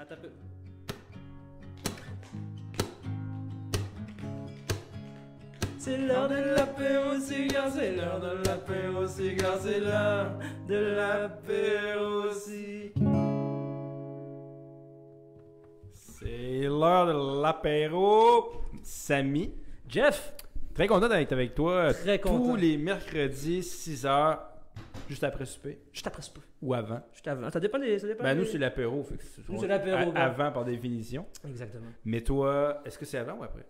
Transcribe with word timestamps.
Attends 0.00 0.14
un 0.14 0.16
peu. 0.16 0.30
C'est 5.76 5.98
l'heure 5.98 6.26
de 6.26 6.36
l'apéro 6.36 7.18
cigare, 7.20 7.70
c'est 7.70 7.96
l'heure 7.96 8.18
de 8.18 8.48
l'apéro 8.48 9.06
cigare, 9.06 9.58
c'est 9.60 9.80
l'heure 9.80 10.38
de 10.66 10.74
l'apéro. 10.74 12.30
C'est 15.92 16.62
l'heure 16.62 17.06
de 17.06 17.42
l'apéro. 17.42 18.52
Samy, 18.82 19.52
Jeff, 19.86 20.34
très 20.74 20.86
content 20.86 21.08
d'être 21.08 21.32
avec 21.32 21.54
toi 21.54 21.92
Très 21.92 22.18
tous 22.18 22.56
les 22.56 22.78
mercredis 22.78 23.60
6h, 23.60 24.38
juste 25.10 25.24
après 25.24 25.44
souper 25.44 25.78
je 25.92 26.02
t'appresse 26.02 26.28
pas. 26.30 26.40
ou 26.62 26.72
avant. 26.72 27.02
Je 27.12 27.20
t'avance. 27.20 27.52
Ça 27.52 27.60
dépend 27.60 27.78
des. 27.78 27.98
Ça 27.98 28.06
dépend 28.06 28.22
Ben, 28.24 28.38
nous, 28.38 28.44
c'est 28.46 28.56
l'apéro. 28.58 29.06
Nous, 29.48 29.60
c'est 29.60 29.66
l'apéro. 29.68 30.12
Avant, 30.14 30.50
par 30.52 30.64
définition. 30.64 31.26
Exactement. 31.46 31.86
Mais 32.04 32.20
toi, 32.22 32.80
est-ce 32.86 32.98
que 32.98 33.04
c'est 33.04 33.18
avant 33.18 33.34
ou 33.38 33.42
après? 33.42 33.66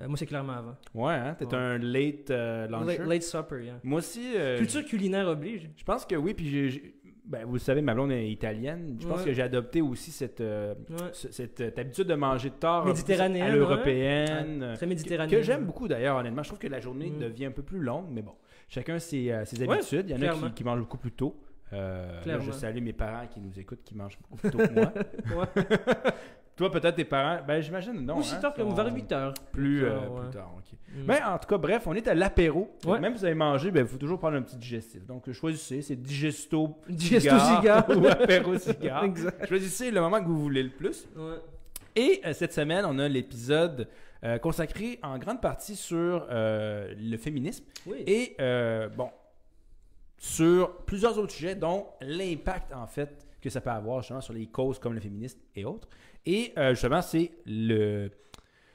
Euh, 0.00 0.08
moi, 0.08 0.16
c'est 0.16 0.26
clairement 0.26 0.54
avant. 0.54 0.76
Ouais, 0.94 1.12
hein, 1.14 1.36
t'es 1.38 1.44
Ouais. 1.46 1.54
un 1.54 1.78
late 1.78 2.30
euh, 2.30 2.66
launcher? 2.66 2.98
Late, 2.98 3.06
late 3.08 3.22
supper, 3.22 3.64
yeah. 3.64 3.78
Moi 3.84 3.98
aussi, 3.98 4.32
euh, 4.36 4.58
Culture 4.58 4.84
culinaire 4.84 5.28
oblige. 5.28 5.70
je 5.76 5.84
pense 5.84 6.04
que 6.06 6.16
oui. 6.16 6.32
Puis, 6.34 6.70
j'ai- 6.70 6.94
ben, 7.26 7.44
vous 7.44 7.58
savez, 7.58 7.82
ma 7.82 7.94
blonde 7.94 8.10
est 8.10 8.28
italienne. 8.28 8.96
Je 9.00 9.06
pense 9.06 9.18
Ouais. 9.20 9.26
que 9.26 9.32
j'ai 9.32 9.42
adopté 9.42 9.80
aussi 9.82 10.10
cette, 10.10 10.40
euh, 10.40 10.74
Ouais. 10.90 11.10
cette, 11.12 11.60
euh, 11.60 11.70
habitude 11.76 12.08
de 12.08 12.14
manger 12.14 12.50
tard. 12.50 12.86
Méditerranéenne, 12.86 13.46
À 13.52 13.54
l'européenne. 13.54 14.62
Ouais, 14.62 14.74
très 14.76 14.86
Que, 14.86 14.88
méditerranéenne. 14.90 15.38
que 15.40 15.44
j'aime 15.46 15.64
beaucoup 15.66 15.86
d'ailleurs, 15.88 16.16
honnêtement. 16.16 16.42
Je 16.42 16.48
trouve 16.48 16.58
que 16.58 16.68
la 16.68 16.80
journée 16.80 17.10
Mm. 17.10 17.18
devient 17.18 17.44
un 17.46 17.50
peu 17.52 17.62
plus 17.62 17.78
longue, 17.80 18.06
mais 18.10 18.22
bon, 18.22 18.32
chacun 18.68 18.98
ses, 18.98 19.30
euh, 19.30 19.44
ses 19.44 19.62
habitudes. 19.62 20.10
Il 20.10 20.16
y 20.16 20.28
en 20.28 20.30
a 20.30 20.34
qui, 20.34 20.52
qui 20.54 20.64
mangent 20.64 20.80
beaucoup 20.80 20.98
plus 20.98 21.12
tôt. 21.12 21.36
Euh, 21.72 22.20
là, 22.26 22.38
je 22.38 22.52
salue 22.52 22.82
mes 22.82 22.92
parents 22.92 23.26
qui 23.26 23.40
nous 23.40 23.58
écoutent, 23.58 23.82
qui 23.82 23.94
mangent 23.94 24.18
beaucoup 24.18 24.36
plus 24.36 24.50
tôt 24.50 24.58
que 24.58 24.72
moi. 24.72 24.92
Toi, 26.56 26.70
peut-être 26.70 26.96
tes 26.96 27.04
parents, 27.04 27.40
ben 27.46 27.62
j'imagine, 27.62 28.04
non. 28.04 28.18
Aussi 28.18 28.34
hein, 28.34 28.40
tard 28.40 28.52
que 28.52 28.60
vers 28.60 28.94
8 28.94 29.12
heures. 29.12 29.34
Plus, 29.52 29.84
euh, 29.84 30.00
Ouais. 30.00 30.20
plus 30.20 30.30
tard, 30.30 30.52
ok. 30.58 30.78
Mm. 30.94 31.06
Ben, 31.06 31.18
en 31.26 31.38
tout 31.38 31.48
cas, 31.48 31.56
bref, 31.56 31.84
on 31.86 31.94
est 31.94 32.06
à 32.06 32.14
l'apéro. 32.14 32.76
Ouais. 32.84 33.00
Même 33.00 33.14
si 33.14 33.20
vous 33.20 33.24
avez 33.24 33.34
mangé, 33.34 33.70
ben, 33.70 33.80
il 33.80 33.86
faut 33.86 33.96
toujours 33.96 34.18
prendre 34.18 34.36
un 34.36 34.42
petit 34.42 34.56
digestif. 34.56 35.06
Donc, 35.06 35.32
choisissez, 35.32 35.80
c'est 35.80 35.96
digesto, 35.96 36.76
Digesto 36.88 37.38
cigare. 37.38 37.88
ou 37.96 38.06
apéro 38.06 38.58
cigare. 38.58 39.04
Exact. 39.04 39.46
Choisissez 39.48 39.90
le 39.90 40.02
moment 40.02 40.20
que 40.20 40.28
vous 40.28 40.42
voulez 40.42 40.62
le 40.62 40.70
plus. 40.70 41.08
Ouais. 41.16 41.36
Et 41.96 42.20
euh, 42.26 42.34
cette 42.34 42.52
semaine, 42.52 42.84
on 42.86 42.98
a 42.98 43.08
l'épisode 43.08 43.88
euh, 44.24 44.38
consacré 44.38 45.00
en 45.02 45.18
grande 45.18 45.40
partie 45.40 45.74
sur 45.74 46.26
euh, 46.30 46.94
le 46.96 47.16
féminisme 47.16 47.64
Oui. 47.86 48.04
et, 48.06 48.36
euh, 48.40 48.88
bon, 48.88 49.10
sur 50.16 50.76
plusieurs 50.84 51.18
autres 51.18 51.32
sujets, 51.32 51.56
dont 51.56 51.86
l'impact, 52.00 52.72
en 52.72 52.86
fait, 52.86 53.26
que 53.40 53.50
ça 53.50 53.60
peut 53.60 53.70
avoir 53.70 54.00
justement 54.02 54.20
sur 54.20 54.32
les 54.34 54.46
causes 54.46 54.78
comme 54.78 54.94
le 54.94 55.00
féminisme 55.00 55.40
et 55.56 55.64
autres. 55.64 55.88
Et 56.24 56.52
justement, 56.70 57.02
c'est 57.02 57.32
le... 57.46 58.12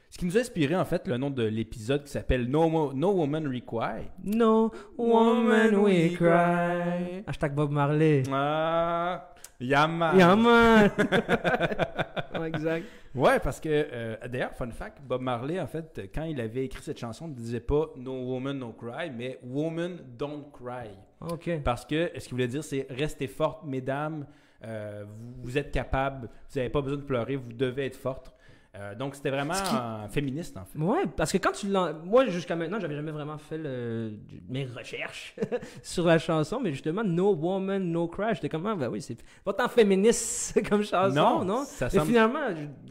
Ce 0.09 0.17
qui 0.17 0.25
nous 0.25 0.37
a 0.37 0.39
inspiré, 0.41 0.75
en 0.75 0.85
fait, 0.85 1.07
le 1.07 1.17
nom 1.17 1.29
de 1.29 1.43
l'épisode 1.43 2.03
qui 2.03 2.11
s'appelle 2.11 2.49
no, 2.49 2.69
Mo- 2.69 2.93
no 2.93 3.11
Woman 3.11 3.45
Require. 3.47 4.05
No 4.23 4.71
woman 4.97 5.75
we 5.75 6.13
cry. 6.15 7.23
Hashtag 7.27 7.53
Bob 7.53 7.71
Marley. 7.71 8.23
Ah, 8.31 9.33
Yama. 9.59 10.15
Yeah, 10.15 10.35
man. 10.35 10.91
Ouais, 12.39 12.49
exact. 12.49 12.85
Ouais, 13.15 13.39
parce 13.39 13.59
que, 13.59 13.67
euh, 13.69 14.15
d'ailleurs, 14.29 14.53
fun 14.53 14.69
fact, 14.69 14.99
Bob 15.01 15.21
Marley, 15.21 15.59
en 15.59 15.65
fait, 15.65 16.07
quand 16.13 16.23
il 16.23 16.39
avait 16.39 16.65
écrit 16.65 16.83
cette 16.83 16.99
chanson, 16.99 17.27
ne 17.27 17.33
disait 17.33 17.59
pas 17.61 17.87
No 17.97 18.13
Woman, 18.13 18.59
No 18.59 18.73
Cry, 18.73 19.09
mais 19.09 19.39
Woman, 19.43 19.97
Don't 20.17 20.43
Cry. 20.53 20.89
Ok. 21.21 21.61
Parce 21.63 21.83
que 21.83 22.11
ce 22.15 22.19
qu'il 22.25 22.31
voulait 22.33 22.47
dire, 22.47 22.63
c'est 22.63 22.85
restez 22.91 23.25
fortes, 23.27 23.63
mesdames, 23.65 24.27
euh, 24.63 25.03
vous, 25.07 25.33
vous 25.41 25.57
êtes 25.57 25.71
capables, 25.71 26.29
vous 26.51 26.59
n'avez 26.59 26.69
pas 26.69 26.81
besoin 26.81 26.99
de 26.99 27.03
pleurer, 27.05 27.35
vous 27.37 27.51
devez 27.53 27.85
être 27.87 27.95
fortes. 27.97 28.31
Euh, 28.75 28.93
donc, 28.93 29.15
c'était 29.15 29.31
vraiment 29.31 29.53
qui- 29.53 30.13
féministe, 30.13 30.55
en 30.57 30.65
fait. 30.65 30.77
Ouais, 30.77 31.05
parce 31.15 31.31
que 31.31 31.37
quand 31.39 31.51
tu 31.51 31.67
l'as. 31.67 31.93
Moi, 31.93 32.25
jusqu'à 32.27 32.55
maintenant, 32.55 32.79
j'avais 32.79 32.95
jamais 32.95 33.11
vraiment 33.11 33.37
fait 33.37 33.57
le- 33.57 34.13
mes 34.49 34.65
recherches 34.65 35.35
sur 35.81 36.05
la 36.05 36.19
chanson, 36.19 36.59
mais 36.59 36.71
justement, 36.71 37.03
No 37.03 37.33
Woman, 37.33 37.83
No 37.91 38.07
Cry, 38.07 38.35
j'étais 38.35 38.49
comme, 38.49 38.65
ah, 38.67 38.75
ben 38.75 38.89
oui, 38.89 39.01
c'est 39.01 39.17
pas 39.43 39.53
tant 39.53 39.67
féministe 39.67 40.61
comme 40.69 40.83
chanson, 40.83 41.43
non? 41.43 41.63
ça 41.65 41.85
Mais 41.85 41.91
semble... 41.91 42.07
finalement, 42.07 42.39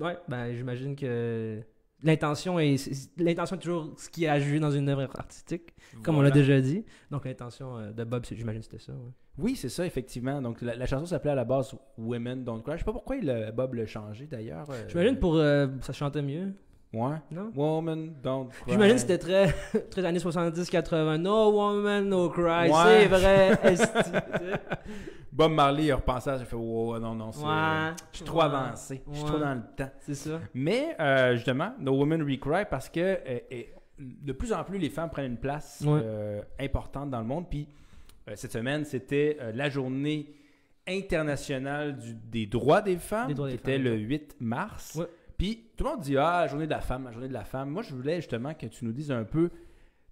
ouais, 0.01 0.19
ben, 0.27 0.53
j'imagine 0.55 0.97
que 0.97 1.61
l'intention 2.03 2.59
est, 2.59 2.77
l'intention 3.19 3.57
est 3.57 3.61
toujours 3.61 3.93
ce 3.97 4.09
qui 4.09 4.27
a 4.27 4.39
joué 4.41 4.59
dans 4.61 4.71
une 4.71 4.89
œuvre 4.89 5.09
artistique, 5.19 5.75
comme 6.03 6.17
on 6.17 6.23
l'a 6.23 6.31
déjà 6.31 6.61
dit. 6.61 6.85
Donc 7.11 7.25
l'intention 7.25 7.79
euh, 7.79 7.93
de 7.93 8.05
Bob, 8.05 8.25
j'imagine 8.31 8.61
que 8.61 8.67
c'était 8.67 8.83
ça. 8.85 8.93
ouais. 8.93 9.11
Oui, 9.39 9.55
c'est 9.55 9.69
ça, 9.69 9.85
effectivement. 9.85 10.41
Donc, 10.41 10.63
la, 10.63 10.75
la 10.77 10.87
chanson 10.87 11.05
s'appelait 11.05 11.33
à 11.33 11.35
la 11.35 11.45
base 11.45 11.75
Women 11.99 12.43
Don't 12.43 12.63
Cry. 12.63 12.73
Je 12.75 12.79
sais 12.79 12.85
pas 12.87 12.93
pourquoi 12.93 13.17
il, 13.17 13.53
Bob 13.55 13.75
l'a 13.75 13.85
changé, 13.85 14.27
d'ailleurs. 14.27 14.65
euh, 14.71 14.85
J'imagine 14.89 15.19
pour 15.19 15.37
euh, 15.37 15.67
ça 15.83 15.93
chantait 15.93 16.23
mieux, 16.23 16.55
Ouais. 16.95 17.17
non? 17.31 17.51
Woman 17.55 18.15
Don't 18.23 18.49
Cry. 18.49 18.73
J'imagine 18.73 18.95
que 18.95 19.01
c'était 19.03 19.19
très, 19.19 19.53
très 19.91 20.03
années 20.07 20.21
70-80. 20.21 21.19
No 21.19 21.51
woman, 21.53 22.09
no 22.09 22.31
cry. 22.31 22.71
Ouais. 22.71 23.03
C'est 23.03 23.07
vrai. 23.09 23.59
Bob 25.33 25.53
Marley 25.53 25.85
il 25.87 25.93
a 25.93 25.97
repensé 25.97 26.31
à 26.31 26.37
ça, 26.37 26.43
il 26.43 26.47
fait 26.47 26.57
wow, 26.57 26.99
non, 26.99 27.15
non, 27.15 27.33
c'est. 27.33 27.45
Ouais. 27.45 27.93
Je 28.13 28.17
suis 28.19 28.25
trop 28.25 28.39
Ouais. 28.39 28.45
avancé, 28.45 29.03
je 29.09 29.15
suis 29.15 29.23
Ouais. 29.25 29.29
trop 29.31 29.39
dans 29.39 29.55
le 29.55 29.63
temps. 29.77 29.91
C'est 30.01 30.15
ça. 30.15 30.41
Mais 30.55 30.97
euh, 31.01 31.35
justement, 31.37 31.73
No 31.79 31.93
Woman 31.93 32.23
Recry 32.23 32.65
parce 32.71 32.89
que 32.89 33.01
euh, 33.01 33.39
euh, 33.53 33.63
de 33.99 34.33
plus 34.33 34.53
en 34.53 34.63
plus 34.65 34.79
les 34.79 34.91
femmes 34.91 35.11
prennent 35.11 35.33
une 35.33 35.39
place 35.39 35.83
euh, 35.87 36.41
importante 36.61 37.11
dans 37.11 37.21
le 37.21 37.27
monde. 37.27 37.47
Puis 37.51 37.69
cette 38.35 38.53
semaine, 38.53 38.85
c'était 38.85 39.39
la 39.55 39.69
journée 39.71 40.33
internationale 41.01 41.97
du- 41.99 42.15
des 42.15 42.47
droits 42.47 42.81
des 42.83 42.97
femmes, 42.97 43.33
droits 43.35 43.49
qui 43.49 43.55
des 43.57 43.61
était 43.61 43.73
femmes, 43.75 43.83
le 43.85 43.91
ouais. 43.93 43.97
8 43.99 44.37
mars. 44.41 45.01
Puis 45.39 45.71
tout 45.77 45.85
le 45.85 45.91
monde 45.91 46.01
dit 46.01 46.17
Ah, 46.17 46.47
journée 46.49 46.67
de 46.67 46.71
la 46.71 46.81
femme, 46.81 47.05
la 47.05 47.13
journée 47.13 47.29
de 47.29 47.33
la 47.35 47.45
femme. 47.45 47.71
Moi, 47.71 47.83
je 47.83 47.95
voulais 47.95 48.17
justement 48.17 48.55
que 48.55 48.67
tu 48.67 48.85
nous 48.85 48.93
dises 48.93 49.11
un 49.13 49.25
peu. 49.25 49.51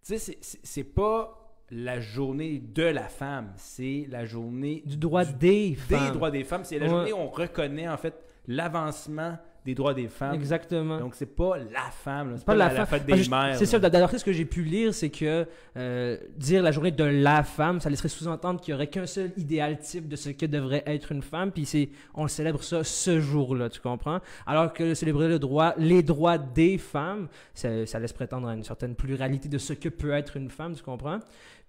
Tu 0.07 0.19
sais, 0.19 0.37
c'est 0.41 0.85
pas 0.85 1.44
la 1.71 2.01
journée 2.01 2.59
de 2.61 2.83
la 2.85 3.09
femme, 3.09 3.53
c'est 3.57 4.07
la 4.11 4.25
journée 4.25 4.83
Du 4.87 4.97
droit 4.97 5.25
Du- 5.25 5.33
des 5.35 5.71
des 5.71 5.75
femmes. 5.77 6.13
droits 6.15 6.31
des 6.31 6.45
femmes. 6.45 6.65
C'est 6.65 6.79
la 6.79 6.85
Ouais. 6.87 6.91
journée 6.91 7.13
où 7.13 7.17
on 7.17 7.29
reconnaît 7.29 7.89
en 7.89 7.97
fait 7.97 8.15
l'avancement 8.47 9.39
des 9.65 9.75
droits 9.75 9.95
des 9.95 10.09
femmes. 10.09 10.35
Exactement. 10.35 10.99
Donc 10.99 11.15
c'est 11.15 11.35
pas 11.35 11.57
la 11.59 11.91
femme, 11.91 12.35
c'est 12.37 12.45
pas 12.45 12.53
pas, 12.53 12.59
la 12.59 12.69
la, 12.69 12.75
la 12.75 12.87
fête 12.87 13.07
des 13.07 13.29
mères. 13.29 13.57
C'est 13.57 13.67
ça, 13.67 13.79
d'ailleurs, 13.79 14.11
ce 14.11 14.25
que 14.25 14.33
j'ai 14.33 14.45
pu 14.45 14.63
lire, 14.63 14.93
c'est 14.93 15.11
que 15.11 15.47
euh, 15.77 16.19
dire 16.37 16.63
la 16.63 16.71
journée 16.71 16.91
de 16.91 17.05
la 17.05 17.43
femme, 17.43 17.81
ça 17.81 17.89
laisserait 17.89 18.09
sous-entendre 18.09 18.61
qu'il 18.61 18.73
n'y 18.73 18.77
aurait 18.77 18.89
qu'un 18.89 19.07
seul 19.07 19.33
idéal 19.37 19.79
type 19.79 20.09
de 20.09 20.17
ce 20.17 20.31
que 20.31 20.47
devrait 20.47 20.83
être 20.87 21.13
une 21.13 21.23
femme, 21.23 21.51
puis 21.51 21.65
c'est, 21.65 21.89
on 22.15 22.29
célèbre 22.29 22.63
ça 22.63 22.85
ce 22.85 23.21
jour-là, 23.21 23.71
tu 23.71 23.81
comprends? 23.81 24.21
Alors 24.47 24.73
que 24.73 24.95
célébrer 24.95 25.29
le 25.29 25.39
droit, 25.39 25.75
les 25.79 26.03
droits 26.03 26.39
des 26.39 26.79
femmes, 26.79 27.29
ça, 27.55 27.87
ça 27.87 27.99
laisse 27.99 28.13
prétendre 28.13 28.49
à 28.49 28.55
une 28.55 28.65
certaine 28.65 28.95
pluralité 28.95 29.49
de 29.49 29.59
ce 29.59 29.73
que 29.73 29.89
peut 29.89 30.13
être 30.13 30.37
une 30.37 30.51
femme, 30.51 30.75
tu 30.75 30.83
comprends? 30.83 31.21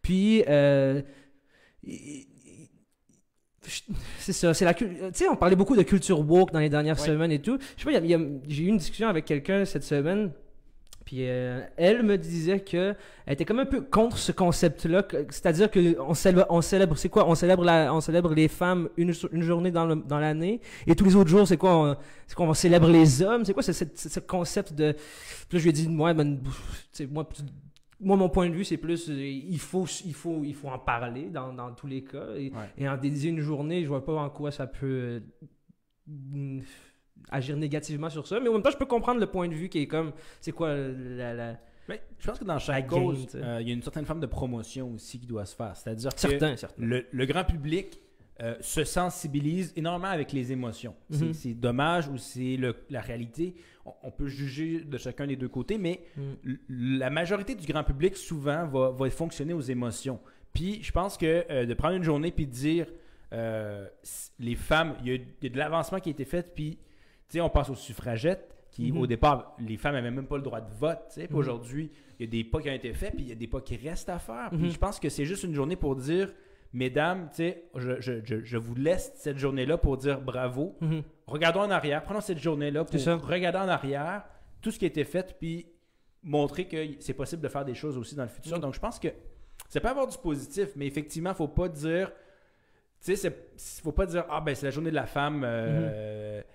Puis, 0.02 0.44
euh, 0.48 1.02
c'est 4.20 4.34
ça, 4.34 4.54
c'est 4.54 4.66
la 4.66 4.74
culture. 4.74 5.08
Tu 5.12 5.20
sais, 5.24 5.30
on 5.30 5.36
parlait 5.36 5.56
beaucoup 5.56 5.76
de 5.76 5.84
culture 5.84 6.20
woke 6.20 6.52
dans 6.52 6.60
les 6.60 6.70
dernières 6.70 7.00
Ouais. 7.00 7.06
semaines 7.06 7.32
et 7.32 7.40
tout. 7.40 7.58
Je 7.78 7.84
sais 7.84 7.92
pas, 8.00 8.06
j'ai 8.48 8.64
eu 8.64 8.68
une 8.68 8.78
discussion 8.78 9.08
avec 9.08 9.26
quelqu'un 9.26 9.66
cette 9.66 9.84
semaine. 9.84 10.32
Puis 11.06 11.18
euh, 11.20 11.62
elle 11.78 12.02
me 12.02 12.18
disait 12.18 12.62
que 12.62 12.96
elle 13.28 13.34
était 13.34 13.46
comme 13.46 13.60
un 13.60 13.66
peu 13.68 13.82
contre 13.82 14.18
ce 14.18 14.32
concept-là, 14.32 15.04
c'est-à-dire 15.30 15.70
que 15.70 16.00
on 16.02 16.16
célèbre, 16.16 16.48
on 16.50 16.62
célèbre, 16.62 16.98
c'est 16.98 17.10
quoi 17.10 17.30
On 17.30 17.36
célèbre 17.36 17.64
la, 17.64 17.94
on 17.94 18.02
célèbre 18.02 18.34
les 18.34 18.48
femmes 18.48 18.90
une, 18.98 19.14
une 19.32 19.44
journée 19.44 19.70
dans, 19.70 19.86
le- 19.86 19.98
dans 19.98 20.18
l'année, 20.18 20.62
et 20.88 20.96
tous 20.96 21.06
les 21.06 21.16
autres 21.16 21.30
jours, 21.30 21.48
c'est 21.48 21.58
quoi 21.58 21.78
on, 21.78 21.96
C'est 22.26 22.34
quoi 22.36 22.48
On 22.48 22.56
célèbre 22.56 22.90
les 22.90 23.22
hommes 23.22 23.46
C'est 23.46 23.54
quoi 23.54 23.62
ce, 23.62 23.72
ce- 23.72 23.86
ce 23.96 24.20
concept 24.20 24.74
de 24.74 24.94
Puis 25.48 25.58
là, 25.58 25.60
je 25.60 25.64
lui 25.66 25.70
ai 25.70 25.74
dit, 25.74 25.88
moi, 25.88 26.12
ben, 26.16 26.40
moi, 27.12 27.30
moi, 28.00 28.18
mon 28.18 28.30
point 28.30 28.50
de 28.50 28.54
vue, 28.56 28.66
c'est 28.66 28.78
plus, 28.78 29.10
euh, 29.10 29.14
il 29.26 29.58
faut, 29.60 29.86
il 30.06 30.14
faut, 30.14 30.44
il 30.44 30.54
faut 30.54 30.68
en 30.68 30.80
parler 30.80 31.30
dans, 31.30 31.54
dans 31.54 31.72
tous 31.74 31.88
les 31.88 32.04
cas, 32.04 32.36
et, 32.36 32.52
Ouais. 32.52 32.70
et 32.78 32.90
en 32.90 32.98
dédier 32.98 33.30
une 33.30 33.40
journée, 33.40 33.84
je 33.84 33.88
vois 33.88 34.04
pas 34.06 34.14
en 34.16 34.30
quoi 34.30 34.52
ça 34.52 34.68
peut 34.68 35.22
euh, 36.10 36.60
agir 37.32 37.58
négativement 37.58 38.10
sur 38.10 38.28
ça. 38.28 38.40
Mais 38.40 38.50
en 38.50 38.54
même 38.54 38.62
temps, 38.62 38.72
je 38.72 38.78
peux 38.78 38.86
comprendre 38.86 39.20
le 39.20 39.28
point 39.28 39.48
de 39.48 39.54
vue 39.54 39.70
qui 39.70 39.80
est 39.80 39.88
comme, 39.88 40.12
c'est 40.42 40.52
quoi 40.52 40.76
la, 40.76 41.34
la- 41.34 41.60
Mais 41.88 42.02
je 42.20 42.28
pense 42.28 42.40
que 42.40 42.44
dans 42.46 42.60
chaque 42.60 42.88
cause, 42.88 43.28
euh, 43.36 43.60
il 43.62 43.68
y 43.68 43.72
a 43.72 43.74
une 43.74 43.82
certaine 43.82 44.06
forme 44.06 44.20
de 44.20 44.26
promotion 44.28 44.92
aussi 44.94 45.20
qui 45.20 45.28
doit 45.28 45.46
se 45.46 45.56
faire. 45.56 45.76
C'est-à-dire 45.76 46.10
que 46.16 46.82
le, 46.82 47.06
le 47.12 47.26
grand 47.26 47.44
public 47.44 48.02
euh, 48.42 48.56
se 48.60 48.84
sensibilise 48.84 49.72
énormément 49.78 50.10
avec 50.12 50.34
les 50.34 50.52
émotions. 50.52 50.94
C'est- 51.10 51.26
Mhm. 51.26 51.34
C'est 51.34 51.54
dommage 51.54 52.08
ou 52.10 52.18
c'est 52.18 52.60
la 52.90 53.00
réalité. 53.02 53.56
On, 54.04 54.10
peut 54.12 54.28
juger 54.28 54.80
de 54.80 54.98
chacun 54.98 55.28
des 55.28 55.36
deux 55.36 55.48
côtés, 55.50 55.78
mais 55.78 56.02
Mm. 56.18 56.54
la 56.98 57.10
majorité 57.10 57.54
du 57.56 57.68
grand 57.72 57.84
public 57.84 58.16
souvent 58.18 58.66
va, 58.68 58.90
va 58.90 59.10
fonctionner 59.12 59.54
aux 59.54 59.62
émotions. 59.62 60.20
Puis 60.54 60.82
je 60.82 60.92
pense 60.92 61.18
que 61.18 61.46
euh, 61.52 61.66
de 61.66 61.74
prendre 61.76 61.96
une 61.96 62.04
journée 62.04 62.32
puis 62.32 62.48
de 62.48 62.52
dire 62.52 62.88
euh, 63.34 63.88
les 64.40 64.56
femmes, 64.56 64.96
il 65.02 65.08
y, 65.08 65.12
a, 65.12 65.16
il 65.16 65.26
y 65.44 65.48
a 65.48 65.50
de 65.50 65.58
l'avancement 65.58 66.00
qui 66.00 66.10
a 66.10 66.12
été 66.12 66.26
fait, 66.26 66.54
puis 66.56 66.78
tu 66.78 66.80
sais, 67.30 67.42
on 67.42 67.50
passe 67.50 67.70
aux 67.70 67.76
suffragettes 67.76 68.56
qui 68.72 68.92
Mhm. 68.92 68.98
au 68.98 69.08
départ 69.08 69.56
les 69.60 69.78
femmes 69.78 69.94
n'avaient 69.94 70.12
même 70.12 70.28
pas 70.28 70.38
le 70.38 70.44
droit 70.44 70.62
de 70.62 70.74
vote. 70.74 71.00
tu 71.10 71.22
sais. 71.22 71.28
Puis 71.28 71.34
Mhm. 71.34 71.40
Aujourd'hui, 71.40 71.92
il 72.20 72.26
y 72.26 72.28
a 72.28 72.32
des 72.32 72.44
pas 72.44 72.62
qui 72.62 72.70
ont 72.70 72.74
été 72.74 72.94
faits, 72.94 73.14
puis 73.16 73.24
il 73.26 73.30
y 73.30 73.32
a 73.32 73.36
des 73.36 73.48
pas 73.48 73.62
qui 73.62 73.76
restent 73.78 74.10
à 74.10 74.20
faire. 74.20 74.50
Puis 74.52 74.60
Mhm. 74.68 74.72
je 74.72 74.78
pense 74.80 75.00
que 75.00 75.10
c'est 75.10 75.26
juste 75.26 75.44
une 75.44 75.54
journée 75.54 75.76
pour 75.76 75.96
dire 75.96 76.34
mesdames, 76.76 77.30
tu 77.30 77.38
sais, 77.38 77.64
je, 77.76 78.00
je- 78.02 78.24
je- 78.24 78.44
je 78.44 78.58
vous 78.58 78.76
laisse 78.76 79.12
cette 79.16 79.38
journée-là 79.38 79.78
pour 79.78 79.98
dire 79.98 80.20
bravo. 80.22 80.76
Mhm. 80.82 81.02
Regardons 81.26 81.62
en 81.62 81.72
arrière, 81.72 82.04
prenons 82.04 82.22
cette 82.22 82.38
journée-là 82.40 82.84
pour 82.86 83.00
regarder 83.30 83.58
en 83.60 83.68
arrière 83.70 84.24
tout 84.62 84.72
ce 84.72 84.78
qui 84.80 84.86
a 84.86 84.88
été 84.90 85.04
fait, 85.06 85.36
puis 85.40 85.68
montrer 86.22 86.68
que 86.68 86.78
c'est 87.00 87.14
possible 87.14 87.42
de 87.42 87.48
faire 87.48 87.64
des 87.66 87.76
choses 87.76 87.98
aussi 87.98 88.16
dans 88.16 88.24
le 88.24 88.30
futur. 88.30 88.56
Mhm. 88.58 88.62
Donc, 88.62 88.74
je 88.74 88.80
pense 88.80 89.00
que 89.00 89.08
ça 89.70 89.80
peut 89.80 89.88
avoir 89.88 90.06
du 90.08 90.18
positif, 90.18 90.70
mais 90.76 90.86
effectivement, 90.86 91.34
faut 91.34 91.48
pas 91.48 91.70
dire, 91.70 92.12
tu 93.04 93.16
sais, 93.16 93.32
faut 93.82 93.92
pas 93.92 94.06
dire, 94.06 94.26
ah 94.30 94.42
ben 94.42 94.54
c'est 94.56 94.66
la 94.66 94.72
journée 94.72 94.90
de 94.92 94.96
la 94.96 95.06
femme. 95.06 95.44
euh, 95.46 96.42
Tu 96.42 96.48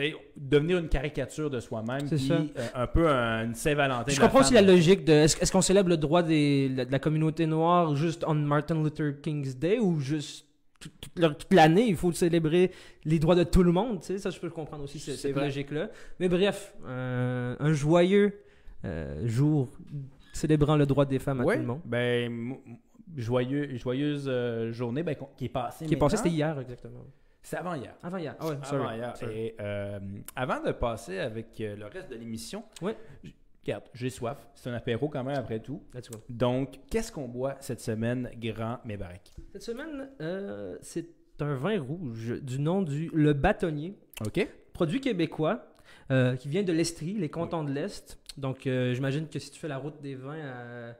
sais, 0.00 0.14
devenir 0.36 0.78
une 0.78 0.88
caricature 0.88 1.50
de 1.50 1.60
soi-même, 1.60 2.08
puis 2.08 2.28
euh, 2.32 2.42
un 2.74 2.86
peu 2.86 3.08
un- 3.08 3.44
une 3.46 3.54
Saint-Valentin. 3.54 4.12
Je 4.12 4.20
comprends 4.20 4.40
aussi 4.40 4.54
la 4.54 4.62
logique 4.62 5.04
de 5.04 5.12
est-ce 5.12 5.38
est-ce 5.40 5.52
qu'on 5.52 5.60
célèbre 5.62 5.88
le 5.88 5.96
droit 5.96 6.22
des, 6.22 6.68
de 6.68 6.90
la 6.90 6.98
communauté 6.98 7.46
noire 7.46 7.94
juste 7.96 8.24
en 8.24 8.34
Martin 8.34 8.82
Luther 8.82 9.20
King's 9.22 9.56
Day 9.56 9.78
ou 9.78 10.00
juste 10.00 10.46
tout- 10.80 10.90
toute 11.00 11.18
leur- 11.18 11.36
toute 11.38 11.52
l'année 11.54 11.86
il 11.86 11.96
faut 11.96 12.12
célébrer 12.12 12.70
les 13.04 13.18
droits 13.18 13.34
de 13.36 13.44
tout 13.44 13.62
le 13.62 13.72
monde 13.72 14.00
tu 14.00 14.06
sais? 14.08 14.18
Ça 14.18 14.30
je 14.30 14.38
peux 14.40 14.50
comprendre 14.50 14.84
aussi 14.84 14.98
cette, 14.98 15.16
cette 15.16 15.32
vrai. 15.32 15.44
logique 15.46 15.70
là 15.70 15.88
mais 16.20 16.28
bref 16.28 16.74
euh, 16.86 17.56
un 17.58 17.72
joyeux 17.72 18.40
euh, 18.84 19.26
jour 19.26 19.68
célébrant 20.34 20.76
le 20.76 20.84
droit 20.84 21.06
des 21.06 21.18
femmes 21.20 21.40
à 21.40 21.44
Ouais, 21.44 21.54
tout 21.54 21.60
le 21.62 21.66
monde 21.68 21.80
ben, 21.86 22.56
joyeux, 23.16 23.76
joyeuse 23.78 24.24
euh, 24.28 24.72
journée 24.72 25.02
ben, 25.02 25.14
qui 25.36 25.46
est 25.46 25.48
passée. 25.48 25.86
qui 25.86 25.94
est 25.94 25.96
passé 25.96 26.16
maintenant. 26.16 26.24
c'était 26.24 26.34
hier 26.36 26.58
exactement 26.60 27.04
C'est 27.46 27.56
avant 27.58 27.74
hier. 27.74 27.94
avant 28.02 28.16
hier 28.16 28.34
ah 28.40 28.48
ouais 28.48 28.56
sorry. 28.64 28.82
Avant 28.84 28.92
hier. 28.94 29.16
Sorry. 29.16 29.38
Et 29.38 29.54
euh, 29.60 30.00
avant 30.34 30.62
de 30.62 30.72
passer 30.72 31.18
avec 31.18 31.60
euh, 31.60 31.76
le 31.76 31.84
reste 31.86 32.08
de 32.10 32.16
l'émission, 32.16 32.64
Ouais. 32.80 32.96
j- 33.22 33.34
regarde, 33.66 33.84
j'ai 33.92 34.08
soif. 34.08 34.38
C'est 34.54 34.70
un 34.70 34.74
apéro 34.74 35.08
quand 35.10 35.22
même 35.22 35.36
après 35.36 35.60
tout. 35.60 35.82
Let's 35.94 36.10
go. 36.10 36.18
Donc, 36.30 36.80
qu'est-ce 36.90 37.12
qu'on 37.12 37.28
boit 37.28 37.56
cette 37.60 37.80
semaine, 37.80 38.30
grand 38.38 38.78
Mébarek? 38.86 39.30
cette 39.52 39.62
semaine 39.62 40.08
euh, 40.22 40.76
c'est 40.80 41.06
un 41.40 41.54
vin 41.54 41.78
rouge 41.80 42.40
du 42.40 42.58
nom 42.58 42.80
du 42.80 43.10
Le 43.12 43.34
Bâtonnier 43.34 43.94
OK? 44.26 44.48
produit 44.72 45.00
québécois 45.02 45.66
euh, 46.10 46.36
qui 46.36 46.48
vient 46.48 46.62
de 46.62 46.72
l'Estrie, 46.72 47.12
les 47.12 47.28
cantons 47.28 47.62
de 47.62 47.72
l'Est. 47.72 48.18
Donc, 48.38 48.66
euh, 48.66 48.94
j'imagine 48.94 49.28
que 49.28 49.38
si 49.38 49.50
tu 49.50 49.60
fais 49.60 49.68
la 49.68 49.76
route 49.76 50.00
des 50.00 50.14
vins, 50.14 50.34
euh, 50.34 50.92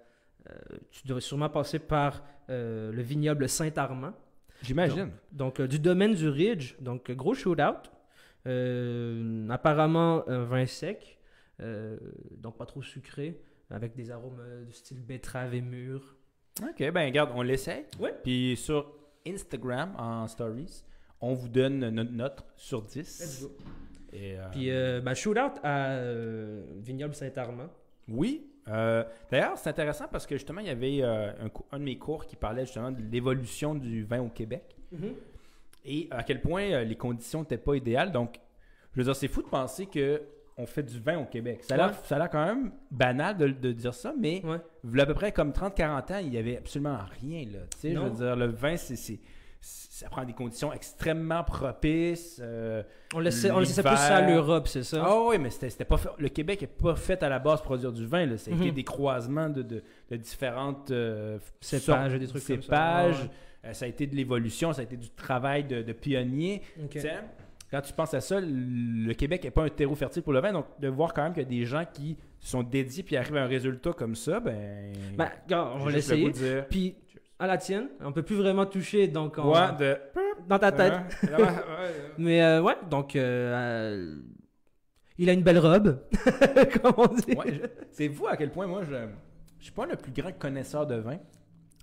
tu 0.90 1.06
devrais 1.06 1.20
sûrement 1.22 1.48
passer 1.48 1.78
par 1.78 2.22
le 2.48 3.00
vignoble 3.00 3.48
Saint-Armand. 3.48 4.12
J'imagine. 4.62 5.10
Donc, 5.32 5.60
euh, 5.60 5.66
du 5.68 5.78
domaine 5.78 6.14
du 6.14 6.28
Ridge. 6.28 6.74
Donc, 6.80 7.10
euh, 7.10 7.14
gros 7.14 7.34
shootout. 7.34 7.90
Euh, 8.46 9.48
apparemment, 9.50 10.28
un 10.28 10.44
vin 10.44 10.66
sec. 10.66 11.18
euh, 11.60 11.96
donc, 12.38 12.56
pas 12.58 12.66
trop 12.66 12.82
sucré. 12.82 13.40
Avec 13.70 13.94
des 13.96 14.10
arômes 14.10 14.38
euh, 14.40 14.64
du 14.64 14.72
style 14.72 15.00
betterave 15.02 15.54
et 15.54 15.60
mûr. 15.62 16.16
OK, 16.62 16.78
ben 16.92 17.06
regarde, 17.06 17.30
on 17.34 17.42
l'essaye. 17.42 17.84
Ouais. 17.98 18.14
Puis 18.22 18.56
sur 18.56 18.92
Instagram, 19.26 19.94
en 19.98 20.28
stories, 20.28 20.84
on 21.20 21.32
vous 21.34 21.48
donne 21.48 21.88
notre 21.90 22.12
note 22.12 22.44
sur 22.56 22.82
10. 22.82 22.96
Let's 22.98 23.42
go. 23.42 23.56
Et, 24.12 24.38
euh, 24.38 24.48
Puis, 24.52 24.70
euh, 24.70 25.00
ben, 25.00 25.14
shootout 25.14 25.58
à 25.64 25.92
euh, 25.94 26.62
vignoble 26.76 27.14
Saint-Armand. 27.14 27.70
Oui. 28.08 28.46
Euh, 28.68 29.04
D'ailleurs, 29.30 29.56
c'est 29.58 29.68
intéressant 29.70 30.06
parce 30.10 30.26
que 30.26 30.36
justement, 30.36 30.60
il 30.60 30.66
y 30.66 30.70
avait 30.70 30.98
euh, 31.02 31.32
un, 31.72 31.78
de 31.78 31.84
mes 31.84 31.98
cours 31.98 32.26
qui 32.26 32.36
parlait 32.36 32.64
justement 32.66 32.90
de 32.92 33.02
l'évolution 33.02 33.74
du 33.74 34.04
vin 34.04 34.20
au 34.20 34.28
Québec 34.28 34.76
et 35.84 36.08
à 36.10 36.22
quel 36.22 36.40
point 36.40 36.62
euh, 36.70 36.84
les 36.84 36.96
conditions 36.96 37.40
n'étaient 37.40 37.58
pas 37.58 37.74
idéales. 37.76 38.10
Donc, 38.12 38.36
je 38.92 39.00
veux 39.00 39.04
dire, 39.04 39.16
c'est 39.16 39.28
fou 39.28 39.42
de 39.42 39.48
penser 39.48 39.86
que 39.86 40.22
on 40.56 40.66
fait 40.66 40.84
du 40.84 41.00
vin 41.00 41.18
au 41.18 41.24
Québec. 41.24 41.64
Ça 41.64 41.74
a 41.74 41.76
l'air 41.78 41.90
Ouais. 42.10 42.28
quand 42.30 42.46
même 42.46 42.70
banal 42.90 43.36
de, 43.36 43.48
de 43.48 43.72
dire 43.72 43.92
ça, 43.92 44.14
mais 44.16 44.40
Ouais. 44.44 44.58
il 44.84 44.96
y 44.96 45.00
a 45.00 45.02
à 45.02 45.06
peu 45.06 45.14
près 45.14 45.32
comme 45.32 45.50
30-40 45.50 46.12
ans, 46.12 46.18
il 46.22 46.30
n'y 46.30 46.38
avait 46.38 46.58
absolument 46.58 46.96
rien. 47.20 47.44
Là. 47.46 47.58
Tu 47.72 47.78
sais, 47.78 47.92
je 47.94 47.98
veux 47.98 48.10
dire, 48.10 48.36
le 48.36 48.46
vin, 48.46 48.76
c'est- 48.76 49.18
ça 49.66 50.08
prend 50.08 50.24
des 50.24 50.32
conditions 50.32 50.72
extrêmement 50.72 51.42
propices. 51.44 52.38
euh, 52.42 52.82
On 53.14 53.20
laissait, 53.20 53.50
on 53.50 53.60
laissait 53.60 53.82
plus 53.82 53.96
ça 53.96 54.16
à 54.16 54.28
l'Europe, 54.28 54.68
c'est 54.68 54.82
ça? 54.82 55.02
ah 55.06 55.20
oui, 55.28 55.38
mais 55.38 55.50
c'était, 55.50 55.70
c'était 55.70 55.84
pas 55.84 55.96
fait- 55.96 56.08
le 56.18 56.28
Québec 56.28 56.60
n'est 56.60 56.66
pas 56.66 56.94
fait 56.96 57.22
à 57.22 57.28
la 57.28 57.38
base 57.38 57.58
pour 57.60 57.66
produire 57.68 57.92
du 57.92 58.04
vin. 58.06 58.26
Là. 58.26 58.36
Ça 58.36 58.50
a 58.50 58.54
été 58.54 58.66
Mhm. 58.66 58.74
des 58.74 58.84
croisements 58.84 59.48
de, 59.48 59.62
de- 59.62 59.82
de 60.10 60.16
différentes 60.16 60.90
euh, 60.90 61.38
Cépages, 61.60 61.82
sortes- 62.10 62.18
des 62.20 62.26
trucs 62.26 62.44
comme 62.46 62.56
ça. 62.62 62.62
cépages. 62.62 63.22
Ouais. 63.22 63.30
Euh, 63.66 63.72
ça 63.72 63.84
a 63.86 63.88
été 63.88 64.06
de 64.06 64.14
l'évolution, 64.14 64.72
ça 64.74 64.80
a 64.82 64.84
été 64.84 64.96
du 64.96 65.08
travail 65.10 65.64
de, 65.64 65.80
de 65.82 65.92
pionnier. 65.92 66.60
Quand 67.70 67.80
tu 67.80 67.92
penses 67.92 68.14
à 68.14 68.20
ça, 68.20 68.38
le 68.40 69.12
Québec 69.14 69.42
n'est 69.42 69.50
pas 69.50 69.64
un 69.64 69.68
terreau 69.68 69.94
fertile 69.94 70.22
pour 70.22 70.32
le 70.32 70.40
vin. 70.40 70.52
Donc, 70.52 70.66
de 70.80 70.88
voir 70.88 71.12
quand 71.14 71.22
même 71.24 71.32
qu'il 71.32 71.42
y 71.42 71.46
a 71.46 71.48
des 71.48 71.64
gens 71.64 71.84
qui 71.92 72.16
sont 72.38 72.62
dédiés 72.62 73.02
puis 73.02 73.16
arrivent 73.16 73.36
à 73.36 73.44
un 73.44 73.48
résultat 73.48 73.92
comme 73.92 74.14
ça, 74.14 74.38
ben. 74.38 74.92
Ben, 75.16 75.30
on 75.50 75.78
va 75.78 75.90
l'essayer. 75.90 76.30
Puis, 76.68 76.94
à 77.38 77.46
la 77.46 77.58
tienne, 77.58 77.88
on 78.04 78.12
peut 78.12 78.22
plus 78.22 78.36
vraiment 78.36 78.66
toucher 78.66 79.08
donc 79.08 79.36
on- 79.38 79.52
Ouais, 79.52 79.72
de. 79.78 79.96
dans 80.48 80.58
ta 80.58 80.72
tête. 80.72 80.92
Hein? 80.94 81.06
Ouais, 81.24 81.42
ouais. 81.42 81.48
Mais 82.18 82.42
euh, 82.42 82.62
ouais, 82.62 82.76
donc 82.90 83.16
euh, 83.16 83.20
euh, 83.54 84.16
il 85.18 85.28
a 85.28 85.32
une 85.32 85.42
belle 85.42 85.58
robe, 85.58 85.98
comme 86.82 86.92
on 86.96 87.06
dit. 87.08 87.36
Je- 87.46 87.66
c'est 87.90 88.08
vous 88.08 88.26
à 88.26 88.36
quel 88.36 88.50
point 88.50 88.66
moi 88.66 88.82
je 88.88 88.94
je 89.58 89.64
suis 89.64 89.72
pas 89.72 89.86
le 89.86 89.96
plus 89.96 90.12
grand 90.12 90.32
connaisseur 90.38 90.86
de 90.86 90.96
vin. 90.96 91.16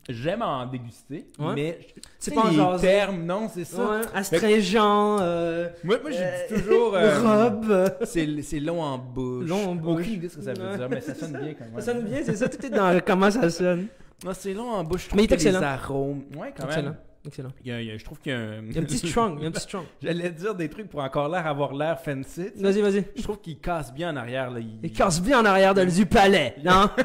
J'aime 0.10 0.42
en 0.42 0.66
déguster, 0.66 1.28
Ouais. 1.38 1.54
mais 1.56 1.80
C'est 2.18 2.34
pas 2.34 2.42
en 2.42 2.50
les 2.50 2.56
jaser. 2.56 2.88
termes, 2.88 3.24
non, 3.24 3.48
c'est 3.48 3.64
ça. 3.64 3.84
Ouais, 3.84 4.02
astringent, 4.16 4.76
euh, 5.22 5.70
Moi, 5.84 5.98
moi 6.02 6.10
je 6.12 6.18
euh, 6.20 6.48
dis 6.50 6.62
toujours 6.64 6.96
euh, 6.96 7.20
robe. 7.50 7.94
c'est 8.04 8.42
c'est 8.42 8.60
long 8.60 8.82
en 8.82 8.98
bouche. 8.98 9.48
Long 9.48 9.70
en 9.70 9.76
bouche. 9.76 10.02
Aucune 10.02 10.14
idée 10.14 10.28
ce 10.30 10.38
que 10.38 10.42
ça 10.44 10.54
veut 10.54 10.70
Ouais. 10.72 10.78
dire, 10.78 10.90
mais 10.90 11.02
ça 11.02 11.14
sonne 11.14 11.34
bien 11.34 11.54
quand 11.54 11.66
même. 11.66 11.76
Ça 11.80 11.94
sonne 11.94 12.02
bien, 12.06 12.20
c'est 12.24 12.36
ça, 12.36 12.50
tout 12.50 12.66
est 12.66 12.70
dans 12.72 13.00
comment 13.06 13.30
ça 13.30 13.48
sonne. 13.52 13.88
Non, 14.24 14.32
c'est 14.34 14.54
long 14.54 14.70
en 14.72 14.84
bouche. 14.84 15.08
Je 15.10 15.16
Mais 15.16 15.24
il 15.24 15.26
est 15.26 15.32
a 15.32 15.36
excellent. 15.36 15.60
des 15.60 15.66
arômes. 15.66 16.24
Ouais, 16.38 16.54
quand 16.56 16.66
Excellent. 16.66 16.90
même. 16.90 16.98
Excellent. 17.26 17.50
Il 17.64 17.70
y 17.70 17.72
a- 17.72 17.82
il 17.82 17.88
y 17.88 17.92
a- 17.92 17.98
je 17.98 18.04
trouve 18.04 18.20
qu'il 18.20 18.32
y 18.32 18.36
a 18.36 18.40
un. 18.40 18.64
Il 18.66 18.74
y 18.74 18.78
a 18.78 18.82
un 18.82 18.86
petit 18.86 18.98
strong, 19.10 19.36
il 19.38 19.44
y 19.44 19.46
a 19.46 19.50
un 19.50 19.52
petit 19.52 19.62
strong. 19.62 19.86
J'allais 20.02 20.30
dire 20.32 20.56
des 20.56 20.70
trucs 20.70 20.90
pour 20.90 21.02
encore 21.02 21.30
l'air 21.30 21.46
avoir 21.48 21.74
l'air 21.74 22.00
fancy. 22.00 22.50
Vas-y, 22.56 22.82
vas-y. 22.82 23.06
Je 23.16 23.22
trouve 23.24 23.40
qu'il 23.40 23.60
casse 23.60 23.94
bien 23.94 24.12
en 24.12 24.16
arrière. 24.18 24.50
Là. 24.52 24.60
Il, 24.60 24.80
Il 24.84 24.92
casse 24.92 25.22
bien 25.22 25.40
en 25.42 25.46
arrière 25.46 25.74
de, 25.74 25.86
du 25.86 26.06
palais, 26.06 26.56
non? 26.64 26.90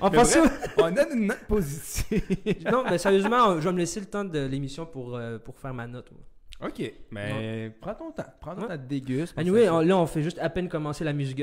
On 0.00 0.10
Mais 0.10 0.16
pense 0.16 0.36
bref, 0.36 0.74
on 0.78 0.90
donne 0.90 1.08
une 1.18 1.26
note 1.26 1.44
positive. 1.46 2.22
Non, 2.70 2.84
mais 2.88 2.98
sérieusement, 2.98 3.60
je 3.60 3.68
vais 3.68 3.72
me 3.72 3.78
laisser 3.78 4.00
le 4.00 4.06
temps 4.06 4.24
de 4.24 4.38
l'émission 4.46 4.86
pour, 4.86 5.16
euh, 5.16 5.38
pour 5.38 5.58
faire 5.58 5.74
ma 5.74 5.86
note. 5.86 6.10
moi. 6.10 6.68
ok, 6.68 6.92
mais 7.10 7.72
prends 7.80 7.94
ton 7.94 8.10
temps. 8.12 8.22
Prends 8.40 8.54
ton 8.54 8.62
Ouais. 8.62 8.68
temps 8.68 8.76
de 8.82 8.88
déguste. 8.88 9.34
Anyway, 9.38 9.68
on- 9.68 9.80
là, 9.80 9.96
on 9.96 10.06
fait 10.06 10.22
juste 10.22 10.38
à 10.40 10.48
peine 10.50 10.68
commencer 10.68 11.04
la 11.04 11.12
musique. 11.12 11.42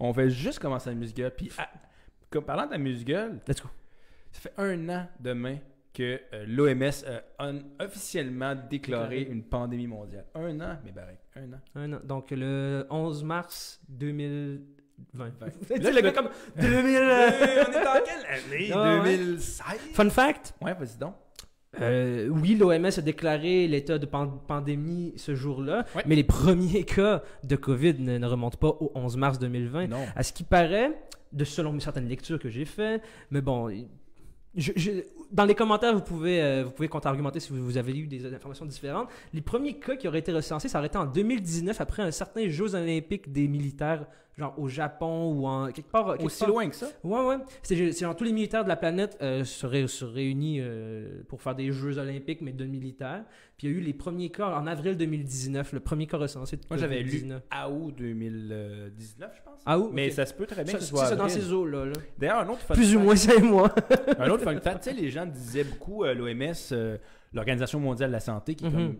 On 0.00 0.10
va 0.10 0.28
juste 0.28 0.58
commencer 0.58 0.90
la 0.90 0.96
musique. 0.96 1.22
Puis, 1.36 1.50
ah, 1.58 1.68
comme 2.30 2.44
parlant 2.44 2.66
de 2.66 2.72
la 2.72 2.78
musique, 2.78 3.08
Let's 3.08 3.60
go. 3.62 3.68
ça 4.32 4.40
fait 4.40 4.52
un 4.56 4.88
an 4.88 5.08
demain 5.20 5.58
que 5.92 6.20
l'OMS 6.46 7.04
a 7.38 7.44
un- 7.46 7.58
officiellement 7.80 8.54
déclaré 8.54 9.18
Déclaré. 9.18 9.22
une 9.22 9.42
pandémie 9.44 9.86
mondiale. 9.88 10.24
Un 10.34 10.60
an, 10.60 10.78
mais 10.84 10.92
barré, 10.92 11.18
un 11.36 11.52
an. 11.52 11.60
Un 11.74 11.92
an. 11.94 12.00
Donc, 12.04 12.30
le 12.30 12.86
11 12.90 13.24
mars 13.24 13.80
2020. 13.88 14.60
Vingt. 15.14 15.30
Tu 15.60 15.66
sais, 15.66 15.78
Là, 15.78 15.90
le 15.90 16.00
gars 16.02 16.10
me- 16.10 16.14
comme 16.16 16.28
2000. 16.60 16.96
Euh, 16.96 17.30
on 17.68 17.72
est 17.72 17.86
en 17.86 18.04
quelle 18.04 18.26
année? 18.26 18.70
Ah, 18.74 19.00
ouais. 19.02 19.16
2016 19.16 19.80
Fun 19.94 20.10
fact 20.10 20.54
Ouais, 20.60 20.74
vas-y 20.74 20.96
donc. 20.98 21.14
Euh, 21.80 22.28
oui, 22.28 22.56
l'OMS 22.56 22.84
a 22.86 23.00
déclaré 23.00 23.68
l'état 23.68 23.98
de 23.98 24.06
pan- 24.06 24.26
pandémie 24.46 25.12
ce 25.16 25.34
jour-là, 25.34 25.84
Ouais. 25.94 26.02
mais 26.06 26.16
les 26.16 26.24
premiers 26.24 26.84
cas 26.84 27.22
de 27.44 27.56
COVID 27.56 27.94
ne, 28.00 28.18
ne 28.18 28.26
remontent 28.26 28.58
pas 28.58 28.68
au 28.80 28.90
11 28.94 29.16
mars 29.16 29.38
2020. 29.38 29.86
Non. 29.86 30.04
À 30.16 30.22
ce 30.22 30.32
qui 30.32 30.42
paraît, 30.42 30.92
de 31.32 31.44
selon 31.44 31.78
certaines 31.78 32.08
lectures 32.08 32.40
que 32.40 32.48
j'ai 32.48 32.64
faites, 32.64 33.02
mais 33.30 33.40
bon, 33.40 33.68
je- 34.56 34.72
je- 34.74 34.90
dans 35.30 35.44
les 35.44 35.54
commentaires, 35.54 35.94
vous 35.94 36.02
pouvez, 36.02 36.42
euh, 36.42 36.64
vous 36.64 36.72
pouvez 36.72 36.88
contre-argumenter 36.88 37.38
si 37.38 37.52
vous, 37.52 37.64
vous 37.64 37.76
avez 37.78 37.96
eu 37.96 38.08
des 38.08 38.26
informations 38.34 38.66
différentes. 38.66 39.08
Les 39.32 39.40
premiers 39.40 39.74
cas 39.78 39.94
qui 39.94 40.08
auraient 40.08 40.18
été 40.18 40.32
recensés, 40.32 40.66
ça 40.68 40.78
aurait 40.78 40.88
été 40.88 40.98
en 40.98 41.06
2019, 41.06 41.80
après 41.80 42.02
un 42.02 42.10
certain 42.10 42.48
Jeux 42.48 42.74
olympiques 42.74 43.30
des 43.30 43.46
militaires, 43.46 44.06
genre 44.40 44.54
au 44.58 44.66
Japon 44.68 45.32
ou 45.32 45.46
en 45.46 45.70
quelque 45.70 45.90
part. 45.90 46.12
quelque 46.16 46.24
Aussi 46.26 46.40
part- 46.40 46.48
loin 46.48 46.68
que 46.68 46.74
ça? 46.74 46.88
Ouais, 47.04 47.24
ouais. 47.26 47.36
C'est 47.62 47.92
genre 47.92 48.16
tous 48.16 48.24
les 48.24 48.32
militaires 48.32 48.64
de 48.64 48.68
la 48.68 48.76
planète 48.76 49.16
euh, 49.22 49.44
se, 49.44 49.66
ré- 49.66 49.86
se 49.86 50.04
réunissent 50.04 50.60
euh, 50.64 51.22
pour 51.28 51.40
faire 51.42 51.54
des 51.54 51.70
Jeux 51.70 51.98
olympiques, 51.98 52.40
mais 52.40 52.52
de 52.52 52.64
militaires. 52.64 53.24
Puis 53.56 53.66
il 53.68 53.72
y 53.72 53.74
a 53.74 53.78
eu 53.78 53.80
les 53.82 53.92
premiers 53.92 54.30
cas 54.30 54.48
en 54.58 54.66
avril 54.66 54.96
2019, 54.96 55.72
le 55.74 55.80
premier 55.80 56.06
cas 56.06 56.16
recensé 56.16 56.56
de 56.56 56.62
Moi, 56.70 56.78
j'avais 56.78 57.02
lu 57.02 57.10
COVID-19. 57.10 57.40
à 57.50 57.70
août 57.70 57.94
2019, 57.96 59.30
je 59.36 59.42
pense. 59.42 59.78
Où? 59.80 59.90
Mais 59.92 60.10
ça 60.10 60.24
se 60.26 60.34
peut 60.34 60.46
très 60.46 60.64
bien 60.64 60.72
Ça, 60.72 60.78
que 60.78 60.84
ce 60.84 60.90
soit 60.90 61.06
ça 61.06 61.16
dans 61.16 61.28
ces 61.28 61.52
eaux-là. 61.52 61.84
là. 61.86 61.92
D'ailleurs, 62.18 62.38
un 62.38 62.48
autre 62.48 62.60
fun 62.60 62.74
Plus 62.74 62.96
ou 62.96 63.00
moins, 63.00 63.16
c'est 63.16 63.40
moi. 63.42 63.72
Un 64.18 64.30
autre 64.30 64.42
fun 64.44 64.58
fact, 64.60 64.84
tu 64.84 64.90
sais, 64.90 64.96
les 64.96 65.10
gens 65.10 65.26
disaient 65.26 65.64
beaucoup 65.64 66.04
euh, 66.04 66.14
l'OMS, 66.14 66.54
euh, 66.72 66.96
l'Organisation 67.32 67.78
mondiale 67.80 68.10
de 68.10 68.14
la 68.14 68.20
santé, 68.20 68.54
qui 68.54 68.64
est 68.64 68.68
Mhm. 68.70 68.74
comme 68.74 68.96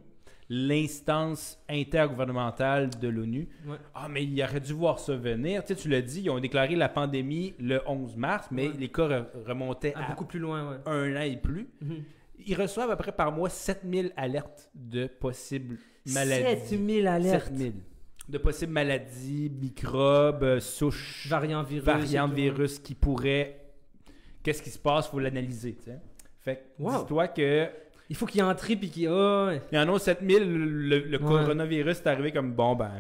l'instance 0.52 1.59
intergouvernementale 1.69 2.90
de 3.00 3.09
l'ONU. 3.09 3.49
Ouais. 3.66 3.76
Ah, 3.95 4.09
mais 4.11 4.25
il 4.25 4.42
aurait 4.42 4.61
dû 4.61 4.73
voir 4.73 4.99
ça 4.99 5.14
venir. 5.16 5.62
Tu 5.64 5.69
sais, 5.75 5.80
tu 5.80 5.88
l'as 5.88 6.02
dit, 6.02 6.23
ils 6.23 6.30
ont 6.30 6.40
déclaré 6.40 6.75
la 6.76 6.88
pandémie 6.88 7.54
le 7.61 7.80
11 7.87 8.16
mars, 8.16 8.49
mais 8.50 8.69
Ouais. 8.69 8.75
les 8.78 8.88
cas 8.88 9.09
re- 9.09 9.26
remontaient 9.47 9.95
à 9.95 10.09
beaucoup 10.09 10.25
plus 10.26 10.40
loin, 10.40 10.71
ouais. 10.73 10.76
un 10.87 11.16
an 11.16 11.21
et 11.23 11.37
plus. 11.37 11.69
Mhm. 11.80 12.02
Ils 12.47 12.54
reçoivent 12.61 12.90
à 12.90 12.97
peu 12.97 13.02
près 13.04 13.12
par 13.12 13.30
mois 13.33 13.49
7000 13.49 14.12
alertes 14.16 14.71
de 14.75 15.07
possibles 15.07 15.76
maladies. 16.12 16.66
7000 16.69 17.07
alertes. 17.07 17.45
7000. 17.47 17.73
De 18.28 18.38
possibles 18.38 18.73
maladies, 18.73 19.50
microbes, 19.61 20.42
euh, 20.42 20.61
souches, 20.61 21.26
Variant 21.28 21.62
virus. 21.62 21.85
virus 22.35 22.78
qui 22.78 22.95
pourraient 22.95 23.57
qu'est-ce 24.42 24.62
qui 24.62 24.71
se 24.71 24.78
passe, 24.78 25.07
il 25.07 25.11
faut 25.11 25.19
l'analyser. 25.21 25.76
Fait 26.40 26.57
que 26.78 26.83
Wow. 26.83 26.99
dis-toi 27.02 27.28
que 27.28 27.69
Il 28.11 28.17
faut 28.17 28.26
qu'il 28.26 28.43
entre 28.43 28.67
puis 28.67 28.90
qu'il. 28.90 29.09
Oh, 29.09 29.47
ouais. 29.47 29.62
il 29.71 29.76
y 29.76 29.79
en 29.79 29.95
a 29.95 29.99
7000, 29.99 30.43
le, 30.43 30.99
le 30.99 31.19
coronavirus 31.19 32.00
est 32.00 32.07
arrivé 32.09 32.33
comme 32.33 32.52
bon, 32.52 32.75
ben, 32.75 32.90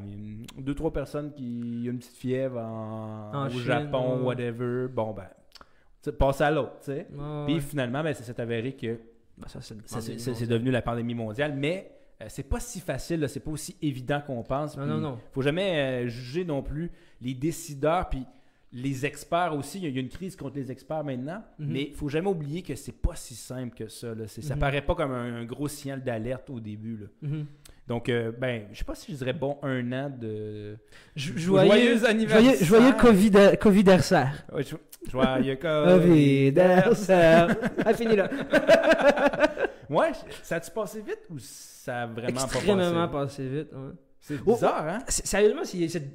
deux, 0.56 0.74
trois 0.74 0.92
personnes 0.92 1.32
qui 1.32 1.82
ont 1.88 1.90
une 1.90 1.98
petite 1.98 2.16
fièvre 2.16 2.58
en, 2.60 3.30
En 3.34 3.46
au 3.48 3.50
Chine, 3.50 3.60
Japon, 3.62 4.18
ouais. 4.18 4.24
whatever. 4.24 4.86
Bon, 4.88 5.12
ben, 5.12 6.12
passe 6.12 6.40
à 6.40 6.52
l'autre, 6.52 6.76
tu 6.84 6.92
sais. 6.92 7.08
Ouais, 7.12 7.44
Puis 7.46 7.60
finalement, 7.60 8.04
ben, 8.04 8.14
ça 8.14 8.22
s'est 8.22 8.40
avéré 8.40 8.72
que 8.74 8.98
Ben, 9.36 9.48
ça, 9.48 9.60
c'est 9.60 10.46
devenu 10.46 10.70
la 10.70 10.80
pandémie 10.80 11.14
mondiale, 11.14 11.54
mais 11.56 11.90
euh, 12.22 12.26
c'est 12.28 12.48
pas 12.48 12.60
si 12.60 12.78
facile, 12.80 13.28
c'est 13.28 13.40
pas 13.40 13.50
aussi 13.50 13.76
évident 13.82 14.20
qu'on 14.24 14.44
pense. 14.44 14.76
Non, 14.76 14.86
non, 14.86 14.98
non. 14.98 15.18
Faut 15.32 15.42
jamais 15.42 16.04
euh, 16.04 16.08
juger 16.08 16.44
non 16.44 16.62
plus 16.62 16.92
les 17.20 17.34
décideurs, 17.34 18.08
puis 18.08 18.24
les 18.72 19.04
experts 19.04 19.54
aussi. 19.56 19.78
Il 19.78 19.84
y 19.92 19.98
a- 19.98 20.00
une 20.00 20.08
crise 20.08 20.36
contre 20.36 20.56
les 20.56 20.70
experts 20.70 21.02
maintenant, 21.04 21.42
Mhm. 21.58 21.72
mais 21.72 21.82
il 21.88 21.94
faut 21.94 22.08
jamais 22.08 22.28
oublier 22.28 22.62
que 22.62 22.74
c'est 22.76 22.92
pas 22.92 23.16
si 23.16 23.34
simple 23.34 23.74
que 23.76 23.88
ça. 23.88 24.14
Là. 24.14 24.26
C'est- 24.28 24.42
Ça 24.42 24.54
Mhm. 24.54 24.60
paraît 24.60 24.82
pas 24.82 24.94
comme 24.94 25.10
un, 25.12 25.40
un 25.40 25.44
gros 25.44 25.66
signal 25.68 26.02
d'alerte 26.04 26.48
au 26.50 26.60
début. 26.60 26.96
Là. 26.98 27.06
Mhm. 27.22 27.46
Donc, 27.88 28.08
euh, 28.08 28.30
ben, 28.30 28.66
je 28.72 28.78
sais 28.78 28.84
pas 28.84 28.94
si 28.94 29.10
je 29.12 29.16
dirais 29.16 29.32
bon 29.32 29.58
un 29.62 29.90
an 29.92 30.10
de. 30.16 30.76
Jo- 31.16 31.32
Joyeux 31.36 31.68
Joyeux, 31.68 32.04
anniversaire. 32.06 32.64
joyeux, 32.64 32.92
Covid, 33.00 33.32
Covidersaire. 33.60 34.46
Ouais, 34.52 34.62
jo- 34.62 34.78
Joyeux 35.10 35.56
Covidersaire. 35.60 37.56
ah, 37.84 37.94
fini 37.94 38.14
là. 38.16 38.30
Ouais, 39.90 40.12
ça 40.44 40.56
a-tu 40.56 40.70
passé 40.70 41.00
vite 41.00 41.22
ou 41.30 41.38
ça 41.40 42.02
a 42.02 42.06
vraiment 42.06 42.32
pas 42.32 42.44
Extrêmement 42.44 43.08
passé? 43.08 43.42
passé 43.42 43.48
vite. 43.48 43.72
ouais. 43.72 43.90
C'est 44.20 44.38
Oh, 44.46 44.52
bizarre, 44.54 44.86
hein? 44.88 44.98
Sérieusement, 45.08 45.64
cette- 45.64 46.14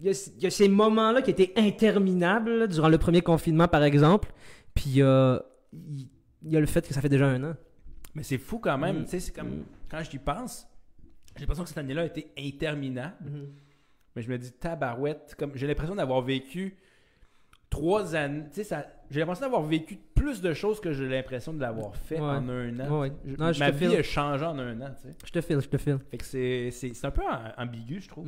il 0.00 0.06
y, 0.06 0.08
a, 0.08 0.30
il 0.38 0.42
y 0.42 0.46
a 0.46 0.50
ces 0.50 0.68
moments-là 0.68 1.22
qui 1.22 1.30
étaient 1.30 1.52
interminables 1.56 2.50
là, 2.58 2.66
durant 2.66 2.88
le 2.88 2.98
premier 2.98 3.20
confinement, 3.22 3.68
par 3.68 3.84
exemple. 3.84 4.32
Puis 4.74 5.02
euh, 5.02 5.38
il 5.72 6.08
il 6.42 6.52
y 6.52 6.56
a 6.56 6.60
le 6.60 6.66
fait 6.66 6.86
que 6.88 6.94
ça 6.94 7.02
fait 7.02 7.10
déjà 7.10 7.26
un 7.26 7.44
an. 7.44 7.54
Mais 8.14 8.22
c'est 8.22 8.38
fou 8.38 8.58
quand 8.58 8.78
même. 8.78 9.00
Mm. 9.00 9.04
Tu 9.04 9.10
sais, 9.10 9.20
c'est 9.20 9.32
comme. 9.32 9.48
Mm. 9.58 9.64
Quand 9.90 10.02
je 10.02 10.16
y 10.16 10.18
pense, 10.18 10.66
j'ai 11.36 11.40
l'impression 11.42 11.64
que 11.64 11.68
cette 11.68 11.76
année-là 11.78 12.02
a 12.02 12.06
été 12.06 12.32
interminable. 12.38 13.16
Mais 14.16 14.22
je 14.22 14.30
me 14.30 14.38
dis, 14.38 14.50
tabarouette, 14.52 15.34
comme 15.38 15.52
j'ai 15.54 15.66
l'impression 15.66 15.94
d'avoir 15.94 16.22
vécu 16.22 16.76
trois 17.68 18.14
années. 18.16 18.44
Tu 18.48 18.54
sais, 18.56 18.64
ça, 18.64 18.86
j'ai 19.10 19.20
l'impression 19.20 19.44
d'avoir 19.44 19.62
vécu 19.62 19.96
plus 20.14 20.40
de 20.40 20.52
choses 20.54 20.80
que 20.80 20.92
j'ai 20.92 21.08
l'impression 21.08 21.52
de 21.52 21.60
l'avoir 21.60 21.94
fait 21.94 22.16
Ouais. 22.16 22.22
en 22.22 22.48
un 22.48 22.80
an. 22.80 22.88
Ouais, 23.00 23.08
ouais. 23.10 23.12
Je- 23.24 23.36
Non, 23.36 23.52
je 23.52 23.60
ma 23.60 23.70
vie 23.70 23.86
file. 23.86 23.96
a 23.98 24.02
changé 24.02 24.44
en 24.44 24.58
un 24.58 24.80
an, 24.80 24.90
tu 25.00 25.08
sais. 25.08 25.16
Je 25.24 25.30
te 25.30 25.40
file, 25.40 25.60
je 25.60 25.68
te 25.68 25.76
file. 25.76 25.98
Fait 26.10 26.18
que 26.18 26.24
c'est, 26.24 26.70
c'est, 26.72 26.92
c'est 26.94 27.06
un 27.06 27.10
peu 27.12 27.22
am- 27.28 27.52
ambigu, 27.58 28.00
je 28.00 28.08
trouve. 28.08 28.26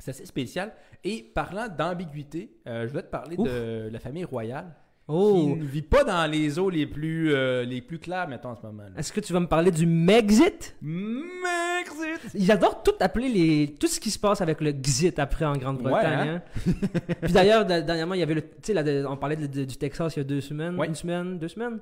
C'est 0.00 0.10
assez 0.10 0.26
spécial. 0.26 0.72
Et 1.04 1.22
parlant 1.34 1.68
d'ambiguïté, 1.68 2.50
euh, 2.66 2.82
je 2.86 2.90
voulais 2.90 3.02
te 3.04 3.10
parler 3.10 3.36
Ouf. 3.38 3.48
de 3.48 3.88
la 3.92 3.98
famille 4.00 4.24
royale. 4.24 4.66
Qui 5.08 5.16
Oh, 5.16 5.56
ne 5.58 5.64
vit 5.64 5.82
pas 5.82 6.04
dans 6.04 6.30
les 6.30 6.56
eaux 6.60 6.70
les 6.70 6.86
plus, 6.86 7.34
euh, 7.34 7.64
les 7.64 7.80
plus 7.82 7.98
claires, 7.98 8.28
mettons, 8.28 8.50
en 8.50 8.54
ce 8.56 8.62
moment. 8.62 8.84
est-ce 8.96 9.12
que 9.12 9.18
tu 9.18 9.32
vas 9.32 9.40
me 9.40 9.48
parler 9.48 9.72
du 9.72 9.84
Megxit? 9.84 10.76
Mexit! 10.80 12.34
Ils 12.34 12.50
adorent 12.52 12.82
tout 12.82 12.92
appeler 13.00 13.28
les 13.28 13.74
tout 13.78 13.86
ce 13.88 13.98
qui 13.98 14.10
se 14.10 14.18
passe 14.18 14.40
avec 14.40 14.60
le 14.60 14.72
Xit 14.72 15.18
après 15.18 15.44
en 15.44 15.56
Grande-Bretagne. 15.56 16.28
Ouais, 16.28 16.28
hein? 16.28 16.42
hein. 16.66 17.14
Puis 17.22 17.32
d'ailleurs, 17.32 17.64
da- 17.66 17.80
dernièrement, 17.82 18.14
il 18.14 18.20
y 18.20 18.22
avait 18.22 18.34
le. 18.34 18.42
Tu 18.42 18.72
sais, 18.72 19.04
on 19.06 19.16
parlait 19.16 19.36
de- 19.36 19.46
de- 19.46 19.64
du 19.64 19.76
Texas 19.76 20.14
il 20.16 20.20
y 20.20 20.22
a 20.22 20.24
deux 20.24 20.40
semaines. 20.40 20.76
Ouais. 20.78 20.86
Une 20.86 20.94
semaine, 20.94 21.38
deux 21.38 21.48
semaines. 21.48 21.80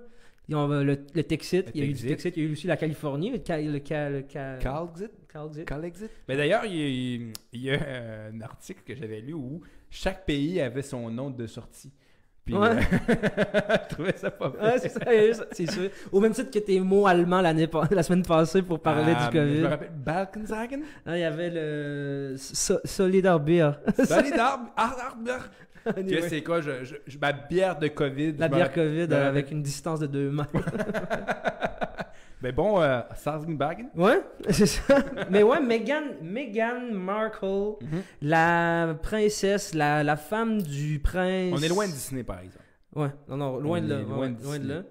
Ils 0.48 0.56
ont, 0.56 0.70
euh, 0.72 0.82
le, 0.82 0.98
le 1.14 1.22
Texit, 1.22 1.66
Le 1.66 1.72
il 1.74 1.80
y 1.84 1.86
a 1.86 1.90
eu 1.90 1.92
du 1.92 2.06
Texit. 2.06 2.36
Il 2.36 2.42
y 2.42 2.46
a 2.46 2.48
eu 2.48 2.52
aussi 2.52 2.66
la 2.66 2.76
Californie, 2.78 3.30
le, 3.30 3.38
Ca- 3.46 3.60
le, 3.60 3.80
Ca- 3.84 4.08
le 4.10 4.24
Ca- 4.28 4.56
Calexit? 4.58 5.10
Calexit. 5.30 5.64
Calexit? 5.66 6.10
Mais 6.26 6.36
d'ailleurs, 6.36 6.64
il 6.64 6.74
y 6.74 6.82
a, 6.82 7.32
il 7.52 7.62
y 7.62 7.70
a, 7.70 7.78
un 8.32 8.40
article 8.40 8.80
que 8.86 8.94
j'avais 8.94 9.20
lu 9.20 9.34
où 9.34 9.60
chaque 9.90 10.24
pays 10.24 10.60
avait 10.60 10.82
son 10.82 11.10
nom 11.10 11.28
de 11.30 11.46
sortie. 11.46 11.92
Puis, 12.46 12.54
Ouais. 12.56 12.66
euh, 12.70 12.80
je 13.90 13.94
trouvais 13.94 14.16
ça 14.16 14.30
pas 14.30 14.48
mal. 14.48 14.62
Ouais, 14.72 14.78
c'est 14.78 14.88
ça, 14.88 15.00
c'est 15.52 15.70
sûr. 15.70 15.90
Au 16.10 16.18
même 16.18 16.32
titre 16.32 16.50
que 16.50 16.58
tes 16.60 16.80
mots 16.80 17.06
allemands 17.06 17.42
l'année 17.42 17.68
la 17.90 18.02
semaine 18.02 18.22
passée 18.22 18.62
pour 18.62 18.80
parler 18.80 19.12
Ah, 19.14 19.28
du 19.30 19.36
Je 19.36 19.42
COVID. 19.42 19.60
me 19.60 19.66
rappelle, 19.66 19.92
Balkansagen? 19.94 20.80
Ah, 21.04 21.18
il 21.18 21.20
y 21.20 21.24
avait 21.24 21.50
le 21.50 22.36
so 22.38 22.78
Solidar 22.86 23.38
Beer. 23.38 23.72
Anyway, 25.96 26.28
c'est 26.28 26.42
quoi? 26.42 26.60
Je, 26.60 26.84
je- 26.84 26.94
je- 27.06 27.18
ma 27.18 27.32
bière 27.32 27.78
de 27.78 27.88
COVID. 27.88 28.34
la 28.38 28.48
bière 28.48 28.72
COVID 28.72 29.00
euh, 29.00 29.06
rappelle- 29.06 29.26
avec 29.26 29.50
une 29.50 29.62
distance 29.62 30.00
de 30.00 30.06
deux 30.06 30.30
mètres. 30.30 30.50
Mais 32.42 32.52
bon, 32.52 32.80
euh, 32.80 33.00
Salzbagen. 33.16 33.86
Ouais, 33.96 34.22
c'est 34.50 34.66
ça. 34.66 34.98
Mais 35.30 35.42
ouais, 35.42 35.60
Meghan, 35.60 36.02
Meghan 36.22 36.92
Markle, 36.92 37.76
la 38.22 38.94
princesse, 39.02 39.74
la, 39.74 40.02
la 40.04 40.16
femme 40.16 40.62
du 40.62 40.98
prince. 41.00 41.52
On 41.56 41.62
est 41.62 41.68
loin 41.68 41.86
de 41.86 41.92
Disney, 41.92 42.22
par 42.22 42.40
exemple. 42.40 42.64
Ouais, 42.94 43.08
non, 43.28 43.36
non, 43.36 43.58
loin 43.58 43.78
On 43.80 43.82
de 43.84 43.88
là. 43.88 44.00
est 44.00 44.04
ouais, 44.04 44.08
loin 44.14 44.30
de 44.30 44.42
loin 44.42 44.58
de 44.58 44.68
là. 44.68 44.82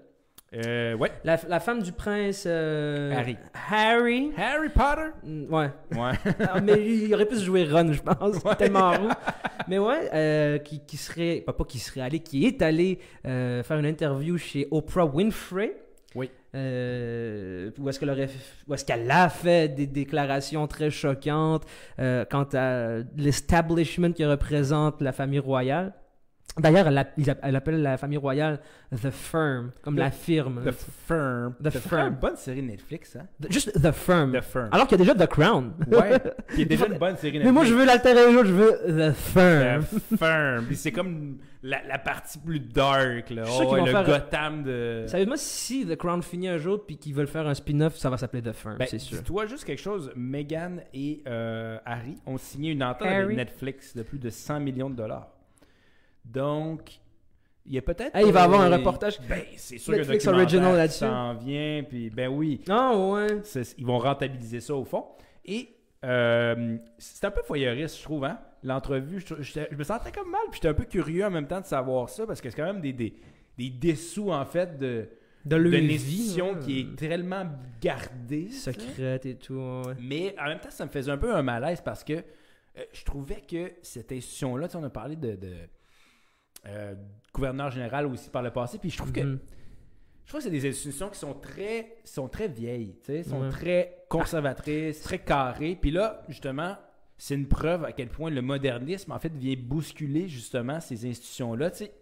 Euh, 0.54 0.94
ouais. 0.94 1.10
La, 1.24 1.38
la 1.48 1.60
femme 1.60 1.82
du 1.82 1.92
prince. 1.92 2.44
euh, 2.46 3.12
Harry. 3.14 3.36
Harry. 3.70 4.30
Harry 4.36 4.68
Potter? 4.70 5.10
Mm, 5.22 5.52
Ouais. 5.52 5.70
Ouais. 5.94 6.12
Ah, 6.48 6.60
mais 6.60 6.82
il 6.86 7.12
aurait 7.14 7.26
pu 7.26 7.36
se 7.36 7.44
jouer 7.44 7.64
Ron, 7.70 7.92
je 7.92 8.00
pense. 8.02 8.36
Tellement 8.56 8.92
roux. 8.92 9.08
Mais 9.68 9.78
ouais, 9.78 10.08
euh, 10.14 10.58
qui, 10.58 10.80
qui 10.86 10.96
serait. 10.96 11.42
Pas, 11.44 11.52
pas 11.52 11.64
qui 11.64 11.78
serait 11.78 12.00
allé, 12.00 12.20
qui 12.20 12.46
est 12.46 12.62
allé 12.62 12.98
faire 13.24 13.78
une 13.78 13.84
interview 13.86 14.38
chez 14.38 14.66
Oprah 14.70 15.04
Winfrey. 15.04 15.76
Oui. 16.14 16.30
Euh, 16.54 17.70
où 17.78 17.86
est-ce 17.90 18.00
qu'elle 18.00 18.08
aurait, 18.08 18.30
où 18.66 18.72
est-ce 18.72 18.84
qu'elle 18.86 19.10
a 19.10 19.28
fait 19.28 19.68
des 19.68 19.86
déclarations 19.86 20.66
très 20.66 20.90
choquantes 20.90 21.64
euh, 21.98 22.24
quant 22.30 22.48
à 22.54 23.00
l'establishment 23.18 24.12
qui 24.12 24.24
représente 24.24 25.02
la 25.02 25.12
famille 25.12 25.38
royale? 25.38 25.92
D'ailleurs, 26.60 26.88
elle, 26.88 27.56
appelle 27.56 27.82
la 27.82 27.96
famille 27.96 28.18
royale 28.18 28.60
The 28.90 29.10
Firm, 29.10 29.70
comme 29.82 29.96
The- 29.96 29.98
la 29.98 30.10
firme. 30.10 30.62
The 30.64 30.72
Firm. 31.06 31.54
The 31.62 31.70
C'est 31.70 31.80
Firm. 31.88 32.08
une 32.08 32.14
bonne 32.14 32.36
série 32.36 32.62
Netflix, 32.62 33.16
hein? 33.16 33.26
The- 33.40 33.52
Juste 33.52 33.72
The 33.82 33.92
Firm. 33.92 34.32
The 34.32 34.42
Firm. 34.42 34.68
Alors 34.72 34.86
qu'il 34.86 34.98
y 34.98 35.02
a 35.02 35.04
déjà 35.04 35.26
The 35.26 35.28
Crown. 35.30 35.72
Ouais. 35.90 36.18
Qui 36.54 36.62
est 36.62 36.64
déjà 36.66 36.86
une 36.86 36.98
bonne 36.98 37.16
série 37.16 37.38
Netflix. 37.38 37.44
Mais 37.46 37.52
moi, 37.52 37.64
je 37.64 37.74
veux 37.74 37.84
l'alter 37.84 38.10
ego, 38.10 38.44
je 38.44 38.52
veux 38.52 39.10
The 39.10 39.14
Firm. 39.14 39.84
The 39.84 40.16
Firm. 40.18 40.64
Puis 40.66 40.76
c'est 40.76 40.92
comme 40.92 41.38
la, 41.62 41.82
la 41.86 41.98
partie 41.98 42.38
plus 42.38 42.60
dark, 42.60 43.30
là. 43.30 43.44
Je 43.44 43.50
suis 43.50 43.64
Oh, 43.64 43.68
qu'ils 43.68 43.78
vont 43.78 43.84
le 43.86 43.90
faire- 43.92 44.04
Gotham 44.04 44.62
de. 44.62 45.04
Sérieusement, 45.06 45.34
si 45.36 45.84
The 45.86 45.96
Crown 45.96 46.22
finit 46.22 46.48
un 46.48 46.58
jour 46.58 46.84
puis 46.86 46.96
qu'ils 46.96 47.14
veulent 47.14 47.26
faire 47.28 47.46
un 47.46 47.54
spin-off, 47.54 47.96
ça 47.96 48.08
va 48.10 48.16
s'appeler 48.16 48.42
The 48.42 48.52
Firm, 48.52 48.76
Ben, 48.78 48.86
c'est 48.88 48.98
sûr. 48.98 49.18
Dis-toi 49.18 49.46
juste 49.46 49.64
quelque 49.64 49.80
chose. 49.82 50.10
Meghan 50.16 50.76
et 50.94 51.22
euh, 51.26 51.78
Harry 51.84 52.16
ont 52.26 52.38
signé 52.38 52.70
une 52.72 52.82
entente 52.82 53.06
Harry. 53.08 53.24
avec 53.24 53.36
Netflix 53.36 53.96
de 53.96 54.02
plus 54.02 54.18
de 54.18 54.30
100 54.30 54.60
millions 54.60 54.88
de 54.90 54.94
dollars. 54.96 55.28
Donc, 56.32 57.00
il 57.66 57.74
y 57.74 57.78
a 57.78 57.82
peut-être. 57.82 58.16
Il 58.18 58.32
va 58.32 58.40
y 58.40 58.44
avoir 58.44 58.60
un 58.62 58.76
reportage 58.76 59.18
Ben, 59.28 59.42
c'est 59.56 59.78
sûr 59.78 59.94
Netflix 59.94 60.24
documentaire 60.24 60.46
original 60.46 60.76
là-dessus. 60.76 60.98
s'en 61.00 61.34
vient. 61.34 61.82
Puis, 61.88 62.10
ben 62.10 62.28
oui. 62.28 62.60
Ah 62.68 62.96
ouais. 62.96 63.40
C'est- 63.44 63.74
ils 63.78 63.86
vont 63.86 63.98
rentabiliser 63.98 64.60
ça 64.60 64.74
au 64.74 64.84
fond. 64.84 65.04
Et 65.44 65.68
euh, 66.04 66.76
c'est 66.98 67.24
un 67.26 67.30
peu 67.30 67.42
voyeuriste, 67.46 67.98
je 67.98 68.02
trouve, 68.02 68.24
hein? 68.24 68.38
L'entrevue, 68.62 69.20
je, 69.20 69.74
me 69.76 69.84
sentais 69.84 70.10
comme 70.12 70.30
mal, 70.30 70.40
puis 70.50 70.56
j'étais 70.56 70.68
un 70.68 70.74
peu 70.74 70.84
curieux 70.84 71.24
en 71.24 71.30
même 71.30 71.46
temps 71.46 71.60
de 71.60 71.66
savoir 71.66 72.08
ça, 72.08 72.26
parce 72.26 72.40
que 72.40 72.50
c'est 72.50 72.56
quand 72.56 72.64
même 72.64 72.80
des, 72.80 72.92
des, 72.92 73.14
des 73.56 73.70
dessous, 73.70 74.30
en 74.32 74.44
fait, 74.44 74.76
de, 74.76 75.08
ouais. 76.54 76.60
qui 76.60 76.80
est 76.80 76.96
tellement 76.96 77.46
gardée. 77.80 78.50
secrète 78.50 79.26
et 79.26 79.36
tout. 79.36 79.54
ouais. 79.54 79.94
Mais 80.00 80.34
en 80.40 80.46
même 80.46 80.60
temps, 80.60 80.70
ça 80.70 80.84
me 80.84 80.90
faisait 80.90 81.10
un 81.10 81.18
peu 81.18 81.34
un 81.34 81.42
malaise 81.42 81.80
parce 81.80 82.02
que 82.04 82.14
euh, 82.14 82.82
je 82.92 83.04
trouvais 83.04 83.40
que 83.48 83.72
cette 83.82 84.12
institution-là, 84.12 84.68
tu 84.68 84.72
sais, 84.72 84.78
on 84.78 84.84
a 84.84 84.90
parlé 84.90 85.16
de, 85.16 85.36
de, 85.36 85.54
euh, 86.66 86.94
gouverneur 87.32 87.70
général 87.70 88.06
aussi 88.06 88.30
par 88.30 88.42
le 88.42 88.50
passé, 88.50 88.78
puis 88.78 88.90
je 88.90 88.96
trouve 88.98 89.12
que 89.12 89.20
Mhm. 89.20 89.38
je 90.24 90.28
trouve 90.30 90.40
que 90.40 90.44
c'est 90.44 90.50
des 90.50 90.68
institutions 90.68 91.08
qui 91.08 91.18
sont 91.18 91.34
très, 91.34 91.96
sont 92.04 92.28
très 92.28 92.48
vieilles, 92.48 92.96
tu 93.04 93.12
sais, 93.12 93.22
sont 93.22 93.42
Ouais. 93.42 93.48
très 93.50 94.04
conservatrices, 94.08 95.00
très 95.02 95.18
carrées. 95.18 95.78
Puis 95.80 95.90
là, 95.90 96.22
justement, 96.28 96.76
c'est 97.16 97.34
une 97.34 97.48
preuve 97.48 97.84
à 97.84 97.92
quel 97.92 98.08
point 98.08 98.30
le 98.30 98.42
modernisme, 98.42 99.12
en 99.12 99.18
fait, 99.18 99.32
vient 99.34 99.54
bousculer 99.58 100.28
justement 100.28 100.80
ces 100.80 101.06
institutions-là. 101.08 101.70
Tu 101.70 101.78
sais, 101.84 101.92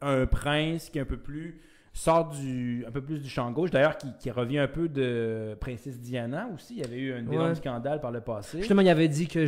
un 0.00 0.26
prince 0.26 0.90
qui 0.90 0.98
est 0.98 1.02
un 1.02 1.06
peu 1.06 1.16
plus 1.18 1.60
sort 1.94 2.28
du 2.28 2.84
un 2.86 2.90
peu 2.90 3.00
plus 3.00 3.20
du 3.20 3.28
champ 3.30 3.50
gauche 3.50 3.70
d'ailleurs 3.70 3.96
qui, 3.96 4.08
qui 4.20 4.30
revient 4.30 4.58
un 4.58 4.68
peu 4.68 4.86
de 4.86 5.56
princesse 5.58 5.98
Diana 5.98 6.46
aussi 6.54 6.74
il 6.74 6.80
y 6.80 6.84
avait 6.84 6.98
eu 6.98 7.14
un 7.14 7.20
énorme 7.26 7.48
Ouais. 7.48 7.54
scandale 7.54 8.02
par 8.02 8.10
le 8.10 8.20
passé 8.20 8.58
Justement, 8.58 8.82
il 8.82 8.88
avait 8.90 9.08
dit 9.08 9.26
que 9.28 9.46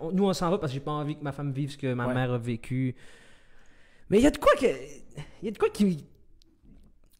on- 0.00 0.12
nous 0.12 0.24
on 0.28 0.32
s'en 0.32 0.48
va 0.48 0.58
parce 0.58 0.70
que 0.70 0.74
j'ai 0.74 0.84
pas 0.84 0.92
envie 0.92 1.16
que 1.16 1.24
ma 1.24 1.32
femme 1.32 1.50
vive 1.50 1.72
ce 1.72 1.76
que 1.76 1.92
ma 1.92 2.06
Ouais. 2.06 2.14
mère 2.14 2.30
a 2.30 2.38
vécu. 2.38 2.94
Mais 4.10 4.18
il 4.18 4.24
y 4.24 4.26
a 4.26 4.30
de 4.30 4.38
quoi 4.38 4.52
que, 4.58 4.66
il 4.66 5.44
y 5.44 5.48
a 5.48 5.50
de 5.50 5.58
quoi 5.58 5.68
qui, 5.70 6.04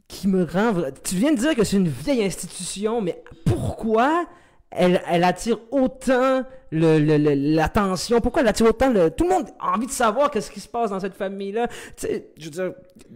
qui 0.09 0.29
me 0.29 0.45
rend. 0.45 0.75
Tu 1.05 1.17
viens 1.17 1.33
de 1.33 1.39
dire 1.39 1.55
que 1.55 1.65
c'est 1.65 1.77
une 1.77 1.89
vieille 1.89 2.25
institution, 2.25 3.01
mais 3.01 3.23
pourquoi 3.45 4.27
elle, 4.71 5.01
elle 5.09 5.25
attire 5.25 5.59
autant 5.71 6.45
le- 6.71 6.99
le- 6.99 7.17
le- 7.19 7.55
l'attention? 7.55 8.21
Pourquoi 8.21 8.43
elle 8.43 8.49
attire 8.49 8.67
autant 8.67 8.91
le... 8.93 9.11
Tout 9.11 9.25
le 9.25 9.31
monde 9.31 9.47
a 9.59 9.75
envie 9.75 9.87
de 9.87 9.91
savoir 9.93 10.31
qu'est-ce 10.31 10.51
qui 10.51 10.61
se 10.61 10.69
passe 10.69 10.91
dans 10.91 11.01
cette 11.01 11.15
famille-là? 11.15 11.69
Tu 11.69 12.07
sais, 12.07 12.29
je 12.37 12.45
veux 12.45 12.51
dire, 12.51 12.73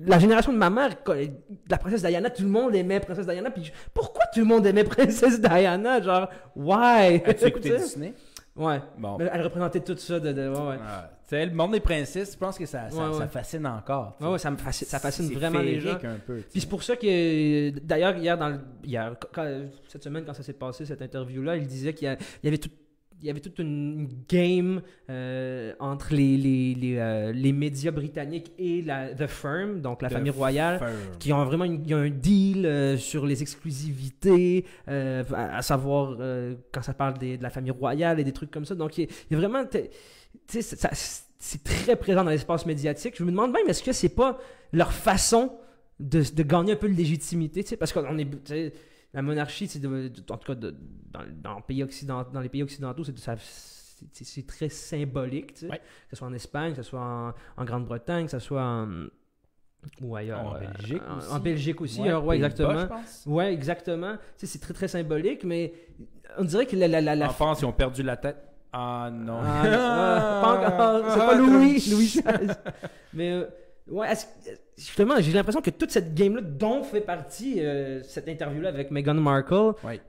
la 0.07 0.19
génération 0.19 0.53
de 0.53 0.59
ma 0.59 0.71
mère, 0.71 0.91
la 1.69 1.79
princesse 1.79 2.03
Diana, 2.03 2.31
tout 2.31 2.43
le 2.43 2.49
monde 2.49 2.75
aimait 2.75 3.01
princesse 3.01 3.27
Diana. 3.27 3.51
Puis 3.51 3.73
pourquoi 3.95 4.25
tout 4.33 4.41
le 4.41 4.47
monde 4.47 4.67
aimait 4.67 4.85
princesse 4.97 5.41
Diana? 5.41 6.01
Genre, 6.01 6.29
why? 6.57 7.23
As-tu 7.25 7.45
écouté? 7.47 7.77
Disney? 7.77 8.15
Ouais. 8.57 8.81
Bon. 8.99 9.17
Elle 9.19 9.43
représentait 9.43 9.81
tout 9.81 9.97
ça 9.97 10.19
de. 10.19 10.33
de- 10.33 10.49
ouais. 10.49 10.77
Ah, 10.85 11.11
sais, 11.31 11.47
le 11.47 11.53
monde 11.53 11.73
des 11.73 11.81
princesses, 11.81 12.33
je 12.33 12.39
pense 12.39 12.59
que 12.59 12.67
ça, 12.67 12.91
ça, 12.91 12.97
Ouais, 12.97 13.09
ouais. 13.13 13.19
ça 13.19 13.29
fascine 13.29 13.67
encore. 13.67 14.17
sais. 14.21 14.27
Ouais, 14.27 14.39
ça, 14.39 14.51
me 14.51 14.57
fascine, 14.57 14.87
ça 14.87 14.99
fascine 14.99 15.33
vraiment 15.33 15.61
les 15.61 15.81
gens. 15.81 15.95
un 16.03 16.19
peu. 16.27 16.37
Puis 16.51 16.61
c'est 16.61 16.69
pour 16.69 16.83
ça 16.83 16.97
que, 16.97 17.71
d'ailleurs, 17.81 18.17
hier, 18.17 18.37
dans 18.39 18.49
le- 18.49 18.61
hier, 18.85 19.15
quand- 19.33 19.49
cette 19.89 20.05
semaine, 20.05 20.25
quand 20.25 20.35
ça 20.35 20.43
s'est 20.43 20.53
passé, 20.53 20.85
cette 20.87 21.03
interview-là, 21.03 21.57
il 21.57 21.67
disait 21.67 21.95
qu'il 21.95 22.17
y, 22.45 22.47
avait 22.49 22.59
tout. 22.59 22.71
Il 23.23 23.27
y 23.27 23.31
avait 23.31 23.41
toute 23.41 23.59
une 23.59 24.09
game 24.31 24.81
euh, 25.11 25.75
entre 25.79 26.15
les, 26.15 26.39
les, 26.39 26.75
les, 26.75 26.97
euh, 26.97 27.33
les 27.33 27.53
médias 27.53 27.91
britanniques 27.91 28.51
et 28.59 28.81
la, 28.81 29.13
The 29.15 29.27
Firm, 29.27 29.83
donc 29.83 30.01
la 30.01 30.09
The 30.09 30.13
famille 30.15 30.31
royale, 30.31 30.79
Firm. 30.79 30.91
qui 31.19 31.31
ont 31.35 31.45
vraiment 31.45 31.65
une- 31.67 31.83
il 31.85 31.91
y 31.91 31.93
a 31.93 31.99
un 31.99 32.09
deal 32.09 32.65
euh, 32.65 32.97
sur 32.97 33.27
les 33.27 33.43
exclusivités, 33.43 34.65
à, 34.87 35.59
à 35.59 35.61
savoir 35.61 36.17
quand 36.73 36.81
ça 36.83 36.95
parle 36.95 37.19
des- 37.19 37.37
de 37.37 37.43
la 37.43 37.51
famille 37.51 37.73
royale 37.73 38.21
et 38.21 38.25
des 38.25 38.33
trucs 38.33 38.51
comme 38.51 38.65
ça. 38.65 38.75
Donc 38.75 38.97
il 38.97 39.07
y 39.31 39.35
a 39.35 39.37
vraiment, 39.37 39.65
c'est 40.49 41.65
très 41.65 41.97
présent 41.97 42.25
dans 42.25 42.31
l'espace 42.31 42.67
médiatique. 42.67 43.15
Je 43.17 43.25
me 43.25 43.31
demande 43.31 43.53
même, 43.53 43.69
est-ce 43.69 43.83
que 43.83 43.93
c'est 43.93 44.09
pas 44.15 44.39
leur 44.73 44.93
façon 44.93 45.53
de, 45.99 46.23
de 46.35 46.43
gagner 46.43 46.73
un 46.73 46.77
peu 46.77 46.89
de 46.89 46.95
légitimité, 46.95 47.77
parce 47.77 47.93
qu'on 47.93 48.19
est, 48.19 48.73
la 49.13 49.23
monarchie, 49.23 49.67
c'est 49.69 49.85
en 49.87 50.37
tout 50.37 50.47
cas 50.47 50.55
de- 50.55 50.75
dans, 51.13 51.21
dans 51.43 51.57
le 51.57 51.63
pays 51.63 51.83
occident- 51.83 52.25
dans 52.33 52.41
les 52.41 52.49
pays 52.49 52.63
occidentaux, 52.63 53.03
c'est 53.05 54.47
très 54.47 54.69
symbolique, 54.69 55.55
Ouais. 55.63 55.79
que 55.79 56.11
ce 56.11 56.17
soit 56.17 56.29
en 56.29 56.33
Espagne, 56.33 56.71
que 56.75 56.83
ce 56.83 56.89
soit 56.91 57.01
en, 57.01 57.35
en 57.61 57.65
Grande-Bretagne, 57.65 58.27
que 58.27 58.31
ce 58.31 58.39
soit 58.39 58.63
en, 58.63 59.07
ou 60.01 60.17
ailleurs. 60.17 60.41
En 60.47 60.55
euh, 60.57 60.61
Belgique 60.61 61.03
en- 61.09 61.19
aussi. 61.19 61.29
En 61.31 61.41
Belgique 61.41 61.81
aussi, 61.81 62.01
Ouais, 62.01 62.09
euh, 62.11 62.21
ouais, 62.21 62.37
exactement. 62.37 62.79
je 62.81 62.87
pense. 62.87 63.23
Ouais, 63.27 63.53
exactement. 63.53 64.17
C'est 64.37 64.61
très 64.61 64.75
très 64.75 64.89
symbolique, 64.89 65.45
mais 65.45 65.73
on 66.39 66.45
dirait 66.45 66.67
que 66.67 66.77
la, 66.77 66.89
la, 66.89 67.01
la, 67.01 67.15
la- 67.17 67.29
En 67.29 67.33
France, 67.33 67.61
ils 67.61 67.67
ont 67.67 67.73
perdu 67.73 68.03
la 68.03 68.17
tête. 68.17 68.37
Ah 68.73 69.11
non. 69.13 69.41
Ah, 69.45 69.63
ah, 69.65 70.41
pas 70.43 70.53
encore. 70.99 71.13
C'est 71.13 71.21
Ah, 71.21 71.27
pas 71.27 71.35
Louis, 71.35 71.85
Louis 71.91 72.07
XVI. 72.07 72.23
Mais 73.15 73.33
euh, 73.33 73.45
ouais, 73.89 74.09
justement, 74.79 75.15
j'ai 75.19 75.33
l'impression 75.33 75.61
que 75.61 75.71
toute 75.71 75.91
cette 75.91 76.15
game-là, 76.15 76.41
dont 76.43 76.83
fait 76.85 77.01
partie 77.01 77.61
euh, 77.65 78.03
cette 78.05 78.29
interview-là 78.29 78.69
avec 78.69 78.91
Meghan 78.91 79.15
Markle, 79.15 79.73
Ouais. 79.85 80.01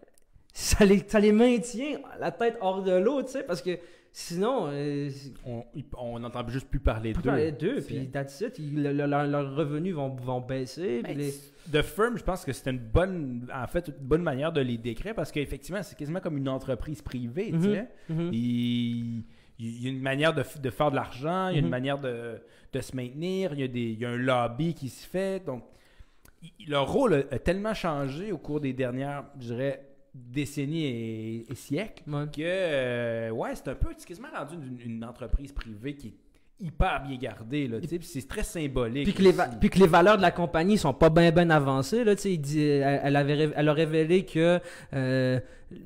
ça, 0.54 0.86
les, 0.86 1.04
ça 1.08 1.20
les 1.20 1.32
maintient 1.32 2.00
la 2.20 2.32
tête 2.32 2.58
hors 2.62 2.84
de 2.84 2.92
l'eau, 2.94 3.24
tu 3.24 3.32
sais, 3.32 3.44
parce 3.44 3.62
que 3.62 3.72
sinon, 4.12 4.68
euh, 4.68 5.10
On 5.46 5.64
on 5.98 6.20
n'entend 6.20 6.48
juste 6.48 6.68
plus 6.70 6.80
parler 6.80 7.14
d'eux. 7.14 7.22
parler 7.22 7.52
d'eux, 7.52 7.82
puis 7.82 8.10
that's 8.10 8.42
it, 8.42 8.60
ils- 8.60 8.82
le- 8.84 8.92
le- 8.94 9.06
leur- 9.06 9.26
leurs 9.28 9.56
revenus 9.56 9.94
vont, 9.96 10.10
vont 10.10 10.42
baisser. 10.42 11.02
Ben, 11.04 11.18
les- 11.18 11.34
The 11.72 11.82
Firm, 11.82 12.18
je 12.18 12.24
pense 12.24 12.44
que 12.44 12.52
c'est 12.54 12.70
une 12.70 12.80
bonne, 12.80 13.48
en 13.54 13.68
fait, 13.68 13.88
une 13.88 14.06
bonne 14.06 14.24
manière 14.24 14.52
de 14.52 14.62
les 14.62 14.78
décrire 14.78 15.16
parce 15.16 15.32
qu'effectivement, 15.32 15.82
c'est 15.84 15.98
quasiment 15.98 16.20
comme 16.20 16.38
une 16.38 16.50
entreprise 16.50 17.02
privée. 17.02 17.52
tu 17.52 17.62
sais. 17.62 17.88
Mhm. 18.10 18.30
Il, 18.34 19.24
il 19.60 19.84
y 19.84 19.88
a 19.88 19.92
une 19.92 20.02
manière 20.02 20.34
de, 20.34 20.42
f- 20.42 20.60
de 20.60 20.70
faire 20.72 20.90
de 20.92 20.96
l'argent, 20.96 21.50
il 21.50 21.54
y 21.54 21.56
a 21.58 21.60
une 21.60 21.66
Mhm. 21.66 21.72
manière 21.72 22.00
de, 22.00 22.42
de 22.74 22.80
se 22.82 22.96
maintenir, 22.96 23.54
il 23.54 23.60
y, 23.60 23.64
a 23.64 23.68
des, 23.68 23.80
il 23.92 24.00
y 24.00 24.06
a 24.06 24.10
un 24.10 24.18
lobby 24.18 24.74
qui 24.74 24.90
se 24.90 25.06
fait. 25.08 25.46
Donc, 25.46 25.64
il- 26.60 26.70
leur 26.70 26.92
rôle 26.92 27.14
a, 27.14 27.18
a 27.36 27.40
tellement 27.40 27.74
changé 27.76 28.32
au 28.32 28.38
cours 28.40 28.60
des 28.60 28.74
dernières, 28.74 29.26
je 29.40 29.48
dirais, 29.54 29.88
décennies 30.14 30.86
et, 30.86 31.52
et 31.52 31.56
siècles 31.56 32.04
Ouais. 32.08 32.26
que, 32.34 32.42
euh, 32.42 33.30
ouais, 33.32 33.56
c'est 33.56 33.70
un 33.70 33.76
peu, 33.76 33.90
c'est 33.98 34.08
quasiment 34.08 34.28
rendu 34.36 34.56
une, 34.56 34.94
une 34.94 35.04
entreprise 35.06 35.52
privée 35.52 35.96
qui 35.96 36.08
est 36.08 36.14
hyper 36.66 37.02
bien 37.08 37.18
gardée. 37.18 37.68
Là, 37.68 37.80
tu 37.82 37.88
sais, 37.88 37.98
puis 37.98 38.08
c'est 38.08 38.28
très 38.28 38.44
symbolique. 38.44 39.06
Puis 39.06 39.14
que, 39.14 39.24
les 39.24 39.34
puis 39.60 39.70
que 39.70 39.80
les 39.80 39.88
valeurs 39.88 40.18
de 40.18 40.22
la 40.22 40.32
compagnie 40.32 40.78
sont 40.78 40.94
pas 40.94 41.10
bien 41.10 41.32
ben 41.32 41.50
avancées. 41.50 42.04
Là, 42.04 42.16
tu 42.16 42.36
sais, 42.44 42.66
elle, 42.68 43.16
avait, 43.16 43.50
elle 43.56 43.70
a 43.70 43.74
révélé 43.74 44.26
que 44.26 44.60
euh, 44.94 45.40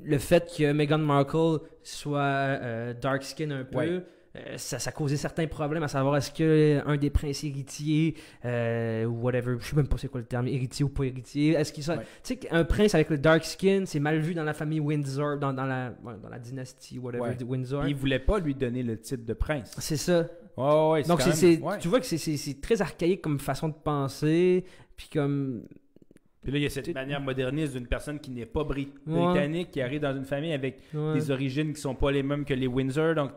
le 0.04 0.18
fait 0.18 0.52
que 0.58 0.72
Meghan 0.74 0.98
Markle 0.98 1.60
soit 1.84 2.20
euh, 2.22 2.94
dark 2.94 3.24
skin 3.24 3.52
un 3.52 3.64
peu, 3.64 3.78
Ouais. 3.78 4.04
Euh, 4.36 4.58
ça, 4.58 4.80
ça 4.80 4.92
causait 4.92 5.18
certains 5.18 5.48
problèmes 5.48 5.84
à 5.84 5.88
savoir 5.88 6.18
est-ce 6.18 6.32
que 6.32 6.82
un 6.86 6.98
des 6.98 7.10
princes 7.10 7.44
héritiers 7.44 8.16
euh, 8.44 9.06
ou 9.06 9.22
whatever, 9.22 9.56
je 9.60 9.66
sais 9.68 9.76
même 9.76 9.88
pas 9.88 9.98
c'est 9.98 10.08
quoi 10.10 10.20
le 10.20 10.26
terme, 10.26 10.48
héritier 10.48 10.84
ou 10.84 10.90
pas 10.90 11.06
héritier, 11.06 11.54
est-ce 11.54 11.72
qu'il 11.72 11.84
soit... 11.84 11.96
Ouais. 11.98 12.06
Tu 12.24 12.34
sais, 12.36 12.40
un 12.52 12.64
prince 12.66 12.94
avec 12.96 13.10
le 13.10 13.18
dark 13.18 13.44
skin, 13.46 13.84
c'est 13.86 14.00
mal 14.00 14.20
vu 14.20 14.34
dans 14.34 14.44
la 14.44 14.54
famille 14.54 14.80
Windsor, 14.80 15.38
dans, 15.38 15.54
dans, 15.54 15.66
la, 15.66 15.92
dans 16.22 16.30
la 16.30 16.40
dynastie, 16.40 17.00
whatever, 17.00 17.24
Ouais. 17.24 17.36
de 17.36 17.44
Windsor. 17.46 17.88
Il 17.88 17.96
voulait 17.96 18.20
pas 18.20 18.40
lui 18.40 18.54
donner 18.56 18.84
le 18.84 19.00
titre 19.00 19.26
de 19.26 19.34
prince. 19.34 19.74
C'est 19.80 19.98
ça. 19.98 20.28
Ouais, 20.58 21.04
Donc, 21.04 21.22
c'est, 21.22 21.28
même- 21.30 21.36
c'est- 21.36 21.62
ouais. 21.62 21.78
tu 21.80 21.88
vois 21.88 22.00
que 22.00 22.06
c'est, 22.06 22.18
c'est- 22.18 22.38
c'est 22.38 22.62
très 22.62 22.82
archaïque 22.82 23.22
comme 23.22 23.40
façon 23.40 23.70
de 23.70 23.74
penser. 23.74 24.64
Puis 24.96 25.10
comme. 25.12 25.64
Puis 26.42 26.52
là, 26.52 26.60
il 26.60 26.64
y 26.64 26.66
a 26.66 26.70
cette 26.70 26.86
Tu- 26.86 26.94
manière 26.94 27.20
moderniste 27.20 27.74
d'une 27.74 27.88
personne 27.88 28.20
qui 28.20 28.30
n'est 28.32 28.46
pas 28.46 28.62
bri- 28.64 28.90
Ouais. 29.08 29.26
britannique, 29.34 29.72
qui 29.72 29.82
arrive 29.82 30.00
dans 30.02 30.16
une 30.16 30.26
famille 30.26 30.54
avec 30.54 30.78
ouais. 30.94 31.14
des 31.16 31.32
origines 31.32 31.74
qui 31.74 31.82
sont 31.82 31.96
pas 31.96 32.12
les 32.12 32.22
mêmes 32.24 32.46
que 32.46 32.54
les 32.54 32.68
Windsor. 32.68 33.16
Donc, 33.16 33.32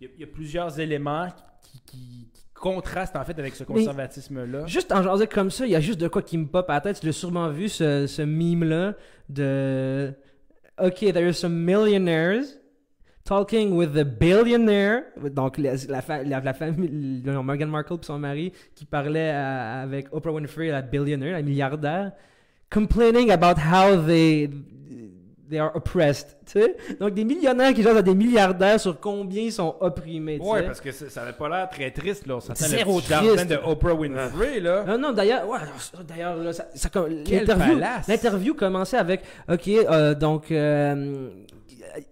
y 0.00 0.08
y 0.20 0.24
a 0.24 0.26
plusieurs 0.26 0.78
éléments 0.80 1.28
qui, 1.62 1.80
qui- 1.86 2.28
qui 2.32 2.44
contrastent 2.54 3.16
en 3.16 3.24
fait 3.24 3.38
avec 3.38 3.54
ce 3.54 3.64
conservatisme-là. 3.64 4.66
Juste 4.66 4.92
en 4.92 5.02
jasant 5.02 5.24
comme 5.32 5.50
ça, 5.50 5.64
il 5.66 5.72
y 5.72 5.76
a 5.76 5.80
juste 5.80 6.00
de 6.00 6.08
quoi 6.08 6.22
qui 6.22 6.36
me 6.38 6.46
pop 6.46 6.68
à 6.68 6.74
la 6.74 6.80
tête. 6.82 7.00
Tu 7.00 7.06
l'as 7.06 7.12
sûrement 7.12 7.48
vu, 7.48 7.68
ce, 7.68 8.06
ce 8.06 8.22
meme-là 8.22 8.94
de. 9.28 10.12
Ok, 10.78 10.98
there 11.12 11.26
are 11.26 11.34
some 11.34 11.54
millionaires 11.54 12.44
talking 13.24 13.72
with 13.72 13.92
the 13.92 14.04
billionaire. 14.04 15.02
Donc, 15.34 15.58
la, 15.58 15.74
la, 15.88 16.24
la- 16.24 16.40
la 16.40 16.54
famille. 16.54 17.22
Meghan 17.24 17.66
Markle 17.68 17.94
et 17.94 18.04
son 18.06 18.18
mari 18.18 18.52
qui 18.74 18.84
parlait 18.86 19.30
à- 19.30 19.80
avec 19.82 20.08
Oprah 20.12 20.32
Winfrey, 20.32 20.68
la 20.68 20.82
billionaire, 20.82 21.32
la 21.32 21.42
milliardaire, 21.42 22.12
complaining 22.70 23.30
about 23.30 23.58
how 23.60 23.96
they. 24.06 24.50
They 25.50 25.58
are 25.58 25.74
oppressed, 25.74 26.36
tu 26.46 26.60
sais. 26.60 26.76
Donc 27.00 27.12
des 27.14 27.24
millionnaires 27.24 27.74
qui 27.74 27.82
jasent 27.82 27.96
à 27.96 28.02
des 28.02 28.14
milliardaires 28.14 28.78
sur 28.78 29.00
combien 29.00 29.42
ils 29.42 29.52
sont 29.52 29.74
opprimés, 29.80 30.38
tu 30.38 30.46
Ouais, 30.46 30.60
sais. 30.60 30.66
parce 30.66 30.80
que 30.80 30.92
ça, 30.92 31.10
ça 31.10 31.22
avait 31.22 31.32
pas 31.32 31.48
l'air 31.48 31.68
très 31.68 31.90
triste, 31.90 32.26
là. 32.28 32.38
Le 32.48 32.54
Zéro 32.54 33.00
triste. 33.00 33.48
de 33.48 33.56
Oprah 33.64 33.94
Winfrey, 33.94 34.60
là. 34.60 34.84
Non, 34.84 34.96
non, 34.98 35.12
d'ailleurs, 35.12 35.48
ouais, 35.48 35.58
ça, 35.78 35.98
d'ailleurs, 36.06 36.36
là, 36.36 36.52
ça, 36.52 36.66
ça 36.74 36.88
l'interview, 37.28 37.78
l'interview 38.08 38.54
commençait 38.54 38.96
avec, 38.98 39.22
ok, 39.50 39.68
euh, 39.68 40.14
donc, 40.14 40.52
euh, 40.52 41.30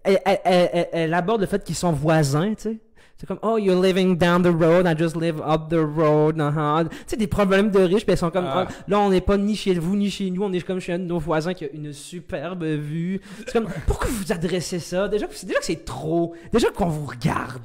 elle, 0.02 0.18
elle- 0.24 0.38
elle- 0.44 0.70
elle- 0.72 0.88
elle 0.92 1.14
aborde 1.14 1.40
le 1.40 1.46
fait 1.46 1.62
qu'ils 1.62 1.76
sont 1.76 1.92
voisins, 1.92 2.54
tu 2.54 2.62
sais. 2.70 2.76
C'est 3.20 3.26
comme, 3.26 3.40
oh, 3.42 3.58
you're 3.58 3.80
living 3.82 4.16
down 4.16 4.42
the 4.44 4.46
road, 4.46 4.86
I 4.86 4.94
just 4.96 5.16
live 5.16 5.40
up 5.44 5.68
the 5.68 5.74
road, 5.80 6.36
uh-huh. 6.38 6.88
Tu 6.88 6.96
sais, 7.08 7.16
des 7.16 7.26
problèmes 7.26 7.68
de 7.68 7.80
riches, 7.80 8.04
puis 8.04 8.12
elles 8.12 8.16
sont 8.16 8.30
comme, 8.30 8.44
Ah. 8.46 8.68
oh, 8.68 8.72
là, 8.86 9.00
on 9.00 9.10
n'est 9.10 9.20
pas 9.20 9.36
ni 9.36 9.56
chez 9.56 9.74
vous, 9.74 9.96
ni 9.96 10.08
chez 10.08 10.30
nous, 10.30 10.44
on 10.44 10.52
est 10.52 10.60
comme 10.64 10.78
chez 10.78 10.92
un 10.92 11.00
de 11.00 11.04
nos 11.04 11.18
voisins 11.18 11.52
qui 11.52 11.64
a 11.64 11.68
une 11.72 11.92
superbe 11.92 12.62
vue. 12.62 13.20
C'est 13.38 13.54
comme, 13.54 13.66
pourquoi 13.88 14.08
vous 14.08 14.30
adressez 14.32 14.78
ça? 14.78 15.08
Déjà, 15.08 15.26
que 15.26 15.34
c'est- 15.34 15.46
déjà 15.48 15.58
que 15.58 15.64
c'est 15.64 15.84
trop. 15.84 16.32
Déjà 16.52 16.70
qu'on 16.70 16.86
vous 16.86 17.06
regarde. 17.06 17.60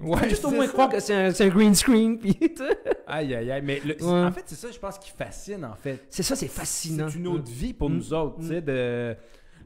Ouais, 0.00 0.28
juste 0.28 0.44
au 0.44 0.50
moins 0.50 0.66
ça. 0.66 0.72
croire 0.72 0.88
que 0.88 0.98
c'est 0.98 1.14
un, 1.14 1.48
green 1.50 1.74
screen, 1.76 2.18
puis. 2.18 2.36
Aïe, 3.06 3.32
aïe, 3.32 3.52
aïe. 3.52 3.62
Mais 3.64 3.80
le- 3.86 3.94
Ouais. 4.04 4.24
en 4.26 4.32
fait, 4.32 4.42
c'est 4.46 4.56
ça, 4.56 4.68
je 4.72 4.78
pense, 4.80 4.98
qui 4.98 5.12
fascine, 5.16 5.64
en 5.64 5.76
fait. 5.76 6.04
C'est 6.10 6.24
ça, 6.24 6.34
c'est 6.34 6.48
fascinant. 6.48 7.06
C'est 7.08 7.18
une 7.18 7.28
autre 7.28 7.48
vie 7.48 7.72
pour 7.74 7.88
Mm. 7.90 7.94
nous 7.94 8.12
autres, 8.12 8.38
tu 8.40 8.44
Mm. 8.46 8.48
sais, 8.48 8.60
de 8.60 9.14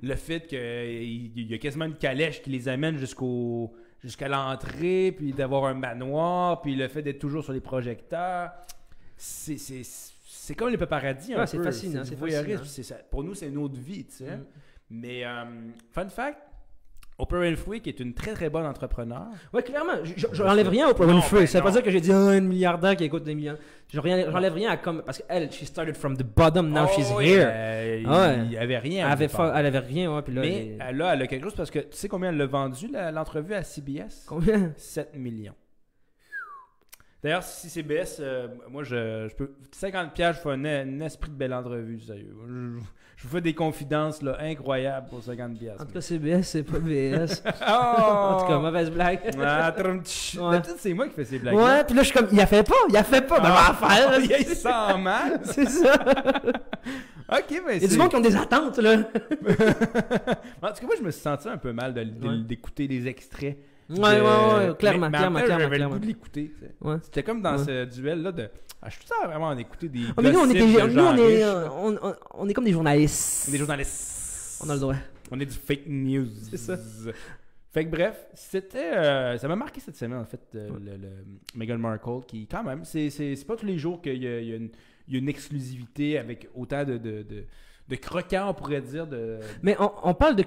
le 0.03 0.15
fait 0.17 0.47
qu'il 0.47 1.49
y 1.51 1.55
a 1.55 1.59
quasiment 1.59 1.87
une 1.87 1.95
calèche 1.97 2.43
qui 2.43 2.51
les 2.51 2.69
amène 2.69 2.99
jusqu'au 2.99 3.73
jusqu'à 4.03 4.29
l'entrée, 4.29 5.13
puis 5.17 5.33
d'avoir 5.33 5.65
un 5.67 5.75
manoir, 5.75 6.63
puis 6.63 6.75
le 6.75 6.89
fait 6.89 7.03
d'être 7.03 7.19
toujours 7.19 7.45
sur 7.45 7.53
les 7.53 7.61
projecteurs, 7.61 8.51
c'est 9.17 9.59
c'est 9.59 9.83
c'est 9.85 10.55
comme 10.55 10.71
les 10.71 10.79
paradis 10.79 11.35
un 11.35 11.41
Ouais, 11.41 11.47
c'est 11.47 11.59
peu. 11.59 11.65
fascinant, 11.65 12.03
c'est 12.05 12.17
fascinant. 12.17 12.99
Pour 13.11 13.23
nous, 13.23 13.35
c'est 13.35 13.49
une 13.49 13.59
autre 13.59 13.77
vie, 13.79 14.05
tu 14.05 14.17
sais. 14.25 14.37
Mm. 14.37 14.45
Mais 14.91 15.25
euh, 15.25 15.45
fun 15.93 16.09
fact, 16.09 16.39
Oprah 17.21 17.39
Winfrey, 17.41 17.81
qui 17.81 17.89
est 17.91 18.01
une 18.01 18.15
très 18.15 18.33
très 18.35 18.49
bonne 18.51 18.67
entrepreneur, 18.67 19.27
Ouais, 19.53 19.63
clairement. 19.63 19.93
je- 20.03 20.27
J'enlève 20.33 20.69
rien 20.69 20.87
à 20.89 20.91
Oprah 20.91 21.07
Winfrey. 21.07 21.41
ben 21.41 21.47
ça 21.47 21.59
veut 21.59 21.65
pas 21.65 21.71
dire 21.73 21.83
que 21.83 21.91
j'ai 21.91 22.01
dit 22.01 22.13
ah, 22.13 22.37
une 22.37 22.49
milliardaire 22.49 22.97
qui 22.97 23.05
écoute 23.05 23.23
des 23.25 23.35
millions. 23.35 23.57
J'enlève 23.93 24.55
rien 24.55 24.71
à 24.71 24.77
comme. 24.77 25.03
Parce 25.03 25.19
qu'elle, 25.19 25.51
she 25.51 25.65
started 25.65 25.97
from 25.97 26.17
the 26.17 26.23
bottom, 26.23 26.71
now 26.71 26.85
Oh, 26.85 26.93
she's 26.95 27.11
oui, 27.17 27.29
here. 27.31 27.49
euh. 27.51 28.37
Il 28.45 28.49
n'y 28.51 28.57
avait 28.57 28.79
rien. 28.79 29.07
Elle 29.07 29.13
avait, 29.13 29.29
fa- 29.29 29.53
elle 29.57 29.67
avait 29.67 29.79
rien, 29.81 30.15
ouais. 30.15 30.23
Puis 30.23 30.33
là, 30.35 30.41
Mais 30.43 30.77
elle- 30.81 30.97
là, 30.97 31.15
elle 31.15 31.23
a 31.23 31.27
quelque 31.27 31.43
chose 31.45 31.55
parce 31.57 31.71
que 31.71 31.81
tu 31.81 31.97
sais 31.97 32.09
combien 32.09 32.31
elle 32.31 32.37
l'a 32.37 32.47
vendu, 32.47 32.89
l'entrevue 33.13 33.55
à 33.55 33.63
CBS 33.65 34.25
Combien? 34.29 34.73
7 34.77 35.15
millions. 35.17 35.55
D'ailleurs, 37.23 37.43
si 37.43 37.69
CBS, 37.69 38.17
euh, 38.21 38.49
moi, 38.71 38.83
je, 38.83 39.29
je 39.29 39.35
peux. 39.35 39.53
50 39.73 40.15
pièges, 40.15 40.37
je 40.37 40.41
fais 40.41 40.51
un, 40.51 40.65
un 40.65 41.01
esprit 41.01 41.31
de 41.31 41.37
belle 41.37 41.53
entrevue, 41.53 42.01
sérieux. 42.01 42.35
Je, 42.49 42.79
je 43.23 43.29
vous 43.29 43.35
fais 43.35 43.41
des 43.43 43.53
confidences 43.55 44.23
là, 44.23 44.39
incroyables 44.41 45.09
pour 45.11 45.23
50 45.23 45.59
pièces. 45.59 45.79
En 45.79 45.85
tout 45.85 45.93
cas, 45.93 46.01
CBS, 46.01 46.43
c'est 46.43 46.63
pas 46.63 46.79
BS. 46.79 47.43
Oh! 47.69 48.01
en 48.03 48.41
tout 48.41 48.47
cas, 48.47 48.59
mauvaise 48.59 48.91
blague. 48.91 49.21
Ah. 49.43 49.75
Ouais. 49.79 50.61
C'est 50.79 50.95
moi 50.95 51.07
qui 51.09 51.15
fais 51.15 51.25
ces 51.27 51.39
blagues. 51.39 51.55
Ouais, 51.55 51.85
puis 51.85 51.95
là, 51.95 52.03
je 52.03 52.09
suis 52.09 52.17
comme, 52.19 52.29
il 52.33 52.41
a 52.41 52.47
fait 52.47 52.63
pas, 52.67 52.75
il 52.89 52.97
a 52.97 53.05
fait 53.05 53.21
pas, 53.21 53.39
ben, 53.41 53.53
Ah, 53.53 53.77
va 53.79 53.89
faire. 53.89 54.21
il 54.41 54.47
sent 54.47 54.99
mal. 55.03 55.41
C'est 55.45 55.69
ça. 55.69 55.93
Ok, 57.33 57.63
mais 57.67 57.77
Il 57.77 57.83
y 57.83 57.85
a 57.85 57.89
c'est. 57.89 57.95
du 57.95 57.99
monde 57.99 58.09
qui 58.11 58.17
ont 58.17 58.21
des 58.21 58.35
attentes, 58.37 58.79
là. 58.79 58.95
en 58.97 60.69
tout 60.69 60.81
cas, 60.81 60.87
moi, 60.87 60.95
je 60.99 61.03
me 61.05 61.11
suis 61.11 61.21
senti 61.23 61.49
un 61.49 61.59
peu 61.59 61.73
mal 61.73 61.95
de- 61.95 62.03
de- 62.05 62.27
Ouais. 62.29 62.39
d'écouter 62.45 62.89
des 62.89 63.07
extraits. 63.07 63.57
Ouais, 63.91 63.97
de- 63.97 64.23
ouais, 64.23 64.69
ouais, 64.71 64.77
clairement, 64.77 65.11
mais, 65.11 65.11
mais 65.11 65.17
en 65.19 65.21
clairement, 65.21 65.41
clairement, 65.41 65.59
J'avais 65.65 65.79
le 65.79 65.89
goût 65.89 65.99
de 65.99 66.07
l'écouter. 66.07 66.53
Ouais. 66.81 66.97
C'était 67.03 67.23
comme 67.23 67.43
dans 67.43 67.57
Ouais. 67.59 67.65
ce 67.65 67.85
duel-là 67.87 68.33
de. 68.33 68.49
Ah, 68.83 68.89
je 68.89 68.95
suis 68.97 69.05
tout 69.05 69.27
vraiment 69.27 69.49
en 69.49 69.59
écouter 69.59 69.89
des. 69.89 70.01
Ah, 70.17 70.23
mais 70.23 70.33
nous, 70.33 70.39
on, 70.39 70.47
gossips 70.47 70.57
était, 70.57 70.87
de 70.89 70.93
nous, 70.93 71.03
on, 71.03 71.17
est, 71.17 71.45
on, 71.71 72.09
on- 72.09 72.15
on 72.35 72.49
est 72.49 72.55
comme 72.55 72.65
des 72.65 72.73
journalistes. 72.73 73.51
Des 73.51 73.59
journalistes. 73.59 74.63
On 74.65 74.71
a 74.71 74.75
le 74.75 74.81
droit. 74.81 74.95
On 75.31 75.39
est 75.41 75.47
du 75.47 75.53
fake 75.55 75.87
news. 75.87 76.29
C'est 76.51 76.57
ça. 76.57 76.77
Fait 77.73 77.85
que 77.85 77.91
bref, 77.91 78.27
c'était. 78.35 78.93
euh, 78.97 79.39
ça 79.39 79.47
m'a 79.49 79.55
marqué 79.57 79.81
cette 79.81 79.97
semaine, 79.97 80.19
en 80.19 80.25
fait, 80.25 80.41
euh, 80.57 80.71
Ouais. 80.71 80.79
le, 80.85 80.91
le 80.97 81.09
Meghan 81.55 81.79
Markle, 81.79 82.25
qui, 82.27 82.47
quand 82.49 82.65
même, 82.65 82.85
c'est 82.85 83.11
pas 83.47 83.55
tous 83.57 83.67
les 83.67 83.79
jours 83.79 84.01
qu'il 84.03 84.23
y 84.23 84.27
a, 84.27 84.41
y 84.41 84.51
une, 84.57 84.71
il 85.07 85.15
y 85.15 85.17
a 85.17 85.21
une 85.21 85.29
exclusivité 85.29 86.19
avec 86.19 86.49
autant 86.55 86.85
de, 86.85 86.97
de, 86.99 87.23
de, 87.23 87.45
de 87.91 87.97
croquants, 87.97 88.49
on 88.49 88.55
pourrait 88.55 88.81
dire. 88.81 89.07
De... 89.07 89.39
Mais 89.63 89.77
on, 89.79 89.91
on 90.05 90.15
parle 90.15 90.37
de. 90.37 90.45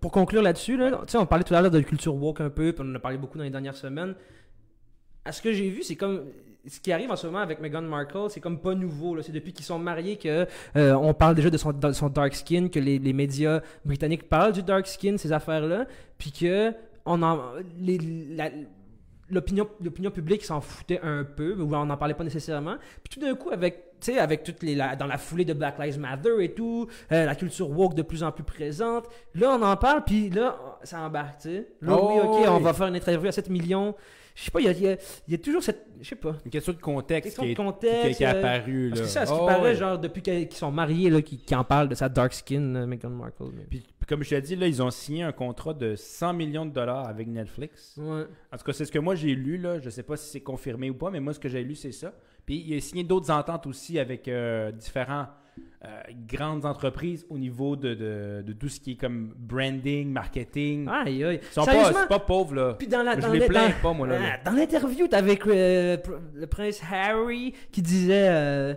Pour 0.00 0.12
conclure 0.12 0.42
là-dessus, 0.42 0.76
là, 0.76 1.02
on 1.14 1.26
parlait 1.26 1.44
tout 1.44 1.54
à 1.54 1.60
l'heure 1.60 1.70
de 1.70 1.80
culture 1.80 2.14
woke 2.14 2.40
un 2.40 2.50
peu, 2.50 2.72
puis 2.72 2.84
on 2.86 2.90
en 2.90 2.94
a 2.94 2.98
parlé 2.98 3.18
beaucoup 3.18 3.36
dans 3.36 3.44
les 3.44 3.50
dernières 3.50 3.76
semaines. 3.76 4.14
À 5.24 5.32
ce 5.32 5.42
que 5.42 5.52
j'ai 5.52 5.68
vu, 5.68 5.82
c'est 5.82 5.96
comme. 5.96 6.24
Ce 6.66 6.78
qui 6.78 6.92
arrive 6.92 7.10
en 7.10 7.16
ce 7.16 7.26
moment 7.26 7.38
avec 7.38 7.58
Meghan 7.60 7.80
Markle, 7.80 8.28
c'est 8.28 8.40
comme 8.40 8.60
pas 8.60 8.74
nouveau. 8.74 9.20
C'est 9.22 9.32
depuis 9.32 9.54
qu'ils 9.54 9.64
sont 9.64 9.78
mariés 9.78 10.16
que 10.16 10.46
euh, 10.76 10.92
on 10.92 11.14
parle 11.14 11.34
déjà 11.34 11.48
de 11.48 11.56
son, 11.56 11.72
de 11.72 11.92
son 11.92 12.10
dark 12.10 12.34
skin, 12.34 12.68
que 12.68 12.78
les, 12.78 12.98
les 12.98 13.14
médias 13.14 13.62
britanniques 13.86 14.28
parlent 14.28 14.52
du 14.52 14.62
dark 14.62 14.86
skin, 14.86 15.16
ces 15.16 15.32
affaires-là, 15.32 15.86
puis 16.18 16.32
que 16.32 16.74
on 17.06 17.22
en, 17.22 17.40
l'opinion 19.30 19.68
l'opinion 19.80 20.10
publique 20.10 20.44
s'en 20.44 20.60
foutait 20.60 21.00
un 21.02 21.24
peu, 21.24 21.54
ou 21.54 21.74
on 21.74 21.86
n'en 21.86 21.96
parlait 21.96 22.14
pas 22.14 22.24
nécessairement. 22.24 22.76
Puis 23.02 23.18
tout 23.18 23.20
d'un 23.20 23.34
coup, 23.34 23.50
avec, 23.50 23.89
tu 24.00 24.12
sais, 24.12 24.18
avec 24.18 24.42
toutes 24.42 24.62
les, 24.62 24.74
la- 24.74 24.96
dans 24.96 25.06
la 25.06 25.18
foulée 25.18 25.44
de 25.44 25.52
Black 25.52 25.78
Lives 25.78 25.98
Matter 25.98 26.42
et 26.42 26.52
tout, 26.54 26.86
euh, 27.12 27.24
la 27.26 27.34
culture 27.34 27.70
woke 27.70 27.94
de 27.94 28.02
plus 28.02 28.22
en 28.22 28.32
plus 28.32 28.44
présente, 28.44 29.06
là, 29.34 29.56
on 29.58 29.62
en 29.62 29.76
parle, 29.76 30.04
puis 30.04 30.30
là, 30.30 30.58
ça 30.82 31.00
embarque, 31.00 31.38
tu 31.42 31.48
sais. 31.48 31.68
Là, 31.82 31.96
Oh, 32.00 32.10
oui, 32.12 32.20
ok, 32.22 32.36
oui. 32.40 32.44
on 32.48 32.60
va 32.60 32.72
faire 32.72 32.86
une 32.88 32.96
interview 32.96 33.28
à 33.28 33.32
7 33.32 33.48
millions. 33.50 33.94
Je 34.36 34.44
sais 34.44 34.50
pas, 34.52 34.60
il 34.60 34.66
y 34.80 34.86
a, 34.88 34.92
y 34.92 34.98
y 35.28 35.38
toujours 35.38 35.62
cette, 35.62 35.86
je 36.00 36.08
sais 36.08 36.14
pas, 36.16 36.36
Une 36.44 36.50
question 36.50 36.72
de 36.72 36.78
contexte 36.78 37.36
question 37.36 37.42
qui 37.42 37.48
de 37.48 37.52
est, 37.52 37.54
qui, 37.56 37.62
contexte. 37.62 38.16
qui 38.16 38.22
est 38.22 38.26
euh, 38.26 38.38
apparue. 38.38 38.88
parce 38.90 39.00
là. 39.00 39.06
que 39.06 39.12
ça, 39.12 39.26
ce 39.26 39.32
qui 39.32 39.38
Oh, 39.42 39.46
paraît, 39.46 39.74
genre, 39.74 39.98
depuis 39.98 40.22
qu'ils 40.22 40.52
sont 40.54 40.70
mariés, 40.70 41.10
là, 41.10 41.20
qui, 41.20 41.36
qui 41.36 41.54
en 41.54 41.64
parlent 41.64 41.88
de 41.88 41.94
sa 41.96 42.08
dark 42.08 42.32
skin, 42.32 42.86
Meghan 42.86 43.10
Markle. 43.10 43.44
mais- 43.54 43.64
Puis, 43.68 43.82
comme 44.08 44.22
je 44.22 44.30
t'ai 44.30 44.40
dit, 44.40 44.56
là, 44.56 44.66
ils 44.66 44.80
ont 44.82 44.90
signé 44.90 45.24
un 45.24 45.32
contrat 45.32 45.74
de 45.74 45.94
100 45.96 46.32
millions 46.32 46.64
de 46.64 46.70
dollars 46.72 47.06
avec 47.08 47.26
Netflix. 47.26 47.96
Ouais. 47.98 48.22
En 48.52 48.56
tout 48.56 48.64
cas, 48.64 48.72
c'est 48.72 48.84
ce 48.86 48.92
que 48.92 48.98
moi 49.00 49.14
j'ai 49.14 49.34
lu. 49.34 49.58
Là. 49.58 49.78
Je 49.80 49.90
sais 49.90 50.04
pas 50.04 50.16
si 50.16 50.30
c'est 50.30 50.40
confirmé 50.40 50.88
ou 50.90 50.94
pas, 50.94 51.10
mais 51.10 51.20
moi, 51.20 51.34
ce 51.34 51.40
que 51.40 51.48
j'ai 51.48 51.62
lu, 51.62 51.74
c'est 51.74 51.92
ça. 51.92 52.12
Puis 52.50 52.64
il 52.66 52.76
a 52.76 52.80
signé 52.80 53.04
d'autres 53.04 53.30
ententes 53.30 53.68
aussi 53.68 54.00
avec 54.00 54.26
euh, 54.26 54.72
différents 54.72 55.26
euh, 55.84 55.88
grandes 56.26 56.64
entreprises 56.66 57.24
au 57.30 57.38
niveau 57.38 57.76
de, 57.76 57.94
de, 57.94 58.42
de 58.44 58.52
tout 58.54 58.68
ce 58.68 58.80
qui 58.80 58.92
est 58.92 58.96
comme 58.96 59.32
branding, 59.38 60.10
marketing. 60.10 60.88
Aïe, 60.88 61.22
aïe. 61.22 61.38
Ils 61.40 61.52
sont 61.54 61.64
pas, 61.64 62.06
pas 62.08 62.18
pauvres, 62.18 62.56
là. 62.56 62.74
Puis 62.76 62.88
dans 62.88 63.04
la, 63.04 63.14
je 63.14 63.20
dans 63.20 63.32
les 63.32 63.38
les- 63.38 63.46
plains 63.46 63.68
dans- 63.68 63.74
pas, 63.80 63.92
moi, 63.92 64.08
là. 64.08 64.18
là. 64.18 64.24
Ah, 64.44 64.50
Dans 64.50 64.56
l'interview, 64.56 65.06
t'avais 65.06 65.38
euh, 65.46 65.96
le 66.34 66.46
prince 66.48 66.82
Harry 66.90 67.54
qui 67.70 67.82
disait 67.82 68.26
euh, 68.30 68.74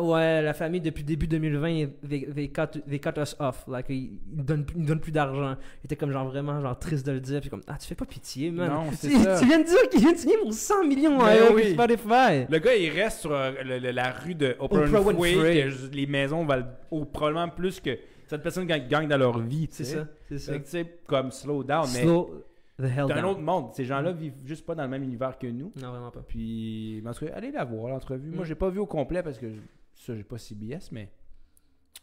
Ouais, 0.00 0.42
la 0.42 0.54
famille 0.54 0.80
depuis 0.80 1.04
début 1.04 1.28
2020, 1.28 1.86
they, 2.08 2.26
they 2.34 2.48
cut, 2.48 2.80
they 2.88 2.98
cut 2.98 3.10
us 3.20 3.36
off. 3.38 3.64
Like, 3.68 3.86
ils 3.88 4.18
ne 4.36 4.42
donnent, 4.42 4.66
ils 4.76 4.84
donnent 4.84 5.00
plus 5.00 5.12
d'argent. 5.12 5.56
Il 5.82 5.86
était 5.86 5.94
comme 5.96 6.10
genre 6.10 6.26
vraiment 6.26 6.60
genre 6.60 6.76
triste 6.78 7.06
de 7.06 7.12
le 7.12 7.20
dire. 7.20 7.40
Puis 7.40 7.48
comme 7.48 7.62
Ah, 7.68 7.76
tu 7.80 7.86
fais 7.86 7.94
pas 7.94 8.04
pitié, 8.04 8.50
man. 8.50 8.68
Non, 8.68 8.90
tu, 8.90 8.96
c'est 8.96 9.10
ça. 9.10 9.38
tu 9.38 9.46
viens 9.46 9.60
de 9.60 9.64
dire 9.64 9.88
qu'il 9.90 10.00
vient 10.00 10.12
de 10.12 10.16
signer 10.18 10.36
pour 10.38 10.52
100 10.52 10.84
millions 10.84 11.20
avec 11.20 11.50
oui. 11.54 11.72
Spotify. 11.74 12.46
Le 12.50 12.58
gars, 12.58 12.74
il 12.74 12.90
reste 12.90 13.20
sur 13.20 13.32
euh, 13.32 13.52
le- 13.64 13.78
le- 13.78 13.90
la 13.92 14.10
rue 14.10 14.34
de 14.34 14.56
Oprah, 14.58 14.80
Oprah 14.80 15.00
Winfrey, 15.00 15.34
Winfrey. 15.34 15.62
que 15.62 15.70
je- 15.70 15.86
les 15.92 16.06
maisons 16.06 16.44
valent 16.44 16.66
au- 16.90 17.04
probablement 17.04 17.48
plus 17.48 17.78
que 17.80 17.96
cette 18.26 18.42
personne 18.42 18.66
qui 18.66 18.80
gagne 18.88 19.06
dans 19.08 19.16
leur 19.16 19.38
vie. 19.38 19.68
tu 19.68 19.76
C'est 19.76 19.84
ça, 19.84 20.06
c'est 20.28 20.38
ça. 20.66 20.78
Comme 21.06 21.30
slow 21.30 21.62
down, 21.62 21.86
Slow 21.86 22.44
c'est 22.78 22.98
un 23.00 23.06
down. 23.06 23.24
autre 23.24 23.40
monde. 23.40 23.72
Ces 23.74 23.84
gens-là 23.84 24.12
vivent 24.12 24.40
juste 24.44 24.64
pas 24.64 24.74
dans 24.74 24.84
le 24.84 24.88
même 24.88 25.02
univers 25.02 25.38
que 25.38 25.46
nous. 25.46 25.72
Non, 25.76 25.90
vraiment 25.90 26.10
pas. 26.10 26.22
Puis, 26.22 27.02
en 27.06 27.12
tout 27.12 27.26
cas, 27.26 27.32
allez 27.34 27.50
la 27.50 27.64
voir, 27.64 27.88
l'entrevue. 27.88 28.30
Moi, 28.30 28.44
Mm. 28.44 28.46
j'ai 28.46 28.54
pas 28.54 28.70
vu 28.70 28.78
au 28.78 28.86
complet 28.86 29.22
parce 29.22 29.38
que 29.38 29.50
je- 29.50 29.60
ça, 29.94 30.14
j'ai 30.14 30.24
pas 30.24 30.38
CBS, 30.38 30.90
mais 30.92 31.10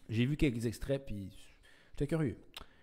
j'ai 0.09 0.25
vu 0.25 0.35
quelques 0.37 0.65
extraits, 0.65 1.03
puis 1.05 1.29
j'étais 1.91 2.07
curieux. 2.07 2.37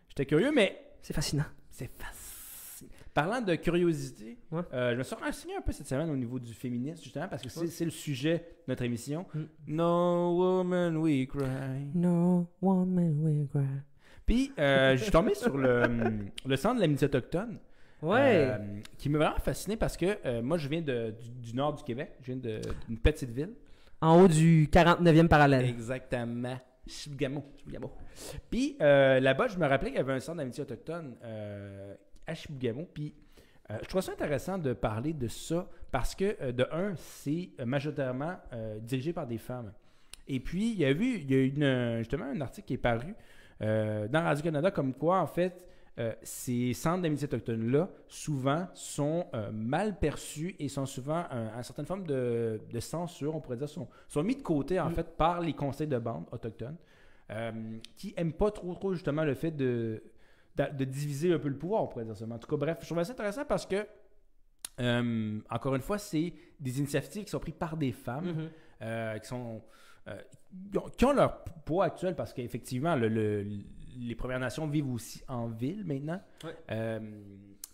J'étais 0.09 0.27
curieux, 0.27 0.53
mais 0.55 0.79
C'est 1.03 1.13
fascinant. 1.15 1.45
c'est 1.71 1.91
facile. 1.91 2.89
Parlant 3.15 3.43
de 3.43 3.55
curiosité, 3.57 4.39
Ouais. 4.51 4.63
euh, 4.73 4.93
je 4.95 4.97
me 4.99 5.03
suis 5.03 5.15
renseigné 5.15 5.55
un 5.57 5.61
peu 5.61 5.71
cette 5.73 5.87
semaine 5.87 6.09
au 6.09 6.17
niveau 6.17 6.39
du 6.39 6.55
féminisme, 6.55 7.03
justement, 7.03 7.29
parce 7.29 7.43
que 7.43 7.51
c'est 7.51 7.61
Ouais. 7.61 7.67
c'est 7.67 7.85
le 7.85 7.91
sujet 7.91 8.39
de 8.39 8.73
notre 8.73 8.83
émission. 8.85 9.27
Mm. 9.35 9.41
No 9.69 10.35
woman 10.39 10.97
we 10.97 11.27
cry. 11.29 11.91
No 11.95 12.49
woman 12.63 13.21
will 13.23 13.47
cry. 13.49 13.67
Puis, 14.25 14.51
euh, 14.59 14.97
je 14.97 15.03
suis 15.03 15.13
tombé 15.13 15.35
sur 15.35 15.59
le, 15.59 15.83
le 16.47 16.57
centre 16.57 16.77
de 16.77 16.81
l'amitié 16.81 17.07
autochtone. 17.07 17.59
Ouais. 18.03 18.49
euh, 18.51 18.59
qui 18.99 19.09
m'a 19.09 19.19
vraiment 19.19 19.39
fasciné 19.39 19.77
parce 19.77 19.97
que 19.97 20.19
euh, 20.27 20.43
moi, 20.43 20.59
je 20.59 20.69
viens 20.69 20.83
de- 20.83 21.15
du, 21.21 21.51
du 21.51 21.55
nord 21.57 21.75
du 21.75 21.83
Québec. 21.85 22.13
Je 22.21 22.33
viens 22.33 22.37
de- 22.37 22.61
d'une 22.89 22.99
petite 22.99 23.31
ville. 23.31 23.55
En 24.01 24.21
haut 24.21 24.29
du 24.29 24.69
49e 24.71 25.29
parallèle. 25.29 25.65
Exactement. 25.65 26.59
Chibougamau. 26.87 27.45
Puis 28.51 28.77
euh, 28.81 29.21
là-bas, 29.21 29.47
je 29.49 29.57
me 29.59 29.67
rappelais 29.67 29.91
qu'il 29.91 29.99
y 29.99 30.03
avait 30.03 30.15
un 30.15 30.21
centre 30.21 30.39
d'amitié 30.39 30.63
autochtone 30.65 31.15
à 32.27 32.35
Chibougamau. 32.35 32.89
Puis 32.93 33.15
je 33.83 33.87
trouve 33.89 34.01
ça 34.03 34.13
intéressant 34.13 34.59
de 34.59 34.73
parler 34.73 35.13
de 35.13 35.29
ça 35.29 35.69
parce 35.93 36.15
que, 36.15 36.51
de 36.51 36.67
un, 36.73 36.95
c'est 36.97 37.51
majoritairement 37.65 38.37
dirigé 38.81 39.13
par 39.13 39.27
des 39.27 39.39
femmes. 39.39 39.73
Et 40.29 40.41
puis, 40.41 40.73
il 40.73 40.79
y 40.79 40.85
a 40.85 40.91
eu, 40.91 41.17
il 41.21 41.31
y 41.31 41.35
a 41.35 41.39
eu 41.39 41.49
une- 41.55 41.99
justement 41.99 42.25
un 42.27 42.41
article 42.41 42.67
qui 42.67 42.75
est 42.75 42.79
paru 42.79 43.15
dans 43.61 44.23
Radio-Canada 44.25 44.71
comme 44.73 44.93
quoi, 44.95 45.21
en 45.21 45.27
fait, 45.27 45.65
euh, 45.99 46.15
ces 46.23 46.73
centres 46.73 47.03
d'amitié 47.03 47.27
autochtones-là, 47.27 47.91
souvent, 48.09 48.67
sont 48.75 49.27
euh, 49.35 49.51
mal 49.53 49.99
perçus 49.99 50.57
et 50.59 50.69
sont 50.69 50.87
souvent 50.87 51.25
un- 51.31 51.55
une 51.57 51.63
certaine 51.63 51.85
forme 51.87 52.07
de, 52.07 52.61
de 52.73 52.81
censure, 52.81 53.35
on 53.37 53.41
pourrait 53.41 53.59
dire, 53.59 53.69
sont, 53.69 53.89
sont 54.09 54.23
mis 54.23 54.37
de 54.37 54.43
côté, 54.43 54.81
en 54.81 54.89
Mm. 54.89 54.95
fait, 54.95 55.17
par 55.17 55.41
les 55.41 55.53
conseils 55.53 55.87
de 55.89 55.99
bande 55.99 56.25
autochtones, 56.33 56.77
euh, 57.31 57.53
qui 57.97 58.15
n'aiment 58.17 58.33
pas 58.33 58.51
trop, 58.51 58.75
trop, 58.75 58.95
justement, 58.95 59.23
le 59.25 59.35
fait 59.35 59.51
de, 59.51 60.03
de, 60.57 60.65
de 60.77 60.85
diviser 60.85 61.33
un 61.35 61.39
peu 61.39 61.49
le 61.49 61.59
pouvoir, 61.59 61.83
on 61.83 61.87
pourrait 61.89 62.05
dire. 62.07 62.15
Mais 62.27 62.35
en 62.35 62.39
tout 62.39 62.49
cas, 62.49 62.57
bref, 62.57 62.79
je 62.81 62.87
trouve 62.87 63.03
ça 63.03 63.13
intéressant 63.13 63.45
parce 63.45 63.67
que, 63.67 63.87
encore 65.51 65.75
une 65.75 65.83
fois, 65.83 65.99
c'est 65.99 66.33
des 66.59 66.79
initiatives 66.79 67.25
qui 67.25 67.31
sont 67.31 67.39
prises 67.39 67.55
par 67.59 67.77
des 67.77 67.93
femmes 67.93 68.25
Mhm. 68.27 68.51
euh, 68.83 69.19
qui 69.19 69.29
sont 69.29 69.63
euh, 70.09 70.17
qui 70.73 70.79
ont- 70.79 70.89
qui 70.97 71.05
ont 71.05 71.13
leur 71.13 71.45
poids 71.65 71.85
actuel 71.85 72.17
parce 72.17 72.33
qu'effectivement 72.33 72.97
le- 72.97 73.07
le- 73.09 73.45
les 74.01 74.15
Premières 74.15 74.41
Nations 74.41 74.67
vivent 74.67 74.93
aussi 74.93 75.23
en 75.29 75.47
ville 75.49 75.85
maintenant 75.85 76.21
Ouais. 76.45 76.55
Euh, 76.71 77.01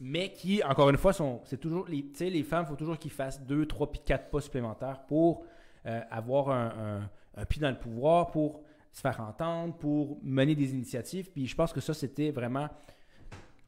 mais 0.01 0.33
qui 0.33 0.63
encore 0.63 0.91
une 0.91 0.97
fois 0.97 1.13
sont 1.13 1.41
c'est 1.45 1.59
toujours 1.61 1.87
les 1.89 2.03
tu 2.11 2.15
sais 2.19 2.31
les 2.31 2.43
femmes 2.45 2.67
faut 2.67 2.77
toujours 2.77 2.99
qu'ils 2.99 3.11
fassent 3.11 3.43
deux 3.45 3.67
trois 3.67 3.91
puis 3.91 4.01
quatre 4.05 4.31
pas 4.31 4.41
supplémentaires 4.41 5.01
pour 5.07 5.45
euh, 5.87 6.01
avoir 6.11 6.51
un, 6.51 6.67
un- 6.67 7.11
un 7.41 7.45
pied 7.45 7.61
dans 7.61 7.71
le 7.71 7.79
pouvoir 7.79 8.31
pour 8.31 8.63
se 8.93 9.01
faire 9.01 9.21
entendre 9.21 9.75
pour 9.77 10.19
mener 10.23 10.55
des 10.55 10.73
initiatives 10.73 11.31
puis 11.33 11.47
je 11.47 11.55
pense 11.57 11.73
que 11.73 11.81
ça 11.81 11.95
c'était 11.95 12.31
vraiment 12.31 12.69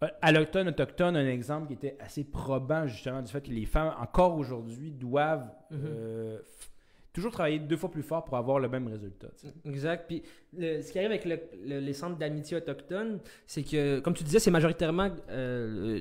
euh, 0.03 0.09
à 0.23 0.33
l'automne 0.33 0.69
autochtone, 0.69 1.15
un 1.17 1.27
exemple 1.29 1.67
qui 1.67 1.75
était 1.75 1.97
assez 2.01 2.25
probant 2.25 2.87
justement 2.87 3.21
du 3.23 3.31
fait 3.31 3.43
que 3.43 3.51
les 3.51 3.67
femmes, 3.67 3.93
encore 4.01 4.37
aujourd'hui, 4.39 4.93
doivent 4.93 5.51
Mhm. 5.71 5.81
euh, 5.85 6.39
f- 6.39 6.69
toujours 7.13 7.33
travailler 7.33 7.59
deux 7.59 7.77
fois 7.77 7.91
plus 7.91 8.03
fort 8.03 8.25
pour 8.25 8.37
avoir 8.37 8.59
le 8.61 8.69
même 8.69 8.87
résultat. 8.89 9.29
Exact. 9.65 10.05
Puis 10.07 10.23
le- 10.57 10.81
ce 10.81 10.93
qui 10.93 10.99
arrive 10.99 11.11
avec 11.11 11.25
le- 11.25 11.41
le- 11.67 11.81
les 11.81 11.93
centres 11.93 12.17
d'amitié 12.17 12.57
autochtones, 12.57 13.21
c'est 13.47 13.63
que, 13.65 13.99
comme 14.01 14.15
tu 14.15 14.23
disais, 14.25 14.39
c'est 14.39 14.51
majoritairement 14.51 15.11
euh, 15.31 16.01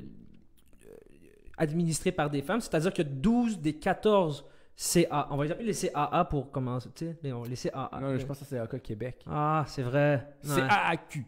administré 1.58 2.12
par 2.12 2.30
des 2.30 2.42
femmes. 2.42 2.60
C'est-à-dire 2.60 2.92
que 2.92 3.02
12 3.02 3.58
des 3.60 3.74
14 3.74 4.44
CA, 4.76 5.28
on 5.30 5.36
va 5.36 5.44
les 5.44 5.50
appeler 5.52 5.66
les 5.66 5.74
CAA 5.74 6.24
pour 6.24 6.50
commencer, 6.50 6.88
tu 6.94 7.06
sais, 7.06 7.16
les, 7.22 7.32
les 7.48 7.56
CAA. 7.56 7.90
non, 8.00 8.16
je 8.18 8.24
pense 8.24 8.38
que 8.38 8.44
c'est 8.46 8.58
AK 8.58 8.80
Québec. 8.82 9.22
Ah, 9.26 9.64
c'est 9.66 9.82
vrai. 9.82 10.26
C'est 10.42 10.62
Ouais. 10.62 10.68
AAQ. 10.70 11.24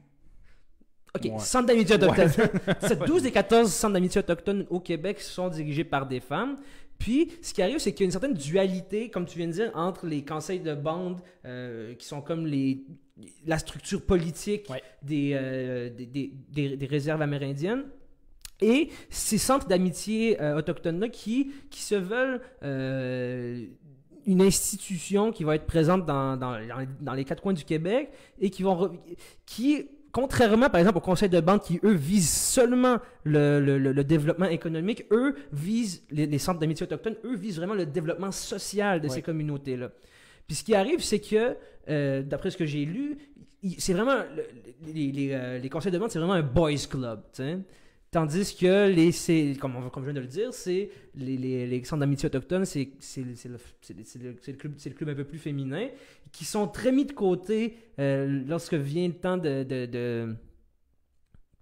OK, 1.14 1.25
Ouais. 1.25 1.38
centres 1.40 1.66
d'amitié 1.66 1.97
autochtones. 1.97 2.31
C'est 2.81 2.99
12 3.05 3.23
des 3.25 3.31
14 3.31 3.71
centres 3.71 3.92
d'amitié 3.92 4.21
autochtones 4.21 4.64
au 4.71 4.81
Québec 4.81 5.21
sont 5.21 5.51
dirigés 5.51 5.85
par 5.85 6.07
des 6.07 6.21
femmes. 6.21 6.57
Puis, 7.03 7.33
ce 7.43 7.53
qui 7.53 7.62
arrive, 7.62 7.79
c'est 7.79 7.93
qu'il 7.93 8.01
y 8.01 8.05
a 8.05 8.07
une 8.07 8.12
certaine 8.12 8.35
dualité, 8.35 9.11
comme 9.11 9.27
tu 9.27 9.37
viens 9.38 9.49
de 9.49 9.53
dire, 9.53 9.71
entre 9.75 10.07
les 10.07 10.25
conseils 10.25 10.61
de 10.61 10.75
bande, 10.75 11.21
euh, 11.45 11.95
qui 11.95 12.07
sont 12.07 12.21
comme 12.21 12.47
les, 12.47 12.85
la 13.45 13.59
structure 13.59 14.03
politique 14.03 14.69
Ouais. 14.71 14.83
des, 15.03 15.33
euh, 15.35 15.91
des, 15.91 16.07
des- 16.07 16.33
des- 16.51 16.77
des 16.77 16.87
réserves 16.87 17.21
amérindiennes, 17.21 17.85
et 18.61 18.88
ces 19.11 19.38
centres 19.38 19.67
d'amitié 19.67 20.41
euh, 20.41 20.57
autochtones-là 20.59 21.09
qui, 21.09 21.51
qui 21.71 21.83
se 21.83 21.97
veulent 21.97 22.41
euh, 22.62 23.65
une 24.25 24.41
institution 24.41 25.33
qui 25.33 25.43
va 25.43 25.57
être 25.57 25.67
présente 25.67 26.07
dans, 26.07 26.37
dans, 26.37 26.57
dans- 27.01 27.15
les 27.15 27.25
quatre 27.25 27.43
coins 27.43 27.53
du 27.55 27.65
Québec 27.65 28.11
et 28.41 28.51
qui 28.51 28.62
vont 28.62 28.97
qui 29.47 29.88
contrairement 30.12 30.68
par 30.68 30.79
exemple 30.81 30.98
au 30.98 31.01
conseil 31.01 31.29
de 31.31 31.40
banque 31.40 31.62
qui 31.64 31.81
eux 31.85 31.94
visent 31.94 32.31
seulement 32.31 32.98
le, 33.25 33.61
le- 33.79 34.05
développement 34.05 34.46
économique 34.46 35.07
eux 35.11 35.35
visent 35.53 36.03
les, 36.11 36.27
les 36.27 36.38
centres 36.38 36.61
d'amitié 36.61 36.85
autochtones 36.85 37.16
eux 37.25 37.35
visent 37.37 37.57
vraiment 37.57 37.75
le 37.75 37.87
développement 37.87 38.31
social 38.31 39.01
de 39.01 39.09
Ouais. 39.09 39.14
ces 39.14 39.22
communautés 39.22 39.77
là 39.77 39.90
puis 40.46 40.55
ce 40.57 40.64
qui 40.64 40.75
arrive 40.75 41.03
c'est 41.03 41.20
que 41.20 41.57
euh, 41.88 42.22
d'après 42.22 42.51
ce 42.51 42.57
que 42.59 42.66
j'ai 42.66 42.85
lu 42.85 43.16
c'est 43.79 43.94
vraiment 43.94 44.16
le- 44.37 44.92
les, 44.92 45.12
les, 45.12 45.31
euh, 45.33 45.59
les 45.59 45.68
conseils 45.70 45.92
de 45.92 45.98
banque 45.98 46.11
c'est 46.12 46.18
vraiment 46.18 46.35
un 46.35 46.42
boys 46.42 46.72
club 46.90 47.22
tu 47.33 47.42
sais. 47.42 47.59
Tandis 48.12 48.55
que 48.55 48.88
les, 48.90 49.11
c'est, 49.11 49.57
comme, 49.59 49.90
comme 49.90 50.03
je 50.05 50.11
viens 50.11 50.14
de 50.14 50.20
le 50.20 50.27
dire, 50.27 50.53
c'est 50.53 50.90
les, 51.14 51.66
les, 51.66 51.83
centres 51.85 52.01
d'amitié 52.01 52.27
autochtones, 52.27 52.66
c'est, 52.66 52.90
c'est, 53.01 53.25
c'est 53.35 53.48
le, 53.48 53.57
c'est, 53.81 54.18
le- 54.22 54.35
club, 54.59 54.75
c'est 54.77 54.90
le 54.90 54.94
club 54.94 55.09
un 55.09 55.14
peu 55.14 55.25
plus 55.25 55.38
féminin, 55.38 55.88
qui 56.31 56.44
sont 56.44 56.68
très 56.68 56.92
mis 56.92 57.07
de 57.07 57.12
côté 57.12 57.75
euh, 57.98 58.44
lorsque 58.46 58.75
vient 58.75 59.09
le 59.09 59.14
temps 59.14 59.38
de, 59.38 60.37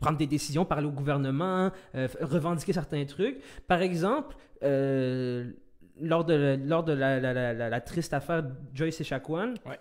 prendre 0.00 0.18
des 0.18 0.26
décisions, 0.26 0.64
parler 0.64 0.88
au 0.88 0.90
gouvernement, 0.90 1.70
euh, 1.94 2.08
revendiquer 2.20 2.72
certains 2.72 3.04
trucs. 3.04 3.38
Par 3.68 3.80
exemple, 3.80 4.34
euh, 4.64 5.52
lors 6.00 6.24
de, 6.24 6.58
lors 6.64 6.82
de 6.82 6.94
la, 6.94 7.20
la- 7.20 7.80
triste 7.80 8.12
affaire 8.12 8.44
Joyce 8.74 9.00
Echaquan, 9.00 9.54
Ouais. 9.66 9.78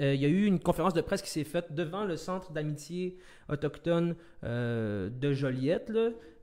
Euh, 0.00 0.14
il 0.14 0.20
y 0.20 0.26
a 0.26 0.28
eu 0.28 0.44
une 0.44 0.60
conférence 0.60 0.92
de 0.94 1.00
presse 1.00 1.22
qui 1.22 1.30
s'est 1.30 1.44
faite 1.44 1.72
devant 1.72 2.04
le 2.04 2.16
centre 2.16 2.52
d'amitié 2.52 3.16
autochtone 3.48 4.14
euh, 4.44 5.08
de 5.08 5.32
Joliette. 5.32 5.90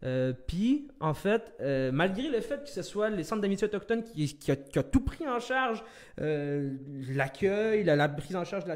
Euh, 0.03 0.33
Puis, 0.47 0.87
en 0.99 1.13
fait, 1.13 1.53
malgré 1.91 2.29
le 2.29 2.41
fait 2.41 2.63
que 2.63 2.69
ce 2.69 2.81
soit 2.81 3.09
les 3.09 3.23
centres 3.23 3.41
d'amitié 3.41 3.67
autochtones 3.67 4.03
qui, 4.03 4.51
a, 4.51 4.55
tout 4.83 5.01
pris 5.01 5.27
en 5.27 5.39
charge, 5.39 5.83
l'accueil, 6.17 7.83
la, 7.83 8.09
prise 8.09 8.35
en 8.35 8.43
charge 8.43 8.65
de 8.65 8.73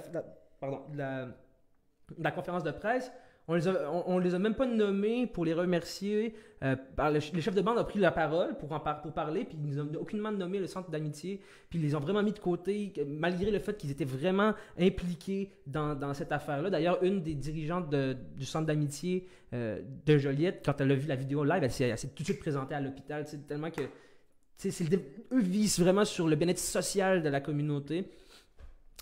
la 2.20 2.32
conférence 2.32 2.64
de 2.64 2.72
presse, 2.72 3.12
on 3.50 3.56
les, 3.56 3.68
a, 3.68 3.92
on, 4.06 4.18
les 4.20 4.36
a 4.36 4.40
même 4.40 4.56
pas 4.56 4.66
nommés 4.66 5.26
pour 5.26 5.46
les 5.46 5.54
remercier. 5.54 6.36
Euh, 6.64 6.76
le, 6.98 7.14
le 7.34 7.42
chef 7.42 7.56
de 7.56 7.62
bande 7.62 7.78
a 7.78 7.84
pris 7.86 8.00
la 8.00 8.12
parole 8.12 8.58
pour, 8.58 8.72
en 8.74 8.80
pour 8.80 9.14
parler, 9.14 9.46
puis 9.46 9.58
ils 9.64 9.76
n'ont 9.76 10.02
aucunement 10.02 10.32
nommé 10.32 10.60
le 10.60 10.68
centre 10.68 10.90
d'amitié, 10.90 11.40
puis 11.70 11.80
ils 11.80 11.82
les 11.82 11.96
ont 11.96 12.00
vraiment 12.00 12.24
mis 12.24 12.34
de 12.34 12.40
côté, 12.40 12.92
malgré 13.08 13.50
le 13.50 13.60
fait 13.60 13.78
qu'ils 13.78 13.92
étaient 13.92 14.04
vraiment 14.06 14.54
impliqués 14.78 15.52
dans, 15.66 15.96
dans 15.96 16.14
cette 16.14 16.32
affaire-là. 16.32 16.70
D'ailleurs, 16.70 17.02
une 17.04 17.22
des 17.22 17.36
dirigeantes 17.36 17.90
du 17.90 18.46
centre 18.46 18.66
d'amitié 18.66 19.28
euh, 19.54 19.82
de 20.06 20.18
Joliette, 20.18 20.62
quand 20.66 20.82
elle 20.82 20.92
a 20.92 20.96
vu 20.96 21.08
la 21.08 21.16
vidéo 21.16 21.44
live, 21.44 21.64
elle 21.64 21.72
s'est 21.72 21.96
tout 22.14 22.24
de 22.24 22.28
suite 22.28 22.40
présentée 22.40 22.76
à 22.76 22.82
l'hôpital, 22.82 23.24
tellement 23.48 23.72
que 23.72 23.82
le 23.82 24.98
eux 25.32 25.42
visent 25.42 25.80
vraiment 25.80 26.04
sur 26.04 26.28
le 26.28 26.36
bien-être 26.36 26.60
social 26.60 27.22
de 27.22 27.30
la 27.30 27.40
communauté. 27.40 28.04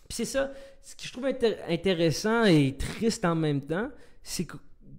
Puis 0.07 0.17
c'est 0.17 0.25
ça, 0.25 0.51
ce 0.83 0.95
que 0.95 1.03
je 1.03 1.11
trouve 1.13 1.25
intér- 1.25 1.57
intéressant 1.67 2.43
et 2.43 2.75
triste 2.77 3.25
en 3.25 3.35
même 3.35 3.61
temps, 3.61 3.89
c'est 4.27 4.47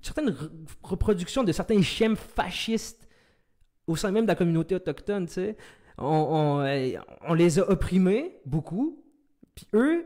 certaines 0.03 0.31
re- 0.31 0.51
reproductions 0.85 1.43
de 1.43 1.51
certains 1.51 1.83
schèmes 1.83 2.15
fascistes 2.17 3.09
au 3.89 3.97
sein 3.97 4.11
même 4.13 4.25
de 4.25 4.29
la 4.29 4.35
communauté 4.37 4.75
autochtone, 4.77 5.27
tu 5.27 5.33
sais, 5.35 5.57
on, 5.99 6.05
on, 6.63 6.93
on 7.29 7.35
les 7.35 7.59
a 7.59 7.69
opprimés 7.71 8.39
beaucoup, 8.47 9.03
puis 9.55 9.67
eux, 9.75 10.05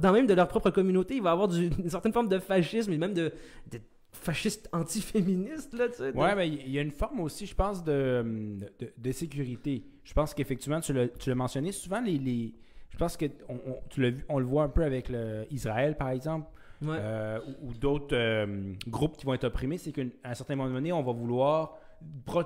dans 0.00 0.12
même 0.12 0.26
de 0.26 0.34
leur 0.34 0.46
propre 0.48 0.70
communauté, 0.70 1.16
il 1.16 1.22
va 1.22 1.30
y 1.30 1.32
avoir 1.32 1.48
du- 1.48 1.68
une 1.78 1.88
certaine 1.90 2.12
forme 2.12 2.28
de 2.28 2.38
fascisme 2.38 2.92
et 2.92 2.98
même 2.98 3.14
de, 3.14 3.32
de 3.70 3.78
fascistes 4.12 4.68
antiféministes, 4.72 5.72
là, 5.74 5.88
tu 5.88 5.94
sais. 5.96 6.12
Ouais, 6.16 6.34
mais 6.34 6.48
il 6.48 6.70
y 6.70 6.78
a 6.78 6.82
une 6.82 6.90
forme 6.90 7.20
aussi, 7.20 7.46
je 7.46 7.54
pense, 7.54 7.82
de, 7.84 8.58
de, 8.78 8.92
de 8.96 9.12
sécurité. 9.12 9.84
Je 10.04 10.12
pense 10.12 10.34
qu'effectivement, 10.34 10.80
tu 10.80 10.92
l'as 10.92 11.34
mentionné, 11.34 11.72
souvent, 11.72 12.00
les, 12.00 12.18
les- 12.18 12.54
je 12.90 12.96
pense 12.98 13.16
que 13.16 13.26
on, 13.48 13.54
on- 13.54 13.80
tu 13.88 14.00
l'as 14.02 14.10
vu- 14.10 14.24
on 14.28 14.38
le 14.38 14.44
voit 14.46 14.64
un 14.64 14.68
peu 14.68 14.82
avec 14.82 15.08
le, 15.08 15.46
Israël, 15.50 15.96
par 15.96 16.10
exemple, 16.10 16.48
Ouais. 16.82 16.96
euh, 16.98 17.38
ou, 17.62 17.68
ou 17.68 17.74
d'autres 17.74 18.16
euh, 18.16 18.72
groupes 18.88 19.16
qui 19.16 19.26
vont 19.26 19.34
être 19.34 19.44
opprimés, 19.44 19.76
c'est 19.78 19.92
qu'à 19.92 20.02
un 20.24 20.34
certain 20.34 20.56
moment 20.56 20.72
donné, 20.72 20.92
on 20.92 21.02
va 21.02 21.12
vouloir, 21.12 21.76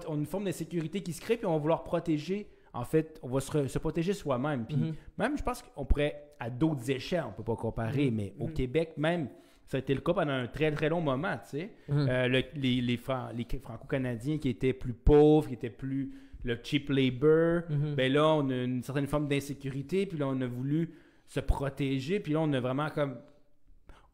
on 0.08 0.14
a 0.14 0.16
une 0.16 0.26
forme 0.26 0.44
d'insécurité 0.44 1.02
qui 1.02 1.12
se 1.12 1.20
crée, 1.20 1.36
puis 1.36 1.46
on 1.46 1.52
va 1.52 1.58
vouloir 1.58 1.84
protéger, 1.84 2.48
en 2.72 2.84
fait, 2.84 3.20
on 3.22 3.28
va 3.28 3.40
se, 3.40 3.68
se 3.68 3.78
protéger 3.78 4.12
soi-même. 4.12 4.66
Puis 4.66 4.76
Mhm. 4.76 4.94
même, 5.18 5.38
je 5.38 5.42
pense 5.44 5.62
qu'on 5.62 5.84
pourrait, 5.84 6.20
à 6.40 6.50
d'autres 6.50 6.90
échelles, 6.90 7.24
on 7.28 7.32
peut 7.32 7.44
pas 7.44 7.54
comparer, 7.56 8.10
Mhm. 8.10 8.16
mais 8.16 8.34
au 8.40 8.46
Mhm. 8.48 8.52
Québec 8.54 8.94
même, 8.96 9.28
ça 9.66 9.76
a 9.76 9.80
été 9.80 9.94
le 9.94 10.00
cas 10.00 10.12
pendant 10.14 10.32
un 10.32 10.46
très 10.48 10.70
très 10.72 10.88
long 10.88 11.00
moment, 11.00 11.36
tu 11.48 11.58
sais. 11.58 11.70
Euh, 11.90 12.26
le- 12.28 12.42
les, 12.56 12.80
les, 12.80 12.96
Fran- 12.96 13.28
les 13.34 13.46
Franco-Canadiens 13.60 14.38
qui 14.38 14.48
étaient 14.48 14.72
plus 14.72 14.92
pauvres, 14.92 15.46
qui 15.48 15.54
étaient 15.54 15.70
plus 15.70 16.12
le 16.42 16.58
cheap 16.62 16.90
labor, 16.90 17.62
ben 17.96 18.12
là, 18.12 18.26
on 18.34 18.50
a 18.50 18.56
une 18.64 18.82
certaine 18.82 19.06
forme 19.06 19.28
d'insécurité, 19.28 20.04
puis 20.06 20.18
là, 20.18 20.26
on 20.28 20.40
a 20.42 20.46
voulu 20.46 20.90
se 21.26 21.40
protéger, 21.40 22.18
puis 22.20 22.32
là, 22.32 22.40
on 22.40 22.52
a 22.52 22.60
vraiment 22.60 22.90
comme. 22.90 23.16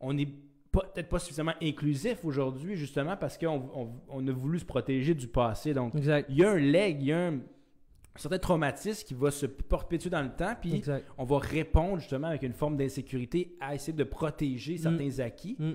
On 0.00 0.12
n'est 0.12 0.28
peut-être 0.72 1.08
pas 1.08 1.18
suffisamment 1.18 1.54
inclusif 1.62 2.24
aujourd'hui, 2.24 2.76
justement, 2.76 3.16
parce 3.16 3.36
qu'on 3.36 3.70
on, 3.74 3.90
on 4.08 4.26
a 4.28 4.32
voulu 4.32 4.58
se 4.58 4.64
protéger 4.64 5.14
du 5.14 5.26
passé. 5.28 5.74
Donc, 5.74 5.94
Exact. 5.94 6.26
il 6.30 6.36
y 6.38 6.44
a 6.44 6.50
un 6.52 6.58
leg, 6.58 6.96
il 7.00 7.06
y 7.08 7.12
a 7.12 7.28
un, 7.28 7.40
certain 8.16 8.38
traumatisme 8.38 9.06
qui 9.06 9.14
va 9.14 9.30
se 9.30 9.46
perpétuer 9.46 10.10
dans 10.10 10.22
le 10.22 10.30
temps, 10.30 10.54
puis 10.60 10.74
Exact. 10.74 11.06
on 11.18 11.24
va 11.24 11.38
répondre 11.38 11.98
justement 12.00 12.28
avec 12.28 12.42
une 12.42 12.52
forme 12.52 12.76
d'insécurité 12.76 13.56
à 13.60 13.74
essayer 13.74 13.92
de 13.92 14.04
protéger 14.04 14.76
certains 14.78 15.18
acquis. 15.20 15.56
Mm. 15.58 15.72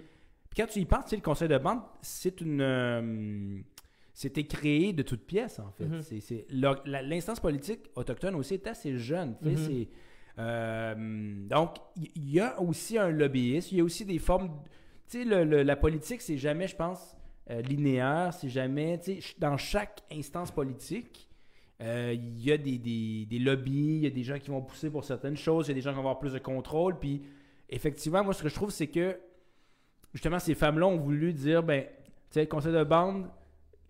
Puis 0.49 0.61
quand 0.61 0.67
tu 0.67 0.79
y 0.79 0.85
penses, 0.85 1.11
le 1.11 1.19
conseil 1.21 1.47
de 1.49 1.57
bande, 1.57 1.79
c'est 2.01 2.39
une. 2.41 2.61
euh, 2.61 3.57
c'était 4.13 4.45
créé 4.45 4.93
de 4.93 5.01
toutes 5.03 5.25
pièces, 5.25 5.59
en 5.59 5.71
fait. 5.71 5.85
Mhm. 5.85 6.01
La- 6.85 7.01
L'instance 7.01 7.41
politique 7.41 7.81
autochtone 7.95 8.35
aussi 8.35 8.53
est 8.53 8.65
assez 8.67 8.97
jeune. 8.97 9.35
Mhm. 9.41 9.57
c'est, 9.57 9.87
euh, 10.37 11.47
donc, 11.47 11.77
il 11.95 12.29
y, 12.29 12.39
a 12.39 12.59
aussi 12.61 12.97
un 12.97 13.09
lobbyiste, 13.09 13.71
il 13.71 13.77
y 13.77 13.81
a 13.81 13.83
aussi 13.83 14.05
des 14.05 14.19
formes. 14.19 14.49
Tu 15.09 15.23
sais, 15.23 15.63
la 15.63 15.75
politique, 15.75 16.21
c'est 16.21 16.37
jamais, 16.37 16.67
je 16.67 16.75
pense, 16.75 17.15
euh, 17.49 17.61
linéaire, 17.61 18.33
c'est 18.33 18.49
jamais. 18.49 18.99
Tu 18.99 19.21
sais, 19.21 19.35
dans 19.37 19.57
chaque 19.57 20.01
instance 20.11 20.51
politique, 20.51 21.29
euh, 21.81 22.13
il 22.13 22.43
y 22.43 22.51
a 22.51 22.57
des, 22.57 22.77
des, 22.77 23.25
des 23.25 23.39
lobbies, 23.39 23.97
il 23.97 24.03
y 24.03 24.07
a 24.07 24.09
des 24.09 24.23
gens 24.23 24.39
qui 24.39 24.49
vont 24.49 24.61
pousser 24.61 24.89
pour 24.89 25.03
certaines 25.03 25.37
choses, 25.37 25.67
il 25.67 25.69
y 25.69 25.71
a 25.71 25.75
des 25.75 25.81
gens 25.81 25.91
qui 25.91 25.95
vont 25.95 26.01
avoir 26.01 26.19
plus 26.19 26.33
de 26.33 26.39
contrôle. 26.39 26.99
Puis, 26.99 27.21
effectivement, 27.69 28.23
moi, 28.23 28.33
ce 28.33 28.43
que 28.43 28.49
je 28.49 28.55
trouve, 28.55 28.71
c'est 28.71 28.87
que 28.87 29.17
justement, 30.13 30.39
ces 30.39 30.55
femmes-là 30.55 30.87
ont 30.87 30.97
voulu 30.97 31.33
dire 31.33 31.63
ben, 31.63 31.83
tu 31.83 32.11
sais, 32.31 32.41
le 32.41 32.47
conseil 32.47 32.73
de 32.73 32.83
bande 32.83 33.29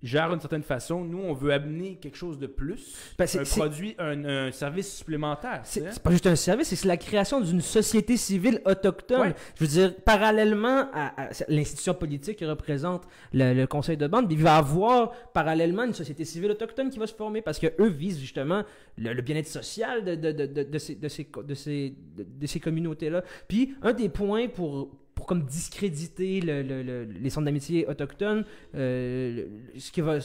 gère 0.06 0.30
d'une 0.30 0.39
certaine 0.39 0.63
façon. 0.63 1.04
Nous, 1.04 1.20
on 1.20 1.34
veut 1.34 1.52
amener 1.52 1.96
quelque 1.96 2.15
chose 2.18 2.39
de 2.39 2.48
plus, 2.48 2.96
Ben, 3.18 3.28
un 3.34 3.44
produit, 3.44 3.96
un, 4.00 4.24
un 4.26 4.52
service 4.52 4.96
supplémentaire. 4.96 5.62
C'est 5.63 6.00
pas 6.02 6.12
juste 6.12 6.28
un 6.28 6.36
service, 6.36 6.74
c'est 6.74 6.88
la 6.88 6.98
création 6.98 7.41
d'une 7.41 7.62
société 7.62 8.15
civile 8.18 8.62
autochtone. 8.65 9.20
Ouais. 9.22 9.36
Je 9.60 9.63
veux 9.65 9.70
dire, 9.70 9.96
parallèlement 10.04 10.89
à, 10.94 11.24
à 11.24 11.30
l'institution 11.50 11.94
politique 11.94 12.38
qui 12.38 12.46
représente 12.46 13.04
le, 13.34 13.54
le 13.54 13.68
conseil 13.68 13.98
de 13.98 14.08
bande, 14.08 14.32
il 14.32 14.41
va 14.41 14.56
y 14.56 14.58
avoir 14.58 15.12
parallèlement 15.34 15.84
une 15.84 15.94
société 15.94 16.24
civile 16.26 16.52
autochtone 16.52 16.89
qui 16.89 17.00
va 17.00 17.08
se 17.08 17.13
former 17.15 17.41
parce 17.41 17.60
que 17.60 17.68
eux 17.80 17.89
visent 17.89 18.20
justement 18.20 18.63
le, 18.98 19.13
le 19.13 19.22
bien-être 19.22 19.48
social 19.48 20.06
de, 20.06 20.15
de, 20.15 20.32
de, 20.32 20.63
de, 20.63 20.78
ces, 20.78 20.96
de, 20.96 21.08
ces, 21.08 21.28
de, 21.44 21.54
ces, 21.56 21.96
de, 22.15 22.26
de 22.39 22.48
ces 22.48 22.60
communautés-là. 22.60 23.24
Puis, 23.48 23.76
un 23.82 23.94
des 23.94 24.10
points 24.10 24.48
pour, 24.48 24.89
pour 25.15 25.25
comme 25.25 25.43
discréditer 25.43 26.41
le- 26.41 26.62
le- 26.62 26.84
le- 26.84 27.04
les 27.06 27.30
centres 27.30 27.45
d'amitié 27.45 27.88
autochtones, 27.88 28.45
ce 28.73 29.91
que 29.91 30.01
va... 30.01 30.19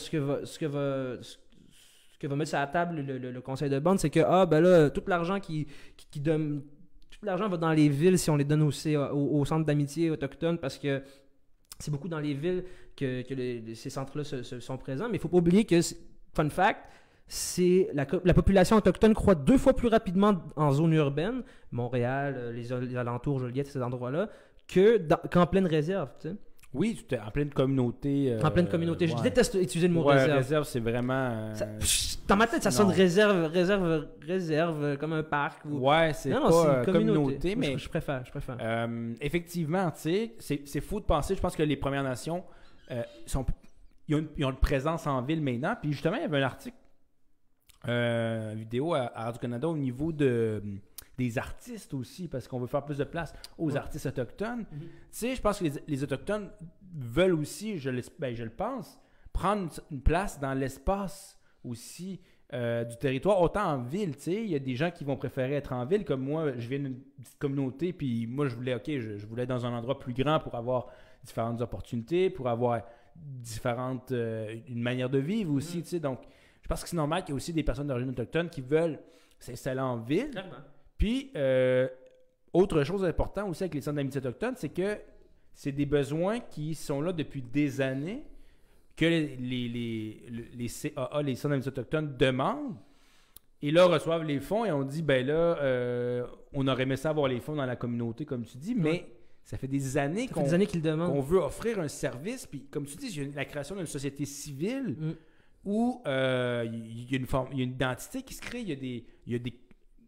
Mettre 2.37 2.51
sur 2.51 2.59
la 2.59 2.67
table 2.67 3.01
le, 3.01 3.41
conseil 3.41 3.71
de 3.71 3.79
bande, 3.79 3.99
c'est 3.99 4.11
que 4.11 4.21
ah 4.21 4.45
ben 4.45 4.61
là, 4.61 4.91
tout 4.91 5.03
l'argent 5.07 5.41
qui, 5.41 5.67
donne 6.17 6.63
tout 7.11 7.25
l'argent 7.25 7.49
va 7.49 7.57
dans 7.57 7.73
les 7.73 7.89
villes 7.89 8.19
si 8.19 8.29
on 8.29 8.37
les 8.37 8.45
donne 8.45 8.63
aussi 8.63 8.95
au, 8.97 9.39
au 9.39 9.45
centre 9.47 9.65
d'amitié 9.65 10.11
autochtone 10.11 10.59
parce 10.59 10.77
que 10.77 11.03
c'est 11.79 11.91
beaucoup 11.91 12.09
dans 12.09 12.21
les 12.21 12.35
villes 12.35 12.65
que, 12.97 13.25
ces 13.75 13.91
centres-là 13.91 14.25
sont 14.25 14.77
présents. 14.77 15.09
Mais 15.09 15.17
il 15.17 15.21
faut 15.21 15.29
pas 15.29 15.39
oublier 15.39 15.65
que, 15.65 15.81
fun 16.35 16.51
fact, 16.51 16.81
c'est 17.27 17.89
la, 17.95 18.07
la 18.25 18.35
population 18.35 18.77
autochtone 18.77 19.15
croît 19.15 19.35
deux 19.35 19.57
fois 19.57 19.75
plus 19.75 19.89
rapidement 19.89 20.43
en 20.57 20.73
zone 20.73 20.93
urbaine, 20.93 21.43
Montréal, 21.71 22.35
euh, 22.37 22.53
les, 22.53 22.87
les 22.87 22.97
alentours, 22.97 23.39
Joliette, 23.39 23.69
ces 23.69 23.81
endroits-là, 23.81 24.29
que 24.73 24.99
qu'en 25.31 25.47
pleine 25.47 25.67
réserve. 25.67 26.11
tu 26.21 26.29
sais. 26.29 26.35
Oui, 26.73 27.05
en 27.27 27.31
pleine 27.33 27.51
communauté. 27.51 28.33
euh, 28.33 28.41
en 28.43 28.51
pleine 28.53 28.69
communauté. 28.69 29.09
Je 29.09 29.17
ouais. 29.17 29.23
déteste 29.23 29.55
utiliser 29.55 29.89
le 29.89 29.95
mot 29.95 30.05
Ouais, 30.05 30.15
réserve. 30.15 30.37
réserve, 30.37 30.65
c'est 30.65 30.79
vraiment. 30.79 31.13
euh, 31.33 31.55
Ça- 31.55 31.67
dans 32.29 32.37
ma 32.37 32.47
tête, 32.47 32.63
ça 32.63 32.71
sonne 32.71 32.91
réserve, 32.91 33.47
réserve, 33.53 34.07
réserve, 34.25 34.85
euh, 34.85 34.97
comme 34.97 35.13
un 35.15 35.25
parc. 35.25 35.65
Ou... 35.65 35.79
ouais, 35.91 36.13
c'est 36.13 36.31
pas 36.31 36.39
non, 36.39 36.79
une 36.79 36.85
communauté, 36.85 37.57
mais. 37.57 37.73
je, 37.73 37.79
je 37.79 37.89
préfère, 37.89 38.25
je 38.25 38.31
préfère. 38.31 38.57
Euh, 38.61 39.13
effectivement, 39.21 39.91
tu 39.91 40.01
sais, 40.01 40.35
c'est 40.39 40.63
c'est 40.65 40.81
fou 40.81 41.01
de 41.01 41.07
penser. 41.07 41.35
Je 41.35 41.41
pense 41.41 41.57
que 41.57 41.65
les 41.65 41.77
Premières 41.77 42.05
Nations 42.05 42.45
sont, 43.27 43.45
ils, 44.07 44.15
ont 44.15 44.19
une, 44.19 44.29
ils 44.37 44.45
ont 44.45 44.51
une 44.51 44.57
présence 44.57 45.09
en 45.09 45.23
ville 45.23 45.43
maintenant. 45.43 45.75
Puis 45.81 45.91
justement, 45.93 46.17
il 46.17 46.23
y 46.23 46.25
avait 46.25 46.39
un 46.39 46.43
article, 46.47 46.77
vidéo 48.55 48.95
à, 48.95 49.11
à 49.15 49.25
Radio-Canada 49.25 49.69
au 49.69 49.77
niveau 49.77 50.13
de, 50.13 50.63
des 51.21 51.39
artistes 51.39 51.93
aussi, 51.95 52.27
parce 52.29 52.49
qu'on 52.49 52.59
veut 52.59 52.67
faire 52.67 52.85
plus 52.85 52.99
de 52.99 53.05
place 53.05 53.33
aux 53.59 53.71
Ouais. 53.73 53.77
artistes 53.77 54.07
autochtones. 54.07 54.61
Mhm. 54.73 54.81
Tu 54.81 54.87
sais, 55.11 55.35
je 55.37 55.41
pense 55.43 55.59
que 55.59 55.65
les, 55.65 55.73
les 55.87 56.03
Autochtones 56.03 56.51
veulent 56.95 57.35
aussi, 57.35 57.79
je, 57.79 57.91
ben, 58.19 58.35
je 58.35 58.43
le 58.45 58.51
pense, 58.51 58.99
prendre 59.33 59.71
une 59.91 60.01
place 60.01 60.41
dans 60.41 60.55
l'espace 60.55 61.39
aussi 61.65 62.21
euh, 62.53 62.83
du 62.85 62.97
territoire, 62.97 63.41
autant 63.41 63.65
en 63.65 63.79
ville, 63.83 64.17
tu 64.17 64.23
sais, 64.23 64.43
il 64.43 64.51
y 64.51 64.57
a 64.57 64.59
des 64.59 64.75
gens 64.75 64.91
qui 64.91 65.05
vont 65.05 65.17
préférer 65.17 65.55
être 65.55 65.73
en 65.73 65.85
ville, 65.87 66.05
comme 66.05 66.23
moi, 66.23 66.53
je 66.59 66.69
viens 66.69 66.81
d'une 66.81 66.99
petite 66.99 67.39
communauté, 67.39 67.93
puis 67.93 68.27
moi, 68.27 68.49
je 68.49 68.57
voulais, 68.57 68.75
ok, 68.75 68.87
je, 68.99 69.19
je 69.19 69.27
voulais 69.27 69.45
être 69.45 69.51
dans 69.51 69.65
un 69.67 69.73
endroit 69.73 70.01
plus 70.01 70.13
grand 70.15 70.41
pour 70.41 70.57
avoir 70.57 70.89
différentes 71.23 71.61
opportunités, 71.61 72.29
pour 72.29 72.49
avoir 72.49 72.83
différentes, 73.45 74.11
euh, 74.13 74.57
une 74.69 74.81
manière 74.83 75.09
de 75.11 75.19
vivre 75.19 75.53
aussi, 75.55 75.79
Mm. 75.79 75.83
tu 75.83 75.89
sais, 75.89 76.01
donc, 76.01 76.21
je 76.63 76.67
pense 76.69 76.83
que 76.83 76.89
c'est 76.89 76.97
normal 76.97 77.23
qu'il 77.23 77.31
y 77.31 77.33
ait 77.35 77.37
aussi 77.37 77.53
des 77.53 77.63
personnes 77.63 77.87
d'origine 77.87 78.11
autochtone 78.11 78.49
qui 78.49 78.61
veulent 78.61 78.99
s'installer 79.39 79.81
en 79.81 79.97
ville, 79.99 80.31
Clairement. 80.31 80.57
Puis, 81.01 81.31
euh, 81.35 81.89
autre 82.53 82.85
chose 82.85 83.05
importante 83.07 83.49
aussi 83.49 83.63
avec 83.63 83.75
les 83.75 83.81
centres 83.81 83.97
d'amitié 83.97 84.19
autochtones, 84.21 84.55
c'est 84.57 84.69
que 84.69 84.99
c'est 85.55 85.73
des 85.73 85.87
besoins 85.87 86.41
qui 86.41 86.75
sont 86.75 87.01
là 87.01 87.13
depuis 87.13 87.41
des 87.41 87.81
années, 87.81 88.23
que 88.97 89.07
les, 89.07 89.37
les, 89.37 89.69
les, 89.69 90.51
les 90.55 90.69
CAA, 90.69 91.23
les 91.23 91.35
centres 91.37 91.53
d'amitié 91.55 91.73
autochtones, 91.73 92.17
demandent. 92.19 92.77
Et 93.63 93.71
là, 93.71 93.87
reçoivent 93.87 94.25
les 94.25 94.41
fonds 94.41 94.67
et 94.67 94.73
on 94.73 94.85
dit, 94.85 95.01
ben 95.01 95.27
là, 95.27 95.33
euh, 95.63 96.27
on 96.53 96.69
aurait 96.69 96.83
aimé 96.83 96.97
ça 96.97 97.11
avoir 97.11 97.29
les 97.29 97.41
fonds 97.41 97.57
dans 97.57 97.65
la 97.67 97.77
communauté, 97.77 98.27
comme 98.27 98.45
tu 98.45 98.59
dis, 98.59 98.75
mais 98.75 99.07
ça 99.43 99.57
fait 99.57 99.69
des 99.69 99.97
années 99.97 100.29
qu'on 100.29 100.45
qu'on 100.45 100.79
demandent. 100.79 101.25
veut 101.25 101.39
offrir 101.39 101.81
un 101.81 101.89
service. 101.89 102.47
Puis, 102.47 102.67
comme 102.71 102.85
tu 102.85 102.97
dis, 102.97 103.33
la 103.35 103.47
création 103.47 103.75
d'une 103.75 103.87
société 103.87 104.27
civile 104.27 104.97
Mm. 104.99 105.13
où 105.65 106.03
euh, 106.07 106.67
il 106.71 107.11
y, 107.11 107.15
a 107.15 107.19
une 107.19 107.27
forme, 107.27 107.49
il 107.53 107.59
y 107.59 107.61
a 107.63 107.65
une 107.65 107.73
identité 107.73 108.23
qui 108.23 108.35
se 108.35 108.43
crée, 108.43 108.61
il 108.61 108.69
y 108.69 108.73
a, 108.73 108.77
des, 108.77 109.05
il 109.27 109.33
y 109.33 109.37
a 109.37 109.39
des, 109.39 109.55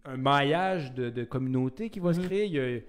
un 0.05 0.17
maillage 0.17 0.93
de, 0.95 1.11
de 1.11 1.25
communautés 1.25 1.91
qui 1.91 2.01
va 2.01 2.13
se 2.13 2.21
Mhm. 2.21 2.27
créer. 2.27 2.47
Il 2.47 2.53
y 2.53 2.59
a, 2.59 2.79
tu 2.81 2.85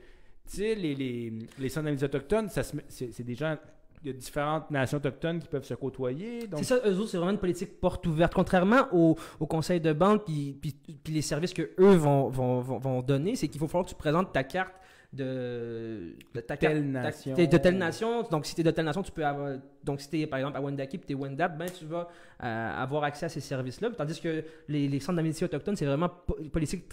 sais, 0.46 0.76
les, 0.76 0.96
les, 0.96 1.34
les 1.60 2.04
autochtones, 2.04 2.50
c'est 2.50 2.64
c'est 2.90 3.24
des 3.24 3.36
gens, 3.36 3.56
il 4.04 4.08
y 4.08 4.10
a 4.10 4.14
différentes 4.14 4.70
nations 4.72 4.98
autochtones 4.98 5.40
qui 5.40 5.48
peuvent 5.48 5.64
se 5.64 5.74
côtoyer. 5.76 6.48
Donc, 6.48 6.60
C'est 6.60 6.78
ça, 6.80 6.82
eux 6.86 6.98
autres, 6.98 7.10
c'est 7.10 7.18
vraiment 7.18 7.32
une 7.32 7.38
politique 7.38 7.80
porte 7.80 8.06
ouverte. 8.08 8.34
Contrairement 8.34 8.88
au, 8.92 9.16
au 9.40 9.46
conseil 9.48 9.80
de 9.80 9.94
banque 9.94 10.26
puis, 10.26 10.58
puis, 10.60 10.76
puis 11.04 11.14
les 11.14 11.22
services 11.22 11.54
que 11.54 11.72
eux 11.80 11.96
vont, 11.96 12.30
vont, 12.30 12.60
vont, 12.60 12.78
vont 12.80 13.02
donner, 13.02 13.36
c'est 13.36 13.48
qu'il 13.48 13.60
faut 13.60 13.68
falloir 13.68 13.86
que 13.86 13.92
tu 13.92 13.96
présentes 13.96 14.34
ta 14.34 14.44
carte 14.44 14.74
de, 15.14 16.16
de 16.34 16.40
ta 16.42 16.58
Telle 16.58 16.82
ta- 16.92 17.02
nation. 17.04 17.36
t'es 17.36 17.48
de 17.48 17.58
telle 17.58 17.78
nation. 17.78 18.24
Donc, 18.24 18.46
si 18.46 18.56
tu 18.56 18.62
es 18.62 18.64
de 18.64 18.72
telle 18.72 18.86
nation, 18.86 19.04
tu 19.04 19.12
peux 19.12 19.26
avoir. 19.26 19.58
Donc, 19.84 20.02
si 20.02 20.10
tu 20.10 20.20
es 20.22 20.28
par 20.28 20.40
exemple 20.40 20.58
à 20.58 20.62
Wendake 20.62 20.90
puis 20.90 21.00
tu 21.06 21.14
es 21.14 21.16
Wendap, 21.16 21.58
ben, 21.58 21.70
tu 21.70 21.86
vas 21.86 22.08
euh, 22.44 22.82
avoir 22.84 23.04
accès 23.04 23.28
à 23.28 23.30
ces 23.30 23.40
services-là. 23.40 23.92
Tandis 23.98 24.20
que 24.20 24.44
les, 24.68 24.88
les 24.88 25.00
centres 25.00 25.18
d'amitié 25.18 25.46
autochtones, 25.46 25.76
c'est 25.76 25.86
vraiment 25.86 26.10
po- 26.10 26.38
politique 26.52 26.86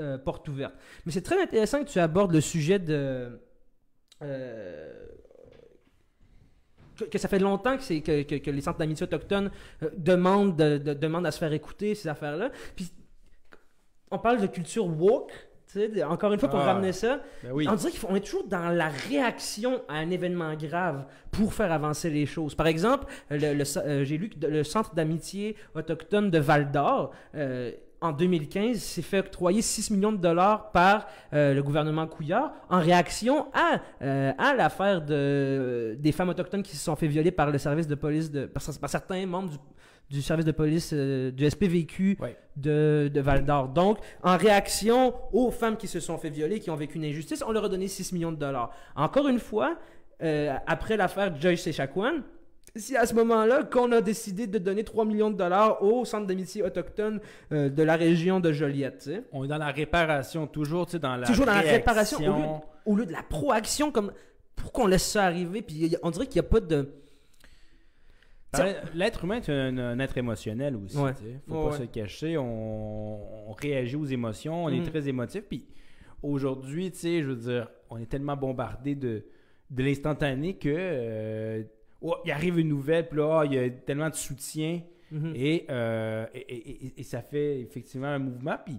euh, 0.00 0.18
porte 0.18 0.48
ouverte. 0.48 0.74
Mais 1.06 1.12
c'est 1.12 1.22
très 1.22 1.40
intéressant 1.40 1.84
que 1.84 1.88
tu 1.88 1.98
abordes 2.00 2.32
le 2.32 2.40
sujet 2.40 2.78
de. 2.78 3.40
euh, 4.22 5.06
que, 6.98 7.04
que 7.04 7.18
ça 7.18 7.28
fait 7.28 7.38
longtemps 7.38 7.76
que, 7.76 7.82
c'est, 7.82 8.00
que, 8.00 8.22
que, 8.22 8.34
que 8.34 8.50
les 8.50 8.60
centres 8.60 8.78
d'amitié 8.78 9.04
autochtones 9.04 9.50
euh, 9.82 9.90
demandent, 9.96 10.56
de- 10.56 10.78
de- 10.78 10.94
demandent 10.94 11.26
à 11.26 11.30
se 11.30 11.38
faire 11.38 11.52
écouter, 11.52 11.94
ces 11.94 12.08
affaires-là. 12.08 12.50
Puis, 12.76 12.90
on 14.10 14.18
parle 14.18 14.40
de 14.40 14.46
culture 14.48 14.86
woke, 14.86 15.32
encore 16.08 16.32
une 16.32 16.38
fois, 16.40 16.48
pour 16.48 16.60
Ah. 16.60 16.64
ramener 16.72 16.92
ça. 16.92 17.20
ben 17.42 17.50
oui. 17.52 17.66
On 17.68 17.74
dirait 17.74 17.92
qu'on 17.92 18.14
est 18.14 18.20
toujours 18.20 18.46
dans 18.48 18.68
la 18.70 18.88
réaction 18.88 19.82
à 19.88 19.94
un 19.94 20.10
événement 20.10 20.54
grave 20.54 21.04
pour 21.30 21.52
faire 21.54 21.72
avancer 21.72 22.10
les 22.10 22.26
choses. 22.26 22.54
Par 22.54 22.66
exemple, 22.66 23.06
le- 23.30 23.54
le- 23.54 23.78
euh, 23.78 24.04
j'ai 24.04 24.18
lu 24.18 24.28
que 24.30 24.46
le 24.46 24.64
Centre 24.64 24.94
d'amitié 24.94 25.56
autochtone 25.74 26.30
de 26.30 26.38
Val 26.38 26.70
d'Or, 26.70 27.12
euh, 27.34 27.70
en 28.02 28.12
2015, 28.12 28.78
s'est 28.78 29.02
fait 29.02 29.18
octroyer 29.18 29.60
6 29.60 29.90
millions 29.90 30.12
de 30.12 30.16
dollars 30.16 30.70
par 30.72 31.06
euh, 31.34 31.52
le 31.52 31.62
gouvernement 31.62 32.06
Couillard 32.06 32.52
en 32.70 32.78
réaction 32.80 33.48
à, 33.52 33.80
à 34.38 34.54
l'affaire 34.54 35.02
de, 35.02 35.96
des 35.98 36.10
femmes 36.12 36.30
autochtones 36.30 36.62
qui 36.62 36.74
se 36.76 36.82
sont 36.84 36.96
fait 36.96 37.08
violer 37.08 37.30
par 37.30 37.50
le 37.50 37.58
service 37.58 37.86
de 37.86 37.94
police, 37.94 38.30
de, 38.30 38.46
par, 38.46 38.62
par 38.80 38.88
certains 38.88 39.26
membres 39.26 39.50
du, 39.50 39.56
du 40.10 40.22
service 40.22 40.44
de 40.44 40.52
police 40.52 40.90
euh, 40.92 41.30
du 41.30 41.48
SPVQ 41.48 42.18
Ouais. 42.20 42.36
de, 42.56 43.10
de 43.12 43.20
Val 43.20 43.44
d'Or. 43.44 43.68
Donc, 43.68 43.98
en 44.22 44.36
réaction 44.36 45.14
aux 45.32 45.50
femmes 45.50 45.76
qui 45.76 45.86
se 45.86 46.00
sont 46.00 46.18
fait 46.18 46.30
violer, 46.30 46.58
qui 46.58 46.70
ont 46.70 46.76
vécu 46.76 46.96
une 46.96 47.04
injustice, 47.04 47.42
on 47.46 47.52
leur 47.52 47.64
a 47.64 47.68
donné 47.68 47.86
6 47.88 48.12
millions 48.12 48.32
de 48.32 48.36
dollars. 48.36 48.70
Encore 48.96 49.28
une 49.28 49.38
fois, 49.38 49.76
euh, 50.22 50.52
après 50.66 50.96
l'affaire 50.96 51.34
Joyce 51.40 51.66
Echaquan, 51.66 52.20
c'est 52.76 52.96
à 52.96 53.06
ce 53.06 53.14
moment-là 53.14 53.64
qu'on 53.64 53.90
a 53.92 54.00
décidé 54.00 54.46
de 54.46 54.58
donner 54.58 54.84
3 54.84 55.04
millions 55.04 55.30
de 55.30 55.36
dollars 55.36 55.82
au 55.82 56.04
centre 56.04 56.26
d'amitié 56.26 56.62
autochtone 56.62 57.20
euh, 57.52 57.68
de 57.68 57.82
la 57.82 57.96
région 57.96 58.38
de 58.40 58.52
Joliette. 58.52 59.10
On 59.32 59.44
est 59.44 59.48
dans 59.48 59.58
la 59.58 59.70
réparation, 59.70 60.46
toujours, 60.46 60.86
tu 60.86 60.92
sais, 60.92 60.98
dans 60.98 61.16
la 61.16 61.26
Toujours 61.26 61.46
dans 61.46 61.54
la 61.54 61.60
réparation, 61.60 62.18
au 62.18 62.22
lieu 62.22 62.32
réaction. 62.32 62.60
Au 62.86 62.96
lieu 62.96 63.06
de 63.06 63.12
la 63.12 63.22
proaction, 63.22 63.90
comme 63.90 64.12
pourquoi 64.56 64.84
on 64.84 64.86
laisse 64.88 65.06
ça 65.06 65.24
arriver, 65.24 65.62
puis 65.62 65.96
on 66.02 66.10
dirait 66.10 66.26
qu'il 66.26 66.40
n'y 66.40 66.46
a 66.46 66.50
pas 66.50 66.60
de... 66.60 66.88
L'être 68.94 69.24
humain 69.24 69.36
est 69.36 69.48
un, 69.48 69.78
un 69.78 69.98
être 70.00 70.16
émotionnel 70.18 70.76
aussi. 70.76 70.96
Ouais. 70.98 71.14
tu 71.14 71.22
sais. 71.24 71.40
Faut 71.46 71.54
Ouais, 71.54 71.64
pas 71.64 71.70
ouais. 71.70 71.78
se 71.78 71.82
cacher. 71.84 72.36
On, 72.38 73.48
on 73.50 73.52
réagit 73.52 73.96
aux 73.96 74.04
émotions. 74.06 74.64
On 74.64 74.70
Mm. 74.70 74.74
est 74.74 74.90
très 74.90 75.08
émotif. 75.08 75.42
Puis 75.48 75.66
aujourd'hui, 76.22 76.92
je 76.94 77.26
veux 77.26 77.36
dire, 77.36 77.68
on 77.90 77.98
est 77.98 78.06
tellement 78.06 78.36
bombardé 78.36 78.94
de, 78.94 79.24
de 79.70 79.82
l'instantané 79.82 80.54
que 80.54 80.68
euh, 80.74 81.62
oh, 82.00 82.16
il 82.24 82.30
arrive 82.32 82.58
une 82.58 82.68
nouvelle, 82.68 83.08
puis 83.08 83.18
là, 83.18 83.40
oh, 83.40 83.44
il 83.44 83.54
y 83.54 83.58
a 83.58 83.70
tellement 83.70 84.08
de 84.10 84.14
soutien. 84.14 84.80
Mhm. 85.12 85.32
Et, 85.34 85.66
euh, 85.70 86.26
et- 86.34 87.00
et 87.00 87.02
ça 87.02 87.20
fait 87.20 87.60
effectivement 87.60 88.06
un 88.08 88.18
mouvement. 88.20 88.56
Puis 88.64 88.76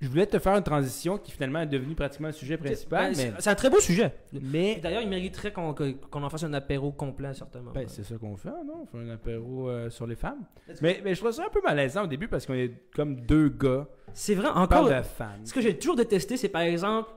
je 0.00 0.08
voulais 0.08 0.26
te 0.26 0.38
faire 0.38 0.56
une 0.56 0.62
transition 0.62 1.16
qui 1.16 1.30
finalement 1.32 1.60
est 1.60 1.66
devenue 1.66 1.94
pratiquement 1.94 2.28
le 2.28 2.34
sujet 2.34 2.58
principal. 2.58 3.08
Ben, 3.08 3.14
c'est 3.14 3.30
mais, 3.30 3.36
c'est 3.38 3.50
un 3.50 3.54
très 3.54 3.70
beau 3.70 3.80
sujet. 3.80 4.12
mais 4.32 4.78
D'ailleurs, 4.82 5.00
il 5.02 5.08
mériterait 5.08 5.52
qu'on 5.52 6.22
en 6.22 6.30
fasse 6.30 6.44
un 6.44 6.52
apéro 6.52 6.92
complet, 6.92 7.32
certainement. 7.32 7.72
Ben, 7.72 7.86
c'est 7.88 8.04
ça 8.04 8.16
qu'on 8.16 8.36
fait, 8.36 8.50
non? 8.50 8.82
On 8.82 8.86
fait 8.86 8.98
un 8.98 9.10
apéro 9.10 9.70
euh, 9.70 9.88
sur 9.88 10.06
les 10.06 10.16
femmes. 10.16 10.44
Mais, 10.82 11.00
mais 11.02 11.14
je 11.14 11.20
trouve 11.20 11.32
ça 11.32 11.44
un 11.46 11.50
peu 11.50 11.60
malaisant 11.64 12.04
au 12.04 12.06
début 12.06 12.28
parce 12.28 12.44
qu'on 12.44 12.54
est 12.54 12.72
comme 12.94 13.20
deux 13.22 13.48
gars 13.48 13.88
C'est 14.12 14.34
vrai, 14.34 14.48
encore... 14.48 14.88
de 14.88 15.02
femmes. 15.02 15.44
Ce 15.44 15.54
que 15.54 15.62
j'ai 15.62 15.78
toujours 15.78 15.96
détesté, 15.96 16.36
c'est 16.36 16.50
par 16.50 16.62
exemple 16.62 17.10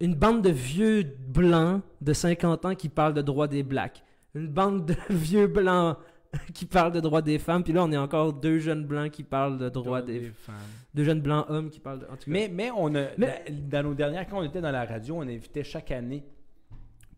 une 0.00 0.14
bande 0.14 0.42
de 0.42 0.50
vieux 0.50 1.04
blancs 1.28 1.80
de 2.00 2.12
50 2.12 2.64
ans 2.64 2.74
qui 2.74 2.88
parlent 2.88 3.14
de 3.14 3.22
droits 3.22 3.48
des 3.48 3.62
blacks. 3.62 4.02
Une 4.34 4.48
bande 4.48 4.84
de 4.86 4.96
vieux 5.10 5.46
blancs 5.46 5.96
qui 6.54 6.66
parlent 6.66 6.92
de 6.92 7.00
droits 7.00 7.22
des 7.22 7.38
femmes. 7.38 7.62
Puis 7.64 7.72
là, 7.72 7.84
on 7.84 7.92
est 7.92 7.96
encore 7.96 8.32
deux 8.32 8.58
jeunes 8.58 8.84
blancs 8.84 9.10
qui 9.10 9.22
parlent 9.22 9.58
de 9.58 9.68
droits 9.68 10.02
des... 10.02 10.30
femmes. 10.30 10.54
Deux 10.94 11.04
jeunes 11.04 11.20
blancs 11.20 11.46
hommes 11.48 11.70
qui 11.70 11.80
parlent 11.80 12.00
de... 12.00 12.04
En 12.06 12.10
tout 12.16 12.16
cas. 12.16 12.22
Mais, 12.26 12.48
mais 12.52 12.70
on 12.76 12.94
a, 12.94 13.06
Mais- 13.18 13.44
dans, 13.50 13.82
dans 13.82 13.88
nos 13.90 13.94
dernières, 13.94 14.26
quand 14.28 14.38
on 14.38 14.42
était 14.44 14.60
dans 14.60 14.70
la 14.70 14.84
radio, 14.84 15.16
on 15.18 15.22
invitait 15.22 15.64
chaque 15.64 15.90
année 15.90 16.24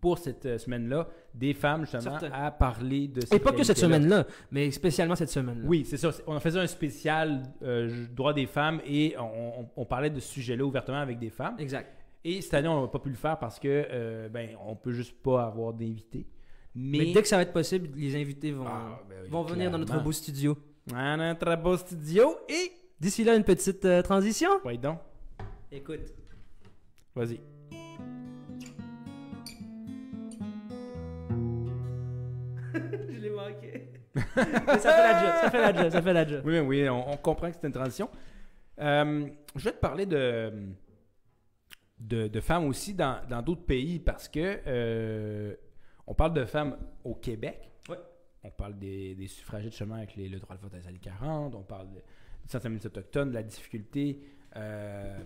pour 0.01 0.19
cette 0.19 0.47
euh, 0.47 0.59
semaine-là 0.59 1.09
des 1.35 1.53
femmes 1.55 1.81
justement 1.81 2.21
Certain. 2.21 2.31
à 2.33 2.51
parler 2.53 3.09
de 3.09 3.21
Et 3.35 3.39
pas 3.41 3.51
que 3.53 3.65
cette 3.65 3.79
semaine-là, 3.79 4.27
mais 4.53 4.71
spécialement 4.71 5.17
cette 5.17 5.29
semaine-là. 5.31 5.65
Oui, 5.67 5.85
c'est 5.85 5.97
ça. 5.97 6.11
On 6.29 6.39
faisait 6.39 6.61
un 6.61 6.67
spécial 6.69 7.43
euh, 7.63 8.07
droit 8.15 8.33
des 8.33 8.47
femmes 8.47 8.81
et 8.87 9.17
on, 9.19 9.63
on- 9.63 9.69
on 9.77 9.85
parlait 9.85 10.11
de 10.11 10.21
ce 10.21 10.29
sujet-là 10.35 10.65
ouvertement 10.65 10.99
avec 11.01 11.19
des 11.19 11.31
femmes. 11.31 11.57
Exact. 11.59 11.93
Et 12.25 12.41
cette 12.41 12.55
année, 12.55 12.69
on 12.69 12.83
n'a 12.83 12.89
pas 12.89 12.99
pu 13.01 13.09
le 13.09 13.17
faire 13.17 13.39
parce 13.39 13.59
que 13.59 13.67
euh, 13.69 14.29
ben 14.29 14.51
on 14.67 14.77
peut 14.77 14.93
juste 14.93 15.15
pas 15.21 15.45
avoir 15.47 15.73
d'invités. 15.73 16.27
Mais, 16.81 16.99
Mais... 16.99 17.13
dès 17.13 17.23
que 17.23 17.29
ça 17.29 17.37
va 17.37 17.43
être 17.43 17.53
possible, 17.53 17.89
les 17.97 18.15
invités 18.15 18.53
vont, 18.53 18.65
Ah, 18.67 19.01
ben 19.09 19.17
oui, 19.25 19.31
vont 19.31 19.43
venir 19.43 19.69
dans 19.69 19.79
notre 19.79 20.01
beau 20.01 20.13
studio. 20.13 20.57
À 20.95 21.17
notre 21.17 21.57
beau 21.57 21.77
studio 21.77 22.37
et. 22.49 22.71
D'ici 23.01 23.23
là, 23.25 23.35
une 23.37 23.45
petite 23.45 23.85
euh, 23.85 24.03
transition. 24.03 24.49
Ouais, 24.65 24.77
donc. 24.77 24.99
Écoute. 25.73 26.13
Vas-y. 27.15 27.41
Je 32.75 33.19
l'ai 33.21 33.31
manqué. 33.31 33.89
Mais 34.15 34.79
ça 34.79 34.93
fait 34.93 35.03
la 35.03 35.21
job, 35.21 35.31
ça 35.41 35.51
fait 35.51 35.61
la 35.61 35.77
job, 35.83 35.91
ça 35.91 36.03
fait 36.03 36.13
la 36.13 36.27
job. 36.27 36.43
Oui, 36.45 36.59
oui, 36.61 36.89
on, 36.89 37.13
on 37.13 37.17
comprend 37.17 37.51
que 37.51 37.57
c'est 37.61 37.67
une 37.67 37.73
transition. 37.73 38.09
Euh, 38.81 39.27
je 39.57 39.65
vais 39.65 39.73
te 39.73 39.81
parler 39.81 40.07
de, 40.07 40.53
de, 41.99 42.29
de 42.29 42.41
femmes 42.41 42.67
aussi 42.67 42.95
dans 42.95 43.19
dans 43.29 43.43
d'autres 43.43 43.65
pays 43.67 43.99
parce 43.99 44.29
que 44.29 44.61
euh, 44.67 45.55
on 46.09 46.15
parle 46.15 46.33
de 46.35 46.45
femmes 46.45 46.77
au 47.05 47.15
Québec. 47.15 47.71
Ouais. 47.89 47.99
On 48.43 48.51
parle 48.51 48.79
des, 48.79 49.15
des 49.15 49.27
suffragettes 49.29 49.71
justement 49.73 49.97
avec 49.97 50.17
les- 50.17 50.29
le 50.29 50.39
droit 50.41 50.57
de 50.57 50.61
vote 50.63 50.75
à 50.75 50.79
les 50.79 50.87
années 50.89 50.99
40. 50.99 51.55
On 51.55 51.63
parle 51.63 51.89
de- 51.93 52.03
des 52.69 52.87
autochtones, 52.87 53.29
de 53.29 53.35
la 53.35 53.43
difficulté 53.43 54.21
euh, 54.57 55.19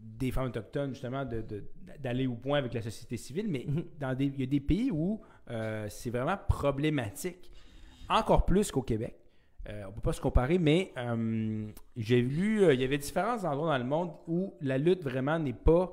des 0.00 0.30
femmes 0.30 0.46
autochtones 0.46 0.90
justement 0.92 1.24
de- 1.24 1.40
de- 1.42 1.64
d'aller 1.98 2.26
au 2.26 2.36
point 2.36 2.58
avec 2.58 2.72
la 2.74 2.82
société 2.82 3.16
civile. 3.16 3.48
Mais 3.48 3.64
Mhm. 3.66 3.84
dans 3.98 4.14
des, 4.14 4.26
il 4.26 4.40
y 4.40 4.42
a 4.44 4.46
des 4.46 4.60
pays 4.60 4.90
où 4.92 5.20
euh, 5.50 5.86
c'est 5.90 6.10
vraiment 6.10 6.38
problématique, 6.48 7.50
encore 8.08 8.46
plus 8.46 8.70
qu'au 8.70 8.82
Québec. 8.82 9.16
Euh, 9.68 9.84
on 9.88 9.92
peut 9.92 10.00
pas 10.02 10.12
se 10.12 10.20
comparer, 10.20 10.58
mais 10.58 10.92
euh, 10.96 11.70
j'ai 11.96 12.20
lu, 12.22 12.62
euh, 12.62 12.72
il 12.74 12.80
y 12.80 12.84
avait 12.84 12.98
différents 12.98 13.44
endroits 13.44 13.68
dans 13.76 13.78
le 13.82 13.88
monde 13.88 14.12
où 14.28 14.54
la 14.60 14.78
lutte 14.78 15.02
vraiment 15.02 15.38
n'est 15.38 15.52
pas 15.54 15.92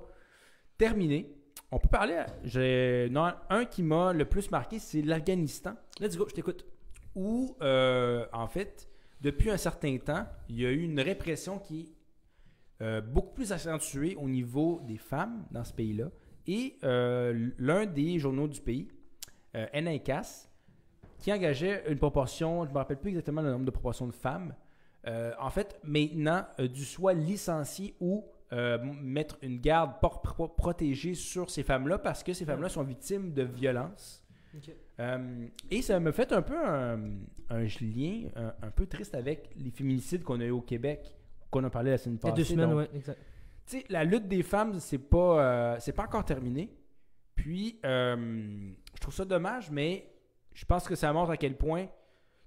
terminée. 0.77 1.33
On 1.73 1.79
peut 1.79 1.87
parler, 1.87 2.21
j'ai 2.43 3.09
un 3.49 3.65
qui 3.65 3.81
m'a 3.81 4.11
le 4.11 4.25
plus 4.25 4.51
marqué, 4.51 4.77
c'est 4.77 5.01
l'Afghanistan, 5.01 5.75
Let's 6.01 6.17
go, 6.17 6.25
je 6.27 6.33
t'écoute. 6.33 6.65
où 7.15 7.55
euh, 7.61 8.25
en 8.33 8.47
fait, 8.47 8.89
depuis 9.21 9.49
un 9.49 9.57
certain 9.57 9.97
temps, 9.97 10.27
il 10.49 10.59
y 10.59 10.65
a 10.65 10.71
eu 10.71 10.81
une 10.81 10.99
répression 10.99 11.59
qui 11.59 11.81
est 11.81 11.85
euh, 12.81 12.99
beaucoup 12.99 13.33
plus 13.33 13.53
accentuée 13.53 14.15
au 14.15 14.27
niveau 14.27 14.81
des 14.85 14.97
femmes 14.97 15.45
dans 15.51 15.63
ce 15.63 15.71
pays-là. 15.71 16.05
Et 16.47 16.77
euh, 16.83 17.51
l'un 17.57 17.85
des 17.85 18.19
journaux 18.19 18.47
du 18.49 18.59
pays, 18.59 18.89
euh, 19.55 19.67
qui 21.19 21.31
engageait 21.31 21.83
une 21.87 21.99
proportion, 21.99 22.63
je 22.63 22.69
ne 22.69 22.73
me 22.73 22.79
rappelle 22.79 22.99
plus 22.99 23.09
exactement 23.09 23.43
le 23.43 23.51
nombre 23.51 23.65
de 23.65 23.71
proportions 23.71 24.07
de 24.07 24.13
femmes, 24.13 24.55
en 25.39 25.49
fait, 25.49 25.79
maintenant, 25.83 26.45
du 26.59 26.83
soit 26.85 27.13
licencier 27.13 27.95
ou 27.99 28.25
euh, 28.53 28.77
mettre 29.01 29.37
une 29.41 29.59
garde 29.59 29.93
protégée 30.57 31.13
sur 31.13 31.49
ces 31.49 31.63
femmes-là 31.63 31.97
parce 31.99 32.23
que 32.23 32.33
ces 32.33 32.45
femmes-là 32.45 32.69
sont 32.69 32.83
victimes 32.83 33.33
de 33.33 33.43
violences. 33.43 34.23
Euh, 34.99 35.47
et 35.69 35.81
ça 35.81 35.99
me 36.01 36.11
fait 36.11 36.33
un 36.33 36.41
peu 36.41 36.57
un, 36.57 36.99
un 37.49 37.63
lien 37.79 38.23
un, 38.35 38.53
un 38.61 38.71
peu 38.71 38.85
triste 38.85 39.15
avec 39.15 39.49
les 39.55 39.71
féminicides 39.71 40.23
qu'on 40.23 40.41
a 40.41 40.45
eu 40.45 40.51
au 40.51 40.61
Québec, 40.61 41.15
qu'on 41.49 41.63
a 41.63 41.69
parlé 41.69 41.91
la 41.91 41.97
semaine 41.97 42.19
Il 42.21 42.25
y 42.25 42.29
a 42.29 42.31
passée. 42.31 42.41
deux 42.41 42.43
semaines, 42.49 42.69
Donc, 42.69 42.79
ouais, 42.79 42.89
exact. 42.93 43.17
tu 43.65 43.77
sais, 43.79 43.85
la 43.89 44.03
lutte 44.03 44.27
des 44.27 44.43
femmes, 44.43 44.77
c'est 44.79 44.97
pas, 44.97 45.41
euh, 45.41 45.75
c'est 45.79 45.93
pas 45.93 46.03
encore 46.03 46.25
terminé. 46.25 46.69
Puis, 47.35 47.79
euh, 47.85 48.69
je 48.93 48.99
trouve 48.99 49.13
ça 49.13 49.23
dommage, 49.25 49.71
mais 49.71 50.11
je 50.53 50.65
pense 50.65 50.85
que 50.87 50.95
ça 50.95 51.11
montre 51.13 51.31
à 51.31 51.37
quel 51.37 51.55
point, 51.57 51.85
tu 51.85 51.91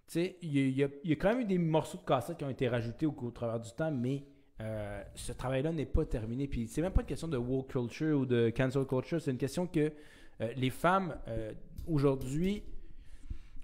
sais, 0.09 0.37
il 0.43 0.55
y, 0.57 0.83
y 0.83 0.87
y 1.05 1.13
a 1.13 1.17
quand 1.17 1.31
même 1.31 1.41
eu 1.41 1.45
des 1.47 1.59
morceaux 1.59 1.97
de 1.97 2.05
cassette 2.05 2.37
qui 2.37 2.45
ont 2.45 2.51
été 2.51 2.69
rajoutés 2.69 3.07
au, 3.07 3.15
au 3.23 3.31
travers 3.31 3.59
du 3.59 3.73
temps, 3.73 3.91
mais 3.91 4.25
euh, 4.61 5.03
ce 5.15 5.33
travail-là 5.33 5.73
n'est 5.73 5.87
pas 5.87 6.05
terminé. 6.05 6.47
Puis 6.47 6.69
c'est 6.69 6.81
même 6.81 6.93
pas 6.93 7.01
une 7.01 7.07
question 7.07 7.29
de 7.29 7.37
woke 7.37 7.71
culture 7.71 8.21
ou 8.21 8.27
de 8.27 8.51
cancel 8.57 8.85
culture, 8.85 9.21
c'est 9.21 9.31
une 9.31 9.39
question 9.39 9.67
que 9.67 9.93
euh, 10.41 10.53
les 10.57 10.71
femmes 10.71 11.17
euh, 11.29 11.53
aujourd'hui 11.87 12.63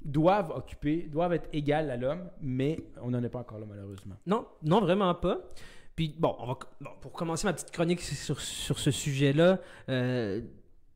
doivent 0.04 0.50
occuper, 0.50 1.02
doivent 1.02 1.34
être 1.34 1.48
égales 1.52 1.90
à 1.90 1.96
l'homme, 1.96 2.28
mais 2.40 2.80
on 3.02 3.10
n'en 3.10 3.22
est 3.22 3.28
pas 3.28 3.40
encore 3.40 3.58
là 3.58 3.66
malheureusement. 3.68 4.16
Non, 4.26 4.46
non, 4.62 4.80
vraiment 4.80 5.14
pas. 5.14 5.40
Puis 5.94 6.14
bon, 6.18 6.34
pour 7.00 7.12
commencer 7.12 7.46
ma 7.46 7.52
petite 7.52 7.70
chronique 7.70 8.00
sur, 8.00 8.40
sur 8.40 8.78
ce 8.78 8.90
sujet-là, 8.90 9.60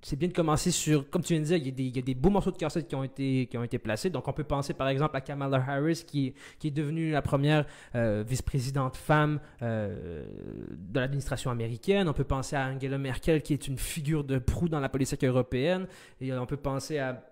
c'est 0.06 0.16
bien 0.16 0.28
de 0.28 0.34
commencer 0.34 0.70
sur, 0.70 1.08
comme 1.08 1.22
tu 1.22 1.32
viens 1.32 1.40
de 1.40 1.46
dire, 1.46 1.56
il 1.56 1.64
y 1.66 1.68
a 1.68 1.72
des, 1.72 1.82
il 1.84 1.96
y 1.96 1.98
a 1.98 2.02
des 2.02 2.14
beaux 2.14 2.28
morceaux 2.28 2.50
de 2.50 2.58
cassette 2.58 2.86
qui 2.86 2.94
ont, 2.94 3.02
été, 3.04 3.46
qui 3.46 3.56
ont 3.56 3.64
été 3.64 3.78
placés. 3.78 4.10
Donc 4.10 4.28
on 4.28 4.34
peut 4.34 4.44
penser 4.44 4.74
par 4.74 4.88
exemple 4.88 5.16
à 5.16 5.22
Kamala 5.22 5.64
Harris 5.66 6.04
qui, 6.06 6.34
qui 6.58 6.68
est 6.68 6.70
devenue 6.70 7.10
la 7.10 7.22
première 7.22 7.64
euh, 7.94 8.22
vice-présidente 8.26 8.98
femme 8.98 9.40
euh, 9.62 10.26
de 10.70 11.00
l'administration 11.00 11.50
américaine. 11.50 12.06
On 12.06 12.12
peut 12.12 12.22
penser 12.24 12.54
à 12.54 12.66
Angela 12.66 12.98
Merkel 12.98 13.40
qui 13.40 13.54
est 13.54 13.66
une 13.66 13.78
figure 13.78 14.24
de 14.24 14.38
proue 14.38 14.68
dans 14.68 14.80
la 14.80 14.90
politique 14.90 15.24
européenne. 15.24 15.86
Et 16.20 16.32
on 16.34 16.44
peut 16.46 16.58
penser 16.58 16.98
à 16.98 17.24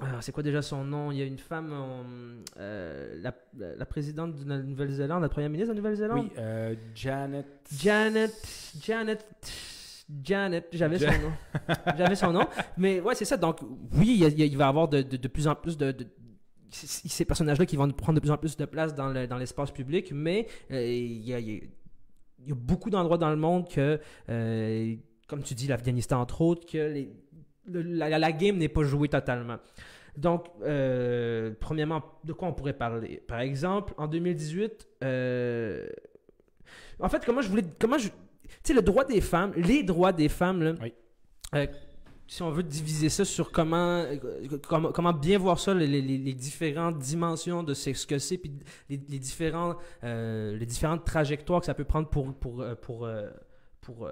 alors, 0.00 0.22
c'est 0.22 0.32
quoi 0.32 0.42
déjà 0.42 0.62
son 0.62 0.84
nom? 0.84 1.12
Il 1.12 1.18
y 1.18 1.22
a 1.22 1.26
une 1.26 1.36
femme, 1.38 1.70
en- 1.70 2.04
euh, 2.58 3.20
la, 3.20 3.34
la 3.76 3.84
présidente 3.84 4.36
de 4.36 4.48
la 4.48 4.56
Nouvelle-Zélande, 4.58 5.20
la 5.20 5.28
première 5.28 5.50
ministre 5.50 5.74
de 5.74 5.76
la 5.78 5.82
Nouvelle-Zélande? 5.82 6.30
Oui, 6.34 6.78
Janet. 6.94 7.46
Janet, 7.78 8.32
Janet, 8.80 9.26
Janet, 10.22 10.66
j'avais 10.72 10.98
son 10.98 11.06
nom. 11.06 11.32
J'avais 11.96 12.14
son 12.16 12.32
nom. 12.32 12.46
Mais 12.76 13.00
ouais, 13.00 13.14
c'est 13.14 13.24
ça. 13.24 13.36
Donc, 13.36 13.60
oui, 13.94 14.18
il, 14.20 14.56
va 14.56 14.64
y 14.64 14.68
avoir 14.68 14.88
de, 14.88 15.02
de- 15.02 15.16
de 15.16 15.28
plus 15.28 15.46
en 15.48 15.54
plus 15.54 15.76
de. 15.76 15.94
ces 16.70 17.24
personnages-là 17.24 17.66
qui 17.66 17.76
vont 17.76 17.88
prendre 17.90 18.16
de 18.16 18.20
plus 18.20 18.30
en 18.30 18.36
plus 18.38 18.56
de 18.56 18.64
place 18.64 18.94
dans 18.94 19.08
le- 19.08 19.26
dans 19.26 19.36
l'espace 19.38 19.70
public, 19.70 20.10
mais 20.12 20.46
euh, 20.70 20.82
il, 20.84 21.22
y 21.28 21.34
a, 21.34 21.38
y 21.40 21.70
y 22.46 22.52
beaucoup 22.52 22.90
d'endroits 22.90 23.18
dans 23.18 23.30
le 23.30 23.36
monde 23.36 23.68
que, 23.68 24.00
euh, 24.28 24.94
comme 25.28 25.42
tu 25.42 25.54
dis, 25.54 25.68
l'Afghanistan 25.68 26.20
entre 26.20 26.40
autres, 26.40 26.66
que 26.66 26.78
les- 26.78 27.12
le- 27.66 27.82
la, 27.82 28.18
la 28.18 28.32
game 28.32 28.56
n'est 28.58 28.68
pas 28.68 28.82
jouée 28.82 29.08
totalement. 29.08 29.58
Donc, 30.16 30.46
euh, 30.62 31.54
premièrement, 31.60 32.02
de 32.24 32.32
quoi 32.32 32.48
on 32.48 32.52
pourrait 32.52 32.72
parler? 32.76 33.22
Par 33.26 33.40
exemple, 33.40 33.94
en 33.96 34.08
2018, 34.08 34.86
euh, 35.04 35.86
en 37.00 37.08
fait, 37.08 37.24
comment 37.24 37.40
je 37.42 37.48
voulais. 37.48 37.64
Comment 37.78 37.96
je. 37.98 38.08
Tu 38.62 38.68
sais, 38.68 38.74
le 38.74 38.82
droit 38.82 39.04
des 39.04 39.20
femmes, 39.20 39.52
les 39.56 39.82
droits 39.82 40.12
des 40.12 40.28
femmes, 40.28 40.62
là, 40.62 40.72
Oui. 40.82 40.92
euh, 41.54 41.66
si 42.28 42.42
on 42.42 42.50
veut 42.50 42.62
diviser 42.62 43.08
ça 43.08 43.24
sur 43.24 43.50
comment, 43.52 43.98
euh, 43.98 44.16
comment, 44.68 44.90
comment 44.92 45.12
bien 45.12 45.36
voir 45.38 45.58
ça, 45.58 45.74
les, 45.74 45.86
les- 45.86 46.00
les 46.18 46.34
différentes 46.34 46.98
dimensions 46.98 47.62
de 47.62 47.74
ce 47.74 48.06
que 48.06 48.18
c'est, 48.18 48.38
puis 48.38 48.52
les, 48.88 49.00
les 49.08 49.18
différents, 49.18 49.76
euh, 50.04 50.56
les 50.56 50.64
différentes 50.66 51.04
trajectoires 51.04 51.60
que 51.60 51.66
ça 51.66 51.74
peut 51.74 51.84
prendre 51.84 52.08
pour, 52.08 52.32
pour, 52.34 52.64
pour, 52.80 53.08
pour, 53.82 54.08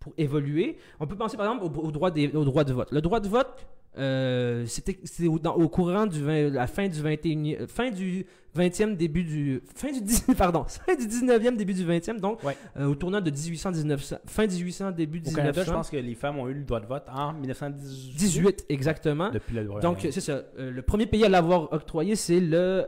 pour 0.00 0.12
évoluer. 0.18 0.78
On 0.98 1.06
peut 1.06 1.16
penser 1.16 1.36
par 1.36 1.46
exemple 1.52 1.64
au, 1.78 1.84
au 1.86 1.92
droit, 1.92 2.10
des, 2.10 2.28
au 2.34 2.44
droit 2.44 2.64
de 2.64 2.72
vote. 2.72 2.90
Le 2.90 3.00
droit 3.00 3.20
de 3.20 3.28
vote, 3.28 3.66
euh, 3.98 4.64
c'était 4.66 4.98
au, 5.28 5.68
courant 5.68 6.06
du 6.06 6.22
20 6.22 6.48
la 6.50 6.66
fin 6.66 6.88
du 6.88 7.02
21 7.02 7.44
euh, 7.44 7.66
fin 7.66 7.90
du 7.90 8.24
20e 8.56 8.96
début 8.96 9.22
du 9.22 9.62
fin 9.74 9.92
du 9.92 10.00
10 10.00 10.28
pardon 10.38 10.64
fin 10.66 10.94
du 10.94 11.06
19e 11.06 11.56
début 11.56 11.74
du 11.74 11.84
20e 11.84 12.18
donc 12.18 12.42
Ouais. 12.42 12.56
euh, 12.78 12.86
au 12.86 12.94
tournant 12.94 13.20
de 13.20 13.30
1800 13.30 13.72
1900 13.72 14.16
fin 14.24 14.46
1800 14.46 14.92
début 14.92 15.18
Au 15.18 15.30
Canada, 15.30 15.60
1900 15.60 15.64
je 15.64 15.70
pense 15.72 15.90
que 15.90 15.98
les 15.98 16.14
femmes 16.14 16.38
ont 16.38 16.48
eu 16.48 16.54
le 16.54 16.64
droit 16.64 16.80
de 16.80 16.86
vote 16.86 17.04
en 17.12 17.34
1918. 17.34 18.16
18 18.16 18.64
exactement. 18.70 19.30
Depuis 19.30 19.56
la 19.56 19.64
donc 19.64 19.98
c'est 20.10 20.20
ça. 20.22 20.42
Euh, 20.58 20.70
le 20.70 20.80
premier 20.80 21.04
pays 21.04 21.26
à 21.26 21.28
l'avoir 21.28 21.70
octroyé 21.74 22.16
c'est 22.16 22.40
le 22.40 22.86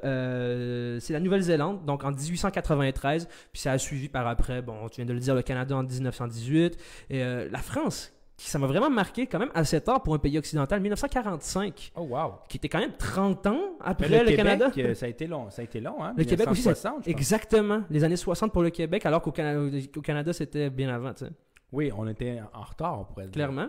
c'est 1.03 1.13
la 1.13 1.21
Nouvelle-Zélande 1.21 1.85
donc 1.85 2.03
en 2.05 2.13
1893 2.13 3.29
puis 3.53 3.61
ça 3.61 3.73
a 3.73 3.79
suivi 3.79 4.09
par 4.09 4.27
après. 4.27 4.63
Bon 4.63 4.89
tu 4.89 5.03
viens 5.03 5.07
de 5.07 5.13
le 5.13 5.21
dire 5.21 5.35
le 5.35 5.43
Canada 5.43 5.77
en 5.77 5.83
1918 5.83 6.79
et 7.11 7.19
la 7.21 7.59
France 7.59 8.14
ça 8.37 8.59
m'a 8.59 8.67
vraiment 8.67 8.91
marqué 8.91 9.27
quand 9.27 9.39
même 9.39 9.51
assez 9.55 9.81
tard 9.81 10.03
pour 10.03 10.15
un 10.15 10.19
pays 10.19 10.37
occidental 10.39 10.81
1945 10.81 11.93
Oh, 11.97 12.03
wow. 12.03 12.33
qui 12.49 12.57
était 12.57 12.69
quand 12.69 12.81
même 12.81 12.93
30 12.99 13.47
ans 13.47 13.61
après 13.81 14.09
Mais 14.09 14.19
le, 14.19 14.25
le, 14.25 14.31
Québec, 14.37 14.45
Canada. 14.59 14.71
euh, 14.79 14.95
ça 14.95 15.07
a 15.07 15.09
été 15.09 15.27
long. 15.27 15.51
Ça 15.51 15.63
a 15.63 15.65
été 15.65 15.81
long, 15.81 16.03
hein? 16.03 16.15
Le 16.17 16.25
Québec 16.25 16.49
aussi, 16.51 16.63
ça- 16.63 16.71
1960, 16.71 17.05
je 17.07 17.11
pense. 17.13 17.21
Exactement, 17.21 17.83
les 17.91 18.03
années 18.05 18.17
60 18.17 18.53
pour 18.53 18.63
le 18.63 18.71
Québec, 18.71 19.07
alors 19.07 19.23
qu'au 19.23 19.31
Cana- 19.33 19.61
au 19.97 20.01
Canada, 20.01 20.33
c'était 20.33 20.69
bien 20.71 20.89
avant, 20.93 21.13
tu 21.15 21.25
sais, 21.27 21.31
Oui, 21.73 21.91
on 21.97 22.07
était 22.09 22.41
en 22.53 22.63
retard, 22.63 23.01
on 23.01 23.05
pourrait 23.05 23.25
dire. 23.27 23.33
clairement. 23.33 23.69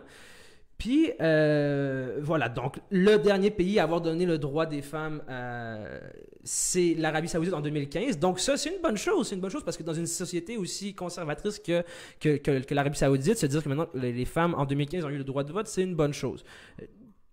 Puis, 0.78 1.12
euh, 1.22 2.20
voilà, 2.22 2.50
donc 2.50 2.80
le 2.90 3.18
dernier 3.18 3.50
pays 3.50 3.80
à 3.80 3.84
avoir 3.84 4.02
donné 4.02 4.26
le 4.26 4.38
droit 4.38 4.66
des 4.66 4.82
femmes, 4.82 5.22
euh, 5.30 6.00
c'est 6.44 6.96
l'Arabie 6.98 7.30
Saoudite 7.30 7.54
en 7.54 7.62
2015. 7.62 8.20
Donc 8.20 8.40
ça, 8.42 8.58
c'est 8.58 8.70
une 8.76 8.82
bonne 8.82 8.98
chose. 8.98 9.30
C'est 9.30 9.36
une 9.36 9.42
bonne 9.42 9.50
chose 9.52 9.64
parce 9.64 9.78
que 9.78 9.84
dans 9.84 9.94
une 9.94 10.06
société 10.06 10.58
aussi 10.58 10.94
conservatrice 10.94 11.60
que, 11.60 11.84
que, 12.20 12.36
que, 12.38 12.60
que 12.60 12.74
l'Arabie 12.74 12.98
Saoudite, 12.98 13.38
se 13.38 13.46
dire 13.46 13.64
que 13.64 13.70
maintenant 13.70 13.88
les 13.94 14.26
femmes 14.26 14.54
en 14.56 14.66
2015 14.66 15.06
ont 15.06 15.10
eu 15.10 15.18
le 15.18 15.24
droit 15.24 15.44
de 15.46 15.54
vote, 15.54 15.68
c'est 15.68 15.84
une 15.84 15.96
bonne 15.96 16.14
chose. 16.14 16.44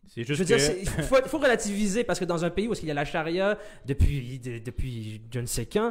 C'est 0.06 0.22
Je 0.22 0.34
juste 0.34 0.38
veux 0.40 0.44
dire, 0.44 0.58
que- 0.58 0.80
il 0.80 0.88
faut, 1.04 1.16
faut 1.26 1.38
relativiser 1.38 2.04
parce 2.04 2.20
que 2.20 2.24
dans 2.24 2.44
un 2.44 2.50
pays 2.50 2.68
où 2.68 2.74
il 2.74 2.86
y 2.86 2.90
a 2.90 2.94
la 2.94 3.04
charia 3.04 3.58
depuis, 3.86 4.38
de- 4.38 4.58
depuis 4.58 5.20
je 5.32 5.40
ne 5.40 5.46
sais 5.46 5.66
quand, 5.66 5.90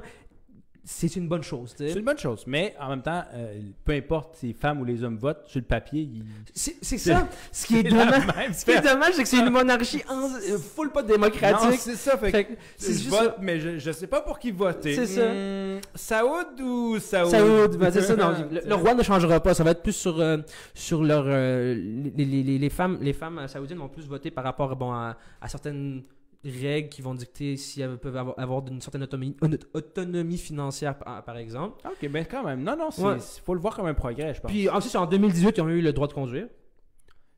c'est 0.84 1.16
une 1.16 1.28
bonne 1.28 1.44
chose. 1.44 1.74
C'est 1.78 1.94
une 1.94 2.04
bonne 2.04 2.18
chose, 2.18 2.44
mais 2.48 2.76
en 2.80 2.90
même 2.90 3.02
temps, 3.04 3.24
euh, 3.34 3.60
peu 3.86 3.94
importe 3.94 4.36
si 4.38 4.48
les 4.48 4.54
femmes 4.54 4.82
ou 4.82 4.86
les 4.86 5.04
hommes 5.04 5.18
votent, 5.18 5.44
sur 5.46 5.60
le 5.60 5.66
papier, 5.66 6.02
ils... 6.02 6.24
C'est 6.54 6.98
ça. 6.98 7.28
Ce 7.52 7.68
qui 7.68 7.78
est 7.78 7.84
dommage, 7.90 8.24
ce 8.54 8.66
qui 8.66 8.72
est 8.72 8.82
dommage, 8.82 9.14
c'est 9.14 9.24
que 9.24 9.30
c'est 9.30 9.40
une 9.40 9.52
monarchie 9.52 10.02
en, 10.10 10.24
euh, 10.24 10.58
full 10.58 10.92
pas 10.92 11.04
démocratique. 11.04 11.80
c'est 11.80 11.96
ça. 11.96 12.18
Fait 12.18 12.32
que 12.32 12.38
Fait 12.38 12.44
que 12.46 12.54
c'est 12.78 12.94
je 12.94 12.98
juste 12.98 13.10
vote, 13.10 13.22
ça. 13.22 13.36
mais 13.42 13.60
je, 13.60 13.78
je 13.78 13.92
sais 13.92 14.08
pas 14.08 14.22
pour 14.22 14.40
qui 14.40 14.50
voter. 14.52 14.96
C'est 14.96 15.06
ça. 15.06 15.32
Hmm, 15.32 15.80
Saoud 15.94 16.60
ou 16.62 17.00
Saoud? 17.00 17.30
Saoud, 17.30 17.78
ben, 17.78 17.92
c'est 17.92 18.02
ça. 18.02 18.16
non, 18.16 18.34
le, 18.52 18.62
le 18.68 18.76
roi 18.76 18.94
ne 18.96 19.04
changera 19.04 19.40
pas. 19.40 19.54
Ça 19.54 19.64
va 19.64 19.72
être 19.72 19.84
plus 19.84 19.94
sur, 19.94 20.20
euh, 20.20 20.38
sur 20.74 21.04
leur. 21.04 21.26
euh, 21.28 21.76
les, 21.76 22.26
les- 22.26 22.44
les- 22.44 22.58
les 22.58 22.70
femmes, 22.70 22.98
les 23.02 23.14
femmes 23.14 23.48
saoudiennes 23.48 23.78
vont 23.80 23.88
plus 23.90 24.08
voter 24.08 24.32
par 24.32 24.44
rapport 24.44 24.76
bon, 24.76 24.92
à, 24.92 25.16
à 25.40 25.48
certaines 25.48 26.04
règles 26.44 26.90
qui 26.90 27.02
vont 27.02 27.14
dicter 27.14 27.56
si 27.58 27.82
elles 27.82 27.98
peuvent 27.98 28.16
avoir, 28.18 28.40
avoir 28.40 28.66
une 28.68 28.82
certaine 28.82 29.04
autonomie, 29.04 29.36
une 29.44 29.58
autonomie 29.74 30.38
financière, 30.38 30.98
par, 30.98 31.24
par 31.24 31.38
exemple. 31.38 31.82
Ok, 31.86 32.10
mais 32.12 32.26
quand 32.26 32.44
même. 32.44 32.64
Non, 32.64 32.76
non, 32.78 32.90
il 32.98 33.04
Ouais. 33.04 33.18
faut 33.44 33.54
le 33.54 33.60
voir 33.60 33.76
comme 33.76 33.86
un 33.86 33.94
progrès, 33.94 34.34
je 34.34 34.42
pense. 34.42 34.52
Puis 34.52 34.68
ensuite, 34.70 34.96
en 34.96 35.06
2018, 35.06 35.58
ils 35.58 35.62
ont 35.62 35.70
eu 35.70 35.82
le 35.82 35.94
droit 35.94 36.08
de 36.08 36.14
conduire. 36.14 36.48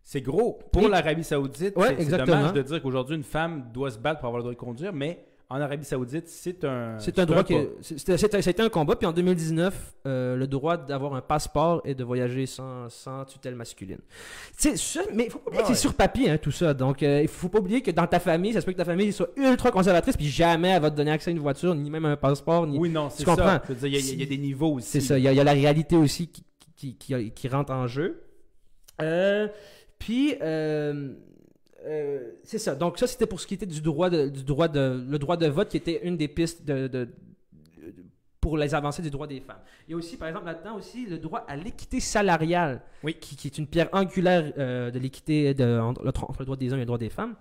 C'est 0.01 0.21
gros. 0.21 0.59
Pour 0.71 0.87
l'Arabie 0.89 1.23
Saoudite, 1.23 1.75
Ouais, 1.77 1.95
c'est- 1.97 2.17
dommage 2.17 2.53
de 2.53 2.61
dire 2.61 2.81
qu'aujourd'hui, 2.81 3.15
une 3.15 3.23
femme 3.23 3.71
doit 3.73 3.89
se 3.91 3.97
battre 3.97 4.19
pour 4.19 4.27
avoir 4.27 4.39
le 4.39 4.43
droit 4.43 4.53
de 4.53 4.57
conduire, 4.59 4.91
mais 4.93 5.25
en 5.49 5.61
Arabie 5.61 5.85
Saoudite, 5.85 6.27
c'est 6.27 6.63
un. 6.63 6.97
C'est 6.99 7.19
un 7.19 7.25
droit 7.25 7.43
qui. 7.43 7.55
C'était 7.81 8.61
un 8.61 8.69
combat. 8.69 8.95
Puis 8.95 9.05
en 9.05 9.11
2019, 9.11 9.93
euh, 10.07 10.35
le 10.35 10.47
droit 10.47 10.77
d'avoir 10.77 11.13
un 11.13 11.21
passeport 11.21 11.81
et 11.85 11.93
de 11.93 12.03
voyager 12.03 12.45
sans, 12.45 12.89
sans 12.89 13.23
tutelle 13.25 13.55
masculine. 13.55 13.99
Ça- 14.57 15.01
mais 15.13 15.25
il 15.25 15.29
faut 15.31 15.39
pas 15.39 15.49
oublier 15.51 15.61
que 15.63 15.67
c'est 15.69 15.75
sur 15.81 15.93
papier, 15.93 16.29
hein, 16.31 16.37
tout 16.37 16.51
ça. 16.51 16.73
Donc, 16.73 17.03
euh, 17.03 17.21
il 17.21 17.27
faut 17.27 17.49
pas 17.49 17.59
oublier 17.59 17.81
que 17.81 17.91
dans 17.91 18.07
ta 18.07 18.19
famille, 18.19 18.53
ça 18.53 18.61
se 18.61 18.65
peut 18.65 18.71
que 18.71 18.77
ta 18.77 18.85
famille 18.85 19.13
soit 19.13 19.29
ultra 19.35 19.69
conservatrice, 19.69 20.17
puis 20.17 20.27
jamais 20.29 20.69
elle 20.69 20.81
va 20.81 20.89
te 20.89 20.95
donner 20.95 21.11
accès 21.11 21.29
à 21.29 21.33
une 21.33 21.39
voiture, 21.39 21.75
ni 21.75 21.89
même 21.91 22.05
un 22.05 22.15
passeport, 22.17 22.65
ni. 22.65 22.77
Oui, 22.79 22.89
non, 22.89 23.09
c'est 23.09 23.23
ça. 23.35 23.61
Il 23.83 23.89
y 23.89 23.95
a- 23.95 23.99
il 23.99 24.19
y, 24.19 24.23
a 24.23 24.25
des 24.25 24.37
niveaux 24.37 24.73
aussi. 24.75 24.87
C'est 24.89 25.01
ça. 25.01 25.17
Il 25.19 25.23
y, 25.23 25.27
a- 25.27 25.33
y 25.33 25.43
la 25.43 25.51
réalité 25.53 25.95
aussi 25.95 26.27
qui, 26.27 26.43
qui, 26.75 26.95
qui, 26.97 27.31
qui 27.31 27.47
rentre 27.47 27.71
en 27.73 27.85
jeu. 27.87 28.23
Euh, 29.01 29.47
puis, 29.99 30.35
euh, 31.85 32.31
c'est 32.43 32.57
ça. 32.59 32.75
Donc, 32.75 32.97
ça, 32.97 33.07
c'était 33.07 33.25
pour 33.25 33.39
ce 33.39 33.47
qui 33.47 33.53
était 33.55 33.65
du 33.65 33.81
droit 33.81 34.09
de, 34.09 34.29
du 34.29 34.43
droit 34.43 34.67
de, 34.67 35.03
le 35.07 35.19
droit 35.19 35.37
de 35.37 35.47
vote, 35.47 35.69
qui 35.69 35.77
était 35.77 36.01
une 36.05 36.17
des 36.17 36.27
pistes 36.27 36.63
de, 36.65 36.87
de- 36.87 37.05
de- 37.05 37.09
pour 38.39 38.57
les 38.57 38.75
avancées 38.75 39.01
du 39.01 39.09
droit 39.09 39.25
des 39.27 39.39
femmes. 39.39 39.59
Il 39.87 39.91
y 39.91 39.93
a 39.93 39.97
aussi, 39.97 40.17
par 40.17 40.27
exemple, 40.27 40.45
là-dedans 40.45 40.75
aussi, 40.75 41.05
le 41.05 41.17
droit 41.17 41.45
à 41.47 41.55
l'équité 41.55 41.99
salariale, 41.99 42.81
Oui. 43.03 43.13
qui, 43.19 43.35
qui 43.35 43.47
est 43.47 43.57
une 43.57 43.67
pierre 43.67 43.89
angulaire 43.93 44.51
euh, 44.57 44.91
de 44.91 44.99
l'équité 44.99 45.55
entre, 45.79 46.05
entre 46.05 46.39
le 46.39 46.45
droit 46.45 46.57
des 46.57 46.71
hommes 46.73 46.79
et 46.79 46.81
le 46.81 46.85
droit 46.87 46.97
des 46.97 47.09
femmes. 47.09 47.35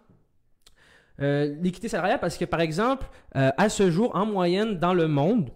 Euh, 1.21 1.55
l'équité 1.61 1.89
salariale, 1.89 2.21
parce 2.21 2.37
que, 2.37 2.45
par 2.45 2.61
exemple, 2.61 3.07
à 3.33 3.69
ce 3.69 3.91
jour, 3.91 4.15
en 4.15 4.27
moyenne, 4.27 4.79
dans 4.79 4.95
le 4.95 5.09
monde, 5.09 5.51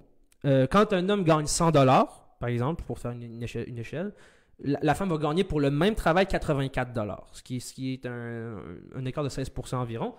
quand 0.45 0.93
un 0.93 1.09
homme 1.09 1.25
gagne 1.25 1.47
100 1.47 1.71
dollars, 1.73 2.29
par 2.39 2.49
exemple, 2.49 2.85
pour 2.85 2.99
faire 2.99 3.13
une, 3.13 3.23
une 3.23 3.43
échelle, 3.43 3.69
une 3.69 3.79
échelle, 3.79 4.13
la, 4.61 4.79
la 4.83 4.95
femme 4.95 5.09
va 5.11 5.19
gagner 5.19 5.45
pour 5.45 5.61
le 5.61 5.71
même 5.71 5.95
travail 5.95 6.27
84 6.27 6.93
dollars, 6.93 7.27
ce 7.33 7.43
qui, 7.43 7.61
ce 7.61 7.75
qui 7.75 7.93
est 7.93 8.07
un, 8.07 8.57
un 8.95 9.05
écart 9.05 9.25
de 9.25 9.29
16% 9.29 9.77
environ, 9.77 10.15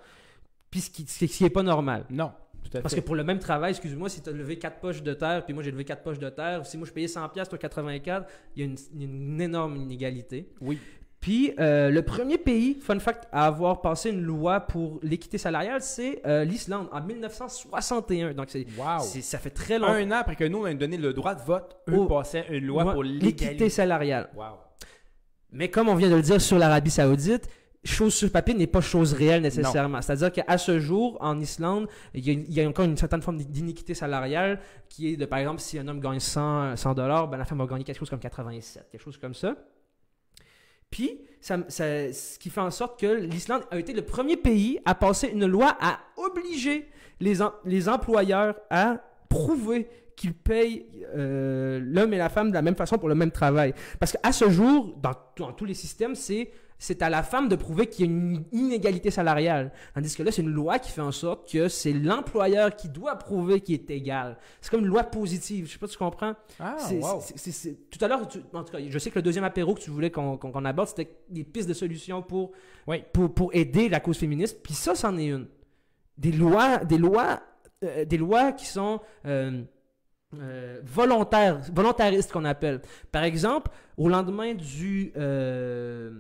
puis 0.69 0.81
ce 0.81 0.89
qui 0.89 1.05
ce 1.07 1.25
qui 1.25 1.43
est 1.45 1.49
pas 1.49 1.63
normal. 1.63 2.05
Non, 2.09 2.31
tout 2.63 2.77
à 2.77 2.81
Parce 2.81 2.93
fait. 2.93 3.01
que 3.01 3.05
pour 3.05 3.15
le 3.15 3.23
même 3.23 3.39
travail, 3.39 3.71
excuse-moi, 3.71 4.09
si 4.09 4.21
tu 4.21 4.29
as 4.29 4.33
levé 4.33 4.59
4 4.59 4.79
poches 4.79 5.01
de 5.01 5.13
terre, 5.13 5.45
puis 5.45 5.53
moi 5.53 5.63
j'ai 5.63 5.71
levé 5.71 5.85
4 5.85 6.03
poches 6.03 6.19
de 6.19 6.29
terre, 6.29 6.65
si 6.65 6.77
moi 6.77 6.85
je 6.85 6.91
payais 6.93 7.07
100$, 7.07 7.47
toi 7.47 7.57
84$, 7.57 8.25
il 8.55 8.59
y 8.59 8.63
a 8.63 8.65
une, 8.65 8.75
il 8.93 9.01
y 9.01 9.05
a 9.05 9.07
une 9.07 9.41
énorme 9.41 9.77
inégalité. 9.77 10.49
Oui. 10.61 10.79
Puis 11.19 11.53
euh, 11.59 11.89
le 11.89 12.01
premier 12.03 12.37
pays, 12.37 12.75
fun 12.79 12.99
fact, 12.99 13.27
à 13.31 13.47
avoir 13.47 13.81
passé 13.81 14.11
une 14.11 14.21
loi 14.21 14.59
pour 14.61 14.99
l'équité 15.01 15.37
salariale, 15.37 15.81
c'est 15.81 16.21
euh, 16.25 16.43
l'Islande 16.43 16.87
en 16.91 17.01
1961. 17.01 18.33
Donc 18.33 18.47
c'est, 18.49 18.65
Wow. 18.77 18.99
ça 18.99 19.37
fait 19.39 19.49
très 19.49 19.79
longtemps. 19.79 19.93
Un 19.93 20.11
an 20.11 20.17
après 20.19 20.35
que 20.35 20.43
nous, 20.45 20.59
on 20.59 20.65
a 20.65 20.73
donné 20.73 20.97
le 20.97 21.13
droit 21.13 21.35
de 21.35 21.41
vote, 21.41 21.75
eux 21.89 21.97
Oh. 21.97 22.05
passaient 22.05 22.45
une 22.51 22.65
loi 22.65 22.91
pour 22.93 23.03
l'équité 23.03 23.69
salariale. 23.69 24.29
Wow. 24.35 24.43
Mais 25.51 25.69
comme 25.69 25.89
on 25.89 25.95
vient 25.95 26.09
de 26.09 26.15
le 26.15 26.21
dire 26.21 26.39
sur 26.41 26.57
l'Arabie 26.59 26.91
Saoudite, 26.91 27.49
chose 27.83 28.13
sur 28.13 28.31
papier 28.31 28.53
n'est 28.53 28.67
pas 28.67 28.81
chose 28.81 29.13
réelle 29.13 29.41
nécessairement. 29.41 30.01
C'est-à-dire 30.01 30.31
qu'à 30.31 30.57
ce 30.57 30.77
jour, 30.79 31.17
en 31.21 31.39
Islande, 31.39 31.87
il 32.13 32.25
y, 32.27 32.29
a, 32.29 32.33
il 32.33 32.53
y, 32.53 32.61
a, 32.61 32.67
encore 32.67 32.85
une 32.85 32.97
certaine 32.97 33.21
forme 33.21 33.37
d'iniquité 33.37 33.93
salariale 33.93 34.59
qui 34.89 35.13
est 35.13 35.17
de, 35.17 35.25
par 35.25 35.39
exemple, 35.39 35.61
si 35.61 35.79
un 35.79 35.87
homme 35.87 35.99
gagne 36.01 36.19
100, 36.19 36.75
100 36.75 36.93
dollars, 36.95 37.27
ben 37.29 37.37
la 37.37 37.45
femme 37.45 37.59
va 37.59 37.65
gagner 37.65 37.83
quelque 37.85 37.97
chose 37.97 38.09
comme 38.09 38.19
87, 38.19 38.89
quelque 38.91 39.01
chose 39.01 39.17
comme 39.17 39.33
ça. 39.33 39.55
Puis, 40.89 41.19
ce 41.41 42.37
qui 42.39 42.49
fait 42.49 42.61
en 42.61 42.71
sorte 42.71 42.99
que 42.99 43.07
l'Islande 43.07 43.63
a 43.71 43.79
été 43.79 43.93
le 43.93 44.01
premier 44.01 44.37
pays 44.37 44.79
à 44.85 44.95
passer 44.95 45.27
une 45.27 45.45
loi 45.45 45.77
à 45.79 45.99
obliger 46.17 46.89
les, 47.19 47.35
les 47.65 47.89
employeurs 47.89 48.55
à 48.69 48.97
prouver 49.29 49.87
qu'ils 50.15 50.33
payent 50.33 50.85
euh, 51.15 51.79
l'homme 51.83 52.13
et 52.13 52.17
la 52.17 52.29
femme 52.29 52.49
de 52.49 52.55
la 52.55 52.61
même 52.61 52.75
façon 52.75 52.97
pour 52.97 53.07
le 53.07 53.15
même 53.15 53.31
travail. 53.31 53.73
Parce 53.99 54.11
qu'à 54.13 54.31
ce 54.31 54.49
jour, 54.49 54.95
dans, 55.01 55.13
dans 55.37 55.53
tous 55.53 55.65
les 55.65 55.75
systèmes, 55.75 56.15
c'est 56.15 56.49
c'est 56.79 57.01
à 57.01 57.09
la 57.09 57.23
femme 57.23 57.49
de 57.49 57.55
prouver 57.55 57.87
qu'il 57.87 58.05
y 58.05 58.09
a 58.09 58.11
une 58.11 58.43
inégalité 58.51 59.09
salariale. 59.11 59.71
Tandis 59.95 60.15
que 60.15 60.21
là, 60.23 60.31
c'est 60.31 60.41
une 60.43 60.51
loi 60.53 60.77
qui 60.79 60.91
fait 60.91 61.01
en 61.01 61.11
sorte 61.11 61.51
que 61.51 61.67
c'est 61.69 61.93
l'employeur 61.93 62.75
qui 62.75 62.87
doit 62.89 63.15
prouver 63.15 63.61
qu'il 63.61 63.75
est 63.75 63.89
égal. 63.89 64.37
C'est 64.61 64.69
comme 64.69 64.81
une 64.81 64.87
loi 64.87 65.03
positive. 65.03 65.65
Je 65.67 65.73
sais 65.73 65.79
pas 65.79 65.87
si 65.87 65.93
tu 65.93 65.97
comprends. 65.99 66.35
Ah, 66.59 66.75
C'est- 66.79 66.99
wow. 67.01 67.19
Tout 67.89 68.05
à 68.05 68.07
l'heure, 68.07 68.21
en 68.53 68.63
tout 68.63 68.71
cas, 68.71 68.79
je 68.87 68.99
sais 68.99 69.09
que 69.09 69.17
le 69.17 69.23
deuxième 69.23 69.43
apéro 69.43 69.73
que 69.73 69.81
tu 69.81 69.89
voulais 69.89 70.11
qu'on 70.11 70.65
aborde, 70.65 70.89
c'était 70.89 71.09
des 71.29 71.43
pistes 71.43 71.67
de 71.69 71.73
solutions 71.73 72.21
pour, 72.21 72.51
Oui. 72.85 73.03
pour, 73.11 73.33
pour 73.33 73.55
aider 73.55 73.89
la 73.89 73.99
cause 73.99 74.17
féministe. 74.17 74.59
Puis 74.61 74.73
ça, 74.73 74.93
c'en 74.93 75.17
est 75.17 75.27
une. 75.29 75.47
Des 76.17 76.31
lois, 76.31 76.77
des 76.85 76.97
lois, 76.97 77.41
euh, 77.83 78.05
des 78.05 78.17
lois 78.17 78.51
qui 78.51 78.65
sont 78.65 78.99
euh, 79.25 79.61
euh, 80.39 80.79
volontaires, 80.83 81.59
volontaristes 81.73 82.31
qu'on 82.31 82.45
appelle. 82.45 82.81
Par 83.11 83.23
exemple, 83.23 83.71
au 83.97 84.09
lendemain 84.09 84.53
du 84.53 85.11
euh, 85.15 86.11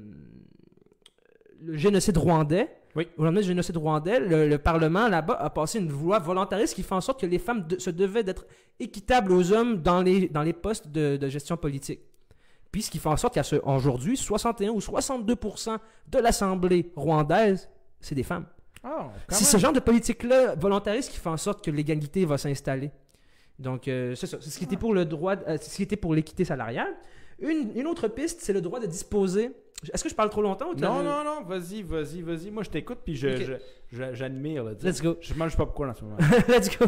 le 1.63 1.75
génocide 1.77 2.17
rwandais, 2.17 2.69
Oui. 2.95 3.07
au 3.17 3.23
lendemain 3.23 3.41
du 3.41 3.47
génocide 3.47 3.77
rwandais, 3.77 4.19
le, 4.19 4.47
le 4.47 4.57
Parlement 4.57 5.07
là-bas 5.07 5.35
a 5.35 5.49
passé 5.49 5.79
une 5.79 5.89
loi 5.89 6.19
volontariste 6.19 6.73
qui 6.75 6.83
fait 6.83 6.95
en 6.95 7.01
sorte 7.01 7.19
que 7.21 7.25
les 7.25 7.39
femmes 7.39 7.67
de- 7.67 7.79
se 7.79 7.89
devaient 7.89 8.23
d'être 8.23 8.45
équitables 8.79 9.31
aux 9.31 9.51
hommes 9.51 9.81
dans 9.81 10.01
les, 10.01 10.27
dans 10.29 10.43
les 10.43 10.53
postes 10.53 10.87
de, 10.89 11.17
de 11.17 11.29
gestion 11.29 11.57
politique. 11.57 12.01
Puis 12.71 12.81
ce 12.83 12.91
qui 12.91 12.99
fait 12.99 13.09
en 13.09 13.17
sorte 13.17 13.35
qu'aujourd'hui, 13.35 14.17
61 14.17 14.69
ou 14.71 14.79
62% 14.79 15.77
de 16.09 16.19
l'Assemblée 16.19 16.91
rwandaise, 16.95 17.69
c'est 17.99 18.15
des 18.15 18.23
femmes. 18.23 18.45
Quand 18.83 19.11
C'est 19.29 19.43
ce 19.43 19.57
genre 19.57 19.73
de 19.73 19.79
politique-là 19.79 20.55
volontariste 20.55 21.11
qui 21.11 21.17
fait 21.17 21.29
en 21.29 21.37
sorte 21.37 21.63
que 21.65 21.71
l'égalité 21.71 22.25
va 22.25 22.37
s'installer. 22.37 22.91
Donc, 23.59 23.87
euh, 23.87 24.13
c'est 24.15 24.27
ça. 24.27 24.37
C'est 24.39 24.49
ce 24.51 24.57
qui 24.59 24.65
était 24.65 24.77
pour 24.77 24.93
le 24.93 25.03
droit, 25.03 25.33
euh, 25.35 25.57
c'est 25.59 25.71
ce 25.71 25.75
qui 25.77 25.83
était 25.83 25.95
pour 25.97 26.13
l'équité 26.13 26.45
salariale. 26.45 26.93
Une, 27.39 27.71
une 27.75 27.87
autre 27.87 28.07
piste, 28.07 28.41
c'est 28.41 28.53
le 28.53 28.61
droit 28.61 28.79
de 28.79 28.85
disposer. 28.87 29.51
Est-ce 29.93 30.03
que 30.03 30.09
je 30.09 30.15
parle 30.15 30.31
trop 30.31 30.41
longtemps 30.41 30.69
ou 30.71 30.73
Non, 30.75 31.03
non, 31.03 31.23
non, 31.23 31.43
vas-y, 31.43 31.83
vas-y, 31.83 32.21
vas-y. 32.21 32.49
Moi, 32.49 32.63
je 32.63 32.69
t'écoute, 32.71 32.97
puis 33.05 33.15
je, 33.15 33.27
Ok. 33.27 33.35
je- 33.91 33.95
je- 33.95 34.13
j'admire. 34.15 34.63
là, 34.63 34.73
tu 34.73 34.81
sais. 34.81 34.87
Let's 34.87 35.01
go. 35.03 35.17
Je 35.21 35.33
mange 35.35 35.55
pas 35.55 35.65
pourquoi 35.67 35.87
en 35.89 35.93
ce 35.93 36.03
moment. 36.03 36.17
Let's 36.47 36.75
go. 36.79 36.85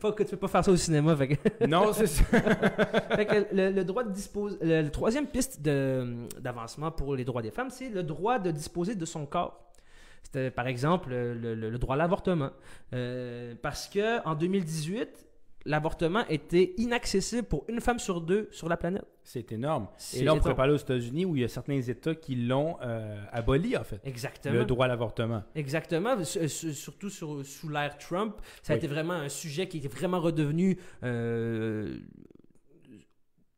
Pas 0.00 0.12
que 0.12 0.22
tu 0.22 0.30
peux 0.32 0.36
pas 0.36 0.48
faire 0.48 0.64
ça 0.64 0.70
au 0.70 0.76
cinéma. 0.76 1.16
Fait 1.16 1.28
que, 1.28 1.64
non, 1.66 1.94
c'est 1.94 2.06
ça. 2.06 2.24
fait 3.16 3.24
que 3.26 3.54
le, 3.54 3.70
le 3.70 3.84
droit 3.84 4.04
de 4.04 4.10
disposer. 4.12 4.58
Le, 4.60 4.82
le 4.82 4.90
troisième 4.90 5.26
piste 5.26 5.62
de- 5.62 6.26
d'avancement 6.40 6.90
pour 6.90 7.16
les 7.16 7.24
droits 7.24 7.40
des 7.40 7.50
femmes, 7.50 7.70
c'est 7.70 7.88
le 7.88 8.02
droit 8.02 8.38
de 8.38 8.50
disposer 8.50 8.94
de 8.94 9.04
son 9.06 9.24
corps. 9.24 9.72
C'était 10.24 10.50
par 10.50 10.66
exemple 10.66 11.08
le, 11.08 11.54
le- 11.54 11.70
le 11.70 11.78
droit 11.78 11.94
à 11.94 11.98
l'avortement. 11.98 12.50
Euh, 12.92 13.54
parce 13.62 13.88
que 13.88 14.22
en 14.28 14.34
2018, 14.34 15.08
l'avortement 15.66 16.26
était 16.28 16.74
inaccessible 16.76 17.44
pour 17.48 17.64
une 17.68 17.80
femme 17.80 17.98
sur 17.98 18.20
deux 18.20 18.48
sur 18.52 18.68
la 18.68 18.76
planète. 18.76 19.04
C'est 19.22 19.50
énorme. 19.52 19.88
Et 20.14 20.22
là, 20.22 20.34
on 20.34 20.38
pourrait 20.38 20.54
parler 20.54 20.74
aux 20.74 20.76
États-Unis 20.78 21.24
où 21.24 21.34
il 21.36 21.42
y 21.42 21.44
a 21.44 21.48
certains 21.48 21.80
États 21.80 22.14
qui 22.14 22.34
l'ont 22.36 22.76
euh, 22.82 23.24
aboli, 23.32 23.76
en 23.76 23.84
fait. 23.84 24.00
Exactement. 24.04 24.54
Le 24.54 24.64
droit 24.66 24.84
à 24.84 24.88
l'avortement. 24.88 25.42
Exactement, 25.54 26.22
surtout 26.22 27.08
sur- 27.08 27.44
sous 27.46 27.68
l'ère 27.70 27.96
Trump, 27.98 28.36
ça 28.62 28.74
a 28.74 28.76
été 28.76 28.86
vraiment 28.86 29.14
un 29.14 29.28
sujet 29.30 29.66
qui 29.66 29.78
était 29.78 29.88
vraiment 29.88 30.20
redevenu 30.20 30.78
euh, 31.02 31.96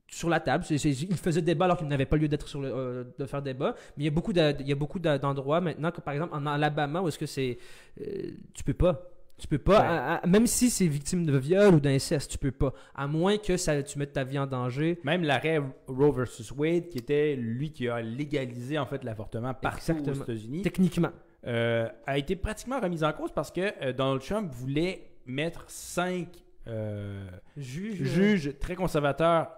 sur 0.08 0.28
la 0.30 0.40
table. 0.40 0.64
Il 0.70 1.16
faisait 1.16 1.42
débat 1.42 1.64
alors 1.66 1.76
qu'il 1.78 1.88
n'avait 1.88 2.06
pas 2.06 2.16
lieu 2.16 2.28
d'être 2.28 2.48
sur 2.48 2.60
le, 2.62 2.70
euh, 2.72 3.04
de 3.18 3.26
faire 3.26 3.42
débat. 3.42 3.74
Mais 3.96 4.04
il 4.04 4.06
y 4.06 4.08
a 4.08 4.12
beaucoup 4.12 4.32
de- 4.32 4.54
il 4.60 4.68
y 4.68 4.72
a 4.72 4.76
beaucoup 4.76 4.98
de- 4.98 5.16
d'endroits 5.18 5.60
maintenant, 5.60 5.90
que, 5.90 6.00
par 6.00 6.14
exemple 6.14 6.34
en 6.34 6.46
Alabama, 6.46 7.02
où 7.02 7.08
est-ce 7.08 7.18
que 7.18 7.26
c'est, 7.26 7.58
euh, 8.00 8.30
tu 8.54 8.62
peux 8.64 8.72
pas. 8.74 9.10
Tu 9.38 9.46
peux 9.48 9.58
pas, 9.58 9.80
Ouais. 9.80 9.86
à- 9.86 10.14
à- 10.14 10.26
même 10.26 10.46
si 10.46 10.70
c'est 10.70 10.86
victime 10.86 11.26
de 11.26 11.36
viol 11.36 11.74
ou 11.74 11.80
d'inceste, 11.80 12.30
tu 12.30 12.38
peux 12.38 12.52
pas. 12.52 12.72
À 12.94 13.06
moins 13.06 13.36
que 13.36 13.56
ça, 13.58 13.82
tu 13.82 13.98
mettes 13.98 14.14
ta 14.14 14.24
vie 14.24 14.38
en 14.38 14.46
danger. 14.46 14.98
Même 15.04 15.22
l'arrêt 15.24 15.60
Roe 15.88 16.10
versus 16.10 16.50
Wade, 16.52 16.88
qui 16.88 16.98
était 16.98 17.36
lui 17.36 17.70
qui 17.70 17.86
a 17.88 18.00
légalisé 18.00 18.78
en 18.78 18.86
fait 18.86 19.04
l'avortement 19.04 19.52
partout 19.52 19.92
aux 20.08 20.12
États-Unis, 20.14 20.62
Techniquement. 20.62 21.10
euh, 21.46 21.86
a 22.06 22.16
été 22.18 22.34
pratiquement 22.34 22.80
remis 22.80 23.04
en 23.04 23.12
cause 23.12 23.30
parce 23.30 23.50
que 23.52 23.60
euh, 23.84 23.92
Donald 23.92 24.22
Trump 24.22 24.50
voulait 24.52 25.10
mettre 25.26 25.64
cinq 25.68 26.28
euh, 26.66 27.28
Juge. 27.56 28.02
juges 28.04 28.58
très 28.58 28.74
conservateurs 28.74 29.50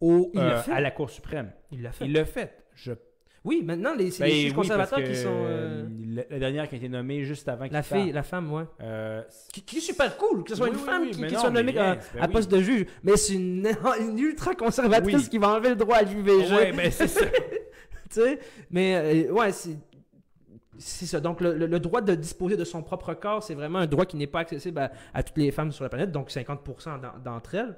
au, 0.00 0.32
à 0.34 0.80
la 0.80 0.90
Cour 0.90 1.10
suprême. 1.10 1.52
Il 1.70 1.82
l'a 1.82 1.92
fait. 1.92 2.04
Il 2.06 2.12
l'a 2.12 2.24
fait. 2.24 2.56
Je... 2.74 2.92
Oui, 3.46 3.62
maintenant, 3.64 3.94
les, 3.94 4.10
c'est 4.10 4.24
Ben 4.24 4.28
les 4.30 4.40
juges 4.42 4.50
oui, 4.50 4.56
conservateurs 4.56 5.02
qui 5.02 5.16
sont. 5.16 5.28
euh, 5.28 5.84
euh, 5.84 5.88
la, 6.10 6.22
la 6.30 6.38
dernière 6.38 6.68
qui 6.68 6.74
a 6.74 6.78
été 6.78 6.88
nommée 6.88 7.22
juste 7.24 7.48
avant 7.48 7.66
la 7.70 7.82
fille, 7.82 8.12
la 8.12 8.22
femme, 8.22 8.52
ouais. 8.52 8.64
Euh, 8.82 9.22
qui, 9.52 9.62
qui 9.62 9.76
est 9.78 9.80
super 9.80 10.16
cool, 10.16 10.42
que 10.44 10.50
ce 10.50 10.56
soit 10.56 10.66
Oui, 10.66 10.72
une 10.72 10.78
femme 10.80 11.02
oui, 11.02 11.10
qui, 11.12 11.20
mais 11.20 11.28
qui 11.28 11.34
non, 11.34 11.40
soit 11.40 11.50
nommée 11.50 11.78
à, 11.78 11.94
ben 11.94 12.22
à 12.22 12.28
poste 12.28 12.50
de 12.50 12.60
juge. 12.60 12.86
Mais 13.04 13.16
c'est 13.16 13.34
une, 13.34 13.66
une 14.00 14.18
ultra 14.18 14.54
conservatrice 14.54 15.14
Oui. 15.16 15.28
qui 15.28 15.38
va 15.38 15.50
enlever 15.50 15.70
le 15.70 15.76
droit 15.76 15.96
à 15.96 16.02
l'IVG. 16.02 16.52
ouais, 16.54 16.72
ben 16.72 16.90
c'est 16.90 17.06
ça. 17.08 17.24
tu 18.10 18.20
sais. 18.20 18.38
Mais 18.70 19.26
euh, 19.28 19.32
ouais, 19.32 19.52
c'est. 19.52 19.76
C'est 20.78 21.06
ça. 21.06 21.20
Donc, 21.20 21.40
le, 21.40 21.54
le- 21.54 21.66
le 21.66 21.80
droit 21.80 22.02
de 22.02 22.14
disposer 22.14 22.56
de 22.56 22.64
son 22.64 22.82
propre 22.82 23.14
corps, 23.14 23.42
c'est 23.42 23.54
vraiment 23.54 23.78
un 23.78 23.86
droit 23.86 24.04
qui 24.04 24.16
n'est 24.18 24.26
pas 24.26 24.40
accessible 24.40 24.78
à, 24.78 24.92
à 25.14 25.22
toutes 25.22 25.38
les 25.38 25.50
femmes 25.50 25.72
sur 25.72 25.84
la 25.84 25.88
planète, 25.88 26.12
donc 26.12 26.28
50% 26.30 27.00
d'en- 27.00 27.18
d'entre 27.24 27.54
elles. 27.54 27.76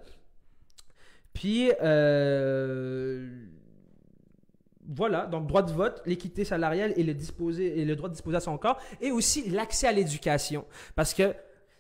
Puis, 1.33 1.71
euh, 1.81 3.29
voilà. 4.89 5.27
Donc, 5.27 5.47
droit 5.47 5.63
de 5.63 5.73
vote, 5.73 6.03
l'équité 6.07 6.45
salariale 6.45 6.93
et 6.97 7.05
le, 7.05 7.15
disposer, 7.15 7.79
et 7.79 7.85
le 7.85 7.95
droit 7.95 8.09
de 8.09 8.15
disposer 8.15 8.39
à 8.39 8.41
son 8.41 8.57
corps, 8.57 8.79
et 9.01 9.11
aussi 9.11 9.51
l'accès 9.51 9.87
à 9.87 9.93
l'éducation. 9.93 10.65
Parce 10.97 11.13
que 11.15 11.35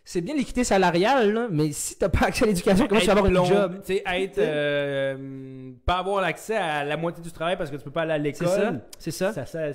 c'est 0.04 0.20
bien 0.20 0.34
l'équité 0.34 0.64
salariale, 0.64 1.32
là, 1.32 1.48
mais 1.50 1.72
si 1.72 1.96
tu 1.96 2.04
n'as 2.04 2.08
pas 2.08 2.26
accès 2.26 2.44
à 2.44 2.46
l'éducation, 2.46 2.86
comment 2.86 3.00
tu 3.00 3.06
vas 3.06 3.12
avoir 3.12 3.26
un 3.26 3.44
job? 3.44 3.80
tu 3.84 3.94
sais, 3.94 4.02
être, 4.06 4.38
euh, 4.38 5.72
pas 5.84 5.98
avoir 5.98 6.22
l'accès 6.22 6.56
à 6.56 6.84
la 6.84 6.96
moitié 6.96 7.22
du 7.22 7.30
travail 7.30 7.56
parce 7.56 7.70
que 7.70 7.76
tu 7.76 7.84
peux 7.84 7.90
pas 7.90 8.02
aller 8.02 8.30
à 8.30 8.34
C'est 8.34 8.46
ça. 8.46 8.58
l'école. 8.58 8.80
C'est 8.98 9.10
ça. 9.10 9.32
Ça, 9.32 9.44
ça, 9.44 9.72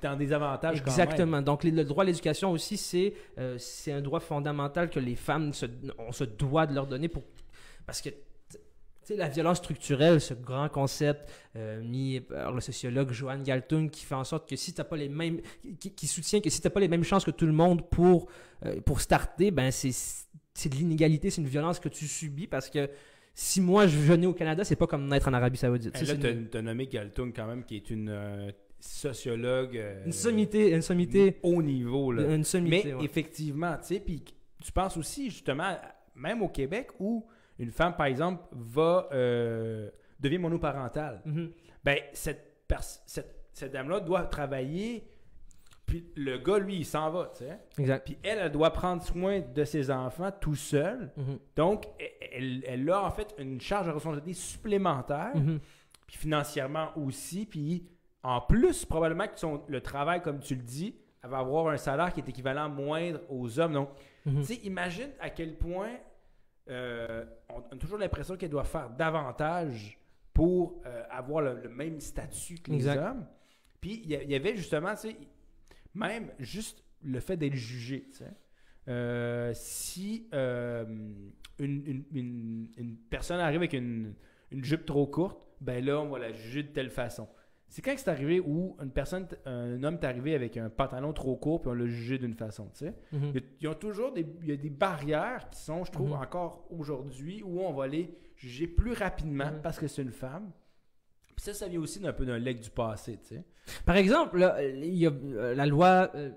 t'es 0.00 0.08
en 0.08 0.16
désavantage 0.16 0.82
quand 0.82 0.90
Exactement. 0.90 1.42
Donc, 1.42 1.64
le 1.64 1.84
droit 1.84 2.02
à 2.02 2.06
l'éducation 2.06 2.50
aussi, 2.50 2.76
c'est 2.76 3.14
euh, 3.38 3.56
un 3.88 4.00
droit 4.00 4.20
fondamental 4.20 4.90
que 4.90 5.00
les 5.00 5.16
femmes, 5.16 5.52
se, 5.52 5.66
on 5.98 6.12
se 6.12 6.24
doit 6.24 6.66
de 6.66 6.74
leur 6.74 6.86
donner 6.86 7.08
pour... 7.08 7.22
Parce 7.86 8.00
que, 8.00 8.10
sais, 9.04 9.16
la 9.16 9.28
violence 9.28 9.58
structurelle, 9.58 10.20
ce 10.20 10.34
grand 10.34 10.68
concept 10.68 11.30
euh, 11.56 11.82
mis 11.82 12.20
par 12.20 12.52
le 12.52 12.60
sociologue 12.60 13.12
Johan 13.12 13.38
Galtung, 13.38 13.88
qui 13.88 14.04
fait 14.04 14.14
en 14.14 14.24
sorte 14.24 14.48
que 14.48 14.56
si 14.56 14.72
t'as 14.72 14.84
pas 14.84 14.96
les 14.96 15.08
mêmes... 15.08 15.40
Qui, 15.80 15.90
qui 15.92 16.06
soutient 16.06 16.40
que 16.40 16.50
si 16.50 16.60
t'as 16.60 16.70
pas 16.70 16.80
les 16.80 16.88
mêmes 16.88 17.04
chances 17.04 17.24
que 17.24 17.30
tout 17.30 17.46
le 17.46 17.52
monde 17.52 17.88
pour, 17.90 18.28
euh, 18.64 18.80
pour 18.80 19.00
starter, 19.00 19.50
ben 19.50 19.70
c'est 19.70 19.92
c'est 20.54 20.68
de 20.68 20.74
l'inégalité, 20.74 21.30
c'est 21.30 21.40
une 21.40 21.48
violence 21.48 21.80
que 21.80 21.88
tu 21.88 22.06
subis 22.06 22.46
parce 22.46 22.68
que 22.68 22.90
si 23.34 23.60
moi 23.60 23.86
je 23.86 23.96
venais 23.96 24.26
au 24.26 24.34
Canada, 24.34 24.64
c'est 24.64 24.76
pas 24.76 24.86
comme 24.86 25.08
naître 25.08 25.28
en 25.28 25.32
Arabie 25.32 25.56
Saoudite. 25.56 25.96
sais, 25.96 26.04
Là, 26.04 26.14
t'as 26.16 26.60
une, 26.60 26.66
nommé 26.66 26.86
Galtung 26.86 27.32
quand 27.34 27.46
même, 27.46 27.64
qui 27.64 27.76
est 27.76 27.88
une 27.88 28.10
euh, 28.10 28.50
sociologue. 28.78 29.80
une 30.04 30.12
sommité, 30.12 30.72
une 30.72 30.82
sommité, 30.82 31.38
Haut 31.42 31.62
niveau, 31.62 32.12
là. 32.12 32.34
une 32.34 32.44
sommité. 32.44 32.82
Mais 32.84 32.94
ouais. 32.94 33.04
effectivement, 33.04 33.76
tu 33.78 33.94
sais, 33.94 34.00
puis 34.00 34.22
tu 34.62 34.72
penses 34.72 34.96
aussi 34.96 35.30
justement, 35.30 35.76
même 36.14 36.42
au 36.42 36.48
Québec, 36.48 36.88
où 36.98 37.26
une 37.58 37.70
femme, 37.70 37.94
par 37.96 38.06
exemple, 38.06 38.42
va 38.52 39.08
euh, 39.12 39.90
devient 40.20 40.38
monoparentale. 40.38 41.20
Mhm. 41.24 41.50
Ben, 41.84 41.98
cette, 42.12 42.66
pers- 42.68 42.82
cette, 43.06 43.44
cette 43.52 43.72
dame-là 43.72 44.00
doit 44.00 44.22
travailler, 44.24 45.04
puis 45.86 46.06
le 46.16 46.38
gars, 46.38 46.58
lui, 46.58 46.76
il 46.76 46.84
s'en 46.86 47.10
va, 47.10 47.30
tu 47.36 47.44
sais. 47.44 47.58
Exact. 47.78 48.04
Puis 48.06 48.16
elle, 48.22 48.38
elle 48.38 48.52
doit 48.52 48.72
prendre 48.72 49.02
soin 49.02 49.40
de 49.40 49.64
ses 49.64 49.90
enfants 49.90 50.30
tout 50.40 50.54
seul. 50.54 51.12
Mhm. 51.16 51.38
Donc, 51.56 51.84
elle, 52.32 52.62
elle 52.66 52.88
a 52.90 53.02
en 53.04 53.10
fait 53.10 53.34
une 53.38 53.60
charge 53.60 53.86
de 53.86 53.92
responsabilité 53.92 54.32
supplémentaire, 54.40 55.32
Mhm. 55.36 55.58
puis 56.06 56.16
financièrement 56.16 56.88
aussi, 56.96 57.44
puis 57.46 57.86
en 58.22 58.40
plus, 58.40 58.84
probablement 58.84 59.26
que 59.26 59.38
son, 59.38 59.62
le 59.66 59.80
travail, 59.80 60.22
comme 60.22 60.38
tu 60.38 60.54
le 60.54 60.62
dis, 60.62 60.94
elle 61.24 61.30
va 61.30 61.38
avoir 61.38 61.68
un 61.68 61.76
salaire 61.76 62.12
qui 62.12 62.20
est 62.20 62.28
équivalent 62.28 62.68
moindre 62.68 63.20
aux 63.28 63.58
hommes. 63.60 63.72
Donc, 63.72 63.90
tu 64.24 64.42
sais, 64.44 64.54
imagine 64.64 65.10
à 65.20 65.28
quel 65.30 65.56
point 65.58 65.90
euh, 66.68 67.24
on 67.48 67.60
a 67.60 67.76
toujours 67.76 67.98
l'impression 67.98 68.36
qu'elle 68.36 68.50
doit 68.50 68.64
faire 68.64 68.90
davantage 68.90 69.98
pour 70.32 70.80
euh, 70.86 71.02
avoir 71.10 71.42
le, 71.42 71.60
le 71.62 71.68
même 71.68 72.00
statut 72.00 72.56
que 72.58 72.70
les 72.70 72.76
Exact. 72.76 72.98
hommes. 73.10 73.26
Puis 73.80 74.02
il 74.04 74.10
y, 74.10 74.34
avait 74.34 74.56
justement, 74.56 74.94
tu 74.94 75.10
sais, 75.10 75.16
même 75.94 76.30
juste 76.38 76.84
le 77.02 77.18
fait 77.20 77.36
d'être 77.36 77.54
jugé, 77.54 78.06
tu 78.10 78.18
sais. 78.18 78.30
Euh, 78.88 79.52
si 79.54 80.28
une, 80.32 81.32
une- 81.58 82.04
une- 82.12 82.68
une 82.76 82.96
personne 82.96 83.40
arrive 83.40 83.58
avec 83.58 83.72
une, 83.72 84.14
une 84.50 84.64
jupe 84.64 84.86
trop 84.86 85.06
courte, 85.06 85.40
ben 85.60 85.84
là, 85.84 86.00
on 86.00 86.08
va 86.10 86.18
la 86.18 86.32
juger 86.32 86.62
de 86.64 86.68
telle 86.72 86.90
façon. 86.90 87.28
C'est 87.74 87.80
quand 87.80 87.94
que 87.94 88.00
c'est 88.00 88.10
arrivé 88.10 88.38
où 88.38 88.76
une 88.82 88.90
personne, 88.90 89.26
un 89.46 89.82
homme 89.82 89.94
est 89.94 90.04
arrivé 90.04 90.34
avec 90.34 90.58
un 90.58 90.68
pantalon 90.68 91.14
trop 91.14 91.36
court 91.36 91.62
puis 91.62 91.70
on 91.70 91.74
l'a 91.74 91.86
jugé 91.86 92.18
d'une 92.18 92.34
façon, 92.34 92.66
tu 92.74 92.84
sais? 92.84 92.94
Il 93.12 93.34
y 93.34 93.38
a- 93.38 93.40
Ils 93.62 93.68
ont 93.68 93.74
toujours 93.74 94.12
des, 94.12 94.26
il 94.42 94.48
y 94.50 94.52
a 94.52 94.56
des 94.56 94.68
barrières 94.68 95.48
qui 95.48 95.58
sont, 95.58 95.82
je 95.82 95.90
trouve, 95.90 96.10
Mhm. 96.10 96.16
encore 96.20 96.66
aujourd'hui, 96.70 97.42
où 97.42 97.60
on 97.60 97.72
va 97.72 97.86
les 97.86 98.14
juger 98.36 98.66
plus 98.66 98.92
rapidement 98.92 99.52
Mhm. 99.52 99.62
parce 99.62 99.78
que 99.78 99.86
c'est 99.88 100.02
une 100.02 100.12
femme. 100.12 100.50
Puis 101.34 101.44
ça, 101.46 101.54
ça 101.54 101.66
vient 101.66 101.80
aussi 101.80 101.98
d'un 101.98 102.12
peu 102.12 102.26
d'un 102.26 102.38
leg 102.38 102.60
du 102.60 102.68
passé, 102.68 103.18
tu 103.26 103.36
sais. 103.36 103.44
Par 103.86 103.96
exemple, 103.96 104.36
là, 104.38 104.62
il 104.62 104.94
y 104.94 105.06
a 105.06 105.10
euh, 105.10 105.54
la 105.54 105.64
loi. 105.64 106.10
euh, 106.14 106.30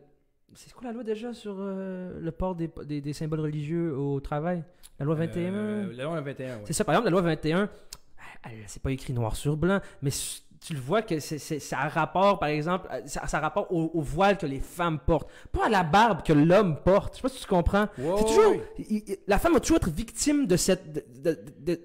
c'est 0.53 0.71
quoi 0.71 0.87
la 0.87 0.93
loi 0.93 1.03
déjà 1.03 1.33
sur 1.33 1.55
euh, 1.59 2.17
le 2.17 2.31
port 2.31 2.55
des, 2.55 2.71
des- 2.85 3.01
des 3.01 3.11
symboles 3.13 3.41
religieux 3.41 3.93
au 3.97 4.21
travail? 4.21 4.63
La 4.99 5.05
loi 5.05 5.15
21 5.15 5.53
Euh, 5.53 5.93
la 5.93 6.03
loi 6.05 6.21
21, 6.21 6.55
ouais. 6.59 6.61
C'est 6.63 6.71
ça, 6.71 6.85
par 6.85 6.93
exemple, 6.95 7.07
la 7.07 7.11
loi 7.11 7.21
21, 7.23 7.69
elle- 8.45 8.51
c'est 8.67 8.81
pas 8.81 8.91
écrit 8.91 9.11
noir 9.11 9.35
sur 9.35 9.57
blanc, 9.57 9.81
mais 10.01 10.11
tu 10.65 10.73
le 10.73 10.79
vois 10.79 11.01
que 11.01 11.19
c'est, 11.19 11.37
c'est- 11.37 11.59
ça 11.59 11.79
a 11.79 11.89
rapport, 11.89 12.39
par 12.39 12.49
exemple, 12.49 12.87
à- 12.89 13.05
ça, 13.07 13.27
ça 13.27 13.37
a 13.37 13.41
rapport 13.41 13.71
au, 13.71 13.91
au 13.93 14.01
voile 14.01 14.37
que 14.37 14.45
les 14.45 14.59
femmes 14.59 14.99
portent, 14.99 15.29
pas 15.51 15.67
à 15.67 15.69
la 15.69 15.83
barbe 15.83 16.23
que 16.23 16.33
l'homme 16.33 16.77
porte. 16.83 17.13
Je 17.13 17.17
sais 17.17 17.21
pas 17.21 17.29
si 17.29 17.41
tu 17.41 17.47
comprends. 17.47 17.87
C'est 17.95 18.25
toujours, 18.25 18.51
ouais. 18.51 18.61
il- 18.79 19.03
il- 19.07 19.17
la 19.27 19.37
femme 19.37 19.53
va 19.53 19.59
toujours 19.59 19.77
être 19.77 19.89
victime 19.91 20.47
de 20.47 20.55
cette, 20.57 20.91
de, 20.91 21.03
de- 21.31 21.39
de- 21.59 21.81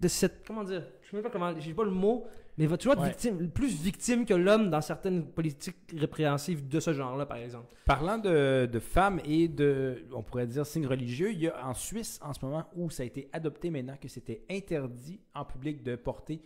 de 0.00 0.08
cette, 0.08 0.44
comment 0.46 0.64
dire, 0.64 0.82
je 1.02 1.10
sais 1.10 1.16
même 1.16 1.22
pas 1.24 1.30
comment, 1.30 1.52
j'ai 1.58 1.72
pas 1.74 1.84
le 1.84 1.90
mot, 1.90 2.24
mais 2.58 2.66
va 2.66 2.76
toujours 2.76 2.92
être 2.94 3.02
Ouais. 3.02 3.08
victime, 3.08 3.50
plus 3.50 3.80
victime 3.80 4.24
que 4.26 4.34
l'homme 4.34 4.68
dans 4.70 4.80
certaines 4.80 5.24
politiques 5.26 5.76
répréhensives 5.96 6.68
de 6.68 6.78
ce 6.80 6.92
genre-là, 6.92 7.26
par 7.26 7.38
exemple. 7.38 7.66
Parlant 7.86 8.18
de, 8.18 8.66
de 8.66 8.78
femmes 8.80 9.20
et 9.24 9.48
de, 9.48 10.04
on 10.12 10.22
pourrait 10.22 10.46
dire, 10.46 10.66
signes 10.66 10.86
religieux, 10.86 11.32
il 11.32 11.40
y 11.42 11.48
a 11.48 11.66
en 11.66 11.74
Suisse 11.74 12.20
en 12.22 12.32
ce 12.32 12.44
moment 12.44 12.64
où 12.76 12.90
ça 12.90 13.02
a 13.02 13.06
été 13.06 13.28
adopté 13.32 13.70
maintenant 13.70 13.96
que 14.00 14.08
c'était 14.08 14.42
interdit 14.50 15.20
en 15.34 15.44
public 15.44 15.82
de 15.82 15.96
porter 15.96 16.42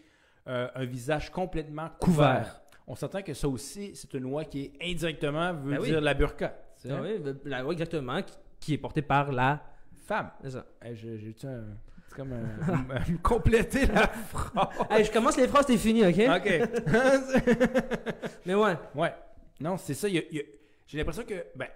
euh, 0.49 0.69
un 0.75 0.85
visage 0.85 1.31
complètement 1.31 1.89
couvert. 2.01 2.39
Couvert. 2.41 2.61
On 2.87 2.95
s'entend 2.95 3.23
que 3.23 3.35
ça 3.35 3.49
aussi, 3.49 3.95
c'est 3.95 4.13
une 4.15 4.23
loi 4.23 4.45
qui 4.45 4.65
est 4.81 4.91
indirectement 4.91 5.53
veut 5.53 5.73
Ben 5.73 5.81
oui. 5.81 5.89
dire 5.89 6.01
la 6.01 6.15
burqa. 6.15 6.49
tu 6.81 6.89
sais. 6.89 6.95
Ah 6.95 7.01
oui, 7.03 7.21
la 7.45 7.61
loi 7.63 7.73
exactement, 7.73 8.23
qui, 8.23 8.35
qui 8.61 8.75
est 8.75 8.79
portée 8.79 9.03
par 9.03 9.31
la... 9.33 9.63
Femme. 10.07 10.31
c'est 10.43 10.51
ça. 10.53 10.65
Hey, 10.81 10.97
J'ai-tu 10.97 11.47
un. 11.47 11.65
C'est 12.09 12.15
comme 12.17 12.33
un. 12.33 13.17
compléter 13.23 13.85
la 13.85 14.07
phrase. 14.09 14.69
Hey, 14.91 15.05
je 15.05 15.13
commence 15.13 15.37
les 15.37 15.47
phrases, 15.47 15.67
t'es 15.67 15.77
fini, 15.77 16.03
ok? 16.03 16.19
OK. 16.37 16.69
Mais 18.47 18.55
ouais. 18.55 18.75
ouais. 18.95 19.15
Non, 19.61 19.77
c'est 19.77 19.93
ça. 19.93 20.09
il 20.09 20.15
y 20.15 20.19
a- 20.19 20.23
il 20.31 20.37
y 20.39 20.41
a- 20.41 20.45
J'ai 20.87 20.97
l'impression 20.97 21.25
que. 21.25 21.45
Ben, 21.57 21.69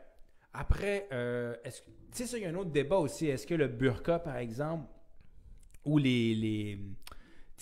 après. 0.55 1.09
euh, 1.12 1.55
est-ce 1.62 1.83
que- 1.83 1.87
Tu 2.11 2.18
sais, 2.23 2.27
ça, 2.27 2.39
il 2.39 2.45
y 2.45 2.47
a 2.47 2.49
un 2.49 2.55
autre 2.55 2.70
débat 2.70 2.97
aussi. 2.97 3.27
Est-ce 3.27 3.47
que 3.47 3.55
le 3.55 3.68
burqa, 3.68 4.18
par 4.18 4.37
exemple, 4.39 4.87
ou 5.85 5.99
les. 5.99 6.35
les 6.35 6.79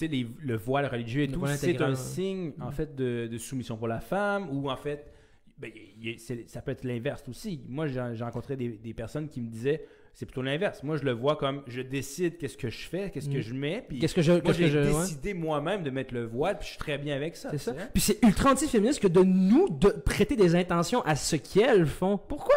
les- 0.09 0.27
le 0.41 0.57
voile 0.57 0.87
religieux 0.87 1.23
et 1.23 1.27
Le 1.27 1.33
tout, 1.33 1.47
c'est 1.47 1.81
un 1.83 1.95
signe, 1.95 2.53
en 2.61 2.71
fait, 2.71 2.95
de, 2.95 3.27
de 3.27 3.39
soumission 3.39 3.77
pour 3.77 3.89
la 3.89 4.01
femme, 4.01 4.49
ou 4.51 4.71
en 4.71 4.77
fait, 4.77 5.07
ben, 5.59 5.71
y 5.75 6.19
ça 6.19 6.63
peut 6.63 6.71
être 6.73 6.85
l'inverse 6.85 7.23
aussi. 7.29 7.61
Moi, 7.69 7.87
j'ai 7.87 8.01
rencontré 8.25 8.57
des, 8.57 8.69
des 8.71 8.95
personnes 8.95 9.29
qui 9.29 9.41
me 9.41 9.49
disaient, 9.49 9.85
c'est 10.13 10.27
plutôt 10.27 10.43
l'inverse. 10.43 10.83
Moi, 10.83 10.97
je 10.97 11.05
le 11.05 11.13
vois 11.13 11.37
comme, 11.37 11.63
je 11.69 11.83
décide 11.83 12.37
qu'est-ce 12.39 12.57
que 12.57 12.69
je 12.71 12.89
fais, 12.89 13.11
qu'est-ce 13.11 13.29
que 13.29 13.39
Mm. 13.39 13.43
je 13.43 13.55
mets, 13.55 13.85
puis 13.89 13.99
Qu'est-ce 14.01 14.15
que 14.15 14.23
je. 14.23 14.33
moi, 14.33 14.53
j'ai 14.53 14.65
ouais. 14.65 14.85
décidé 14.87 15.35
moi-même 15.35 15.83
de 15.85 15.91
mettre 15.91 16.15
le 16.15 16.25
voile, 16.27 16.57
puis 16.59 16.65
je 16.67 16.71
suis 16.71 16.79
très 16.79 16.99
bien 16.99 17.15
avec 17.15 17.37
ça. 17.37 17.51
C'est 17.51 17.59
ça. 17.59 17.73
Puis 17.93 18.01
c'est 18.03 18.23
ultra 18.25 18.51
anti-féministe 18.53 19.01
que 19.01 19.07
de 19.09 19.23
nous 19.23 19.69
de 19.69 19.89
prêter 19.91 20.35
des 20.35 20.57
intentions 20.57 21.03
à 21.03 21.15
ce 21.15 21.37
qu'elles 21.37 21.87
font. 21.87 22.19
Pourquoi? 22.19 22.57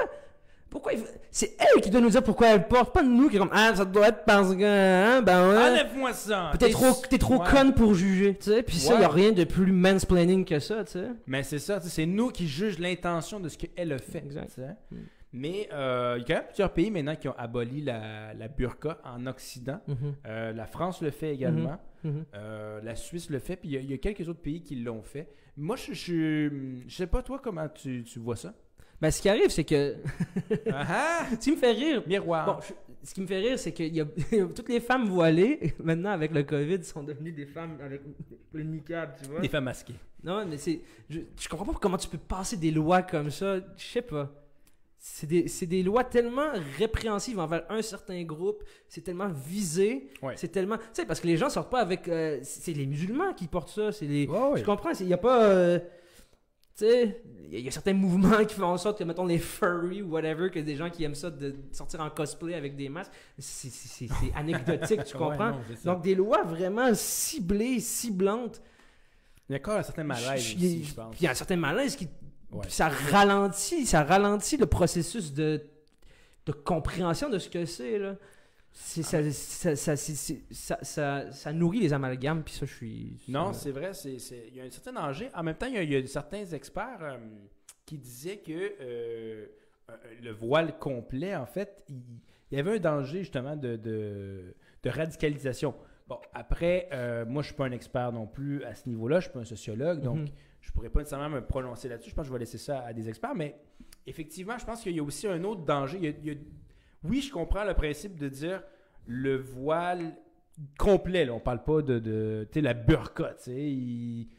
Pourquoi 0.74 0.94
il- 0.94 1.04
C'est 1.30 1.56
elle 1.60 1.82
qui 1.82 1.90
doit 1.92 2.02
nous 2.02 2.10
dire 2.10 2.24
pourquoi 2.24 2.48
elle 2.48 2.68
porte, 2.68 2.94
pas 2.94 3.04
nous 3.04 3.30
qui 3.30 3.36
est 3.36 3.40
comme 3.40 3.50
ah 3.54 3.74
ça 3.76 3.86
doit 3.86 4.08
être 4.08 4.26
parce 4.26 4.56
que 4.56 4.64
hein, 4.64 5.22
ben 5.22 5.50
ouais. 5.50 5.70
Enlève-moi 5.70 6.14
ça! 6.14 6.50
Peut-être 6.58 6.72
trop, 6.74 7.02
t'es 7.10 7.20
trop 7.20 7.38
Ouais. 7.38 7.48
conne 7.50 7.74
pour 7.76 7.94
juger, 7.94 8.36
tu 8.36 8.50
sais. 8.52 8.64
Puis 8.64 8.78
ça, 8.78 8.96
Ouais. 8.96 9.02
y 9.02 9.04
a 9.04 9.08
rien 9.10 9.32
de 9.32 9.44
plus 9.44 9.72
mansplaining 9.72 10.44
que 10.46 10.60
ça, 10.60 10.84
tu 10.84 10.94
sais. 10.94 11.08
Mais 11.28 11.44
c'est 11.44 11.60
ça, 11.60 11.80
c'est 11.80 12.08
nous 12.08 12.30
qui 12.32 12.48
jugeons 12.48 12.82
l'intention 12.82 13.40
de 13.40 13.50
ce 13.50 13.58
qu'elle 13.60 13.92
a 13.94 14.00
fait. 14.00 14.18
Exact. 14.26 14.58
Mm. 14.92 14.96
Mais 15.36 15.70
euh, 15.74 16.18
il 16.18 16.22
y 16.22 16.24
a 16.24 16.28
quand 16.28 16.34
même 16.42 16.48
plusieurs 16.48 16.74
pays 16.74 16.90
maintenant 16.92 17.16
qui 17.16 17.28
ont 17.28 17.36
aboli 17.38 17.82
la, 17.82 18.34
la 18.34 18.48
burqa 18.48 18.98
en 19.04 19.26
Occident. 19.28 19.80
Mhm, 19.88 19.96
Euh, 20.28 20.54
la 20.54 20.66
France 20.66 21.02
le 21.02 21.12
fait 21.12 21.34
également. 21.34 21.78
mhm. 22.04 22.26
Euh, 22.36 22.82
la 22.84 22.96
Suisse 22.96 23.30
le 23.30 23.38
fait. 23.40 23.56
Puis 23.58 23.70
il 23.70 23.74
y 23.74 23.78
a- 23.78 23.82
il 23.82 23.90
y, 23.92 23.94
a 23.94 23.98
quelques 23.98 24.28
autres 24.28 24.42
pays 24.42 24.62
qui 24.62 24.76
l'ont 24.76 25.02
fait. 25.04 25.28
Moi, 25.56 25.76
je, 25.76 25.94
je, 25.94 26.50
je 26.88 26.96
sais 26.96 27.08
pas 27.08 27.22
toi 27.22 27.40
comment 27.44 27.68
tu, 27.70 28.04
tu 28.04 28.18
vois 28.20 28.36
ça? 28.36 28.54
Ben, 29.04 29.12
ce 29.12 29.22
qui 29.22 29.28
arrive, 29.28 29.50
c'est 29.50 29.66
que. 29.66 29.98
Ah! 30.72 31.26
Ce 31.32 31.36
qui 31.38 31.52
me 31.52 31.58
fait 31.58 31.72
rire. 31.74 32.02
Miroir. 32.08 32.46
Bon, 32.46 32.62
je- 32.62 32.74
ce 33.10 33.14
qui 33.14 33.20
me 33.20 33.28
fait 33.28 33.40
rire, 33.40 33.60
c'est 33.60 33.74
que 33.74 33.84
y 34.00 34.00
a, 34.00 34.06
toutes 34.56 34.70
les 34.70 34.80
femmes 34.80 35.10
voilées, 35.10 35.74
maintenant 35.84 36.12
avec 36.12 36.32
le 36.34 36.44
COVID, 36.44 36.82
sont 36.86 37.04
devenues 37.04 37.34
des 37.34 37.46
femmes 37.46 37.78
avec 37.84 38.02
le 38.54 38.64
niqab, 38.64 39.16
tu 39.22 39.30
vois. 39.30 39.42
Des 39.42 39.50
femmes 39.50 39.66
masquées. 39.66 39.96
Non, 40.24 40.46
mais 40.46 40.58
c'est. 40.58 40.80
Je, 41.10 41.20
je 41.38 41.50
comprends 41.50 41.66
pas 41.66 41.78
comment 41.82 41.98
tu 41.98 42.08
peux 42.08 42.18
passer 42.18 42.56
des 42.56 42.72
lois 42.72 43.02
comme 43.02 43.30
ça. 43.30 43.58
Je 43.76 43.84
sais 43.84 44.02
pas. 44.02 44.32
C'est 45.00 45.28
des, 45.28 45.48
des 45.68 45.84
lois 45.84 46.06
tellement 46.06 46.54
répréhensibles 46.78 47.42
envers 47.42 47.66
un 47.70 47.82
certain 47.82 48.24
groupe. 48.24 48.64
C'est 48.88 49.02
tellement 49.02 49.28
visé. 49.28 50.08
Ouais. 50.22 50.36
C'est 50.38 50.48
tellement. 50.48 50.78
Tu 50.78 50.84
sais, 50.94 51.06
parce 51.06 51.20
que 51.20 51.28
les 51.28 51.36
gens 51.36 51.50
sortent 51.50 51.70
pas 51.72 51.82
avec. 51.82 52.08
euh, 52.08 52.40
c'est 52.44 52.72
les 52.72 52.86
musulmans 52.86 53.34
qui 53.34 53.48
portent 53.48 53.68
ça. 53.68 53.92
C'est 53.92 54.06
les. 54.06 54.28
Ouais. 54.28 54.60
Je 54.60 54.64
comprends. 54.64 54.92
Il 54.98 55.08
y 55.10 55.14
a 55.14 55.18
pas. 55.18 55.44
euh, 55.44 55.80
tu 56.76 56.86
sais, 56.86 57.22
il 57.46 57.54
y, 57.54 57.56
a- 57.58 57.60
y 57.60 57.68
a 57.68 57.72
certains 57.72 57.94
mouvements 57.94 58.44
qui 58.46 58.56
font 58.56 58.66
en 58.66 58.78
sorte 58.78 58.98
que, 59.00 59.04
mettons, 59.04 59.26
les 59.26 59.38
furry 59.40 60.02
ou 60.02 60.12
whatever, 60.12 60.50
que 60.50 60.60
des 60.60 60.76
gens 60.76 60.90
qui 60.90 61.04
aiment 61.04 61.14
ça 61.16 61.30
de 61.30 61.56
sortir 61.72 62.00
en 62.02 62.10
cosplay 62.10 62.56
avec 62.56 62.76
des 62.76 62.90
masques, 62.90 63.12
c'est- 63.38 64.10
anecdotique, 64.36 65.04
tu 65.04 65.16
Ouais, 65.18 65.24
comprends? 65.24 65.52
non. 65.52 65.62
Donc, 65.86 66.02
des 66.04 66.16
lois 66.16 66.44
vraiment 66.44 66.94
ciblées, 66.94 67.80
ciblantes. 67.80 68.62
il 69.50 69.54
y 69.54 69.56
a 69.56 69.60
encore 69.60 69.78
un 69.78 69.84
certain 69.84 70.04
malaise 70.04 70.42
Je- 70.42 70.56
aussi, 70.56 70.84
je- 70.84 70.90
je 70.90 70.94
pense. 70.96 71.12
Puis 71.12 71.20
il 71.22 71.24
y 71.26 71.28
a 71.28 71.32
un 71.32 71.36
certain 71.36 71.58
malaise 71.58 71.96
qui. 71.96 72.08
Ouais. 72.52 72.66
ça 72.70 72.88
ralentit, 72.90 73.86
ça 73.88 74.04
ralentit 74.04 74.58
le 74.58 74.68
processus 74.68 75.34
de, 75.34 75.64
de 76.46 76.52
compréhension 76.52 77.30
de 77.30 77.40
ce 77.40 77.50
que 77.50 77.66
c'est, 77.66 77.98
là. 77.98 78.16
Ça, 78.76 79.04
ça, 79.04 79.76
ça, 79.76 79.96
c'est- 79.96 80.16
c'est- 80.16 80.42
ça, 80.52 80.80
ça- 80.82 81.32
ça 81.32 81.54
nourrit 81.54 81.80
les 81.82 81.94
amalgames, 81.94 82.44
puis 82.44 82.54
ça, 82.56 82.66
je 82.66 82.74
suis. 82.74 83.18
Non, 83.28 83.54
c'est 83.54 83.72
vrai, 83.72 83.94
c'est, 83.94 84.18
c'est- 84.18 84.46
il 84.50 84.56
y 84.56 84.62
a 84.62 84.64
un 84.64 84.70
certain 84.72 84.94
danger. 84.94 85.30
En 85.36 85.44
même 85.44 85.56
temps, 85.56 85.68
il 85.68 85.76
y 85.76 85.78
a, 85.78 85.84
il 85.84 85.92
y 85.92 85.96
a 85.96 86.06
certains 86.08 86.44
experts 86.46 86.98
euh, 87.02 87.18
qui 87.86 87.98
disaient 88.00 88.38
que 88.38 88.52
euh, 88.82 89.46
le 90.22 90.32
voile 90.32 90.78
complet, 90.80 91.36
en 91.36 91.46
fait, 91.46 91.84
il, 91.88 92.02
y 92.52 92.60
avait 92.60 92.78
un 92.78 92.80
danger 92.80 93.20
justement 93.20 93.56
de, 93.56 93.76
de, 93.76 94.56
de 94.82 94.90
radicalisation. 94.90 95.76
Bon, 96.08 96.18
après, 96.34 96.90
euh, 96.92 97.26
moi, 97.26 97.42
je 97.44 97.48
suis 97.48 97.56
pas 97.56 97.66
un 97.66 97.72
expert 97.72 98.12
non 98.12 98.26
plus 98.28 98.64
à 98.64 98.74
ce 98.76 98.90
niveau-là, 98.90 99.20
je 99.20 99.26
suis 99.26 99.34
pas 99.34 99.40
un 99.40 99.46
sociologue, 99.46 100.02
donc 100.02 100.18
Mhm. 100.18 100.28
je 100.62 100.72
pourrais 100.72 100.90
pas 100.90 101.00
nécessairement 101.00 101.30
me 101.30 101.46
prononcer 101.46 101.90
là-dessus. 101.90 102.10
Je 102.10 102.16
pense 102.16 102.24
que 102.24 102.30
je 102.30 102.34
vais 102.34 102.40
laisser 102.40 102.58
ça 102.58 102.80
à 102.82 102.92
des 102.94 103.08
experts, 103.08 103.36
mais 103.36 103.56
effectivement, 104.08 104.58
je 104.58 104.66
pense 104.66 104.82
qu'il 104.82 104.96
y 104.96 105.00
a 105.00 105.04
aussi 105.04 105.28
un 105.28 105.44
autre 105.44 105.62
danger. 105.64 105.98
Il 105.98 106.04
y 106.04 106.08
a- 106.08 106.14
il 106.24 106.26
y 106.26 106.32
a- 106.32 106.40
oui, 107.04 107.22
je 107.22 107.32
comprends 107.32 107.64
le 107.64 107.74
principe 107.74 108.18
de 108.18 108.30
dire 108.30 108.62
le 109.08 109.36
voile 109.38 110.16
complet. 110.78 111.26
Là. 111.26 111.34
On 111.34 111.40
parle 111.40 111.64
pas 111.64 111.82
de, 111.82 112.00
de 112.00 112.48
tu 112.52 112.60
sais, 112.60 112.62
la 112.62 112.74
burqa, 112.74 113.34
tu 113.38 113.44
sais. 113.46 113.62
il- 113.72 114.30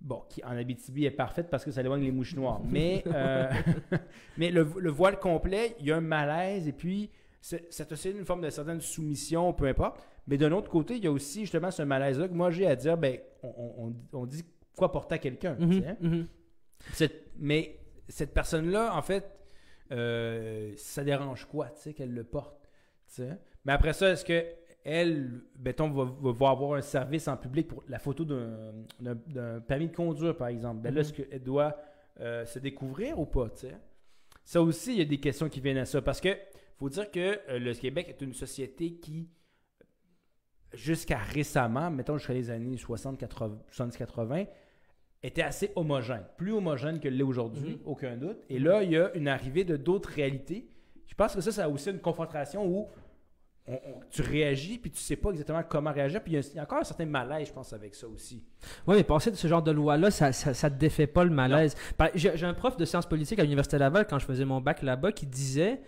Bon, 0.00 0.22
qui 0.28 0.44
en 0.44 0.50
Abitibi 0.50 1.06
est 1.06 1.10
parfaite 1.10 1.48
parce 1.48 1.64
que 1.64 1.70
ça 1.70 1.80
éloigne 1.80 2.02
les 2.02 2.12
mouches 2.12 2.34
noires. 2.36 2.60
Mais, 2.62 3.02
euh, 3.14 3.48
mais 4.36 4.50
le, 4.50 4.68
le 4.78 4.90
voile 4.90 5.18
complet, 5.18 5.74
il 5.80 5.86
y 5.86 5.92
a 5.92 5.96
un 5.96 6.02
malaise 6.02 6.68
et 6.68 6.72
puis 6.72 7.10
c'est- 7.40 7.72
ça 7.72 7.86
te 7.86 7.94
une 8.18 8.26
forme 8.26 8.42
de 8.42 8.50
certaine 8.50 8.82
soumission, 8.82 9.54
peu 9.54 9.66
importe. 9.66 9.98
Mais 10.26 10.36
d'un 10.36 10.52
autre 10.52 10.70
côté, 10.70 10.96
il 10.96 11.04
y 11.04 11.06
a 11.06 11.10
aussi 11.10 11.40
justement 11.42 11.70
ce 11.70 11.82
malaise-là 11.82 12.28
que 12.28 12.34
moi 12.34 12.50
j'ai 12.50 12.66
à 12.66 12.76
dire, 12.76 12.98
ben, 12.98 13.18
on, 13.42 13.48
on- 13.48 13.94
dit 14.26 14.44
quoi 14.76 14.92
porter 14.92 15.14
à 15.14 15.18
quelqu'un. 15.18 15.56
Mhm, 15.58 15.82
sais. 16.92 17.08
mhm. 17.08 17.08
Mais 17.38 17.78
cette 18.08 18.34
personne-là, 18.34 18.94
en 18.94 19.00
fait, 19.02 19.24
euh, 19.92 20.72
ça 20.76 21.04
dérange 21.04 21.44
quoi, 21.46 21.68
tu 21.70 21.80
sais, 21.82 21.94
qu'elle 21.94 22.12
le 22.14 22.24
porte, 22.24 22.68
tu 23.08 23.14
sais? 23.16 23.38
Mais 23.64 23.72
après 23.72 23.92
ça, 23.92 24.10
est-ce 24.10 24.24
que 24.24 24.44
elle, 24.86 25.40
mettons, 25.58 25.90
va, 25.90 26.04
va- 26.04 26.32
va 26.32 26.50
avoir 26.50 26.74
un 26.74 26.82
service 26.82 27.26
en 27.28 27.36
public 27.38 27.68
pour 27.68 27.82
la 27.88 27.98
photo 27.98 28.24
d'un, 28.24 29.60
permis 29.66 29.88
de 29.88 29.94
conduire, 29.96 30.36
par 30.36 30.48
exemple? 30.48 30.80
Ben 30.82 30.90
là, 30.94 31.00
Mhm. 31.00 31.00
est-ce 31.00 31.12
qu'elle 31.14 31.42
doit 31.42 31.76
euh, 32.20 32.44
se 32.44 32.58
découvrir 32.58 33.18
ou 33.18 33.24
pas, 33.26 33.48
tu 33.50 33.60
sais? 33.60 33.74
Ça 34.44 34.60
aussi, 34.60 34.92
il 34.92 34.98
y 34.98 35.02
a 35.02 35.06
des 35.06 35.18
questions 35.20 35.48
qui 35.48 35.60
viennent 35.60 35.78
à 35.78 35.86
ça. 35.86 36.02
Parce 36.02 36.20
que 36.20 36.28
faut 36.76 36.88
dire 36.90 37.10
que 37.10 37.40
euh, 37.48 37.58
le 37.58 37.72
Québec 37.74 38.06
est 38.10 38.20
une 38.20 38.34
société 38.34 38.94
qui, 38.96 39.30
jusqu'à 40.72 41.18
récemment, 41.18 41.90
mettons 41.90 42.18
jusqu'à 42.18 42.34
les 42.34 42.50
années 42.50 42.76
60, 42.76 43.18
80, 43.18 43.58
70, 43.70 43.96
80, 43.96 44.44
était 45.26 45.42
assez 45.42 45.72
homogène. 45.74 46.22
Plus 46.36 46.52
homogène 46.52 47.00
que 47.00 47.08
l'est 47.08 47.22
aujourd'hui, 47.24 47.72
Mhm. 47.76 47.78
aucun 47.86 48.16
doute. 48.16 48.38
Et 48.48 48.58
là, 48.58 48.82
il 48.82 48.90
y 48.92 48.96
a 48.96 49.12
une 49.14 49.26
arrivée 49.28 49.64
de 49.64 49.76
d'autres 49.76 50.10
réalités. 50.10 50.68
Je 51.06 51.14
pense 51.14 51.34
que 51.34 51.40
ça, 51.40 51.50
ça 51.50 51.64
a 51.64 51.68
aussi 51.68 51.90
une 51.90 51.98
confrontation 52.00 52.66
où 52.66 52.88
on- 53.66 53.72
on- 53.72 54.00
tu 54.10 54.20
réagis 54.20 54.76
puis 54.78 54.90
tu 54.90 54.98
sais 55.00 55.16
pas 55.16 55.30
exactement 55.30 55.62
comment 55.66 55.90
réagir. 55.92 56.22
Puis 56.22 56.32
il 56.32 56.34
y, 56.34 56.38
a, 56.38 56.40
il 56.52 56.56
y 56.56 56.58
a 56.58 56.64
encore 56.64 56.78
un 56.80 56.84
certain 56.84 57.06
malaise, 57.06 57.48
je 57.48 57.52
pense, 57.54 57.72
avec 57.72 57.94
ça 57.94 58.06
aussi. 58.06 58.44
Ouais, 58.86 58.96
mais 58.96 59.04
passer 59.04 59.30
de 59.30 59.36
ce 59.36 59.48
genre 59.48 59.62
de 59.62 59.70
loi-là, 59.70 60.10
ça, 60.10 60.32
ça, 60.32 60.52
ça 60.52 60.68
te 60.70 60.76
défait 60.78 61.06
pas 61.06 61.24
le 61.24 61.30
malaise. 61.30 61.74
Par- 61.96 62.10
J'ai 62.14 62.44
un 62.44 62.52
prof 62.54 62.76
de 62.76 62.84
sciences 62.84 63.06
politiques 63.06 63.38
à 63.38 63.42
l'Université 63.42 63.78
Laval, 63.78 64.06
quand 64.06 64.18
je 64.18 64.26
faisais 64.26 64.44
mon 64.44 64.60
bac 64.60 64.82
là-bas, 64.82 65.12
qui 65.12 65.26
disait 65.26 65.80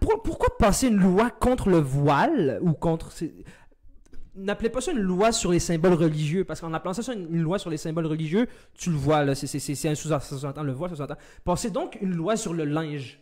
pour- 0.00 0.22
pourquoi 0.22 0.56
passer 0.56 0.86
une 0.86 1.00
loi 1.00 1.30
contre 1.30 1.68
le 1.68 1.78
voile 1.78 2.60
ou 2.62 2.72
contre. 2.74 3.10
N'appelez 4.38 4.70
pas 4.70 4.80
ça 4.80 4.92
une 4.92 4.98
loi 5.00 5.32
sur 5.32 5.50
les 5.52 5.58
symboles 5.58 5.94
religieux, 5.94 6.44
parce 6.44 6.60
qu'en 6.60 6.72
appelant 6.74 6.92
ça, 6.94 7.12
une 7.12 7.42
loi 7.42 7.58
sur 7.58 7.70
les 7.70 7.76
symboles 7.76 8.06
religieux, 8.06 8.46
tu 8.74 8.90
le 8.90 8.96
vois, 8.96 9.24
là, 9.24 9.34
c'est- 9.34 9.46
c'est 9.46 9.58
c'est- 9.58 9.74
c'est 9.74 9.88
un 9.88 9.94
sous-entend, 9.94 10.62
le 10.62 10.72
voit, 10.72 10.88
sous-entend. 10.88 11.16
Pensez 11.44 11.70
donc 11.70 11.98
une 12.00 12.14
loi 12.14 12.36
sur 12.36 12.54
le 12.54 12.64
linge. 12.64 13.20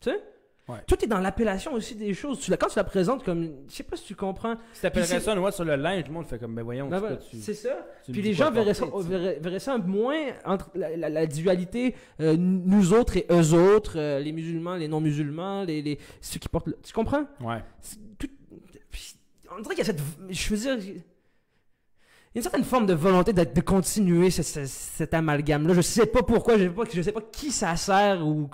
Tu 0.00 0.10
sais? 0.10 0.20
Ouais. 0.68 0.76
Tout 0.86 1.04
est 1.04 1.08
dans 1.08 1.18
l'appellation 1.18 1.72
aussi 1.72 1.96
des 1.96 2.14
choses. 2.14 2.38
Tu 2.38 2.48
la, 2.50 2.56
quand 2.56 2.68
tu 2.68 2.76
la 2.76 2.84
présentes 2.84 3.24
comme. 3.24 3.50
Je 3.68 3.74
sais 3.74 3.82
pas 3.82 3.96
si 3.96 4.04
tu 4.04 4.14
comprends. 4.14 4.54
Si 4.72 4.82
t'appellerais 4.82 5.18
ça 5.18 5.32
une 5.32 5.38
loi 5.38 5.50
sur 5.50 5.64
le 5.64 5.74
linge, 5.74 6.02
tout 6.04 6.08
le 6.10 6.14
monde 6.14 6.26
fait 6.26 6.38
comme, 6.38 6.54
ben 6.54 6.62
voyons, 6.62 6.88
Ben 6.88 7.18
c'est 7.32 7.54
ça. 7.54 7.88
tu 8.06 8.12
Puis 8.12 8.22
les 8.22 8.34
gens 8.34 8.52
verraient 8.52 8.74
ça, 8.74 8.84
verraient, 9.08 9.38
verraient 9.40 9.58
ça 9.58 9.76
moins 9.78 10.26
entre 10.44 10.70
la, 10.76 10.96
la- 10.96 11.08
la 11.08 11.26
dualité 11.26 11.96
euh, 12.20 12.36
nous 12.38 12.92
autres 12.92 13.16
et 13.16 13.26
eux 13.32 13.52
autres, 13.52 13.98
euh, 13.98 14.20
les 14.20 14.30
musulmans, 14.30 14.76
les 14.76 14.86
non-musulmans, 14.86 15.64
les, 15.64 15.82
les- 15.82 15.98
ceux 16.20 16.38
qui 16.38 16.48
portent. 16.48 16.68
le- 16.68 16.78
Tu 16.84 16.92
comprends? 16.92 17.24
Ouais. 17.40 17.64
Tout- 18.16 18.28
on 19.50 19.60
dirait 19.60 19.74
qu'il 19.74 19.78
y 19.86 19.88
a 19.88 19.92
cette. 19.92 20.02
Je 20.28 20.54
veux 20.54 20.76
dire. 20.76 20.94
Il 22.32 22.36
y 22.36 22.38
a 22.38 22.38
une 22.38 22.42
certaine 22.42 22.64
forme 22.64 22.86
de 22.86 22.94
volonté 22.94 23.32
de, 23.32 23.42
de 23.42 23.60
continuer 23.60 24.30
ce- 24.30 24.42
ce- 24.44 24.64
cet 24.66 25.14
amalgame-là. 25.14 25.74
Je 25.74 25.80
sais 25.80 26.06
pas 26.06 26.22
pourquoi, 26.22 26.56
je 26.58 26.64
sais 26.64 26.70
pas, 26.70 26.82
je 26.92 27.02
sais 27.02 27.12
pas 27.12 27.22
qui 27.22 27.50
ça 27.50 27.74
sert 27.76 28.24
ou. 28.26 28.48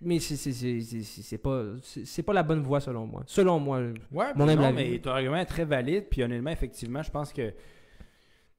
Mais 0.00 0.18
c'est 0.18 1.38
pas, 1.38 1.64
c'est 2.04 2.22
pas 2.22 2.32
la 2.32 2.42
bonne 2.42 2.62
voie 2.62 2.80
selon 2.80 3.06
moi. 3.06 3.22
Selon 3.26 3.60
moi. 3.60 3.78
Ouais, 4.10 4.32
Mon 4.34 4.46
non, 4.46 4.72
mais 4.72 4.98
ton 4.98 5.10
argument 5.10 5.36
est 5.36 5.44
très 5.46 5.64
valide. 5.64 6.06
Puis 6.10 6.22
honnêtement, 6.22 6.50
effectivement, 6.50 7.02
je 7.02 7.10
pense 7.10 7.32
que. 7.32 7.52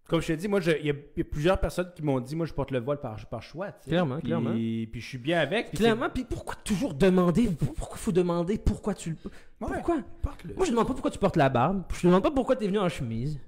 Comme 0.07 0.21
je 0.21 0.27
t'ai 0.27 0.37
dit, 0.37 0.47
moi, 0.49 0.59
il 0.61 0.67
y, 0.67 0.71
a- 0.71 0.77
il 0.93 1.17
y 1.17 1.21
a 1.21 1.23
plusieurs 1.23 1.59
personnes 1.59 1.89
qui 1.95 2.03
m'ont 2.03 2.19
dit, 2.19 2.35
moi, 2.35 2.45
je 2.45 2.53
porte 2.53 2.71
le 2.71 2.79
voile 2.79 2.99
par, 2.99 3.15
par 3.27 3.41
choix. 3.41 3.71
tu. 3.71 3.89
Clairement, 3.89 4.17
Puis- 4.17 4.25
clairement. 4.27 4.51
Puis 4.51 4.89
je 5.01 5.05
suis 5.07 5.17
bien 5.17 5.39
avec. 5.39 5.69
puis 5.69 5.77
Clairement, 5.77 6.09
puis 6.09 6.25
pourquoi 6.25 6.55
toujours 6.63 6.93
demander? 6.93 7.47
Pourquoi 7.75 7.97
faut 7.97 8.11
demander 8.11 8.57
pourquoi 8.57 8.93
tu 8.93 9.11
le. 9.11 9.15
Ouais, 9.25 9.31
Pourquoi? 9.75 9.97
porte-le. 10.21 10.53
Moi 10.55 10.65
je 10.65 10.71
demande 10.71 10.87
pas 10.87 10.93
pourquoi 10.93 11.09
tu 11.11 11.19
portes 11.19 11.37
la 11.37 11.47
barbe. 11.49 11.83
Je 11.93 12.01
te 12.01 12.07
demande 12.07 12.21
pas 12.23 12.31
pourquoi 12.31 12.55
t'es 12.57 12.67
venu 12.67 12.79
en 12.79 12.89
chemise. 12.89 13.39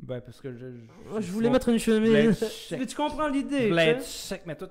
Ben, 0.00 0.20
parce 0.20 0.40
que 0.40 0.52
je. 0.52 0.66
Je 1.20 1.30
voulais 1.30 1.46
Bon, 1.46 1.52
mettre 1.52 1.68
une 1.68 1.78
chemise. 1.78 2.68
Mais 2.72 2.86
tu 2.86 2.96
comprends 2.96 3.28
l'idée. 3.28 3.70
tu 3.98 4.04
sec, 4.04 4.42
mais 4.44 4.56
toi, 4.56 4.68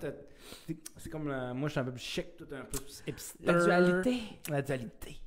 c'est 0.98 1.10
comme. 1.10 1.30
la- 1.30 1.54
moi, 1.54 1.70
je 1.70 1.72
suis 1.72 1.80
un 1.80 1.86
peu 1.86 1.92
plus 1.94 2.02
chic, 2.02 2.36
tout 2.38 2.44
un 2.52 2.66
peu 2.66 2.78
plus 2.80 3.02
hipster. 3.08 3.46
La 3.46 3.54
dualité. 3.64 4.18
La 4.50 4.62
dualité. 4.62 5.18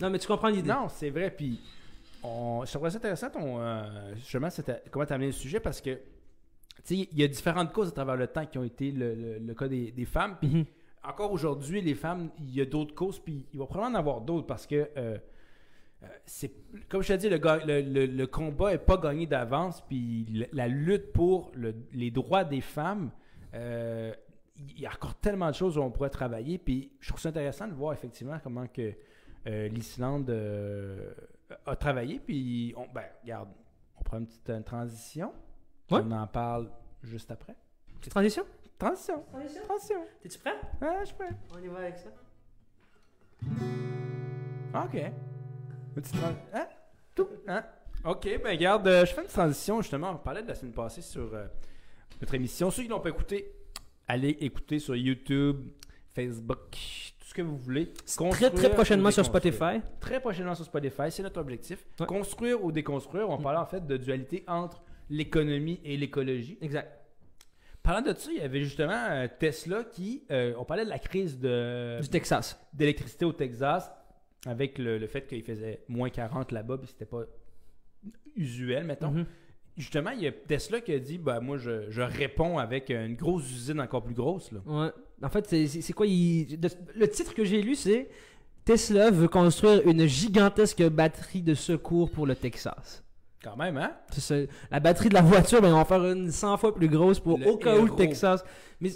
Non, 0.00 0.08
mais 0.08 0.18
tu 0.18 0.26
comprends 0.26 0.48
l'idée. 0.48 0.68
Non, 0.70 0.88
c'est 0.88 1.10
vrai. 1.10 1.30
Puis, 1.30 1.60
on... 2.22 2.64
je 2.64 2.72
trouvais 2.72 2.90
ça 2.90 2.96
intéressant, 2.98 3.30
ton, 3.30 3.60
euh, 3.60 4.14
justement, 4.16 4.48
comment 4.90 5.04
tu 5.06 5.12
as 5.12 5.14
amené 5.16 5.26
le 5.28 5.32
sujet 5.32 5.60
parce 5.60 5.80
que, 5.80 5.90
tu 5.90 6.00
sais, 6.84 7.08
il 7.12 7.18
y 7.18 7.22
a 7.24 7.28
différentes 7.28 7.72
causes 7.72 7.88
à 7.88 7.92
travers 7.92 8.16
le 8.16 8.26
temps 8.26 8.46
qui 8.46 8.58
ont 8.58 8.64
été 8.64 8.90
le, 8.90 9.14
le- 9.14 9.38
le 9.38 9.54
cas 9.54 9.68
des, 9.68 9.92
des 9.92 10.04
femmes. 10.04 10.36
Puis, 10.40 10.48
Mhm. 10.48 10.64
encore 11.04 11.32
aujourd'hui, 11.32 11.80
les 11.82 11.94
femmes, 11.94 12.30
il 12.38 12.54
y 12.54 12.60
a 12.60 12.64
d'autres 12.64 12.94
causes, 12.94 13.18
puis 13.18 13.46
il 13.52 13.58
va 13.58 13.66
probablement 13.66 13.96
en 13.96 14.00
avoir 14.00 14.20
d'autres 14.20 14.46
parce 14.46 14.66
que, 14.66 14.88
euh, 14.96 15.18
euh, 16.02 16.06
c'est, 16.24 16.50
comme 16.88 17.02
je 17.02 17.08
te 17.12 17.18
dis, 17.18 17.28
le, 17.28 18.06
le, 18.06 18.26
combat 18.26 18.72
n'est 18.72 18.78
pas 18.78 18.96
gagné 18.96 19.26
d'avance, 19.26 19.82
puis 19.86 20.46
la 20.52 20.68
lutte 20.68 21.12
pour 21.12 21.50
le- 21.54 21.74
les 21.92 22.10
droits 22.10 22.44
des 22.44 22.60
femmes, 22.62 23.10
euh, 23.54 24.12
il 24.56 24.80
y 24.80 24.86
a 24.86 24.90
encore 24.90 25.14
tellement 25.16 25.48
de 25.50 25.54
choses 25.54 25.76
où 25.78 25.82
on 25.82 25.90
pourrait 25.90 26.10
travailler, 26.10 26.58
puis 26.58 26.90
je 27.00 27.08
trouve 27.08 27.20
ça 27.20 27.30
intéressant 27.30 27.66
de 27.68 27.74
voir 27.74 27.92
effectivement 27.94 28.38
comment 28.42 28.66
que 28.66 28.92
euh, 29.46 29.68
l'Islande 29.68 30.28
euh, 30.30 31.12
a 31.66 31.76
travaillé, 31.76 32.18
puis 32.20 32.72
on, 32.76 32.86
ben, 32.92 33.04
regarde, 33.22 33.48
on 33.98 34.02
prend 34.02 34.18
une 34.18 34.26
petite 34.26 34.48
euh, 34.50 34.60
transition, 34.62 35.32
Ouais. 35.90 36.00
on 36.04 36.10
en 36.12 36.26
parle 36.26 36.70
juste 37.02 37.30
après. 37.30 37.54
Petite 37.98 38.12
transition? 38.12 38.44
Transition, 38.78 39.22
Transition? 39.30 39.62
Transition, 39.64 40.04
T'es-tu 40.22 40.38
prêt? 40.38 40.54
Ah, 40.80 40.96
je 41.00 41.06
suis 41.06 41.14
prêt. 41.14 41.30
On 41.54 41.58
y 41.62 41.66
va 41.68 41.78
avec 41.80 41.96
ça. 41.98 42.08
OK. 44.84 44.94
Une 44.94 45.12
petite 46.02 46.14
tran- 46.16 46.34
Hein? 46.54 46.66
Tout? 47.14 47.28
Hein? 47.48 47.64
OK, 48.04 48.24
ben 48.42 48.50
regarde, 48.56 48.86
euh, 48.86 49.04
je 49.04 49.12
fais 49.12 49.22
une 49.22 49.28
transition 49.28 49.82
justement. 49.82 50.10
On 50.12 50.16
parlait 50.16 50.42
de 50.42 50.48
la 50.48 50.54
semaine 50.54 50.72
passée 50.72 51.02
sur 51.02 51.34
euh, 51.34 51.46
notre 52.20 52.34
émission. 52.34 52.70
Ceux 52.70 52.84
qui 52.84 52.88
l'ont 52.88 53.00
pas 53.00 53.10
écouté, 53.10 53.52
allez 54.08 54.30
écouter 54.40 54.78
sur 54.78 54.96
YouTube, 54.96 55.68
Facebook, 56.14 56.76
ce 57.30 57.34
que 57.34 57.42
vous 57.42 57.56
voulez. 57.56 57.92
Très 58.30 58.50
très 58.50 58.70
prochainement 58.70 59.10
sur. 59.12 59.24
Spotify. 59.24 59.80
Très 60.00 60.18
prochainement 60.20 60.56
sur 60.56 60.64
Spotify, 60.64 61.10
c'est 61.10 61.22
notre 61.22 61.40
objectif. 61.40 61.86
Ouais. 62.00 62.06
Construire 62.06 62.62
ou 62.64 62.72
déconstruire. 62.72 63.30
On 63.30 63.38
parlait 63.38 63.60
en 63.60 63.66
fait 63.66 63.86
de 63.86 63.96
dualité 63.96 64.42
entre 64.48 64.82
l'économie 65.08 65.80
et 65.84 65.96
l'écologie. 65.96 66.58
Exact. 66.60 66.90
Parlant 67.84 68.02
de 68.02 68.12
ça, 68.18 68.30
il 68.32 68.38
y 68.38 68.42
avait 68.42 68.62
justement 68.62 69.06
euh, 69.10 69.28
Tesla 69.38 69.84
qui. 69.84 70.24
euh, 70.32 70.54
on 70.58 70.64
parlait 70.64 70.84
de 70.84 70.90
la 70.90 70.98
crise 70.98 71.38
de, 71.38 72.00
Du 72.02 72.08
Texas. 72.08 72.58
d'électricité 72.72 73.24
au 73.24 73.32
Texas 73.32 73.90
avec 74.44 74.76
le, 74.78 74.98
le 74.98 75.06
fait 75.06 75.26
qu'il 75.28 75.42
faisait 75.44 75.84
moins 75.88 76.10
40 76.10 76.50
là-bas, 76.50 76.78
puis 76.78 76.88
c'était 76.88 77.04
pas 77.06 77.22
usuel, 78.34 78.84
mettons. 78.84 79.12
Mhm. 79.12 79.26
Justement, 79.76 80.10
il 80.10 80.20
y 80.22 80.26
a 80.26 80.32
Tesla 80.32 80.80
qui 80.80 80.92
a 80.92 80.98
dit 80.98 81.16
bah, 81.16 81.38
Moi, 81.40 81.58
je, 81.58 81.88
je 81.90 82.02
réponds 82.02 82.58
avec 82.58 82.90
une 82.90 83.14
grosse 83.14 83.48
usine 83.50 83.80
encore 83.80 84.02
plus 84.02 84.14
grosse. 84.14 84.50
Là. 84.52 84.60
Ouais. 84.66 84.90
En 85.22 85.28
fait, 85.28 85.46
c'est- 85.66 85.92
quoi 85.92 86.06
il- 86.06 86.58
de- 86.58 86.68
Le 86.96 87.08
titre 87.08 87.34
que 87.34 87.44
j'ai 87.44 87.60
lu, 87.62 87.74
c'est 87.74 88.08
Tesla 88.64 89.10
veut 89.10 89.28
construire 89.28 89.86
une 89.86 90.06
gigantesque 90.06 90.82
batterie 90.88 91.42
de 91.42 91.54
secours 91.54 92.10
pour 92.10 92.26
le 92.26 92.34
Texas. 92.34 93.02
Quand 93.42 93.56
même, 93.56 93.76
hein? 93.78 93.92
Ça. 94.16 94.34
La 94.70 94.80
batterie 94.80 95.08
de 95.08 95.14
la 95.14 95.22
voiture, 95.22 95.62
ben, 95.62 95.68
ils 95.68 95.72
vont 95.74 95.84
faire 95.84 96.04
une 96.06 96.30
100 96.30 96.56
fois 96.58 96.74
plus 96.74 96.88
grosse 96.88 97.18
pour 97.20 97.38
Le 97.38 97.48
au 97.48 97.56
cas 97.56 97.78
où 97.78 97.86
le. 97.86 97.94
Texas. 97.96 98.44
Mais 98.80 98.90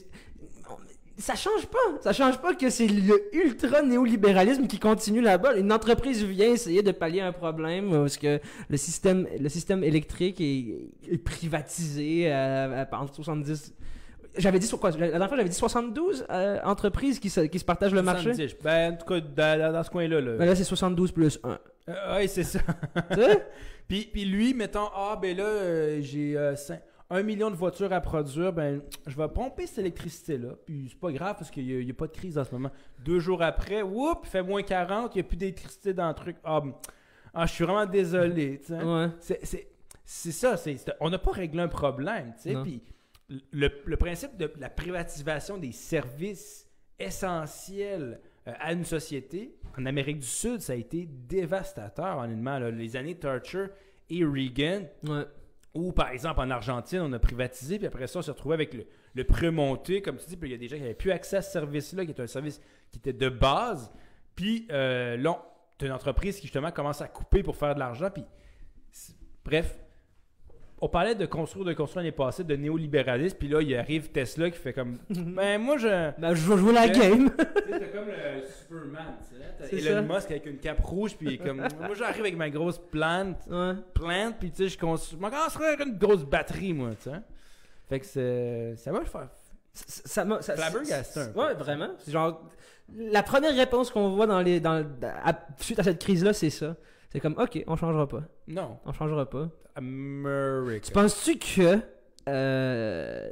on- 0.70 0.76
ça 1.18 1.34
change 1.34 1.66
pas. 1.66 1.78
Ça 2.02 2.12
change 2.12 2.38
pas 2.40 2.54
que 2.54 2.68
c'est 2.68 2.86
le 2.86 3.22
ultra 3.34 3.80
néolibéralisme 3.82 4.66
qui 4.66 4.78
continue 4.78 5.22
là-bas. 5.22 5.56
Une 5.56 5.72
entreprise 5.72 6.22
vient 6.24 6.50
essayer 6.52 6.82
de 6.82 6.92
pallier 6.92 7.20
un 7.22 7.32
problème 7.32 7.90
parce 7.90 8.18
que 8.18 8.38
le 8.68 8.76
système, 8.76 9.26
le 9.40 9.48
système 9.48 9.82
électrique 9.82 10.40
est, 10.42 10.88
est 11.10 11.18
privatisé 11.18 12.30
à- 12.30 12.86
en 12.92 13.06
70. 13.06 13.72
J'avais 14.36 14.58
dit 14.58 14.68
quoi? 14.70 14.90
La 14.90 14.96
dernière 15.08 15.28
fois, 15.28 15.36
j'avais 15.36 15.48
dit 15.48 15.54
72 15.56 16.26
euh, 16.30 16.58
entreprises 16.64 17.18
qui 17.20 17.30
se, 17.30 17.40
qui 17.42 17.58
se 17.58 17.64
partagent 17.64 17.94
le 17.94 18.02
marché? 18.02 18.34
70. 18.34 18.56
Ben, 18.62 18.92
en 18.92 18.96
tout 18.96 19.06
cas, 19.06 19.20
dans, 19.20 19.72
dans- 19.72 19.82
ce 19.82 19.90
coin-là. 19.90 20.20
Là. 20.20 20.36
Ben 20.36 20.46
là, 20.46 20.54
c'est 20.56 20.64
72 20.64 21.12
plus 21.12 21.38
1. 21.44 21.58
Euh, 21.88 22.16
ouais, 22.16 22.26
c'est 22.26 22.42
ça. 22.44 22.58
puis, 23.88 24.08
puis 24.12 24.24
lui, 24.24 24.54
mettons 24.54 24.88
Ah, 24.94 25.18
ben 25.20 25.36
là, 25.36 25.44
euh, 25.44 25.98
j'ai 26.00 26.36
un 27.10 27.22
million 27.22 27.50
de 27.50 27.54
voitures 27.56 27.92
à 27.92 28.00
produire, 28.00 28.52
ben, 28.52 28.80
je 29.06 29.16
vais 29.16 29.28
pomper 29.28 29.66
cette 29.66 29.78
électricité-là. 29.78 30.54
Puis 30.66 30.88
c'est 30.90 30.98
pas 30.98 31.12
grave 31.12 31.36
parce 31.38 31.50
qu'il 31.50 31.66
n'y 31.66 31.90
a, 31.90 31.94
pas 31.94 32.06
de 32.06 32.12
crise 32.12 32.38
en 32.38 32.44
ce 32.44 32.52
moment. 32.52 32.70
Deux 33.04 33.20
jours 33.20 33.42
après, 33.42 33.82
whoop, 33.82 34.20
il 34.24 34.28
fait 34.30 34.42
moins 34.42 34.62
40, 34.62 35.14
il 35.14 35.18
n'y 35.18 35.20
a 35.20 35.28
plus 35.28 35.36
d'électricité 35.36 35.92
dans 35.92 36.08
le 36.08 36.14
truc. 36.14 36.36
Ah, 36.42 36.60
ben, 36.60 36.72
ah, 37.34 37.46
je 37.46 37.52
suis 37.52 37.64
vraiment 37.64 37.86
désolé. 37.86 38.60
Ouais. 38.70 39.08
C'est- 39.20 40.32
ça, 40.32 40.56
c'est- 40.56 40.76
on 41.00 41.10
n'a 41.10 41.18
pas 41.18 41.30
réglé 41.32 41.60
un 41.60 41.68
problème. 41.68 42.32
tu 42.36 42.42
sais, 42.42 42.52
Non. 42.54 42.62
Puis 42.62 42.82
le, 43.28 43.68
le 43.84 43.96
principe 43.96 44.36
de 44.36 44.52
la 44.58 44.68
privatisation 44.70 45.56
des 45.58 45.72
services 45.72 46.68
essentiels 46.98 48.20
euh, 48.46 48.52
à 48.60 48.72
une 48.72 48.84
société, 48.84 49.56
en 49.78 49.86
Amérique 49.86 50.18
du 50.20 50.26
Sud, 50.26 50.60
ça 50.60 50.74
a 50.74 50.76
été 50.76 51.06
dévastateur, 51.06 52.18
honnêtement. 52.18 52.58
là. 52.58 52.70
Les 52.70 52.96
années 52.96 53.14
Thatcher 53.16 53.66
et 54.10 54.24
Reagan, 54.24 54.82
Ouais. 55.08 55.24
ou 55.74 55.92
par 55.92 56.10
exemple 56.10 56.40
en 56.40 56.50
Argentine, 56.50 57.00
on 57.00 57.12
a 57.12 57.18
privatisé, 57.18 57.78
puis 57.78 57.86
après 57.86 58.06
ça, 58.06 58.18
on 58.18 58.22
s'est 58.22 58.30
retrouvé 58.30 58.54
avec 58.54 58.74
le, 58.74 58.84
le 59.14 59.50
monté, 59.50 60.02
comme 60.02 60.16
tu 60.18 60.26
dis, 60.28 60.36
puis 60.36 60.50
il 60.50 60.52
y 60.52 60.54
a 60.54 60.58
des 60.58 60.68
gens 60.68 60.76
qui 60.76 60.82
n'avaient 60.82 60.94
plus 60.94 61.10
accès 61.10 61.38
à 61.38 61.42
ce 61.42 61.50
service-là, 61.52 62.04
qui 62.04 62.10
était 62.12 62.22
un 62.22 62.26
service 62.26 62.60
qui 62.92 62.98
était 62.98 63.12
de 63.12 63.28
base. 63.28 63.90
Puis 64.36 64.68
euh, 64.70 65.16
là, 65.16 65.42
tu 65.78 65.84
as 65.86 65.88
une 65.88 65.94
entreprise 65.94 66.36
qui 66.36 66.42
justement 66.46 66.70
commence 66.70 67.00
à 67.00 67.08
couper 67.08 67.42
pour 67.42 67.56
faire 67.56 67.74
de 67.74 67.80
l'argent, 67.80 68.10
puis 68.10 68.24
bref. 69.44 69.80
On 70.84 70.88
parlait 70.90 71.14
de 71.14 71.24
construire, 71.24 71.64
de 71.64 71.72
construire 71.72 72.02
l'année 72.02 72.12
passée, 72.12 72.44
de 72.44 72.54
néolibéralisme, 72.56 73.38
puis 73.38 73.48
là, 73.48 73.62
il 73.62 73.74
arrive 73.74 74.10
Tesla 74.10 74.50
qui 74.50 74.58
fait 74.58 74.74
comme. 74.74 74.98
ben, 75.08 75.58
moi, 75.58 75.78
je. 75.78 76.10
Ben, 76.20 76.34
je 76.34 76.46
vais 76.46 76.58
jouer 76.58 76.74
la 76.74 76.88
game. 76.90 77.30
Tu 77.30 77.72
sais, 77.72 77.78
t'as 77.80 77.86
comme 77.86 78.08
le 78.08 78.46
Superman, 78.46 79.14
tu 79.18 79.64
sais. 79.64 79.80
C'est 79.80 79.90
Elon 79.90 80.06
ça. 80.06 80.14
Musk 80.14 80.30
avec 80.30 80.44
une 80.44 80.58
cape 80.58 80.80
rouge, 80.80 81.16
puis 81.16 81.26
il 81.26 81.32
est 81.32 81.38
comme. 81.38 81.56
moi, 81.80 81.94
j'arrive 81.96 82.20
avec 82.20 82.36
ma 82.36 82.50
grosse 82.50 82.76
plante, 82.76 83.38
ouais. 83.50 83.72
plante, 83.94 84.34
puis 84.38 84.50
tu 84.50 84.64
sais, 84.64 84.68
je 84.68 84.76
construis. 84.78 85.18
Je 85.18 85.26
construire 85.26 85.80
une 85.80 85.96
grosse 85.96 86.22
batterie, 86.22 86.74
moi, 86.74 86.90
tu 87.02 87.08
sais. 87.08 87.16
Fait 87.88 88.00
que 88.00 88.04
c'est. 88.04 88.76
Ça 88.76 88.92
va 88.92 88.98
le 88.98 89.06
faire. 89.06 89.28
Ça- 89.72 90.26
m'a- 90.26 90.42
ça-. 90.42 90.54
Ouais, 91.34 91.54
vraiment. 91.54 91.92
C'est 92.00 92.12
genre 92.12 92.42
la 92.94 93.22
première 93.22 93.56
réponse 93.56 93.90
qu'on 93.90 94.10
voit 94.10 94.26
dans 94.26 94.42
les 94.42 94.60
dans 94.60 94.84
à- 95.24 95.46
suite 95.58 95.78
à 95.78 95.82
cette 95.82 95.98
crise 95.98 96.22
là, 96.22 96.34
c'est 96.34 96.50
ça. 96.50 96.76
C'est 97.14 97.20
comme 97.20 97.36
OK, 97.38 97.62
on 97.68 97.76
changera 97.76 98.08
pas. 98.08 98.22
Non. 98.48 98.78
On 98.84 98.92
changera 98.92 99.24
pas. 99.30 99.48
America. 99.76 100.86
Tu 100.86 100.92
penses-tu 100.92 101.38
que 101.38 101.78
euh, 102.28 103.30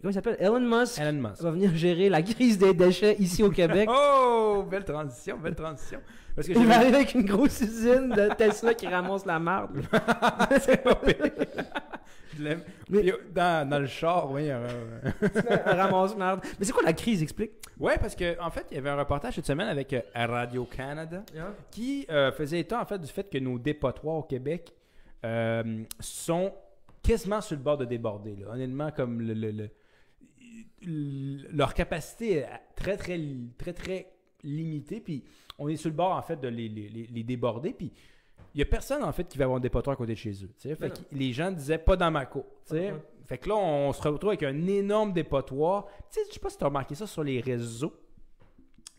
comment 0.00 0.10
il 0.10 0.14
s'appelle? 0.14 0.36
Elon 0.40 0.60
Musk 0.60 0.98
Elon 0.98 1.28
Musk. 1.28 1.42
va 1.42 1.50
venir 1.50 1.74
gérer 1.76 2.08
la 2.08 2.22
crise 2.22 2.56
des 2.56 2.72
déchets 2.72 3.16
ici 3.18 3.42
au 3.42 3.50
Québec? 3.50 3.88
Oh, 4.48 4.62
belle 4.62 4.84
transition, 4.84 5.36
belle 5.36 5.54
transition. 5.54 6.00
Parce 6.34 6.48
que 6.48 6.54
Il 6.54 6.66
va 6.66 6.76
arriver 6.76 6.96
avec 6.96 7.14
une 7.14 7.26
grosse 7.26 7.60
usine 7.60 8.08
de 8.08 8.32
Tesla 8.34 8.72
qui 8.72 8.86
ramasse 8.86 9.26
la 9.26 9.38
marde. 9.38 9.82
C'est 10.60 10.82
pas. 10.82 10.98
Je 12.36 12.42
l'aime. 12.42 12.62
Mais- 12.90 13.00
Puis, 13.02 13.12
Dans, 13.34 13.68
dans 13.68 13.78
le 13.78 13.86
char, 13.86 14.30
oui. 14.30 14.50
un- 14.52 14.62
un 15.66 15.74
ramasse-marde. 15.74 16.40
Mais 16.58 16.64
c'est 16.64 16.72
quoi 16.72 16.82
la 16.82 16.92
crise, 16.92 17.22
explique? 17.22 17.52
Ouais, 17.78 17.96
parce 17.98 18.14
que 18.14 18.38
en 18.40 18.50
fait, 18.50 18.66
il 18.70 18.74
y 18.74 18.78
avait 18.78 18.90
un 18.90 18.96
reportage 18.96 19.34
cette 19.34 19.46
semaine 19.46 19.68
avec 19.68 19.92
euh, 19.92 20.00
Radio-Canada 20.14 21.24
qui 21.70 22.06
euh, 22.10 22.32
faisait 22.32 22.60
état 22.60 22.80
en 22.80 22.84
fait 22.86 22.98
du 22.98 23.06
fait 23.08 23.28
que 23.30 23.38
nos 23.38 23.58
dépotoirs 23.58 24.16
au 24.16 24.22
Québec 24.22 24.72
euh, 25.24 25.82
sont 26.00 26.52
quasiment 27.02 27.40
sur 27.40 27.56
le 27.56 27.62
bord 27.62 27.76
de 27.78 27.84
déborder. 27.84 28.36
là. 28.36 28.50
Honnêtement, 28.52 28.90
comme 28.90 29.20
le, 29.20 29.34
le- 29.34 29.50
le- 29.52 29.70
le- 30.82 31.48
leur 31.52 31.74
capacité 31.74 32.38
est 32.38 32.48
très, 32.74 32.96
très, 32.96 33.18
très, 33.58 33.72
très 33.72 34.06
limitée. 34.42 35.00
Puis 35.00 35.24
on 35.58 35.68
est 35.68 35.76
sur 35.76 35.90
le 35.90 35.96
bord 35.96 36.12
en 36.16 36.22
fait 36.22 36.40
de 36.40 36.48
les, 36.48 36.68
les- 36.68 36.88
les- 36.88 37.06
les 37.12 37.22
déborder. 37.22 37.72
Puis 37.72 37.92
il 38.56 38.60
y 38.60 38.62
a 38.62 38.64
personne 38.64 39.04
en 39.04 39.12
fait 39.12 39.28
qui 39.28 39.36
va 39.36 39.44
avoir 39.44 39.58
un 39.58 39.60
dépotoir 39.60 39.92
à 39.94 39.96
côté 39.96 40.14
de 40.14 40.18
chez 40.18 40.32
eux. 40.42 40.50
Fait 40.58 40.88
que 40.90 40.98
les 41.12 41.32
gens 41.32 41.50
disaient 41.52 41.76
pas 41.78 41.94
dans 41.94 42.10
ma 42.10 42.24
cour. 42.26 42.46
Ouais. 42.70 42.94
Fait 43.26 43.36
que 43.38 43.48
là, 43.50 43.54
on 43.56 43.92
se 43.92 44.00
retrouve 44.08 44.30
avec 44.30 44.42
un 44.44 44.66
énorme 44.66 45.12
dépotoir. 45.12 45.86
Je 46.10 46.32
sais 46.32 46.40
pas 46.40 46.48
si 46.48 46.56
tu 46.56 46.64
as 46.64 46.68
remarqué 46.68 46.94
ça 46.94 47.06
sur 47.06 47.22
les 47.22 47.40
réseaux. 47.40 47.92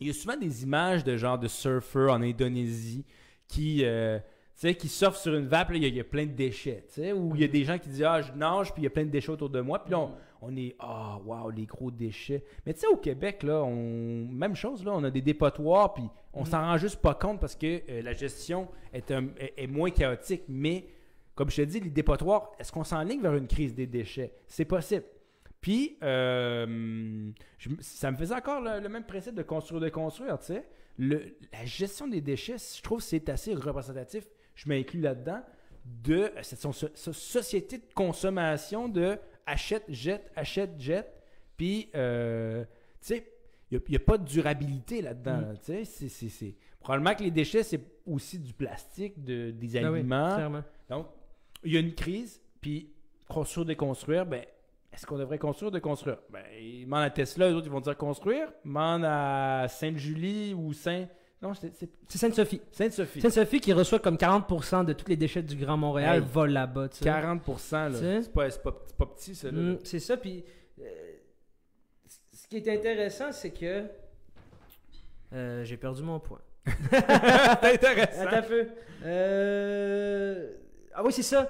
Il 0.00 0.06
y 0.06 0.10
a 0.10 0.12
souvent 0.12 0.36
des 0.36 0.62
images 0.62 1.02
de 1.02 1.16
genre 1.16 1.38
de 1.38 1.48
surfeurs 1.48 2.12
en 2.12 2.22
Indonésie 2.22 3.04
qui, 3.48 3.84
euh, 3.84 4.18
sais, 4.54 4.74
qui 4.76 4.86
surfent 4.88 5.16
sur 5.18 5.34
une 5.34 5.48
vape, 5.48 5.70
il 5.74 5.82
y, 5.82 5.86
a- 5.86 5.88
il 5.88 5.96
y 5.96 6.00
a 6.00 6.04
plein 6.04 6.24
de 6.26 6.32
déchets. 6.32 6.84
tu 6.86 6.94
sais, 7.02 7.12
Ou 7.12 7.32
il 7.34 7.40
y 7.40 7.44
a 7.44 7.48
des 7.48 7.64
gens 7.64 7.78
qui 7.78 7.88
disent 7.88 8.04
Ah, 8.04 8.20
je 8.22 8.30
nage, 8.32 8.72
puis 8.72 8.82
il 8.82 8.84
y 8.84 8.86
a 8.86 8.90
plein 8.90 9.04
de 9.04 9.10
déchets 9.10 9.30
autour 9.30 9.50
de 9.50 9.60
moi. 9.60 9.82
Puis 9.82 9.90
là, 9.90 9.98
on, 9.98 10.12
on 10.42 10.56
est 10.56 10.76
Ah, 10.78 11.18
waouh, 11.24 11.50
les 11.50 11.66
gros 11.66 11.90
déchets. 11.90 12.44
Mais 12.66 12.74
tu 12.74 12.80
sais, 12.80 12.86
au 12.86 12.96
Québec, 12.96 13.42
là, 13.42 13.62
on, 13.64 14.26
même 14.30 14.54
chose, 14.54 14.84
là, 14.84 14.92
on 14.94 15.04
a 15.04 15.10
des 15.10 15.22
dépotoirs, 15.22 15.94
puis 15.94 16.04
on 16.32 16.44
s'en 16.44 16.60
rend 16.60 16.76
juste 16.76 16.96
pas 17.00 17.14
compte 17.14 17.40
parce 17.40 17.56
que 17.56 17.82
euh, 17.88 18.02
la 18.02 18.12
gestion 18.12 18.68
est, 18.92 19.10
un- 19.10 19.28
est- 19.38 19.54
est 19.56 19.66
moins 19.66 19.90
chaotique. 19.90 20.42
Mais, 20.48 20.86
comme 21.34 21.50
je 21.50 21.56
te 21.56 21.62
dis, 21.62 21.80
les 21.80 21.90
dépotoirs, 21.90 22.52
est-ce 22.58 22.70
qu'on 22.72 22.84
s'enligne 22.84 23.20
vers 23.20 23.34
une 23.34 23.46
crise 23.48 23.74
des 23.74 23.86
déchets? 23.86 24.32
C'est 24.46 24.64
possible. 24.64 25.04
Puis, 25.60 25.98
euh, 26.04 27.30
je 27.58 27.68
ça 27.80 28.10
me 28.10 28.16
faisait 28.16 28.34
encore 28.34 28.60
le, 28.60 28.80
le 28.80 28.88
même 28.88 29.04
principe 29.04 29.34
de 29.34 29.42
construire, 29.42 29.80
de 29.80 29.88
construire, 29.88 30.38
tu 30.38 30.46
sais. 30.46 30.64
La 30.98 31.64
gestion 31.64 32.08
des 32.08 32.20
déchets, 32.20 32.56
je 32.76 32.82
trouve 32.82 33.00
c'est 33.00 33.28
assez 33.28 33.54
représentatif, 33.54 34.26
je 34.54 34.68
m'inclus 34.68 35.00
là-dedans, 35.00 35.40
de 35.84 36.14
euh, 36.14 36.42
cette 36.42 36.60
so- 36.60 36.72
so- 36.72 37.12
société 37.12 37.78
de 37.78 37.84
consommation 37.94 38.88
de 38.88 39.16
achète, 39.48 39.84
jette, 39.88 40.30
achète, 40.36 40.78
jette. 40.78 41.22
Puis, 41.56 41.90
euh, 41.94 42.64
tu 43.00 43.08
sais, 43.08 43.32
il 43.70 43.80
n'y 43.88 43.96
a, 43.96 43.98
pas 43.98 44.16
de 44.18 44.24
durabilité 44.24 45.02
là-dedans, 45.02 45.38
Mm. 45.38 45.40
là, 45.42 45.56
tu 45.56 45.84
sais. 45.84 46.08
C'est- 46.08 46.54
Probablement 46.80 47.14
que 47.14 47.22
les 47.24 47.30
déchets, 47.30 47.62
c'est 47.64 47.80
aussi 48.06 48.38
du 48.38 48.52
plastique, 48.54 49.22
de, 49.22 49.50
des 49.50 49.76
Ah 49.76 49.88
aliments. 49.88 50.62
Donc, 50.88 51.06
il 51.64 51.72
y 51.72 51.76
a 51.76 51.80
une 51.80 51.94
crise, 51.94 52.40
puis 52.60 52.92
construire, 53.28 53.66
déconstruire, 53.66 54.24
ben, 54.24 54.42
est-ce 54.92 55.04
qu'on 55.04 55.18
devrait 55.18 55.38
construire, 55.38 55.70
déconstruire? 55.70 56.18
Ben, 56.30 56.42
demande 56.82 57.02
à 57.02 57.10
Tesla, 57.10 57.48
les 57.48 57.54
autres, 57.54 57.66
ils 57.66 57.72
vont 57.72 57.80
dire 57.80 57.96
construire. 57.96 58.50
Demande 58.64 59.02
à 59.04 59.66
Sainte-Julie 59.68 60.54
ou 60.54 60.72
Saint... 60.72 61.06
Non, 61.40 61.52
c'est 61.54 61.72
Sainte-Sophie. 62.18 62.60
Sainte-Sophie. 62.72 63.20
Sainte-Sophie 63.20 63.60
qui 63.60 63.72
reçoit 63.72 64.00
comme 64.00 64.16
40% 64.16 64.84
de 64.84 64.92
tous 64.92 65.08
les 65.08 65.16
déchets 65.16 65.42
du 65.42 65.54
Grand 65.56 65.76
Montréal 65.76 66.16
Hey. 66.16 66.28
volent 66.32 66.52
là-bas. 66.52 66.88
tu 66.88 66.98
sais. 66.98 67.04
40%, 67.04 67.90
Tu 67.92 67.96
sais? 67.98 68.14
là. 68.16 68.20
C'est 68.22 68.32
pas, 68.62 68.72
pas, 68.98 69.06
petit, 69.06 69.34
ça, 69.36 69.46
là. 69.50 69.52
Mm, 69.60 69.78
c'est 69.84 70.00
ça, 70.00 70.16
puis 70.16 70.44
euh, 70.80 70.84
ce 72.32 72.48
qui 72.48 72.56
est 72.56 72.68
intéressant, 72.68 73.30
c'est 73.30 73.50
que 73.52 73.84
euh, 75.32 75.64
j'ai 75.64 75.76
perdu 75.76 76.02
mon 76.02 76.18
point. 76.18 76.40
c'est 76.90 77.74
intéressant. 77.74 78.22
Attends 78.26 78.36
un 78.36 78.42
peu. 78.42 78.66
Euh, 79.04 80.52
Ah 80.94 81.02
oui, 81.04 81.12
c'est 81.12 81.22
ça. 81.22 81.48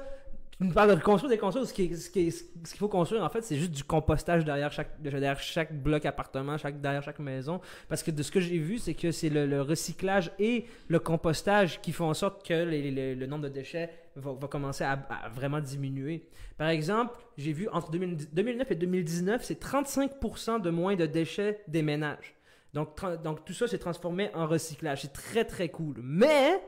Tu 0.58 0.64
nous 0.64 0.72
parles 0.72 0.96
de 0.96 1.00
construire 1.00 1.30
des 1.30 1.38
construire. 1.38 1.66
Ce 1.66 1.72
qu'il 1.72 2.32
faut 2.78 2.88
construire, 2.88 3.22
en 3.22 3.28
fait, 3.28 3.42
c'est 3.42 3.56
juste 3.56 3.70
du 3.70 3.84
compostage 3.84 4.44
derrière 4.44 4.72
chaque, 4.72 5.00
derrière 5.00 5.38
chaque 5.38 5.72
bloc 5.72 6.04
appartement, 6.04 6.58
chaque, 6.58 6.80
derrière 6.80 7.02
chaque 7.02 7.20
maison. 7.20 7.60
Parce 7.88 8.02
que 8.02 8.10
de 8.10 8.20
ce 8.24 8.32
que 8.32 8.40
j'ai 8.40 8.58
vu, 8.58 8.78
c'est 8.78 8.94
que 8.94 9.12
c'est 9.12 9.28
le, 9.28 9.62
recyclage 9.62 10.32
et 10.40 10.66
le 10.88 10.98
compostage 10.98 11.80
qui 11.80 11.92
font 11.92 12.06
en 12.06 12.14
sorte 12.14 12.44
que 12.44 12.54
le 12.54 13.26
nombre 13.26 13.44
de 13.44 13.50
déchets 13.50 13.90
va, 14.16 14.32
va 14.32 14.48
commencer 14.48 14.82
à, 14.82 14.98
vraiment 15.32 15.60
diminuer. 15.60 16.28
Par 16.56 16.70
exemple, 16.70 17.14
j'ai 17.36 17.52
vu 17.52 17.68
entre 17.68 17.92
2010 17.92 18.30
2009 18.32 18.70
et 18.72 18.74
2019, 18.74 19.44
c'est 19.44 19.62
35% 19.62 20.60
de 20.60 20.70
moins 20.70 20.96
de 20.96 21.06
déchets 21.06 21.62
des 21.68 21.82
ménages. 21.82 22.34
Donc, 22.74 22.98
donc 23.22 23.44
tout 23.44 23.52
ça 23.52 23.68
s'est 23.68 23.78
transformé 23.78 24.30
en 24.34 24.48
recyclage. 24.48 25.02
C'est 25.02 25.12
très 25.12 25.44
très 25.44 25.68
cool. 25.68 26.00
Mais 26.02 26.60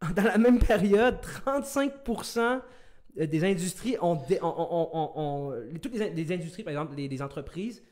dans 0.16 0.24
la 0.24 0.38
même 0.38 0.58
période, 0.58 1.18
35% 1.46 2.62
des 3.16 3.44
industries 3.44 3.96
ont, 4.00 4.16
toutes 4.16 5.94
les, 5.94 6.02
in- 6.02 6.10
les 6.14 6.32
industries, 6.32 6.62
par 6.62 6.72
exemple, 6.72 6.94
les, 6.96 7.22
entreprises, 7.22 7.82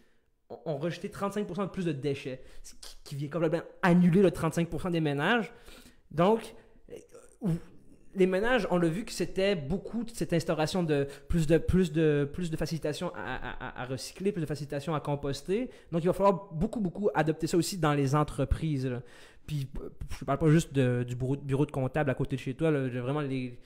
ont, 0.66 0.76
rejeté 0.76 1.08
35% 1.08 1.64
de 1.64 1.70
plus 1.70 1.84
de 1.84 1.92
déchets, 1.92 2.42
ce 2.62 2.74
qui, 2.74 2.96
qui 3.04 3.14
vient 3.14 3.28
complètement 3.28 3.62
annuler 3.82 4.22
le 4.22 4.30
35% 4.30 4.90
des 4.90 5.00
ménages. 5.00 5.52
Donc, 6.10 6.54
euh, 6.90 7.48
les 8.14 8.26
ménages, 8.26 8.68
on 8.70 8.76
l'a 8.76 8.88
vu 8.88 9.04
que 9.06 9.12
c'était 9.12 9.56
beaucoup 9.56 10.04
cette 10.12 10.34
instauration 10.34 10.82
de 10.82 11.06
plus 11.28 11.46
de, 11.46 11.56
plus 11.56 11.92
de, 11.92 12.28
plus 12.30 12.50
de 12.50 12.56
facilitation 12.58 13.10
à, 13.16 13.86
recycler, 13.86 14.32
plus 14.32 14.42
de 14.42 14.46
facilitation 14.46 14.94
à 14.94 15.00
composter. 15.00 15.70
Donc, 15.92 16.02
il 16.02 16.08
va 16.08 16.12
falloir 16.12 16.52
beaucoup, 16.52 16.80
beaucoup 16.80 17.08
adopter 17.14 17.46
ça 17.46 17.56
aussi 17.56 17.78
dans 17.78 17.94
les 17.94 18.14
entreprises. 18.14 18.90
Puis, 19.46 19.66
euh, 19.80 19.88
je 20.18 20.24
parle 20.26 20.38
pas 20.38 20.50
juste 20.50 20.74
de- 20.74 21.04
du 21.08 21.16
bureau, 21.16 21.36
bureau 21.36 21.64
de 21.64 21.70
comptable 21.70 22.10
à 22.10 22.14
côté 22.14 22.36
de 22.36 22.40
chez 22.40 22.54
toi, 22.54 22.70
vraiment 22.70 23.22
les, 23.22 23.58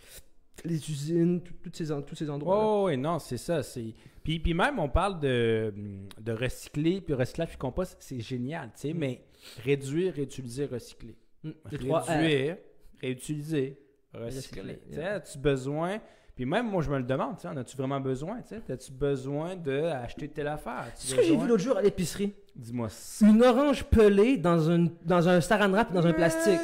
les 0.65 0.91
usines, 0.91 1.41
tout- 1.43 1.55
toutes 1.63 1.77
ces, 1.77 1.87
tous 2.07 2.15
ces 2.15 2.31
endroits. 2.31 2.83
Oh, 2.83 2.87
oui, 2.87 2.97
non, 2.97 3.19
c'est 3.19 3.37
ça. 3.37 3.63
c'est 3.63 3.93
Puis, 4.25 4.39
puis 4.41 4.55
même, 4.55 4.79
on 4.79 4.89
parle 4.89 5.21
de, 5.21 5.73
de 6.21 6.33
recycler, 6.33 7.01
puis 7.01 7.15
recyclage, 7.15 7.49
puis 7.51 7.59
compost, 7.59 7.97
c'est 8.01 8.21
génial, 8.21 8.71
tu 8.75 8.81
sais, 8.89 8.93
Mm. 8.95 8.99
mais 8.99 9.25
réduire, 9.63 10.15
réutiliser, 10.15 10.65
recycler. 10.67 11.17
R. 11.45 11.49
Réduire, 11.67 12.57
réutiliser, 13.01 13.79
recycler. 14.13 14.63
Recycler, 14.63 14.81
Tu 14.89 14.95
sais, 14.95 15.01
yeah. 15.01 15.15
As-tu 15.15 15.39
besoin... 15.39 16.01
Puis 16.35 16.45
même, 16.45 16.69
moi, 16.69 16.83
je 16.83 16.91
me 16.91 16.99
le 16.99 17.05
demande, 17.05 17.37
en 17.47 17.57
as-tu 17.57 17.79
vraiment 17.79 17.99
besoin, 17.99 18.43
tu 18.43 18.49
sais? 18.49 18.71
As-tu 18.71 18.93
besoin 18.93 19.57
d'acheter 19.57 20.29
telle 20.29 20.49
affaire? 20.49 20.85
C'est 20.95 21.09
ce 21.13 21.15
que 21.15 21.23
j'ai 21.23 21.35
vu 21.35 21.47
l'autre 21.49 21.63
jour 21.63 21.79
à 21.79 21.81
l'épicerie. 21.81 22.35
Dis-moi 22.55 22.91
ça. 22.91 23.27
Une 23.27 23.43
orange 23.43 23.85
pelée 23.85 24.37
dans, 24.37 24.59
une, 24.71 24.91
dans 25.03 25.27
un 25.31 25.41
saran 25.41 25.71
wrap 25.71 25.95
dans 25.95 26.07
un 26.07 26.13
plastique. 26.13 26.61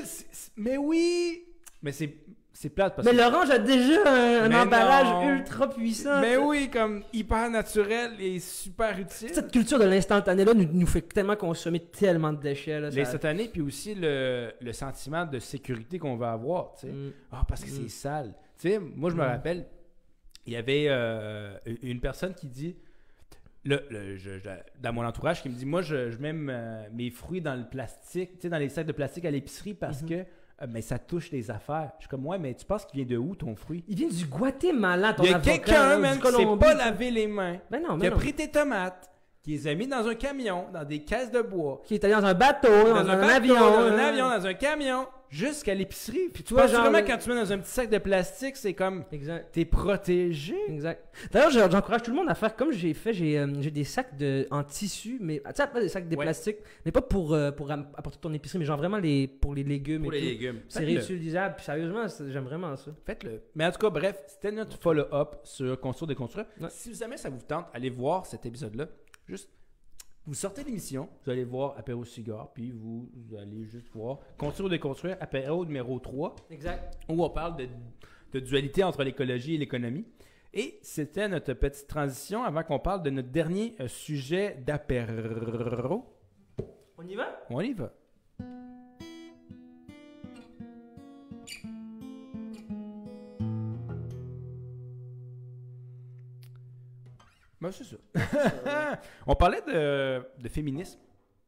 Mais 0.59 0.77
oui! 0.77 1.47
Mais 1.83 1.91
c'est 1.91 2.15
c'est 2.55 2.69
plate 2.71 2.95
parce 2.97 3.07
Mais 3.07 3.13
que... 3.15 3.19
l'orange 3.19 3.51
a 3.51 3.59
déjà 3.59 4.03
un, 4.07 4.45
un 4.45 4.49
Mais 4.49 4.57
emballage 4.57 5.07
non. 5.07 5.35
ultra 5.37 5.69
puissant. 5.71 6.21
Mais 6.21 6.37
oui, 6.37 6.69
comme 6.71 7.03
hyper 7.13 7.51
naturel 7.51 8.13
et 8.21 8.39
super 8.41 8.99
utile. 8.99 9.31
Cette 9.33 9.51
culture 9.51 9.79
de 9.79 9.85
l'instantané-là 9.85 10.55
nous, 10.55 10.69
nous 10.73 10.87
fait 10.87 11.01
tellement 11.03 11.37
consommer 11.37 11.81
tellement 11.81 12.33
de 12.33 12.41
déchets. 12.41 12.79
Là, 12.81 12.91
Les 12.91 13.05
ça- 13.05 13.19
puis 13.53 13.61
aussi 13.63 13.95
le, 13.95 14.53
le 14.61 14.73
sentiment 14.73 15.25
de 15.27 15.39
sécurité 15.39 15.99
qu'on 15.99 16.17
va 16.17 16.33
avoir, 16.33 16.75
tu 16.75 16.87
sais. 16.87 16.93
Mm. 16.93 17.13
Ah, 17.33 17.43
parce 17.49 17.65
que 17.65 17.71
Mm. 17.71 17.83
c'est 17.83 17.89
sale. 17.89 18.35
Tu 18.61 18.69
sais, 18.69 18.79
moi, 18.79 19.11
je 19.11 19.17
me 19.17 19.23
Mm. 19.25 19.27
rappelle, 19.29 19.67
il 20.47 20.53
y 20.53 20.57
avait 20.57 20.87
euh, 20.89 21.57
une 21.83 22.01
personne 22.01 22.35
qui 22.35 22.49
dit, 22.49 22.77
le, 23.65 23.81
le- 23.91 24.17
je- 24.17 24.39
je- 24.39 24.49
dans 24.81 24.93
mon 24.93 25.05
entourage, 25.07 25.41
qui 25.43 25.49
me 25.49 25.55
dit, 25.55 25.65
moi, 25.67 25.83
je, 25.83 26.11
je 26.11 26.19
mets 26.19 26.33
mes 26.93 27.11
fruits 27.11 27.41
dans 27.41 27.55
le 27.55 27.65
plastique, 27.65 28.33
tu 28.35 28.41
sais, 28.43 28.49
dans 28.49 28.59
les 28.59 28.69
sacs 28.69 28.87
de 28.87 28.93
plastique 28.93 29.25
à 29.25 29.31
l'épicerie 29.31 29.75
parce 29.75 30.03
Mhm. 30.03 30.09
que 30.09 30.15
mais 30.69 30.83
ça 30.83 30.99
touche 30.99 31.31
les 31.31 31.51
affaires. 31.51 31.93
Je 31.99 32.03
suis 32.03 32.09
comme, 32.09 32.27
ouais, 32.27 32.39
mais 32.39 32.55
tu 32.55 32.65
penses 32.65 32.85
qu'il 32.87 33.05
vient 33.05 33.17
de 33.17 33.21
où 33.21 33.35
ton 33.35 33.55
fruit? 33.55 33.85
Il 33.89 33.97
vient 33.97 34.09
du 34.09 34.25
Guatemala, 34.27 35.13
ton 35.15 35.23
Il 35.25 35.31
y 35.31 35.33
a 35.33 35.37
avocat, 35.37 35.53
quelqu'un, 35.59 35.89
là, 35.89 35.99
man, 35.99 36.13
du 36.17 36.21
qui 36.21 36.27
s'est 36.27 36.33
Colombie. 36.33 36.61
pas 36.61 36.75
lavé 36.75 37.11
les 37.11 37.27
mains, 37.27 37.59
Ben 37.71 37.83
non, 37.83 37.95
qui 37.95 38.01
ben 38.01 38.07
a 38.09 38.11
non. 38.11 38.17
pris 38.17 38.33
tes 38.33 38.49
tomates, 38.51 39.11
qui 39.43 39.51
les 39.53 39.67
a 39.67 39.75
mis 39.75 39.87
dans 39.89 40.07
un 40.07 40.15
camion, 40.15 40.67
dans 40.73 40.85
des 40.85 41.01
caisses 41.01 41.31
de 41.31 41.43
bois, 41.43 41.83
Qui 41.85 41.95
est 41.95 42.05
allé 42.05 42.15
dans 42.15 42.25
un 42.25 42.35
bateau, 42.35 42.69
dans, 42.69 42.95
dans 43.03 43.11
un, 43.11 43.19
un, 43.19 43.21
bateau, 43.21 43.33
avion. 43.35 43.55
dans 43.55 43.79
un 43.79 43.99
hein. 43.99 43.99
avion, 43.99 44.29
dans 44.31 44.47
un 44.47 44.55
camion, 44.55 45.07
jusqu'à 45.29 45.75
l'épicerie. 45.75 46.29
Puis 46.33 46.45
tu 46.45 46.55
vois, 46.55 46.67
genre, 46.69 46.83
vraiment 46.83 46.99
le- 47.01 47.05
quand 47.07 47.17
tu 47.19 47.29
mets 47.31 47.35
dans 47.37 47.53
un 47.53 47.59
petit 47.59 47.71
sac 47.71 47.91
de 47.91 47.99
plastique, 47.99 48.57
c'est 48.57 48.75
comme 48.75 49.05
Exact. 49.11 49.49
t'es 49.51 49.65
protégé. 49.65 50.55
Exact. 50.69 51.03
D'ailleurs, 51.33 51.51
je- 51.51 51.71
j'encourage 51.71 52.03
tout 52.03 52.11
le 52.13 52.17
monde 52.19 52.29
à 52.29 52.35
faire 52.37 52.55
comme 52.55 52.71
j'ai 52.71 52.95
fait. 52.95 53.13
J'ai 53.13 53.39
euh, 53.39 53.47
des 53.47 53.83
sacs 53.85 54.17
de, 54.17 54.47
en 54.51 54.63
tissu, 54.63 55.19
mais 55.21 55.39
tu 55.45 55.51
sais, 55.55 55.67
pas 55.67 55.81
des 55.81 55.89
sacs 55.89 56.09
de 56.09 56.15
Ouais. 56.17 56.25
plastique, 56.25 56.59
mais 56.85 56.93
pas 56.93 57.03
pour, 57.03 57.35
euh, 57.35 57.51
pour 57.51 57.71
apporter 57.71 58.19
ton 58.21 58.33
épicerie, 58.33 58.59
mais 58.61 58.65
genre 58.65 58.77
vraiment 58.79 58.99
les, 58.99 59.27
pour 59.27 59.55
les 59.55 59.65
légumes. 59.65 60.03
Pour 60.05 60.15
et 60.15 60.21
les 60.21 60.27
tout. 60.27 60.33
légumes. 60.41 60.61
C'est 60.69 60.85
réutilisable. 60.85 61.55
Puis 61.57 61.65
sérieusement, 61.65 62.05
j'aime 62.29 62.45
vraiment 62.45 62.77
ça. 62.77 62.91
Faites-le. 63.07 63.41
Mais 63.57 63.67
en 63.67 63.73
tout 63.73 63.79
cas, 63.79 63.91
bref, 63.91 64.23
c'était 64.29 64.53
notre 64.53 64.79
follow-up 64.79 65.37
sur 65.43 65.81
Construire, 65.81 66.09
Déconstruire. 66.09 66.47
Ouais. 66.61 66.69
Si 66.71 66.95
jamais 66.95 67.17
ça 67.17 67.31
vous 67.31 67.41
tente, 67.47 67.67
allez 67.75 67.91
voir 67.91 68.27
cet 68.27 68.45
épisode-là. 68.47 68.87
Juste, 69.27 69.51
vous 70.27 70.35
sortez 70.35 70.63
l'émission, 70.65 71.09
vous 71.25 71.31
allez 71.31 71.45
voir 71.45 71.77
Apéro 71.79 72.05
Cigare, 72.05 72.53
puis 72.53 72.71
vous, 72.71 73.11
vous 73.15 73.37
allez 73.37 73.65
juste 73.65 73.89
voir 73.93 74.19
Construire, 74.39 74.71
Déconstruire, 74.71 75.17
Apéro 75.21 75.65
numéro 75.65 75.99
3. 75.99 76.37
Exact. 76.51 76.99
où 77.09 77.25
on 77.25 77.31
parle 77.31 77.57
de, 77.57 77.69
de 78.33 78.41
dualité 78.41 78.85
entre 78.85 79.03
l'écologie 79.03 79.55
et 79.55 79.59
l'économie. 79.59 80.07
Et 80.55 80.79
c'était 80.83 81.29
notre 81.29 81.55
petite 81.55 81.89
transition 81.89 82.45
avant 82.45 82.63
qu'on 82.63 82.79
parle 82.79 83.03
de 83.03 83.11
notre 83.11 83.31
dernier 83.31 83.75
euh, 83.81 83.89
sujet 83.89 84.59
d'apéro. 84.65 86.05
On 86.99 87.07
y 87.07 87.15
va? 87.15 87.41
On 87.49 87.61
y 87.61 87.73
va. 87.73 87.93
Ben, 97.63 97.71
c'est 97.73 97.85
ça. 97.85 97.97
on 99.27 99.35
parlait 99.35 99.63
de, 99.63 100.23
de 100.43 100.49
féminisme. 100.49 100.99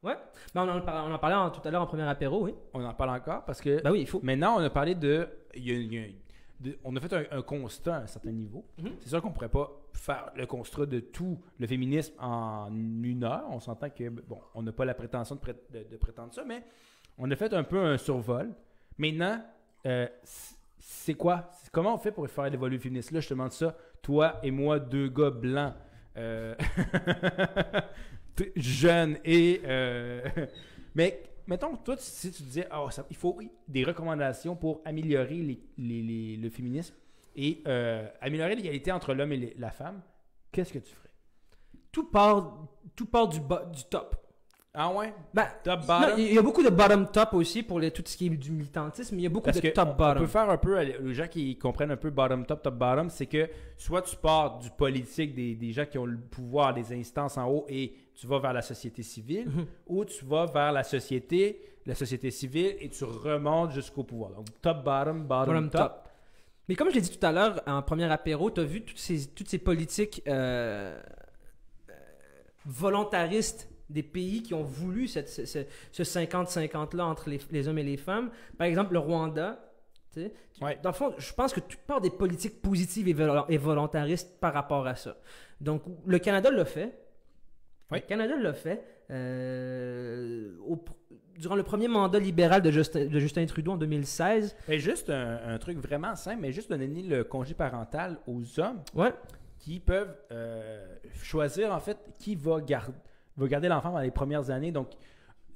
Ouais. 0.03 0.17
Ben, 0.55 0.63
on, 0.65 0.69
en 0.69 0.81
parlait, 0.83 1.11
on 1.11 1.15
en 1.15 1.19
parlait 1.19 1.37
en- 1.37 1.51
tout 1.51 1.67
à 1.67 1.71
l'heure 1.71 1.83
en 1.83 1.87
premier 1.87 2.03
apéro, 2.05 2.45
oui. 2.45 2.55
On 2.75 2.85
en 2.85 2.95
parle 2.95 3.11
encore 3.11 3.45
parce 3.45 3.61
que 3.61 3.83
Ben 3.83 3.91
oui, 3.91 4.03
il 4.03 4.07
faut. 4.07 4.21
maintenant, 4.23 4.57
on 4.59 4.63
a 4.63 4.71
parlé 4.71 4.95
de. 4.95 5.29
il 5.55 5.67
y 5.67 5.71
a- 5.73 5.75
il 5.75 5.95
y 5.95 5.99
a- 5.99 6.09
de- 6.61 6.79
on 6.85 6.95
a 6.97 7.01
fait 7.01 7.13
un, 7.13 7.39
un 7.39 7.43
constat 7.43 7.97
à 7.97 8.01
un 8.03 8.07
certain 8.07 8.31
niveau. 8.31 8.65
Mhm. 8.79 8.93
C'est 9.01 9.09
sûr 9.09 9.21
qu'on 9.23 9.33
pourrait 9.33 9.49
pas 9.49 9.71
faire 9.93 10.31
le 10.37 10.47
constat 10.47 10.87
de 10.87 11.01
tout 11.01 11.39
le 11.59 11.67
féminisme 11.67 12.15
en 12.21 12.69
une 12.73 13.25
heure. 13.25 13.45
On 13.51 13.61
s'entend 13.61 13.91
que, 13.91 14.09
bon, 14.09 14.41
on 14.55 14.63
n'a 14.63 14.73
pas 14.73 14.85
la 14.85 14.95
prétention 14.95 15.35
de, 15.37 15.41
pré- 15.41 15.57
de- 15.71 15.83
de 15.91 15.97
prétendre 15.97 16.33
ça, 16.35 16.45
mais 16.45 16.63
on 17.19 17.31
a 17.31 17.37
fait 17.37 17.53
un 17.55 17.65
peu 17.65 17.79
un 17.79 17.97
survol. 17.97 18.51
Maintenant, 18.99 19.43
euh, 19.87 20.07
c'est 20.79 21.15
quoi? 21.15 21.51
Comment 21.73 21.95
on 21.95 21.99
fait 21.99 22.13
pour 22.13 22.29
faire 22.29 22.47
évoluer 22.47 22.77
le 22.77 22.83
féminisme? 22.83 23.15
Là, 23.15 23.21
je 23.21 23.29
te 23.29 23.35
demande 23.35 23.53
ça. 23.53 23.75
Toi 24.03 24.37
et 24.43 24.51
moi, 24.51 24.79
deux 24.79 25.09
gars 25.09 25.31
blancs, 25.31 25.73
euh, 26.17 26.55
jeunes 28.57 29.19
et... 29.25 29.61
euh, 29.65 30.29
mais 30.95 31.23
mettons, 31.47 31.77
toi, 31.77 31.97
si 31.99 32.31
tu 32.31 32.43
disais, 32.43 32.67
Ah, 32.71 32.87
il 33.11 33.17
faut 33.17 33.39
des 33.69 33.85
recommandations 33.85 34.57
pour 34.57 34.81
améliorer 34.85 35.59
le 35.77 36.49
féminisme 36.51 36.95
et 37.37 37.63
euh, 37.67 38.09
améliorer 38.21 38.55
l'égalité 38.55 38.93
entre 38.93 39.15
l'homme 39.15 39.33
et 39.33 39.55
la 39.59 39.71
femme, 39.71 40.03
qu'est-ce 40.53 40.73
que 40.73 40.79
tu 40.79 40.95
ferais? 40.95 41.11
Tout 41.91 42.11
part, 42.11 42.69
tout 42.97 43.07
part 43.07 43.29
du 43.29 43.41
top. 43.91 44.17
Ah 44.77 44.93
ouais? 44.93 45.15
Ben, 45.33 45.47
Top, 45.63 45.87
bottom? 45.87 46.19
il 46.19 46.35
y 46.35 46.39
a 46.39 46.43
beaucoup 46.43 46.63
de 46.65 46.69
bottom-top 46.69 47.35
aussi 47.35 47.63
pour 47.63 47.79
les, 47.79 47.93
tout 47.93 48.03
ce 48.05 48.17
qui 48.17 48.27
est 48.27 48.31
du 48.31 48.51
militantisme, 48.51 49.17
il 49.17 49.23
y 49.23 49.27
a 49.27 49.29
beaucoup 49.29 49.45
Parce 49.45 49.61
de 49.61 49.69
on 49.79 50.15
peut 50.19 50.27
faire 50.27 50.51
un 50.51 50.57
peu, 50.57 50.81
les 50.83 51.15
gens 51.15 51.29
qui 51.29 51.57
comprennent 51.57 51.93
un 51.93 51.97
peu 51.97 52.11
bottom 52.11 52.45
top, 52.45 52.61
top 52.61 52.75
bottom, 52.75 53.09
c'est 53.09 53.27
que 53.27 53.49
soit 53.77 54.03
tu 54.03 54.17
pars 54.17 54.59
du 54.59 54.71
politique, 54.71 55.33
des, 55.33 55.55
des 55.55 55.71
gens 55.73 55.85
qui 55.87 55.97
ont 55.97 56.07
le 56.07 56.19
pouvoir, 56.19 56.75
des 56.75 56.93
instances 56.93 57.39
en 57.39 57.47
haut, 57.49 57.67
et 57.69 57.95
tu 58.17 58.27
vas 58.27 58.41
vers 58.41 58.53
la 58.53 58.63
société 58.63 59.05
civile, 59.05 59.47
Mhm. 59.49 59.67
ou 59.87 60.05
tu 60.05 60.25
vas 60.25 60.47
vers 60.47 60.73
la 60.73 60.83
société, 60.83 61.61
la 61.87 61.95
société 61.95 62.33
civile, 62.33 62.75
et 62.81 62.89
tu 62.89 63.05
remontes 63.05 63.71
jusqu'au 63.71 64.03
pouvoir. 64.03 64.33
Donc 64.33 64.47
top 64.61 64.83
bottom, 64.85 65.23
bottom, 65.25 65.47
Bottom 65.55 65.71
top. 65.71 65.81
top. 65.83 66.09
Mais 66.69 66.75
comme 66.75 66.89
je 66.91 66.95
l'ai 66.97 67.01
dit 67.01 67.17
tout 67.17 67.25
à 67.25 67.31
l'heure 67.31 67.61
en 67.69 67.81
premier 67.83 68.11
apéro, 68.11 68.51
tu 68.51 68.61
as 68.61 68.65
vu 68.65 68.83
toutes 68.83 68.99
ces, 68.99 69.27
toutes 69.29 69.49
ces 69.49 69.59
politiques 69.59 70.21
euh, 70.27 70.99
euh, 71.91 71.93
volontaristes 72.67 73.69
des 73.91 74.03
pays 74.03 74.43
qui 74.43 74.55
ont 74.55 74.63
voulu 74.63 75.07
cette- 75.09 75.29
ce, 75.29 75.45
ce- 75.45 75.67
ce 75.93 76.03
50-50-là 76.03 77.05
entre 77.07 77.29
les, 77.31 77.39
les 77.51 77.69
hommes 77.69 77.79
et 77.79 77.83
les 77.83 77.97
femmes. 77.97 78.31
Par 78.59 78.67
exemple, 78.67 78.93
le 78.95 78.99
Rwanda. 78.99 79.59
tu. 80.13 80.31
Ouais. 80.63 80.79
Dans 80.83 80.91
le 80.91 80.95
fond, 80.95 81.13
je 81.19 81.33
pense 81.33 81.53
que 81.53 81.61
tu 81.61 81.77
pars 81.77 82.01
des 82.01 82.11
politiques 82.11 82.63
positives 82.63 83.09
et, 83.09 83.13
vol- 83.13 83.45
et 83.49 83.59
volontaristes 83.59 84.39
par 84.41 84.55
rapport 84.55 84.87
à 84.87 84.95
ça. 84.97 85.17
Donc, 85.61 85.83
le 86.07 86.19
Canada 86.19 86.51
l'a 86.51 86.65
fait. 86.65 86.97
Oui. 87.91 87.99
Le 88.01 88.07
Canada 88.07 88.37
l'a 88.37 88.55
fait. 88.55 88.83
euh, 89.11 90.57
au 90.67 90.83
durant 91.37 91.57
le 91.57 91.65
premier 91.65 91.89
mandat 91.89 92.21
libéral 92.21 92.63
de 92.63 92.71
Justin, 92.71 93.07
de 93.07 93.19
Justin 93.19 93.45
Trudeau 93.47 93.73
en 93.73 93.77
2016. 93.77 94.55
Mais 94.69 94.79
juste 94.79 95.11
un, 95.11 95.41
un 95.45 95.59
truc 95.59 95.79
vraiment 95.79 96.15
simple, 96.15 96.39
mais 96.41 96.53
juste 96.53 96.71
donner 96.71 96.87
le 96.87 97.25
congé 97.25 97.55
parental 97.55 98.19
aux 98.29 98.61
hommes 98.61 98.81
Ouais. 98.95 99.13
qui 99.59 99.81
peuvent 99.81 100.15
euh, 100.31 100.87
choisir 101.23 101.73
en 101.75 101.81
fait 101.81 101.99
qui 102.21 102.37
va, 102.37 102.61
gar- 102.61 102.93
va 103.37 103.49
garder 103.49 103.69
l'enfant 103.69 103.91
dans 103.93 104.01
les 104.01 104.11
premières 104.11 104.51
années. 104.51 104.73
Donc, 104.73 104.89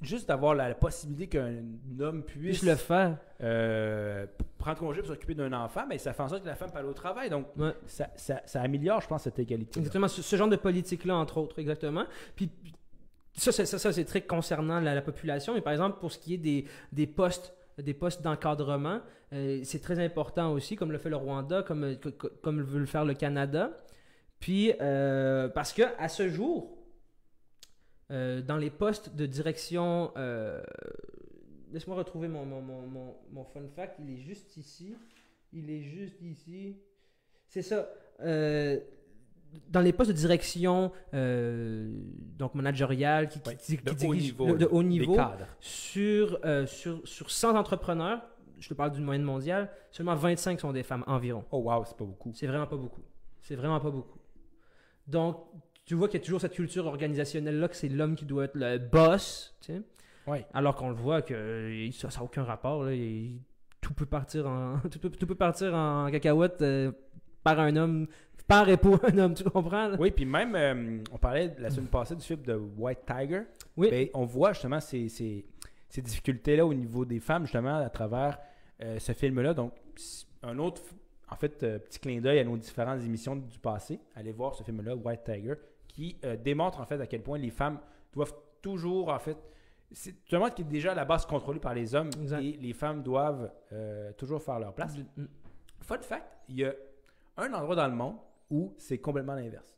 juste 0.01 0.27
d'avoir 0.29 0.55
la, 0.55 0.73
possibilité 0.75 1.27
qu'un 1.27 1.55
homme 1.99 2.23
puisse 2.23 2.59
Puisse 2.59 2.63
le 2.63 2.75
faire. 2.75 3.17
euh, 3.41 4.25
prendre 4.57 4.79
congé 4.79 4.99
pour 5.01 5.09
s'occuper 5.09 5.35
d'un 5.35 5.51
enfant, 5.53 5.85
mais 5.87 5.97
ça 5.97 6.13
fait 6.13 6.23
en 6.23 6.29
sorte 6.29 6.43
que 6.43 6.47
la 6.47 6.55
femme 6.55 6.71
peut 6.71 6.79
aller 6.79 6.87
au 6.87 6.93
travail. 6.93 7.29
Donc, 7.29 7.47
Ouais. 7.57 7.73
ça, 7.85 8.09
ça- 8.15 8.41
ça 8.45 8.61
améliore, 8.61 9.01
je 9.01 9.07
pense, 9.07 9.23
cette 9.23 9.39
égalité. 9.39 9.79
Exactement, 9.79 10.07
ce, 10.07 10.21
ce 10.21 10.35
genre 10.35 10.47
de 10.49 10.55
politique-là, 10.55 11.15
entre 11.15 11.37
autres, 11.37 11.59
exactement. 11.59 12.05
Puis 12.35 12.49
ça, 13.35 13.51
c'est- 13.51 13.65
ça, 13.65 13.77
ça, 13.77 13.91
c'est 13.93 14.05
très 14.05 14.21
concernant 14.21 14.79
la, 14.79 14.93
la 14.95 15.01
population. 15.01 15.53
Mais 15.53 15.61
par 15.61 15.73
exemple, 15.73 15.99
pour 15.99 16.11
ce 16.11 16.17
qui 16.17 16.33
est 16.35 16.37
des, 16.37 16.65
des 16.91 17.07
postes 17.07 17.53
des 17.77 17.93
postes 17.93 18.21
d'encadrement, 18.21 18.99
euh, 19.31 19.61
c'est 19.63 19.79
très 19.79 20.03
important 20.03 20.51
aussi, 20.51 20.75
comme 20.75 20.91
le 20.91 20.97
fait 20.97 21.07
le 21.09 21.15
Rwanda, 21.15 21.63
comme, 21.63 21.85
euh, 21.85 21.95
co- 21.95 22.11
co- 22.11 22.29
comme 22.41 22.61
veut 22.61 22.79
le 22.81 22.85
faire 22.85 23.05
le 23.05 23.13
Canada. 23.13 23.71
Puis, 24.41 24.73
euh, 24.81 25.47
parce 25.47 25.71
que 25.71 25.83
à 25.97 26.09
ce 26.09 26.27
jour, 26.27 26.77
euh, 28.11 28.41
dans 28.41 28.57
les 28.57 28.69
postes 28.69 29.15
de 29.15 29.25
direction, 29.25 30.11
euh, 30.17 30.61
laisse-moi 31.71 31.95
retrouver 31.97 32.27
mon, 32.27 32.45
mon, 32.45 32.61
mon, 32.61 33.15
mon, 33.31 33.43
fun 33.45 33.67
fact, 33.75 33.99
il 33.99 34.13
est 34.13 34.17
juste 34.21 34.57
ici. 34.57 34.95
Il 35.53 35.69
est 35.69 35.81
juste 35.81 36.21
ici. 36.21 36.77
C'est 37.47 37.61
ça. 37.61 37.89
Euh, 38.21 38.79
dans 39.69 39.81
les 39.81 39.93
postes 39.93 40.11
de 40.11 40.15
direction, 40.15 40.91
donc 41.11 42.53
managérial, 42.53 43.29
qui, 43.29 43.39
qui, 43.39 43.49
Ouais, 43.49 43.55
qui- 43.55 43.77
de 43.77 43.81
qui 43.81 43.89
haut 43.89 44.13
dirige- 44.13 44.21
niveau, 44.23 44.55
de, 44.57 44.65
haut 44.67 44.83
niveau, 44.83 45.17
sur, 45.59 46.39
sur, 46.67 47.07
sur 47.07 47.31
100 47.31 47.55
entrepreneurs, 47.55 48.21
je 48.59 48.69
te 48.69 48.73
parle 48.75 48.91
d'une 48.91 49.03
moyenne 49.05 49.23
mondiale, 49.23 49.71
seulement 49.89 50.15
25 50.15 50.59
sont 50.59 50.71
des 50.71 50.83
femmes 50.83 51.03
environ. 51.07 51.45
Oh 51.51 51.59
wow, 51.59 51.83
c'est 51.85 51.97
pas 51.97 52.05
beaucoup. 52.05 52.31
C'est 52.35 52.45
vraiment 52.45 52.67
pas 52.67 52.75
beaucoup. 52.77 53.01
C'est 53.41 53.55
vraiment 53.55 53.79
pas 53.79 53.89
beaucoup. 53.89 54.19
Donc, 55.07 55.37
tu 55.89 55.95
vois 55.95 56.07
qu'il 56.07 56.19
y 56.19 56.21
a 56.21 56.25
toujours 56.25 56.39
cette 56.39 56.53
culture 56.53 56.85
organisationnelle-là 56.85 57.67
que 57.67 57.75
c'est 57.75 57.89
l'homme 57.89 58.15
qui 58.15 58.23
doit 58.25 58.45
être 58.45 58.53
le 58.55 58.77
boss, 58.77 59.55
tu 59.59 59.73
sais. 59.73 59.81
Ouais. 60.27 60.45
Alors 60.53 60.75
qu'on 60.75 60.89
le 60.89 60.93
voit 60.95 61.23
que 61.23 61.89
ça 61.93 62.09
n'a 62.09 62.23
aucun 62.23 62.43
rapport. 62.43 62.83
là. 62.83 62.93
Il- 62.93 63.39
tout, 63.81 63.95
peut 63.95 64.05
partir 64.05 64.45
en, 64.45 64.77
tout, 64.91 64.99
peut, 64.99 65.09
tout 65.09 65.25
peut 65.25 65.33
partir 65.33 65.73
en 65.73 66.11
cacahuète 66.11 66.61
euh, 66.61 66.91
par 67.43 67.59
un 67.59 67.75
homme, 67.75 68.05
par 68.47 68.69
et 68.69 68.77
pour 68.77 69.03
un 69.03 69.17
homme, 69.17 69.33
tu 69.33 69.43
comprends? 69.45 69.87
là? 69.87 69.97
Oui, 69.99 70.11
puis 70.11 70.25
même, 70.25 70.53
euh, 70.55 70.99
on 71.11 71.17
parlait 71.17 71.55
la 71.57 71.71
semaine 71.71 71.87
passée 71.87 72.15
du 72.15 72.21
film 72.23 72.43
de 72.43 72.53
White 72.77 72.99
Tiger. 73.07 73.41
Oui. 73.75 73.89
Ben, 73.89 74.07
on 74.13 74.25
voit 74.25 74.53
justement 74.53 74.79
ces, 74.79 75.09
ces- 75.09 75.43
ces 75.89 76.01
difficultés-là 76.03 76.67
au 76.67 76.73
niveau 76.75 77.03
des 77.03 77.19
femmes, 77.19 77.45
justement, 77.45 77.77
à 77.79 77.89
travers 77.89 78.37
euh, 78.83 78.99
ce 78.99 79.11
film-là. 79.13 79.55
Donc, 79.55 79.73
un 80.43 80.59
autre, 80.59 80.83
en 81.31 81.35
fait, 81.35 81.63
euh, 81.63 81.79
petit 81.79 81.99
clin 81.99 82.21
d'œil 82.21 82.37
à 82.37 82.43
nos 82.43 82.57
différentes 82.57 83.01
émissions 83.01 83.35
du 83.35 83.57
passé. 83.57 83.99
Allez 84.15 84.31
voir 84.33 84.53
ce 84.53 84.61
film-là, 84.63 84.95
White 84.95 85.23
Tiger, 85.25 85.55
qui 85.89 86.17
euh, 86.23 86.37
démontre 86.37 86.79
en 86.79 86.85
fait 86.85 87.01
à 87.01 87.07
quel 87.07 87.21
point 87.21 87.37
les 87.37 87.49
femmes 87.49 87.79
doivent 88.13 88.33
toujours, 88.61 89.09
en 89.09 89.19
fait, 89.19 89.37
c'est 89.91 90.25
tout 90.25 90.35
le 90.35 90.39
monde 90.39 90.53
qui 90.53 90.61
est 90.61 90.65
déjà 90.65 90.91
à 90.91 90.95
la 90.95 91.05
base 91.05 91.25
contrôlé 91.25 91.59
par 91.59 91.73
les 91.73 91.95
hommes 91.95 92.09
Exact. 92.21 92.41
et 92.41 92.53
les 92.53 92.73
femmes 92.73 93.01
doivent 93.03 93.51
euh, 93.73 94.13
toujours 94.13 94.41
faire 94.41 94.59
leur 94.59 94.73
place. 94.73 94.97
Mm. 95.17 95.25
Fun 95.81 95.99
fact, 96.01 96.37
il 96.47 96.59
y 96.59 96.65
a 96.65 96.73
un 97.37 97.53
endroit 97.53 97.75
dans 97.75 97.87
le 97.87 97.95
monde 97.95 98.15
où 98.49 98.73
c'est 98.77 98.99
complètement 98.99 99.35
l'inverse. 99.35 99.75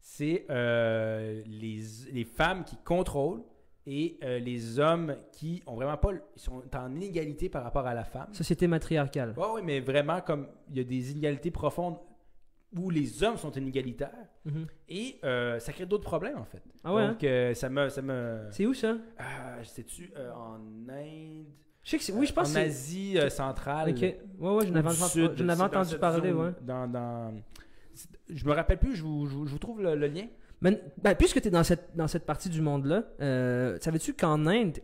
C'est 0.00 0.46
euh, 0.48 1.42
les, 1.46 1.80
les 2.12 2.24
femmes 2.24 2.64
qui 2.64 2.76
contrôlent 2.76 3.42
et 3.90 4.18
euh, 4.22 4.38
les 4.38 4.78
hommes 4.78 5.16
qui 5.32 5.62
ont 5.66 5.74
vraiment 5.74 5.96
pas, 5.96 6.10
ils 6.12 6.40
sont 6.40 6.62
en 6.76 6.94
inégalité 6.94 7.48
par 7.48 7.64
rapport 7.64 7.86
à 7.86 7.94
la 7.94 8.04
femme. 8.04 8.32
Société 8.32 8.66
matriarcale. 8.66 9.34
Ouais, 9.36 9.46
oui, 9.54 9.60
mais 9.64 9.80
vraiment 9.80 10.20
comme 10.20 10.46
il 10.70 10.76
y 10.76 10.80
a 10.80 10.84
des 10.84 11.12
inégalités 11.12 11.50
profondes 11.50 11.96
où 12.76 12.90
les 12.90 13.22
hommes 13.22 13.36
sont 13.38 13.50
inégalitaires 13.52 14.10
Mhm. 14.44 14.66
et 14.88 15.18
euh, 15.24 15.58
ça 15.58 15.72
crée 15.72 15.86
d'autres 15.86 16.04
problèmes 16.04 16.38
en 16.38 16.44
fait. 16.44 16.62
Ah 16.84 16.94
ouais, 16.94 17.08
Donc 17.08 17.24
euh, 17.24 17.54
ça 17.54 17.68
me, 17.68 17.88
ça 17.88 18.02
me, 18.02 18.46
C'est 18.50 18.66
où 18.66 18.74
ça? 18.74 18.88
euh, 19.20 19.64
sais-tu 19.64 20.12
en 20.34 20.56
Inde, 20.90 21.46
Je 21.82 21.90
sais 21.90 21.98
que 21.98 22.04
c'est. 22.04 22.12
Oui, 22.12 22.26
je 22.26 22.32
pense 22.32 22.48
en 22.50 22.54
que 22.54 22.58
c'est. 22.60 22.64
Asie 22.66 23.18
euh, 23.18 23.30
centrale. 23.30 23.90
Ok. 23.90 24.00
Ouais, 24.00 24.10
ouais, 24.10 24.66
j'en 24.66 24.74
ou 24.74 24.76
avais 24.76 24.88
du 25.34 25.42
entendu, 25.62 25.98
parler, 25.98 26.30
zone, 26.32 26.40
ouais. 26.46 26.52
Dans, 26.62 26.86
dans... 26.86 27.34
Je 28.28 28.44
me 28.44 28.52
rappelle 28.52 28.78
plus, 28.78 28.94
je 28.96 29.02
vous, 29.02 29.26
je 29.26 29.34
vous- 29.34 29.46
je 29.46 29.52
vous 29.52 29.58
trouve 29.58 29.80
le, 29.82 29.94
le 29.94 30.06
lien. 30.06 30.26
Mais, 30.60 30.80
ben, 31.02 31.14
puisque 31.14 31.40
tu 31.40 31.48
es 31.48 31.50
dans 31.50 31.64
cette, 31.64 31.96
dans 31.96 32.08
cette 32.08 32.26
partie 32.26 32.48
du 32.50 32.60
monde-là, 32.60 33.04
savais-tu 33.80 34.12
qu'en 34.14 34.44
Inde, 34.46 34.78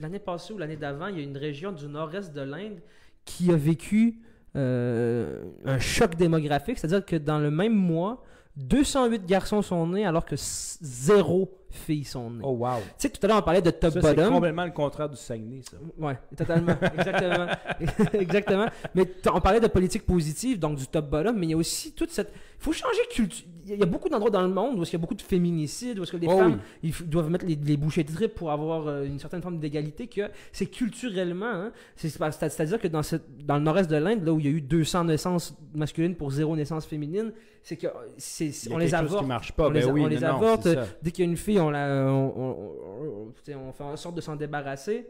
l'année 0.00 0.18
passée 0.18 0.52
ou 0.52 0.58
l'année 0.58 0.76
d'avant, 0.76 1.08
il 1.08 1.18
y 1.18 1.20
a 1.20 1.24
une 1.24 1.36
région 1.36 1.72
du 1.72 1.86
nord-est 1.88 2.32
de 2.32 2.40
l'Inde 2.40 2.80
qui 3.24 3.52
a 3.52 3.56
vécu 3.56 4.20
un 4.54 5.78
choc 5.78 6.14
démographique, 6.16 6.78
c'est-à-dire 6.78 7.04
que 7.04 7.16
dans 7.16 7.38
le 7.38 7.50
même 7.50 7.74
mois, 7.74 8.22
208 8.56 9.24
garçons 9.24 9.62
sont 9.62 9.86
nés 9.86 10.04
alors 10.04 10.24
que 10.24 10.36
zéro 10.36 11.61
filles 11.72 12.04
sont 12.04 12.30
nées. 12.30 12.40
Oh 12.44 12.50
wow. 12.52 12.76
Tu 12.80 12.92
sais, 12.98 13.08
tout 13.10 13.20
à 13.24 13.28
l'heure, 13.28 13.38
on 13.38 13.42
parlait 13.42 13.62
de 13.62 13.70
Ça, 13.70 13.76
c'est 13.82 13.90
top-bottom. 14.00 14.32
complètement 14.34 14.64
le 14.64 14.70
contraire 14.70 15.08
du 15.08 15.16
Saguenay, 15.16 15.60
ça. 15.68 15.76
Ouais, 15.98 16.18
totalement. 16.36 16.74
Exactement. 16.98 17.46
Exactement. 18.14 18.66
Mais 18.94 19.10
on 19.32 19.40
parlait 19.40 19.60
de 19.60 19.66
politique 19.68 20.04
positive, 20.06 20.58
donc 20.58 20.76
du 20.76 20.86
top-bottom, 20.86 21.36
mais 21.38 21.46
il 21.46 21.50
y 21.50 21.54
a 21.54 21.56
aussi 21.56 21.92
toute 21.92 22.10
cette. 22.10 22.32
Il 22.60 22.64
faut 22.64 22.72
changer 22.72 23.00
de 23.10 23.14
culture. 23.14 23.46
Il 23.66 23.76
y 23.76 23.82
a 23.82 23.86
beaucoup 23.86 24.08
d'endroits 24.08 24.30
dans 24.30 24.42
le 24.42 24.48
monde 24.52 24.78
où 24.78 24.82
il 24.84 24.92
y 24.92 24.96
a 24.96 24.98
beaucoup 24.98 25.14
de 25.14 25.22
féminicides, 25.22 25.98
où 25.98 26.02
est-ce 26.02 26.12
que 26.12 26.16
les 26.16 26.26
Oh 26.28 26.36
femmes 26.38 26.58
oui. 26.82 26.92
ils 27.00 27.08
doivent 27.08 27.30
mettre 27.30 27.44
les, 27.46 27.54
les 27.56 27.76
bouchées 27.76 28.02
de 28.04 28.12
trip 28.12 28.34
pour 28.34 28.50
avoir 28.50 28.86
euh, 28.88 29.04
une 29.04 29.18
certaine 29.20 29.40
forme 29.42 29.58
d'égalité, 29.58 30.06
que 30.08 30.22
c'est 30.52 30.66
culturellement. 30.66 31.46
hein, 31.46 31.72
c'est- 31.96 32.08
c'est- 32.08 32.48
C'est-à-dire 32.48 32.80
que 32.80 32.88
dans, 32.88 33.00
dans 33.44 33.56
le 33.56 33.62
nord-est 33.62 33.88
de 33.90 33.96
l'Inde, 33.96 34.24
là 34.24 34.32
où 34.32 34.38
il 34.40 34.46
y 34.46 34.48
a 34.48 34.52
eu 34.52 34.60
200 34.60 35.04
naissances 35.04 35.56
masculines 35.74 36.14
pour 36.16 36.30
zéro 36.30 36.54
naissance 36.56 36.86
féminine, 36.86 37.32
c'est 37.64 37.76
que 37.76 37.86
euh, 37.86 37.90
c'est- 38.18 38.50
a 38.70 38.74
on 38.74 38.78
les 38.78 38.86
chose 38.86 38.94
avorte. 38.94 39.22
qui 39.22 39.28
marche 39.28 39.52
pas. 39.52 39.66
On 39.68 39.70
ben 39.70 39.80
les 39.80 39.86
oui, 39.86 40.00
on 40.02 40.06
les 40.08 40.18
non, 40.18 40.26
avorte. 40.28 40.62
c'est 40.64 40.74
ça. 40.74 40.86
Dès 41.02 41.10
qu'il 41.12 41.24
y 41.24 41.28
a 41.28 41.30
une 41.30 41.36
fille, 41.36 41.60
on, 41.62 41.70
la, 41.70 42.04
on, 42.06 42.32
on- 42.36 43.26
on- 43.28 43.32
tu 43.32 43.42
sais, 43.44 43.54
on 43.54 43.72
fait 43.72 43.84
en 43.84 43.96
sorte 43.96 44.14
de 44.16 44.20
s'en 44.20 44.36
débarrasser. 44.36 45.06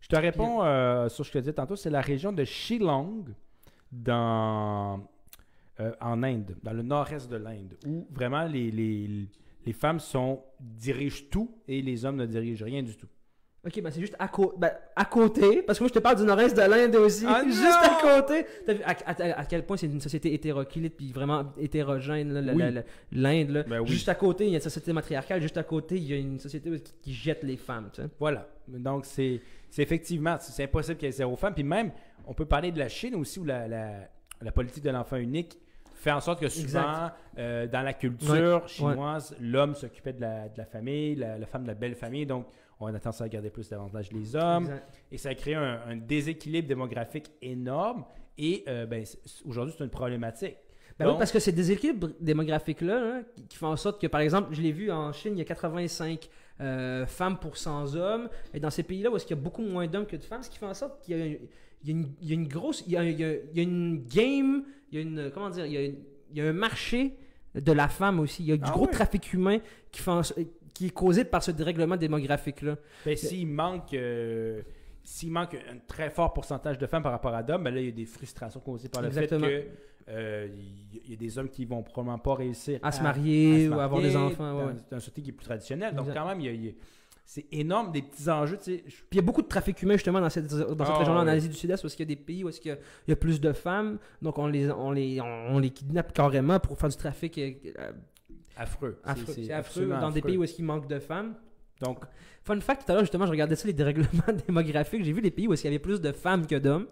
Je 0.00 0.08
te 0.08 0.16
réponds 0.16 0.62
euh, 0.62 1.08
sur 1.08 1.24
ce 1.24 1.30
que 1.30 1.38
je 1.38 1.40
te 1.40 1.44
disais 1.44 1.52
tantôt. 1.54 1.76
C'est 1.76 1.90
la 1.90 2.00
région 2.00 2.32
de 2.32 2.44
Shillong, 2.44 3.24
dans 3.90 5.00
euh, 5.80 5.92
en 6.00 6.22
Inde, 6.22 6.56
dans 6.62 6.72
le 6.72 6.82
nord-est 6.82 7.30
de 7.30 7.36
l'Inde, 7.36 7.74
où 7.86 8.06
vraiment 8.10 8.44
les, 8.44 8.70
les, 8.70 9.28
les 9.64 9.72
femmes 9.72 10.00
sont, 10.00 10.42
dirigent 10.60 11.24
tout 11.30 11.54
et 11.68 11.80
les 11.82 12.04
hommes 12.04 12.16
ne 12.16 12.26
dirigent 12.26 12.64
rien 12.64 12.82
du 12.82 12.96
tout. 12.96 13.06
Ok, 13.64 13.80
ben 13.80 13.92
c'est 13.92 14.00
juste 14.00 14.16
à, 14.18 14.28
ben, 14.58 14.72
à 14.96 15.04
côté, 15.04 15.62
parce 15.62 15.78
que 15.78 15.84
moi 15.84 15.88
je 15.88 15.94
te 15.94 16.00
parle 16.00 16.16
du 16.16 16.24
nord-est 16.24 16.56
de 16.56 16.62
l'Inde 16.62 16.96
aussi, 16.96 17.24
Ah 17.28 17.42
juste 17.46 17.62
à 17.62 17.96
côté. 18.20 18.44
T'as 18.66 18.72
vu 18.74 18.82
à, 18.82 18.90
à- 19.06 19.40
à 19.40 19.44
quel 19.44 19.64
point 19.64 19.76
c'est 19.76 19.86
une 19.86 20.00
société 20.00 20.34
hétéroclite 20.34 20.96
puis 20.96 21.12
vraiment 21.12 21.44
hétérogène, 21.56 22.32
Oui. 22.56 22.82
l'Inde. 23.12 23.50
là. 23.50 23.62
Ben 23.62 23.80
oui. 23.80 23.86
Juste 23.86 24.08
à 24.08 24.16
côté, 24.16 24.46
il 24.46 24.50
y 24.50 24.54
a 24.54 24.56
une 24.56 24.62
société 24.62 24.92
matriarcale, 24.92 25.40
juste 25.40 25.56
à 25.58 25.62
côté, 25.62 25.96
il 25.96 26.02
y 26.10 26.12
a 26.12 26.16
une 26.16 26.40
société 26.40 26.70
qui, 26.80 26.92
qui 27.00 27.12
jette 27.14 27.44
les 27.44 27.56
femmes. 27.56 27.88
Tu 27.92 28.02
sais. 28.02 28.08
Voilà. 28.18 28.48
Donc, 28.66 29.04
c'est 29.06 29.40
c'est 29.70 29.82
effectivement, 29.82 30.36
c'est 30.40 30.64
impossible 30.64 30.96
qu'il 30.98 31.06
y 31.06 31.08
ait 31.10 31.12
zéro 31.12 31.36
femme. 31.36 31.54
Puis 31.54 31.62
même, 31.62 31.92
on 32.26 32.34
peut 32.34 32.44
parler 32.46 32.72
de 32.72 32.78
la 32.80 32.88
Chine 32.88 33.14
aussi, 33.14 33.38
où 33.38 33.44
la, 33.44 33.68
la, 33.68 33.90
la 34.40 34.50
politique 34.52 34.82
de 34.82 34.90
l'enfant 34.90 35.16
unique 35.16 35.56
fait 35.94 36.10
en 36.10 36.20
sorte 36.20 36.40
que 36.40 36.48
souvent, 36.48 37.10
euh, 37.38 37.68
dans 37.68 37.82
la 37.82 37.92
culture 37.92 38.62
Ouais, 38.62 38.68
chinoise, 38.68 39.36
l'homme 39.40 39.76
s'occupait 39.76 40.12
de 40.14 40.20
la, 40.20 40.48
de 40.48 40.58
la 40.58 40.64
famille, 40.64 41.14
la, 41.14 41.38
la 41.38 41.46
femme 41.46 41.62
de 41.62 41.68
la 41.68 41.74
belle 41.74 41.94
famille. 41.94 42.26
Donc, 42.26 42.46
on 42.90 42.94
a 42.94 42.98
tendance 43.00 43.20
à 43.20 43.24
regarder 43.24 43.50
plus 43.50 43.68
davantage 43.68 44.10
les 44.12 44.34
hommes. 44.36 44.64
Exact. 44.64 45.02
Et 45.10 45.18
ça 45.18 45.28
a 45.30 45.34
créé 45.34 45.54
un, 45.54 45.80
un 45.86 45.96
déséquilibre 45.96 46.68
démographique 46.68 47.30
énorme. 47.40 48.04
Et 48.38 48.64
euh, 48.68 48.86
ben, 48.86 49.04
aujourd'hui, 49.44 49.74
c'est 49.76 49.84
une 49.84 49.90
problématique. 49.90 50.56
Ben 50.98 51.08
oui, 51.08 51.14
parce 51.18 51.32
que 51.32 51.38
ces 51.38 51.52
déséquilibres 51.52 52.10
démographiques-là, 52.20 52.96
hein, 53.18 53.22
qui, 53.34 53.46
qui 53.46 53.56
font 53.56 53.68
en 53.68 53.76
sorte 53.76 54.00
que, 54.00 54.06
par 54.06 54.20
exemple, 54.20 54.48
je 54.52 54.60
l'ai 54.60 54.72
vu 54.72 54.90
en 54.90 55.12
Chine, 55.12 55.32
il 55.34 55.38
y 55.38 55.42
a 55.42 55.44
85 55.44 56.28
euh, 56.60 57.06
femmes 57.06 57.38
pour 57.38 57.56
100 57.56 57.94
hommes. 57.96 58.28
Et 58.54 58.60
dans 58.60 58.70
ces 58.70 58.82
pays-là 58.82 59.10
où 59.10 59.16
est-ce 59.16 59.26
qu'il 59.26 59.36
y 59.36 59.40
a 59.40 59.42
beaucoup 59.42 59.62
moins 59.62 59.86
d'hommes 59.86 60.06
que 60.06 60.16
de 60.16 60.22
femmes, 60.22 60.42
ce 60.42 60.50
qui 60.50 60.58
fait 60.58 60.66
en 60.66 60.74
sorte 60.74 61.02
qu'il 61.02 61.16
y 61.16 61.22
a, 61.22 61.26
il 61.26 61.32
y 61.84 61.88
a 61.88 61.90
une, 61.92 62.12
il 62.20 62.28
y 62.28 62.30
a 62.32 62.34
une 62.34 62.46
grosse... 62.46 62.84
Il 62.86 62.92
y 62.92 62.96
a, 62.96 63.04
il 63.04 63.18
y 63.18 63.24
a- 63.24 63.34
il 63.34 63.56
y 63.56 63.60
a 63.60 63.62
une 63.62 64.04
game, 64.04 64.64
il 64.90 64.98
y 64.98 64.98
a 64.98 65.02
une... 65.02 65.30
Comment 65.32 65.50
dire? 65.50 65.66
Il 65.66 65.72
y 65.72 65.76
a, 65.78 65.84
une- 65.86 65.98
il 66.30 66.36
y 66.36 66.40
a 66.40 66.48
un 66.48 66.52
marché 66.52 67.16
de 67.54 67.72
la 67.72 67.88
femme 67.88 68.20
aussi. 68.20 68.42
Il 68.44 68.48
y 68.48 68.52
a 68.52 68.56
du 68.56 68.62
Ah 68.66 68.70
gros 68.70 68.86
trafic 68.86 69.32
humain 69.32 69.58
qui, 69.90 70.00
fait 70.02 70.10
en 70.10 70.20
qui 70.74 70.86
est 70.86 70.90
causé 70.90 71.24
par 71.24 71.42
ce 71.42 71.50
dérèglement 71.50 71.96
démographique-là. 71.96 72.76
Ben, 73.04 73.16
s'il 73.16 73.46
manque, 73.48 73.92
euh, 73.94 74.62
s'il 75.04 75.30
manque 75.32 75.54
un 75.54 75.78
très 75.86 76.10
fort 76.10 76.32
pourcentage 76.32 76.78
de 76.78 76.86
femmes 76.86 77.02
par 77.02 77.12
rapport 77.12 77.34
à 77.34 77.42
d'hommes, 77.42 77.64
ben 77.64 77.74
là, 77.74 77.80
il 77.80 77.86
y 77.86 77.88
a 77.88 77.92
des 77.92 78.06
frustrations 78.06 78.60
causées 78.60 78.88
par 78.88 79.02
le 79.02 79.08
Exactement. 79.08 79.46
fait 79.46 79.70
que 80.06 80.10
euh, 80.10 80.48
il 81.04 81.10
y 81.10 81.14
a 81.14 81.16
des 81.16 81.38
hommes 81.38 81.48
qui 81.48 81.64
vont 81.64 81.82
probablement 81.82 82.18
pas 82.18 82.34
réussir 82.34 82.80
À 82.82 82.90
se 82.90 83.02
marier 83.02 83.66
à 83.66 83.68
se 83.68 83.74
ou 83.74 83.80
avoir 83.80 84.00
des 84.02 84.16
enfants. 84.16 84.56
ouais, 84.58 84.64
dans 84.90 84.96
une 84.96 85.00
société 85.00 85.22
qui 85.22 85.30
est 85.30 85.32
plus 85.32 85.44
traditionnelle. 85.44 85.94
Donc, 85.94 86.12
quand 86.12 86.26
même, 86.26 86.40
il 86.40 86.46
y 86.46 86.48
a- 86.48 86.52
il 86.52 86.64
y 86.66 86.68
a- 86.70 86.72
c'est 87.24 87.46
énorme, 87.52 87.92
des 87.92 88.02
petits 88.02 88.28
enjeux. 88.28 88.58
Tu 88.58 88.64
sais, 88.64 88.84
je- 88.86 88.96
Puis 88.96 89.06
il 89.12 89.16
y 89.16 89.18
a 89.20 89.22
beaucoup 89.22 89.42
de 89.42 89.46
trafic 89.46 89.80
humain 89.80 89.94
justement 89.94 90.20
dans 90.20 90.28
cette, 90.28 90.48
dans 90.52 90.84
cette 90.84 90.94
Ah, 90.94 90.98
région-là 90.98 91.20
en. 91.20 91.26
Asie 91.28 91.48
du 91.48 91.54
Sud-Est 91.54 91.84
où 91.84 91.86
il 91.86 91.98
y 92.00 92.02
a 92.02 92.04
des 92.04 92.16
pays 92.16 92.42
où 92.42 92.48
est-ce 92.48 92.60
qu'il 92.60 92.70
y 92.70 92.74
a, 92.74 92.78
il 93.06 93.10
y 93.10 93.12
a 93.12 93.16
plus 93.16 93.40
de 93.40 93.52
femmes. 93.52 93.98
Donc 94.20 94.38
on 94.38 94.48
les, 94.48 94.70
on 94.72 94.90
les, 94.90 95.20
on, 95.20 95.58
les 95.60 95.70
kidnappe 95.70 96.12
carrément 96.12 96.58
pour 96.58 96.76
faire 96.76 96.88
du 96.88 96.96
trafic 96.96 97.38
euh, 97.38 97.92
affreux. 98.56 98.98
C'est- 99.04 99.10
affreux. 99.10 99.32
C'est 99.34 99.42
affreux 99.52 99.54
absolument 99.58 100.00
dans 100.00 100.10
des 100.10 100.18
affreux. 100.18 100.28
pays 100.28 100.36
où 100.38 100.44
est-ce 100.44 100.54
qu'il 100.54 100.64
manque 100.64 100.88
de 100.88 100.98
femmes. 100.98 101.34
Donc, 101.80 101.98
Fun 102.44 102.60
fact, 102.60 102.84
tout 102.84 102.90
à 102.90 102.94
l'heure 102.94 103.04
justement, 103.04 103.24
je 103.26 103.30
regardais 103.30 103.54
ça, 103.54 103.68
les 103.68 103.72
dérèglements 103.72 104.08
démographiques. 104.48 105.04
J'ai 105.04 105.12
vu 105.12 105.20
les 105.20 105.30
pays 105.30 105.46
où 105.46 105.52
est-ce 105.52 105.62
qu'il 105.62 105.70
y 105.70 105.74
avait 105.74 105.78
plus 105.82 106.00
de 106.00 106.10
femmes 106.10 106.46
que 106.46 106.56
d'hommes. 106.56 106.86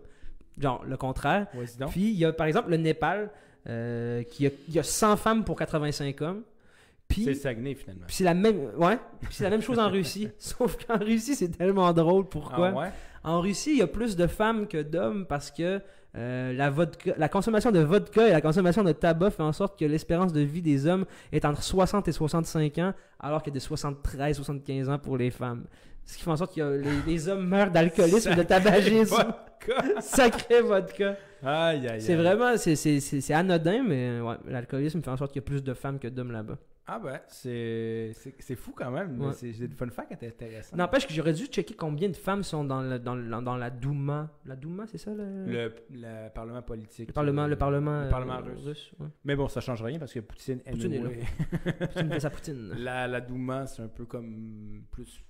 Genre 0.58 0.84
le 0.84 0.96
contraire. 0.96 1.48
Puis 1.90 2.10
il 2.10 2.18
y 2.18 2.24
a 2.24 2.32
par 2.32 2.46
exemple 2.46 2.70
le 2.70 2.76
Népal 2.76 3.30
euh, 3.68 4.22
qui 4.22 4.46
a, 4.46 4.50
il 4.68 4.74
y 4.74 4.78
a 4.78 4.82
100 4.84 5.16
femmes 5.16 5.44
pour 5.44 5.56
85 5.56 6.20
hommes. 6.22 6.42
Puis 7.08 7.24
C'est 7.24 7.34
Saguenay, 7.34 7.74
finalement. 7.74 8.04
puis 8.06 8.14
c'est 8.14 8.22
la 8.24 8.34
même 8.34 8.70
ouais, 8.76 8.98
c'est 9.30 9.42
la 9.42 9.50
même 9.50 9.62
chose 9.62 9.80
en 9.80 9.90
Russie. 9.90 10.28
Sauf 10.38 10.76
qu'en 10.84 10.98
Russie, 10.98 11.34
c'est 11.34 11.48
tellement 11.48 11.92
drôle 11.92 12.28
pourquoi? 12.28 12.68
Ah 12.68 12.78
ouais? 12.78 12.88
En 13.24 13.40
Russie, 13.40 13.72
il 13.72 13.78
y 13.78 13.82
a 13.82 13.88
plus 13.88 14.14
de 14.14 14.28
femmes 14.28 14.68
que 14.68 14.80
d'hommes 14.80 15.26
parce 15.26 15.50
que 15.50 15.80
euh, 16.16 16.52
la, 16.52 16.70
vodka, 16.70 17.12
la 17.16 17.28
consommation 17.28 17.70
de 17.70 17.78
vodka 17.80 18.26
et 18.28 18.32
la 18.32 18.40
consommation 18.40 18.82
de 18.82 18.92
tabac 18.92 19.30
fait 19.30 19.42
en 19.42 19.52
sorte 19.52 19.78
que 19.78 19.84
l'espérance 19.84 20.32
de 20.32 20.40
vie 20.40 20.62
des 20.62 20.86
hommes 20.86 21.04
est 21.32 21.44
entre 21.44 21.62
60 21.62 22.08
et 22.08 22.12
65 22.12 22.78
ans, 22.78 22.92
alors 23.20 23.42
qu'il 23.42 23.52
y 23.52 23.54
a 23.54 23.58
de 23.58 23.60
73 23.60 24.34
75 24.36 24.88
ans 24.88 24.98
pour 24.98 25.16
les 25.16 25.30
femmes. 25.30 25.64
Ce 26.04 26.16
qui 26.16 26.24
fait 26.24 26.30
en 26.30 26.36
sorte 26.36 26.54
que 26.56 26.60
les, 26.82 26.90
les 27.12 27.28
hommes 27.28 27.46
meurent 27.46 27.70
d'alcoolisme 27.70 28.32
ou 28.32 28.34
de 28.34 28.42
tabagisme. 28.42 29.14
Vodka. 29.14 30.00
Sacré 30.00 30.62
vodka. 30.62 31.16
Aïe, 31.44 31.86
aïe, 31.86 32.00
C'est 32.00 32.12
aïe. 32.14 32.18
vraiment, 32.18 32.56
c'est- 32.56 32.74
c'est 32.76 32.98
c'est- 33.00 33.20
c'est 33.20 33.34
anodin, 33.34 33.84
mais 33.86 34.20
ouais, 34.20 34.34
l'alcoolisme 34.48 35.02
fait 35.02 35.10
en 35.10 35.16
sorte 35.16 35.32
qu'il 35.32 35.40
y 35.40 35.44
a 35.44 35.46
plus 35.46 35.62
de 35.62 35.74
femmes 35.74 35.98
que 35.98 36.08
d'hommes 36.08 36.32
là-bas. 36.32 36.56
Ah 36.92 36.98
ben, 36.98 37.20
c'est 37.28 38.12
fou 38.56 38.72
quand 38.74 38.90
même. 38.90 39.20
Ouais. 39.20 39.32
C'est 39.32 39.52
des 39.52 39.76
fun 39.76 39.88
facts 39.90 40.20
intéressants. 40.24 40.76
N'empêche 40.76 41.06
que 41.06 41.12
j'aurais 41.14 41.32
dû 41.32 41.46
checker 41.46 41.74
combien 41.74 42.08
de 42.08 42.16
femmes 42.16 42.42
sont 42.42 42.64
dans, 42.64 42.82
le- 42.82 42.98
dans, 42.98 43.14
le- 43.14 43.28
dans 43.42 43.56
la 43.56 43.70
Douma. 43.70 44.28
La 44.44 44.56
Douma, 44.56 44.86
c'est 44.88 44.98
ça 44.98 45.12
le... 45.14 45.46
Le, 45.46 45.72
le 45.92 46.28
Parlement 46.30 46.62
politique. 46.62 47.06
Le 47.08 47.12
Parlement, 47.12 47.42
euh, 47.42 47.46
le 47.48 47.56
Parlement, 47.56 48.02
le 48.04 48.08
Parlement 48.08 48.38
euh, 48.38 48.54
russe. 48.66 48.90
ouais. 48.98 49.06
Mais 49.24 49.36
bon, 49.36 49.46
ça 49.46 49.60
change 49.60 49.82
rien 49.84 50.00
parce 50.00 50.12
que 50.12 50.18
Poutine, 50.18 50.58
Poutine 50.58 50.92
est 50.92 50.98
anyway, 50.98 51.20
Poutine 51.78 52.10
fait 52.12 52.20
sa 52.20 52.30
poutine. 52.30 52.70
la, 52.78 53.06
la 53.06 53.20
Douma, 53.20 53.66
c'est 53.66 53.82
un 53.82 53.88
peu 53.88 54.04
comme 54.06 54.82
plus. 54.90 55.22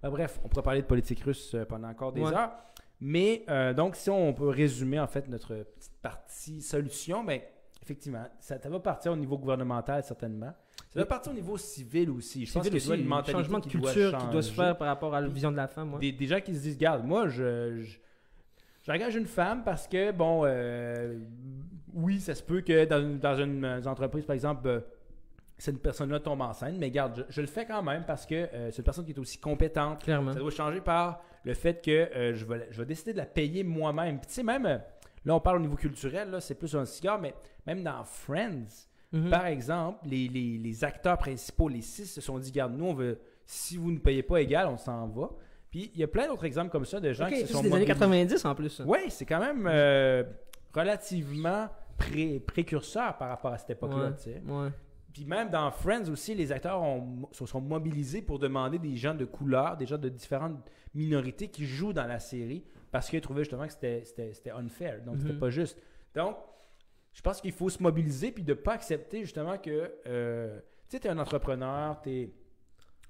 Ben, 0.00 0.10
bref, 0.10 0.38
on 0.44 0.48
pourrait 0.48 0.62
parler 0.62 0.82
de 0.82 0.86
politique 0.86 1.20
russe 1.24 1.52
euh, 1.56 1.64
pendant 1.64 1.88
encore 1.88 2.12
des 2.12 2.20
Ouais. 2.22 2.32
heures. 2.32 2.52
Mais 3.00 3.44
euh, 3.48 3.74
donc, 3.74 3.96
si 3.96 4.08
on 4.10 4.32
peut 4.34 4.48
résumer 4.48 5.00
en 5.00 5.06
fait 5.08 5.26
notre 5.28 5.54
petite 5.54 5.96
partie 6.00 6.62
solution, 6.62 7.24
ben 7.24 7.40
effectivement, 7.82 8.26
ça, 8.38 8.60
ça 8.60 8.68
va 8.68 8.78
partir 8.80 9.12
au 9.12 9.16
niveau 9.16 9.36
gouvernemental 9.36 10.04
certainement. 10.04 10.52
Ça 10.90 11.00
va 11.00 11.06
partir 11.06 11.32
au 11.32 11.34
niveau 11.34 11.56
civil 11.58 12.10
aussi. 12.10 12.46
Je 12.46 12.52
pense 12.52 12.62
qu'il 12.62 12.70
doit 12.72 12.94
aussi, 12.94 13.00
une 13.02 13.06
un 13.06 13.08
mentalité 13.16 13.32
changement 13.32 13.58
de 13.58 13.66
qui 13.68 13.76
doit 13.78 13.92
culture 13.92 14.18
qui 14.18 14.26
doit 14.28 14.42
se 14.42 14.52
faire 14.52 14.76
par 14.78 14.88
rapport 14.88 15.14
à 15.14 15.20
la 15.20 15.28
vision 15.28 15.50
de 15.52 15.56
la 15.56 15.68
femme. 15.68 15.92
ouais. 15.94 16.00
Des, 16.00 16.12
des 16.12 16.26
gens 16.26 16.40
qui 16.40 16.54
se 16.54 16.60
disent, 16.62 16.76
regarde, 16.76 17.04
moi, 17.04 17.28
je, 17.28 17.82
je, 17.82 17.98
j'engage 18.86 19.14
une 19.16 19.26
femme 19.26 19.64
parce 19.64 19.86
que, 19.86 20.12
bon, 20.12 20.42
euh, 20.46 21.18
oui, 21.92 22.20
ça 22.20 22.34
se 22.34 22.42
peut 22.42 22.62
que 22.62 22.84
dans, 22.86 23.00
une- 23.00 23.18
dans 23.18 23.36
une, 23.36 23.64
euh, 23.64 23.82
entreprise, 23.84 24.24
par 24.24 24.34
exemple, 24.34 24.66
euh, 24.66 24.80
cette 25.58 25.82
personne-là 25.82 26.20
tombe 26.20 26.40
enceinte, 26.40 26.76
mais 26.78 26.86
regarde, 26.86 27.26
je, 27.28 27.34
je 27.34 27.40
le 27.42 27.46
fais 27.48 27.66
quand 27.66 27.82
même 27.82 28.04
parce 28.06 28.24
que 28.24 28.34
euh, 28.34 28.70
c'est 28.70 28.78
une 28.78 28.84
personne 28.84 29.04
qui 29.04 29.12
est 29.12 29.18
aussi 29.18 29.38
compétente. 29.38 30.02
Clairement. 30.04 30.32
Ça 30.32 30.38
doit 30.38 30.50
changer 30.50 30.80
par 30.80 31.20
le 31.44 31.52
fait 31.54 31.84
que 31.84 32.32
je, 32.34 32.44
vais, 32.46 32.68
je 32.70 32.78
vais 32.78 32.86
décider 32.86 33.12
de 33.12 33.18
la 33.18 33.26
payer 33.26 33.62
moi-même. 33.62 34.18
Puis 34.20 34.28
tu 34.28 34.34
sais, 34.34 34.42
même, 34.42 34.64
là, 34.64 35.34
on 35.34 35.40
parle 35.40 35.56
au 35.58 35.60
niveau 35.60 35.76
culturel, 35.76 36.30
là, 36.30 36.40
c'est 36.40 36.54
plus 36.54 36.74
un 36.74 36.84
cigare, 36.84 37.20
mais 37.20 37.34
même 37.66 37.82
dans 37.82 38.04
Friends, 38.04 38.86
Mhm. 39.12 39.30
par 39.30 39.46
exemple, 39.46 40.06
les, 40.06 40.28
les- 40.28 40.58
les 40.58 40.84
acteurs 40.84 41.16
principaux, 41.18 41.68
les 41.68 41.80
six, 41.80 42.06
se 42.06 42.20
sont 42.20 42.38
dit, 42.38 42.52
garde, 42.52 42.74
nous, 42.76 42.84
on 42.86 42.94
veut, 42.94 43.18
si 43.46 43.76
vous 43.78 43.90
ne 43.90 43.98
payez 43.98 44.22
pas 44.22 44.40
égal, 44.42 44.66
on 44.68 44.76
s'en 44.76 45.06
va. 45.08 45.30
Puis 45.70 45.90
il 45.94 46.00
y 46.00 46.04
a 46.04 46.08
plein 46.08 46.26
d'autres 46.28 46.44
exemples 46.44 46.70
comme 46.70 46.84
ça 46.84 46.98
de 47.00 47.12
gens 47.12 47.28
qui 47.28 47.40
se 47.40 47.46
sont 47.46 47.58
c'est 47.62 47.68
des 47.68 47.74
années 47.74 47.86
mobilisés. 47.86 47.86
90 47.86 48.44
en 48.44 48.54
plus. 48.54 48.82
Oui, 48.86 48.98
c'est 49.10 49.24
quand 49.26 49.40
même 49.40 49.66
euh, 49.66 50.24
relativement 50.74 51.68
pré- 51.96 52.40
précurseur 52.40 53.16
par 53.18 53.28
rapport 53.28 53.52
à 53.52 53.58
cette 53.58 53.70
époque-là. 53.70 54.12
Ouais. 54.26 54.42
Ouais. 54.52 54.68
Puis 55.12 55.24
même 55.24 55.50
dans 55.50 55.70
Friends 55.70 56.08
aussi, 56.10 56.34
les 56.34 56.52
acteurs 56.52 56.80
ont- 56.82 57.28
se 57.32 57.44
sont 57.46 57.60
mobilisés 57.60 58.22
pour 58.22 58.38
demander 58.38 58.78
des 58.78 58.96
gens 58.96 59.14
de 59.14 59.24
couleur, 59.24 59.76
des 59.76 59.86
gens 59.86 59.98
de 59.98 60.08
différentes 60.08 60.56
minorités 60.94 61.48
qui 61.48 61.64
jouent 61.66 61.92
dans 61.92 62.06
la 62.06 62.18
série 62.20 62.64
parce 62.90 63.08
qu'ils 63.10 63.20
trouvaient 63.20 63.42
justement 63.42 63.66
que 63.66 63.72
c'était- 63.72 64.50
unfair, 64.56 65.02
donc 65.04 65.16
c'était 65.18 65.32
Mhm. 65.32 65.38
pas 65.38 65.50
juste. 65.50 65.78
Donc, 66.14 66.36
je 67.18 67.22
pense 67.22 67.40
qu'il 67.40 67.50
faut 67.50 67.68
se 67.68 67.82
mobiliser 67.82 68.30
puis 68.30 68.44
de 68.44 68.54
pas 68.54 68.74
accepter 68.74 69.22
justement 69.22 69.58
que, 69.58 69.92
euh, 70.06 70.60
tu 70.88 70.96
sais, 70.96 71.00
tu 71.00 71.08
es 71.08 71.10
un 71.10 71.18
entrepreneur, 71.18 72.00
tu 72.00 72.10
es... 72.10 72.30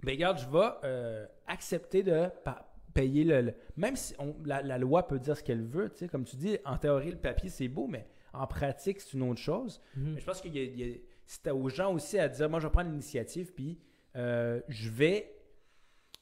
Ben 0.02 0.12
regarde, 0.12 0.38
je 0.38 0.48
vais 0.48 0.70
euh, 0.84 1.26
accepter 1.46 2.02
de 2.02 2.28
pa- 2.42 2.72
payer 2.94 3.22
le... 3.24 3.42
le- 3.42 3.54
Même 3.76 3.96
si 3.96 4.14
on- 4.18 4.34
la, 4.46 4.62
la 4.62 4.78
loi 4.78 5.06
peut 5.06 5.18
dire 5.18 5.36
ce 5.36 5.42
qu'elle 5.42 5.62
veut, 5.62 5.90
tu 5.90 5.98
sais, 5.98 6.08
comme 6.08 6.24
tu 6.24 6.36
dis, 6.36 6.56
en 6.64 6.78
théorie, 6.78 7.10
le 7.10 7.18
papier, 7.18 7.50
c'est 7.50 7.68
beau, 7.68 7.86
mais 7.86 8.06
en 8.32 8.46
pratique, 8.46 8.98
c'est 9.02 9.12
une 9.12 9.24
autre 9.28 9.40
chose. 9.42 9.78
Mhm. 9.94 10.14
Mais 10.14 10.20
je 10.20 10.24
pense 10.24 10.40
qu'il 10.40 10.56
y 10.56 10.58
a, 10.58 10.62
il 10.62 10.80
y 10.80 10.90
a- 10.94 10.96
c'est 11.26 11.50
aux 11.50 11.68
gens 11.68 11.92
aussi 11.92 12.18
à 12.18 12.28
dire, 12.30 12.48
moi, 12.48 12.60
je 12.60 12.66
vais 12.66 12.72
prendre 12.72 12.88
l'initiative, 12.88 13.52
puis 13.52 13.78
euh, 14.16 14.62
je 14.68 14.88
vais 14.88 15.34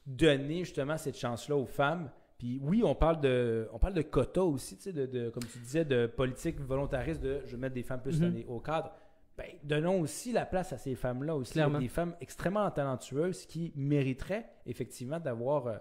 donner 0.07 0.65
justement 0.65 0.99
cette 0.99 1.17
chance-là 1.17 1.55
aux 1.57 1.67
femmes. 1.67 2.11
Puis 2.39 2.61
oui, 2.63 2.83
on 2.85 2.95
parle 2.95 3.21
de, 3.21 3.67
on 3.73 3.79
parle 3.79 3.95
de 3.95 4.03
quotas 4.03 4.43
aussi, 4.43 4.77
tu 4.77 4.83
sais, 4.85 4.93
de, 4.93 5.07
de- 5.07 5.31
comme 5.31 5.45
tu 5.45 5.59
disais, 5.59 5.85
de 5.85 6.07
politique 6.07 6.61
volontariste, 6.61 7.23
de 7.23 7.41
je 7.47 7.53
vais 7.53 7.57
mettre 7.57 7.75
des 7.75 7.83
femmes 7.83 8.03
plus 8.03 8.21
dans 8.21 8.29
les- 8.29 8.45
au 8.45 8.61
cadre. 8.61 8.93
Ben, 9.39 9.47
donnons 9.65 10.01
aussi 10.01 10.33
la 10.33 10.47
place 10.47 10.73
à 10.73 10.79
ces 10.79 10.95
femmes-là 10.95 11.35
aussi. 11.37 11.53
Clairement. 11.53 11.79
Des 11.79 11.89
femmes 11.89 12.15
extrêmement 12.21 12.71
talentueuses 12.71 13.47
qui 13.47 13.73
mériteraient 13.77 14.47
effectivement 14.67 15.21
d'avoir 15.21 15.67
euh, 15.67 15.77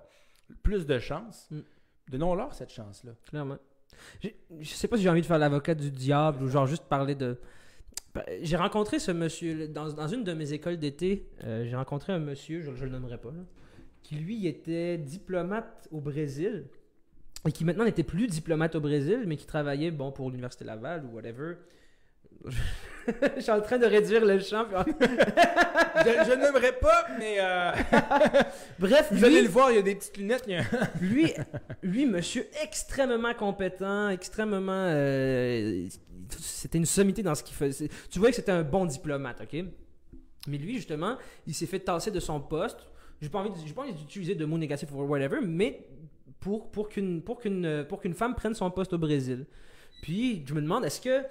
plus 0.63 0.85
de 0.85 0.97
chances. 0.99 1.47
Mm. 1.51 1.59
Donnons-leur 2.11 2.53
cette 2.53 2.71
chance-là. 2.71 3.11
Clairement. 3.27 3.57
J'ai- 4.21 4.35
Je 4.59 4.69
sais 4.69 4.87
pas 4.87 4.97
si 4.97 5.03
j'ai 5.03 5.09
envie 5.09 5.21
de 5.21 5.25
faire 5.25 5.39
l'avocat 5.39 5.73
du 5.75 5.89
diable 5.91 6.43
ou 6.43 6.47
genre 6.49 6.67
juste 6.67 6.83
parler 6.85 7.15
de. 7.15 7.37
Ben, 8.13 8.23
J'ai 8.41 8.57
rencontré 8.57 8.99
ce 8.99 9.11
monsieur 9.11 9.67
dans, 9.69 9.91
dans 9.91 10.07
une 10.07 10.23
de 10.23 10.33
mes 10.33 10.53
écoles 10.53 10.77
d'été. 10.77 11.29
euh, 11.43 11.65
j'ai 11.65 11.75
rencontré 11.75 12.11
un 12.13 12.19
monsieur, 12.19 12.61
je, 12.61 12.73
je 12.75 12.85
le 12.85 12.91
nommerai 12.91 13.17
pas, 13.17 13.29
là, 13.31 13.41
qui 14.07 14.15
lui 14.15 14.45
était 14.47 14.97
diplomate 14.99 15.87
au 15.91 15.99
Brésil 15.99 16.65
et 17.47 17.51
qui 17.51 17.65
maintenant 17.65 17.85
n'était 17.85 18.03
plus 18.03 18.27
diplomate 18.27 18.75
au 18.75 18.79
Brésil, 18.79 19.23
mais 19.25 19.35
qui 19.35 19.45
travaillait 19.47 19.89
bon 19.91 20.11
pour 20.11 20.29
l'université 20.29 20.63
Laval 20.63 21.05
ou 21.05 21.15
whatever. 21.15 21.55
je 23.37 23.41
suis 23.41 23.51
en 23.51 23.61
train 23.61 23.79
de 23.79 23.85
réduire 23.85 24.23
le 24.25 24.37
champ. 24.39 24.65
puis- 24.65 24.93
je 24.99 26.29
je 26.29 26.35
n'aimerais 26.39 26.73
pas, 26.73 27.07
mais 27.17 27.37
euh, 27.39 27.71
Bref, 28.79 29.07
vous 29.11 29.17
lui- 29.17 29.25
allez 29.25 29.41
le 29.41 29.47
voir, 29.47 29.71
il 29.71 29.75
y 29.77 29.79
a 29.79 29.81
des 29.81 29.95
petites 29.95 30.17
lunettes. 30.17 30.45
lui, 31.01 31.33
lui, 31.81 32.05
monsieur 32.05 32.45
extrêmement 32.63 33.33
compétent, 33.33 34.09
extrêmement. 34.09 34.85
euh, 34.89 35.87
c'était 36.39 36.77
une 36.77 36.85
sommité 36.85 37.23
dans 37.23 37.33
ce 37.35 37.43
qu'il 37.43 37.55
faisait. 37.55 37.89
Tu 38.11 38.19
vois 38.19 38.29
que 38.29 38.35
c'était 38.35 38.51
un 38.51 38.63
bon 38.63 38.85
diplomate, 38.85 39.41
ok? 39.41 39.65
Mais 40.47 40.57
lui, 40.57 40.75
justement, 40.75 41.17
il 41.47 41.55
s'est 41.55 41.65
fait 41.65 41.79
tasser 41.79 42.11
de 42.11 42.19
son 42.19 42.39
poste. 42.39 42.79
J'ai 43.21 43.29
pas 43.29 43.39
envie, 43.39 43.93
d'utiliser 43.93 44.35
de 44.35 44.45
mots 44.45 44.57
négatifs 44.57 44.91
ou 44.91 45.01
whatever, 45.03 45.39
mais 45.41 45.85
pour, 46.39 46.69
pour 46.69 46.89
qu'une 46.89 47.21
pour 47.21 47.39
qu'une 47.39 47.85
pour 47.87 48.01
qu'une 48.01 48.13
femme 48.13 48.35
prenne 48.35 48.53
son 48.53 48.69
poste 48.69 48.93
au 48.93 48.97
Brésil. 48.97 49.45
Puis 50.01 50.43
je 50.45 50.53
me 50.53 50.61
demande, 50.61 50.85
est-ce 50.85 51.01
que 51.01 51.23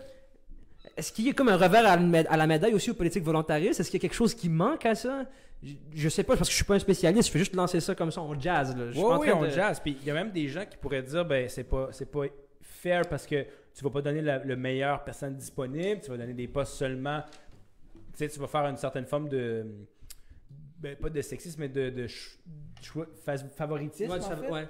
est-ce 0.96 1.12
qu'il 1.12 1.26
y 1.26 1.30
a 1.30 1.32
comme 1.32 1.48
un 1.48 1.56
revers 1.56 1.86
à 1.86 2.36
la, 2.36 2.46
médaille 2.46 2.74
aussi 2.74 2.90
aux 2.90 2.94
politiques 2.94 3.24
volontaristes? 3.24 3.80
Est-ce 3.80 3.90
qu'il 3.90 4.00
y 4.00 4.02
a 4.02 4.06
quelque 4.08 4.16
chose 4.16 4.34
qui 4.34 4.48
manque 4.48 4.84
à 4.86 4.94
ça? 4.94 5.24
Je, 5.62 5.72
je 5.94 6.08
sais 6.08 6.24
pas 6.24 6.36
parce 6.36 6.48
que 6.48 6.52
je 6.52 6.56
suis 6.56 6.64
pas 6.64 6.74
un 6.74 6.78
spécialiste. 6.78 7.28
Je 7.28 7.32
fais 7.32 7.38
juste 7.38 7.54
lancer 7.54 7.80
ça 7.80 7.94
comme 7.94 8.10
ça 8.10 8.20
en 8.20 8.38
jazz. 8.38 8.76
Là. 8.76 8.88
Je 8.88 8.92
suis 8.92 9.02
Oui, 9.02 9.30
on 9.32 9.42
de- 9.42 9.50
jazz. 9.50 9.80
Puis 9.80 9.96
il 10.00 10.06
y 10.06 10.10
a 10.10 10.14
même 10.14 10.30
des 10.30 10.48
gens 10.48 10.64
qui 10.68 10.76
pourraient 10.76 11.02
dire 11.02 11.24
ben 11.24 11.48
c'est 11.48 11.64
pas 11.64 11.88
c'est 11.92 12.10
pas 12.10 12.24
fair 12.60 13.02
parce 13.08 13.26
que 13.26 13.44
tu 13.74 13.82
vas 13.82 13.90
pas 13.90 14.02
donner 14.02 14.20
la, 14.20 14.38
le 14.38 14.56
meilleur 14.56 15.02
personne 15.04 15.34
disponible, 15.36 16.00
tu 16.00 16.10
vas 16.10 16.16
donner 16.16 16.34
des 16.34 16.48
postes 16.48 16.74
seulement. 16.74 17.22
Tu 18.12 18.18
sais, 18.18 18.28
tu 18.28 18.38
vas 18.38 18.46
faire 18.46 18.66
une 18.66 18.76
certaine 18.76 19.06
forme 19.06 19.28
de 19.28 19.66
ben, 20.84 20.96
pas 20.96 21.08
de 21.08 21.22
sexisme, 21.22 21.62
mais 21.62 21.68
de, 21.70 22.06
choix- 22.82 23.06
favoritisme. 23.56 24.12
Ouais, 24.12 24.18
en 24.22 24.36
fait. 24.36 24.50
ouais. 24.50 24.68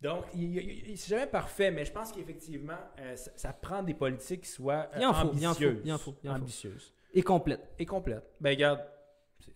Donc, 0.00 0.24
c'est 0.32 1.08
jamais 1.08 1.26
parfait, 1.26 1.70
mais 1.70 1.84
je 1.84 1.92
pense 1.92 2.10
qu'effectivement, 2.12 2.78
euh, 2.98 3.14
ça, 3.16 3.30
ça 3.36 3.52
prend 3.52 3.82
des 3.82 3.92
politiques 3.92 4.40
qui 4.40 4.48
soient 4.48 4.88
euh, 4.94 4.98
Il 5.00 5.04
en 5.06 5.10
ambitieuses. 5.10 5.82
il 5.84 5.92
en 5.92 5.98
faut, 5.98 6.14
il 6.24 6.30
en 6.30 6.34
faut. 6.34 6.40
ambitieuses. 6.40 6.94
Et 7.12 7.22
complète. 7.22 7.60
Et 7.78 7.84
complètes. 7.84 8.24
Ben, 8.40 8.50
regarde, 8.50 8.80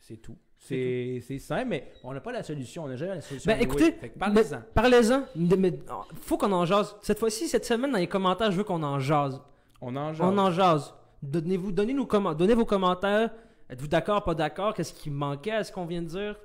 c'est, 0.00 0.18
tout. 0.18 0.36
C'est, 0.58 1.22
simple, 1.38 1.68
mais 1.68 1.90
on 2.02 2.12
n'a 2.12 2.20
pas 2.20 2.32
la 2.32 2.42
solution. 2.42 2.84
On 2.84 2.88
n'a 2.88 2.96
jamais 2.96 3.14
la 3.14 3.20
solution. 3.22 3.50
Ben, 3.50 3.58
écoutez, 3.62 3.92
parlez-en. 3.92 4.62
Parlez-en. 4.74 5.24
Mais 5.34 5.72
faut 6.20 6.36
qu'on 6.36 6.52
en 6.52 6.66
jase. 6.66 6.96
Cette 7.00 7.18
fois-ci, 7.18 7.48
cette 7.48 7.64
semaine, 7.64 7.92
dans 7.92 7.98
les 7.98 8.06
commentaires, 8.06 8.50
je 8.50 8.58
veux 8.58 8.64
qu'on 8.64 8.82
en 8.82 8.98
jase. 9.00 9.40
On 9.80 9.96
en 9.96 10.12
jase. 10.12 10.26
On 10.26 10.36
en 10.36 10.50
jase. 10.50 10.94
Donnez-vous, 11.22 11.72
donnez-nous 11.72 12.04
comment, 12.04 12.34
donnez 12.34 12.54
vos 12.54 12.66
commentaires. 12.66 13.30
Êtes-vous 13.70 13.88
d'accord, 13.88 14.22
pas 14.24 14.34
d'accord? 14.34 14.74
Qu'est-ce 14.74 14.92
qui 14.92 15.10
manquait 15.10 15.52
à 15.52 15.64
ce 15.64 15.72
qu'on 15.72 15.86
vient 15.86 16.02
de 16.02 16.08
dire? 16.08 16.36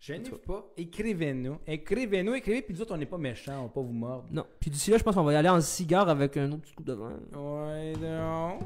Gênez-vous 0.00 0.38
pas. 0.38 0.64
Écrivez-nous. 0.76 1.58
Écrivez-nous, 1.66 2.34
écrivez, 2.34 2.62
puis 2.62 2.74
nous 2.74 2.80
autres, 2.80 2.94
on 2.94 2.98
n'est 2.98 3.04
pas 3.06 3.18
méchants, 3.18 3.58
on 3.60 3.62
va 3.64 3.68
pas 3.68 3.80
vous 3.82 3.92
mordre. 3.92 4.24
Non. 4.30 4.46
Puis 4.58 4.70
d'ici 4.70 4.90
là, 4.90 4.96
je 4.98 5.02
pense 5.02 5.14
qu'on 5.14 5.24
va 5.24 5.32
y 5.32 5.36
aller 5.36 5.48
en 5.50 5.60
cigare 5.60 6.08
avec 6.08 6.36
un 6.38 6.52
autre 6.52 6.62
petit 6.62 6.74
coup 6.74 6.82
de 6.84 6.94
vin. 6.94 7.18
Ouais, 7.34 7.92
non. 8.00 8.58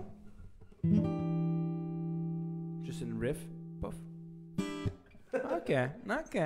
Juste 2.85 3.01
une 3.01 3.19
riff. 3.21 3.39
Pof. 3.81 3.95
Ok, 5.35 5.73
ok. 6.09 6.41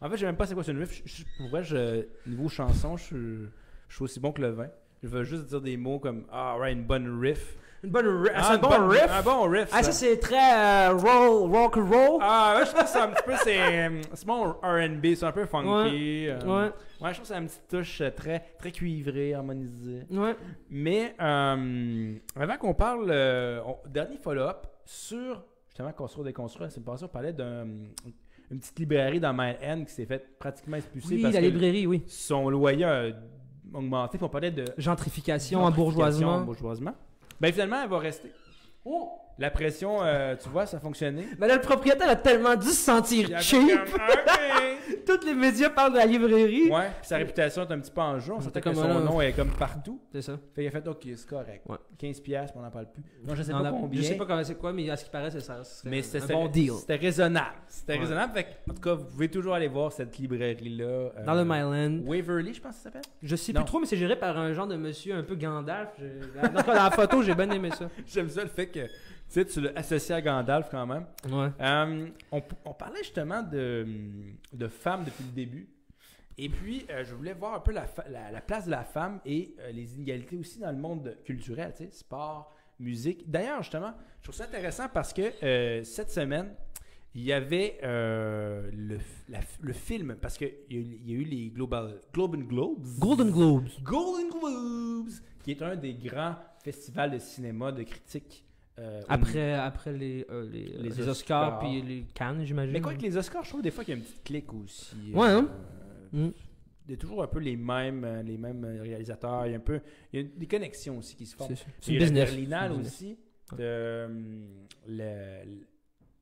En 0.00 0.08
fait, 0.10 0.16
je 0.16 0.20
sais 0.20 0.26
même 0.26 0.36
pas 0.36 0.46
c'est 0.46 0.54
quoi 0.54 0.62
c'est 0.62 0.72
une 0.72 0.78
riff. 0.80 1.02
Je- 1.04 1.22
je- 1.22 1.24
pour 1.38 1.48
vrai, 1.48 1.64
je, 1.64 2.06
niveau 2.26 2.48
chanson, 2.48 2.96
je, 2.96 3.46
je 3.88 3.94
suis 3.94 4.02
aussi 4.04 4.20
bon 4.20 4.32
que 4.32 4.42
le 4.42 4.50
vin. 4.50 4.68
Je 5.02 5.08
veux 5.08 5.24
juste 5.24 5.46
dire 5.46 5.60
des 5.60 5.76
mots 5.76 5.98
comme 5.98 6.24
Ah, 6.30 6.56
ouais, 6.58 6.72
une 6.72 6.84
bonne 6.84 7.20
riff. 7.20 7.56
Une 7.84 7.90
bonne 7.90 8.08
riff. 8.22 8.32
Ah, 8.34 8.42
c'est 8.42 8.50
un 8.50 8.54
une 8.56 8.60
bon 8.62 8.68
bonne- 8.68 8.88
riff? 8.90 9.06
Un 9.08 9.22
bon 9.22 9.42
riff. 9.48 9.68
Ah, 9.72 9.82
ça, 9.84 9.92
c'est 9.92 10.16
très 10.18 10.88
euh, 10.88 10.94
roll, 10.94 11.48
rock 11.52 11.76
and 11.76 11.86
roll. 11.88 12.18
Ah, 12.20 12.56
ouais, 12.58 12.66
je 12.66 12.70
trouve 12.72 12.82
que 12.82 12.88
c'est 12.88 12.98
un 12.98 13.08
petit 13.10 13.22
peu. 13.24 13.32
C'est 13.44 13.90
c'est 14.14 14.26
bon 14.26 14.50
RB, 14.62 15.14
c'est 15.14 15.24
un 15.24 15.30
peu 15.32 15.46
funky. 15.46 16.26
euh, 16.28 16.40
Ouais. 16.44 16.72
Ouais, 17.00 17.10
je 17.10 17.12
trouve 17.14 17.20
que 17.20 17.26
c'est 17.28 17.34
une 17.38 17.46
petite 17.46 17.68
touche 17.68 18.00
euh, 18.00 18.10
très, 18.10 18.40
très 18.58 18.72
cuivrée, 18.72 19.34
harmonisée. 19.34 20.02
Ouais. 20.10 20.34
Mais 20.70 21.14
euh, 21.20 22.14
avant 22.34 22.56
qu'on 22.56 22.74
parle, 22.74 23.06
euh, 23.10 23.60
on- 23.64 23.88
dernier 23.88 24.16
follow-up 24.16 24.66
sur 24.84 25.40
justement 25.68 25.92
construire 25.92 26.24
des 26.24 26.32
construire, 26.32 26.72
c'est 26.72 26.84
passé, 26.84 27.04
on 27.04 27.08
parlait 27.08 27.32
d'une 27.32 27.90
petite 28.58 28.78
librairie 28.80 29.20
dans 29.20 29.32
Mile 29.32 29.56
End 29.64 29.84
qui 29.84 29.92
s'est 29.94 30.06
fait 30.06 30.26
pratiquement 30.40 30.78
expulser 30.78 31.14
Oui, 31.14 31.22
parce 31.22 31.34
la 31.34 31.40
que 31.42 31.46
librairie, 31.46 31.86
oui. 31.86 32.02
son 32.08 32.50
loyer 32.50 32.84
a 32.84 33.04
augmenté. 33.74 34.18
Puis 34.18 34.24
on 34.24 34.28
parlait 34.28 34.50
de 34.50 34.64
Gentrification, 34.76 35.60
gentrification, 35.60 35.60
embourgeoisement. 35.60 36.34
embourgeoisement. 36.36 36.94
Ben 37.40 37.52
finalement, 37.52 37.82
elle 37.82 37.88
va 37.90 37.98
rester. 37.98 38.32
Oh! 38.84 39.12
La 39.38 39.50
pression, 39.50 39.98
euh, 40.02 40.34
tu 40.42 40.48
vois, 40.48 40.66
ça 40.66 40.78
a 40.78 40.80
fonctionné. 40.80 41.26
Mais 41.38 41.46
là, 41.46 41.54
le 41.56 41.60
propriétaire 41.60 42.08
a 42.08 42.16
tellement 42.16 42.56
dû 42.56 42.66
se 42.68 42.74
sentir 42.74 43.40
cheap. 43.40 43.78
Tous 45.06 45.24
les 45.24 45.34
médias 45.34 45.70
parlent 45.70 45.92
de 45.92 45.98
la 45.98 46.06
librairie. 46.06 46.70
Ouais, 46.70 46.88
puis 47.00 47.08
sa 47.08 47.16
réputation 47.16 47.62
est 47.62 47.72
un 47.72 47.78
petit 47.78 47.90
peu 47.90 48.00
en 48.00 48.18
jeu. 48.18 48.32
On 48.34 48.40
sentait 48.40 48.60
que 48.60 48.64
comme, 48.64 48.74
son 48.74 49.00
nom 49.00 49.20
est 49.20 49.32
comme 49.32 49.50
partout. 49.50 50.00
C'est 50.12 50.22
ça. 50.22 50.38
Fait 50.54 50.62
qu'il 50.62 50.68
a 50.68 50.70
fait 50.70 50.86
OK, 50.88 51.02
c'est 51.14 51.26
correct. 51.28 51.62
Ouais. 51.68 51.76
15$, 52.00 52.20
piastres, 52.22 52.52
puis 52.52 52.60
on 52.60 52.62
n'en 52.64 52.70
parle 52.70 52.86
plus. 52.92 53.02
Non, 53.26 53.34
je 53.34 53.42
sais 53.42 53.52
pas 53.52 53.58
a- 53.66 53.70
combien. 53.70 54.00
Je 54.02 54.06
sais 54.06 54.16
pas 54.16 54.26
comment 54.26 54.44
c'est 54.44 54.54
quoi, 54.56 54.72
mais 54.72 54.88
à 54.90 54.96
ce 54.96 55.04
qui 55.04 55.10
paraît, 55.10 55.30
c'est 55.30 55.40
ça. 55.40 55.60
Mais 55.84 56.00
un- 56.00 56.02
c'était 56.02 56.32
un 56.32 56.36
bon 56.36 56.48
deal. 56.48 56.72
C'était 56.80 56.96
raisonnable. 56.96 57.56
C'était 57.68 57.94
Ouais. 57.94 57.98
raisonnable. 58.00 58.32
Fait 58.34 58.44
que, 58.44 58.70
en 58.70 58.74
tout 58.74 58.80
cas, 58.82 58.94
vous 58.94 59.04
pouvez 59.04 59.28
toujours 59.28 59.54
aller 59.54 59.68
voir 59.68 59.92
cette 59.92 60.18
librairie-là. 60.18 60.84
euh, 60.84 61.10
Dans 61.24 61.34
le 61.34 61.44
Myland. 61.44 62.00
Waverly, 62.04 62.54
je 62.54 62.60
pense 62.60 62.72
que 62.72 62.78
ça 62.78 62.82
s'appelle? 62.84 63.02
Je 63.22 63.36
sais 63.36 63.52
Non. 63.52 63.60
plus 63.60 63.66
trop, 63.66 63.80
mais 63.80 63.86
c'est 63.86 63.96
géré 63.96 64.16
par 64.16 64.36
un 64.36 64.52
genre 64.52 64.66
de 64.66 64.76
monsieur 64.76 65.14
un 65.14 65.22
peu 65.22 65.36
Gandalf. 65.36 65.90
Je- 65.98 66.38
Dans, 66.66 66.72
la 66.74 66.90
photo, 66.90 67.22
j'ai 67.22 67.34
bien 67.34 67.50
aimé 67.50 67.70
ça. 67.76 67.88
J'aime 68.06 68.28
ça 68.28 68.42
le 68.42 68.48
fait 68.50 68.66
que 68.66 68.80
sais, 69.28 69.44
tu 69.44 69.60
l'as 69.60 69.72
associé 69.76 70.14
à 70.14 70.22
Gandalf 70.22 70.68
quand 70.70 70.86
même. 70.86 71.06
Ouais. 71.30 71.48
Euh, 71.60 72.08
on, 72.32 72.42
on 72.64 72.74
parlait 72.74 73.02
justement 73.02 73.42
de, 73.42 73.86
de 74.52 74.68
femmes 74.68 75.04
depuis 75.04 75.24
le 75.24 75.30
début. 75.32 75.68
Et 76.40 76.48
puis, 76.48 76.86
euh, 76.90 77.04
je 77.04 77.14
voulais 77.14 77.32
voir 77.34 77.54
un 77.54 77.60
peu 77.60 77.72
la, 77.72 77.86
la- 78.10 78.30
la 78.30 78.40
place 78.40 78.66
de 78.66 78.70
la 78.70 78.84
femme 78.84 79.20
et 79.26 79.54
euh, 79.58 79.72
les 79.72 79.96
inégalités 79.96 80.36
aussi 80.36 80.60
dans 80.60 80.70
le 80.70 80.78
monde 80.78 81.16
culturel, 81.24 81.72
tu 81.76 81.84
sais, 81.84 81.90
sport, 81.90 82.54
musique. 82.78 83.28
D'ailleurs, 83.28 83.60
justement, 83.62 83.92
je 84.20 84.24
trouve 84.24 84.36
ça 84.36 84.44
intéressant 84.44 84.88
parce 84.92 85.12
que 85.12 85.32
cette 85.84 86.10
semaine, 86.10 86.54
il 87.14 87.24
y 87.24 87.32
avait 87.32 87.80
euh, 87.82 88.70
le, 88.72 88.98
la 89.28 89.40
le 89.60 89.72
film, 89.72 90.14
parce 90.20 90.38
qu'il 90.38 90.52
y, 90.70 90.76
a 90.76 90.78
eu- 90.78 90.98
il 91.04 91.10
y 91.10 91.14
a 91.16 91.18
eu 91.18 91.24
les 91.24 91.48
Global, 91.50 92.00
Golden 92.14 92.44
Globes. 92.46 92.86
Golden 93.00 93.30
Globes. 93.32 93.68
Golden 93.82 94.28
Globes, 94.30 95.10
qui 95.42 95.50
est 95.50 95.62
un 95.62 95.74
des 95.74 95.94
grands 95.94 96.36
festivals 96.62 97.10
de 97.10 97.18
cinéma, 97.18 97.72
de 97.72 97.82
critique. 97.82 98.44
Euh, 98.78 99.02
Après, 99.08 99.52
après 99.54 99.92
les, 99.92 100.24
euh, 100.30 100.48
les, 100.50 100.64
Les 100.64 100.82
les 100.90 101.08
Oscars 101.08 101.08
Oscars. 101.08 101.58
puis 101.58 101.82
les 101.82 102.06
Cannes, 102.14 102.44
j'imagine. 102.44 102.72
mais 102.72 102.80
quoi 102.80 102.94
que 102.94 103.02
les 103.02 103.16
Oscars, 103.16 103.42
je 103.44 103.48
trouve 103.50 103.62
des 103.62 103.70
fois 103.70 103.84
qu'il 103.84 103.92
y 103.94 103.96
a 103.96 103.98
une 103.98 104.04
petite 104.04 104.22
clique 104.24 104.52
aussi. 104.54 104.94
Ouais, 105.12 105.28
hein? 105.28 105.48
Euh, 106.14 106.28
Mm. 106.28 106.32
Il 106.86 106.92
y 106.92 106.94
a 106.94 106.96
toujours 106.96 107.22
un 107.22 107.26
peu 107.26 107.38
les 107.38 107.54
mêmes, 107.56 108.02
euh, 108.02 108.22
les 108.22 108.38
mêmes 108.38 108.64
euh, 108.64 108.80
réalisateurs. 108.80 109.44
Il 109.46 109.50
y 109.50 109.54
a 109.54 109.58
un 109.58 109.60
peu, 109.60 109.78
il 110.10 110.20
y 110.20 110.24
a 110.24 110.26
des 110.38 110.46
connexions 110.46 110.96
aussi 110.96 111.14
qui 111.16 111.26
se 111.26 111.36
forment. 111.36 111.54
C'est 111.80 111.92
une 111.92 111.98
la 111.98 112.04
business. 112.06 112.30
Berlinale 112.30 112.70
C'est 112.70 112.74
une 112.76 112.82
business. 112.82 112.94
aussi, 112.94 113.18
de, 113.52 113.56
euh, 113.60 114.08
le- 114.88 115.44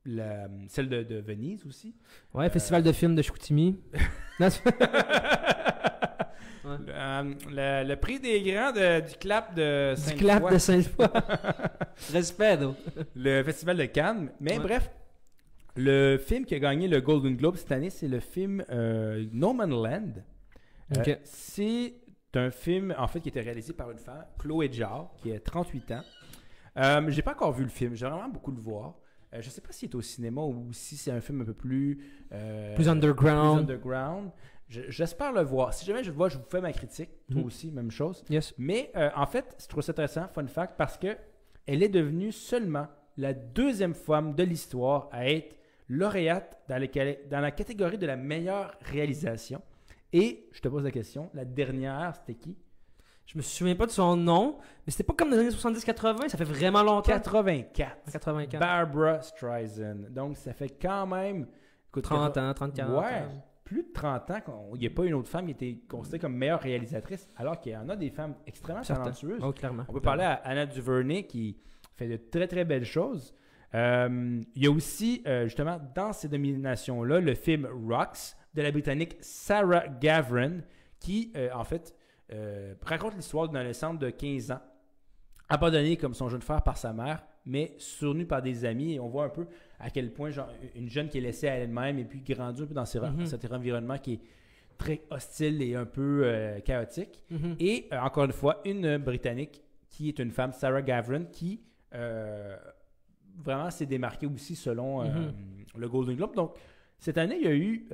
le- 0.03 0.67
celle 0.67 0.89
de, 0.89 1.03
de 1.03 1.15
Venise 1.21 1.65
aussi. 1.65 1.95
Ouais, 2.33 2.49
festival 2.49 2.83
de 2.83 2.91
films 2.91 3.15
de 3.15 3.21
Chicoutimi. 3.21 3.77
C'est- 6.77 6.85
Le, 6.85 6.93
euh, 6.93 7.83
le- 7.83 7.87
le 7.89 7.95
prix 7.95 8.19
des 8.19 8.41
grands 8.41 8.71
de- 8.71 9.07
du 9.07 9.15
clap 9.15 9.55
de 9.55 9.93
du 9.95 10.01
Sainte-Foy. 10.01 10.17
clap 10.19 10.51
de 10.51 10.57
Sainte-Foy. 10.57 11.05
Respect, 12.13 12.59
le 13.15 13.43
festival 13.43 13.77
de 13.77 13.85
Cannes. 13.85 14.31
Mais 14.39 14.53
Ouais. 14.57 14.63
bref, 14.63 14.91
le 15.75 16.17
film 16.17 16.45
qui 16.45 16.55
a 16.55 16.59
gagné 16.59 16.87
le 16.87 17.01
Golden 17.01 17.35
Globe 17.35 17.55
cette 17.55 17.71
année, 17.71 17.89
c'est 17.89 18.07
le 18.07 18.19
film 18.19 18.63
euh, 18.69 19.25
No 19.31 19.53
Man's 19.53 19.71
Land. 19.71 20.13
Euh, 20.97 21.15
c'est 21.23 21.93
un 22.35 22.51
film, 22.51 22.93
en 22.97 23.07
fait, 23.07 23.19
qui 23.19 23.29
a 23.29 23.31
été 23.31 23.41
réalisé 23.41 23.73
par 23.73 23.89
une 23.91 23.97
femme, 23.97 24.25
Chloé 24.39 24.69
Zhao, 24.71 25.09
qui 25.17 25.31
a 25.31 25.39
38 25.39 25.91
ans. 25.91 26.01
Euh, 26.77 27.01
j'ai 27.09 27.21
pas 27.23 27.31
encore 27.31 27.51
vu 27.51 27.63
le 27.63 27.69
film, 27.69 27.95
j'aimerais 27.95 28.17
vraiment 28.17 28.31
beaucoup 28.33 28.51
le 28.51 28.59
voir. 28.61 28.95
Euh, 29.33 29.39
je 29.41 29.49
sais 29.49 29.59
pas 29.61 29.71
s'il 29.71 29.89
est 29.89 29.95
au 29.95 30.01
cinéma 30.01 30.41
ou 30.41 30.69
si 30.71 30.95
c'est 30.95 31.11
un 31.11 31.19
film 31.19 31.41
un 31.41 31.45
peu 31.45 31.53
plus... 31.55 31.97
Plus 32.75 32.87
underground. 32.87 33.65
plus 33.65 33.73
underground. 33.73 34.29
Je- 34.69 34.89
J'espère 34.89 35.31
le 35.31 35.41
voir. 35.41 35.73
Si 35.73 35.85
jamais 35.85 36.03
je 36.03 36.09
le 36.09 36.15
vois, 36.15 36.29
je 36.29 36.37
vous 36.37 36.43
fais 36.49 36.59
ma 36.61 36.73
critique. 36.73 37.09
Toi 37.31 37.39
Mhm. 37.41 37.45
aussi, 37.47 37.71
même 37.71 37.91
chose. 37.91 38.23
Yes. 38.29 38.53
Mais 38.57 38.91
euh, 38.95 39.09
en 39.15 39.25
fait, 39.25 39.55
je 39.61 39.67
trouve 39.67 39.81
ça 39.83 39.91
intéressant, 39.91 40.27
fun 40.33 40.45
fact, 40.47 40.73
parce 40.77 40.97
que 40.97 41.15
elle 41.65 41.83
est 41.83 41.89
devenue 41.89 42.31
seulement 42.31 42.87
la 43.17 43.33
deuxième 43.33 43.93
femme 43.93 44.35
de 44.35 44.43
l'histoire 44.43 45.09
à 45.11 45.29
être 45.29 45.55
lauréate 45.89 46.59
dans, 46.67 46.77
les- 46.77 47.19
dans 47.29 47.39
la 47.39 47.51
catégorie 47.51 47.97
de 47.97 48.05
la 48.05 48.15
meilleure 48.17 48.73
réalisation. 48.81 49.61
Et 50.13 50.47
je 50.51 50.61
te 50.61 50.67
pose 50.67 50.83
la 50.83 50.91
question, 50.91 51.29
la 51.33 51.45
dernière, 51.45 52.13
c'était 52.15 52.35
qui? 52.35 52.57
Je 53.25 53.37
me 53.37 53.41
souviens 53.41 53.75
pas 53.75 53.85
de 53.85 53.91
son 53.91 54.15
nom, 54.15 54.57
mais 54.85 54.91
c'était 54.91 55.03
pas 55.03 55.13
comme 55.13 55.29
dans 55.29 55.35
les 55.35 55.41
années 55.43 55.51
70-80, 55.51 56.29
ça 56.29 56.37
fait 56.37 56.45
vraiment 56.45 56.81
longtemps. 56.83 57.11
84. 57.11 57.97
En 58.07 58.11
84. 58.11 58.59
Barbara 58.59 59.21
Streisand. 59.21 60.09
Donc, 60.09 60.37
ça 60.37 60.53
fait 60.53 60.69
quand 60.81 61.07
même. 61.07 61.47
écoute, 61.89 62.03
30 62.05 62.37
ans, 62.37 62.53
30, 62.53 62.73
40 62.73 63.03
Ouais, 63.03 63.11
ans. 63.21 63.43
Plus 63.67 63.83
de 63.83 63.91
30 63.93 64.31
ans 64.31 64.39
qu'il 64.71 64.79
n'y 64.79 64.87
a 64.87 64.89
pas 64.89 65.03
une 65.03 65.13
autre 65.13 65.27
femme 65.27 65.45
qui 65.45 65.51
était 65.51 65.77
considérée 65.89 66.19
comme 66.19 66.35
meilleure 66.35 66.61
réalisatrice, 66.61 67.27
alors 67.35 67.59
qu'il 67.59 67.73
y 67.73 67.75
en 67.75 67.89
a 67.89 67.97
des 67.97 68.09
femmes 68.09 68.35
extrêmement 68.45 68.81
talentueuses. 68.81 69.41
Oh, 69.43 69.51
clairement. 69.51 69.83
On 69.89 69.93
peut 69.93 69.99
parler 69.99 70.23
à 70.23 70.35
Anna 70.35 70.65
Duvernay 70.65 71.27
qui 71.27 71.57
fait 71.97 72.07
de 72.07 72.15
très 72.15 72.47
très 72.47 72.63
belles 72.63 72.85
choses. 72.85 73.33
Euh, 73.75 74.41
il 74.55 74.63
y 74.63 74.67
a 74.67 74.71
aussi, 74.71 75.21
euh, 75.27 75.43
justement, 75.43 75.81
dans 75.93 76.13
ces 76.13 76.29
dominations-là, 76.29 77.19
le 77.19 77.35
film 77.35 77.67
Rocks 77.89 78.37
de 78.53 78.61
la 78.61 78.71
Britannique 78.71 79.17
Sarah 79.19 79.89
Gavran, 79.99 80.61
qui, 81.01 81.33
euh, 81.35 81.49
en 81.53 81.65
fait, 81.65 81.93
raconte 82.83 83.15
l'histoire 83.15 83.49
d'une 83.49 83.57
adolescente 83.57 83.99
de 83.99 84.09
15 84.09 84.51
ans, 84.51 84.61
abandonnée 85.49 85.97
comme 85.97 86.13
son 86.13 86.29
jeune 86.29 86.41
frère 86.41 86.61
par 86.61 86.77
sa 86.77 86.93
mère, 86.93 87.21
mais 87.45 87.75
soutenue 87.79 88.25
par 88.25 88.41
des 88.41 88.63
amis. 88.63 88.93
Et 88.93 88.99
on 89.01 89.09
voit 89.09 89.25
un 89.25 89.29
peu 89.29 89.45
à 89.79 89.89
quel 89.89 90.11
point 90.11 90.29
genre, 90.31 90.49
une 90.75 90.89
jeune 90.89 91.07
qui 91.09 91.17
est 91.19 91.21
laissée 91.21 91.47
à 91.47 91.55
elle-même 91.55 91.99
et 91.99 92.03
puis 92.05 92.21
grandit 92.21 92.63
un 92.63 92.65
peu 92.65 92.73
dans 92.73 92.85
Mhm. 92.85 93.25
cet 93.25 93.51
environnement 93.51 93.97
qui 93.97 94.13
est 94.13 94.19
très 94.77 95.01
hostile 95.09 95.61
et 95.61 95.75
un 95.75 95.85
peu 95.85 96.21
euh, 96.23 96.59
chaotique. 96.61 97.23
Mhm. 97.29 97.55
Et 97.59 97.87
euh, 97.93 97.99
encore 97.99 98.25
une 98.25 98.31
fois, 98.31 98.61
une 98.65 98.97
Britannique 98.97 99.61
qui 99.89 100.09
est 100.09 100.19
une 100.19 100.31
femme, 100.31 100.51
Sarah 100.53 100.81
Gavran, 100.81 101.25
qui 101.31 101.61
euh, 101.95 102.55
vraiment 103.37 103.69
s'est 103.71 103.85
démarquée 103.85 104.27
aussi 104.27 104.55
selon 104.55 105.03
Mhm. 105.03 105.33
le 105.77 105.89
Golden 105.89 106.15
Globe. 106.15 106.35
Donc, 106.35 106.53
cette 106.99 107.17
année, 107.19 107.37
il 107.39 107.45
y 107.45 107.47
a 107.47 107.53
eu 107.55 107.87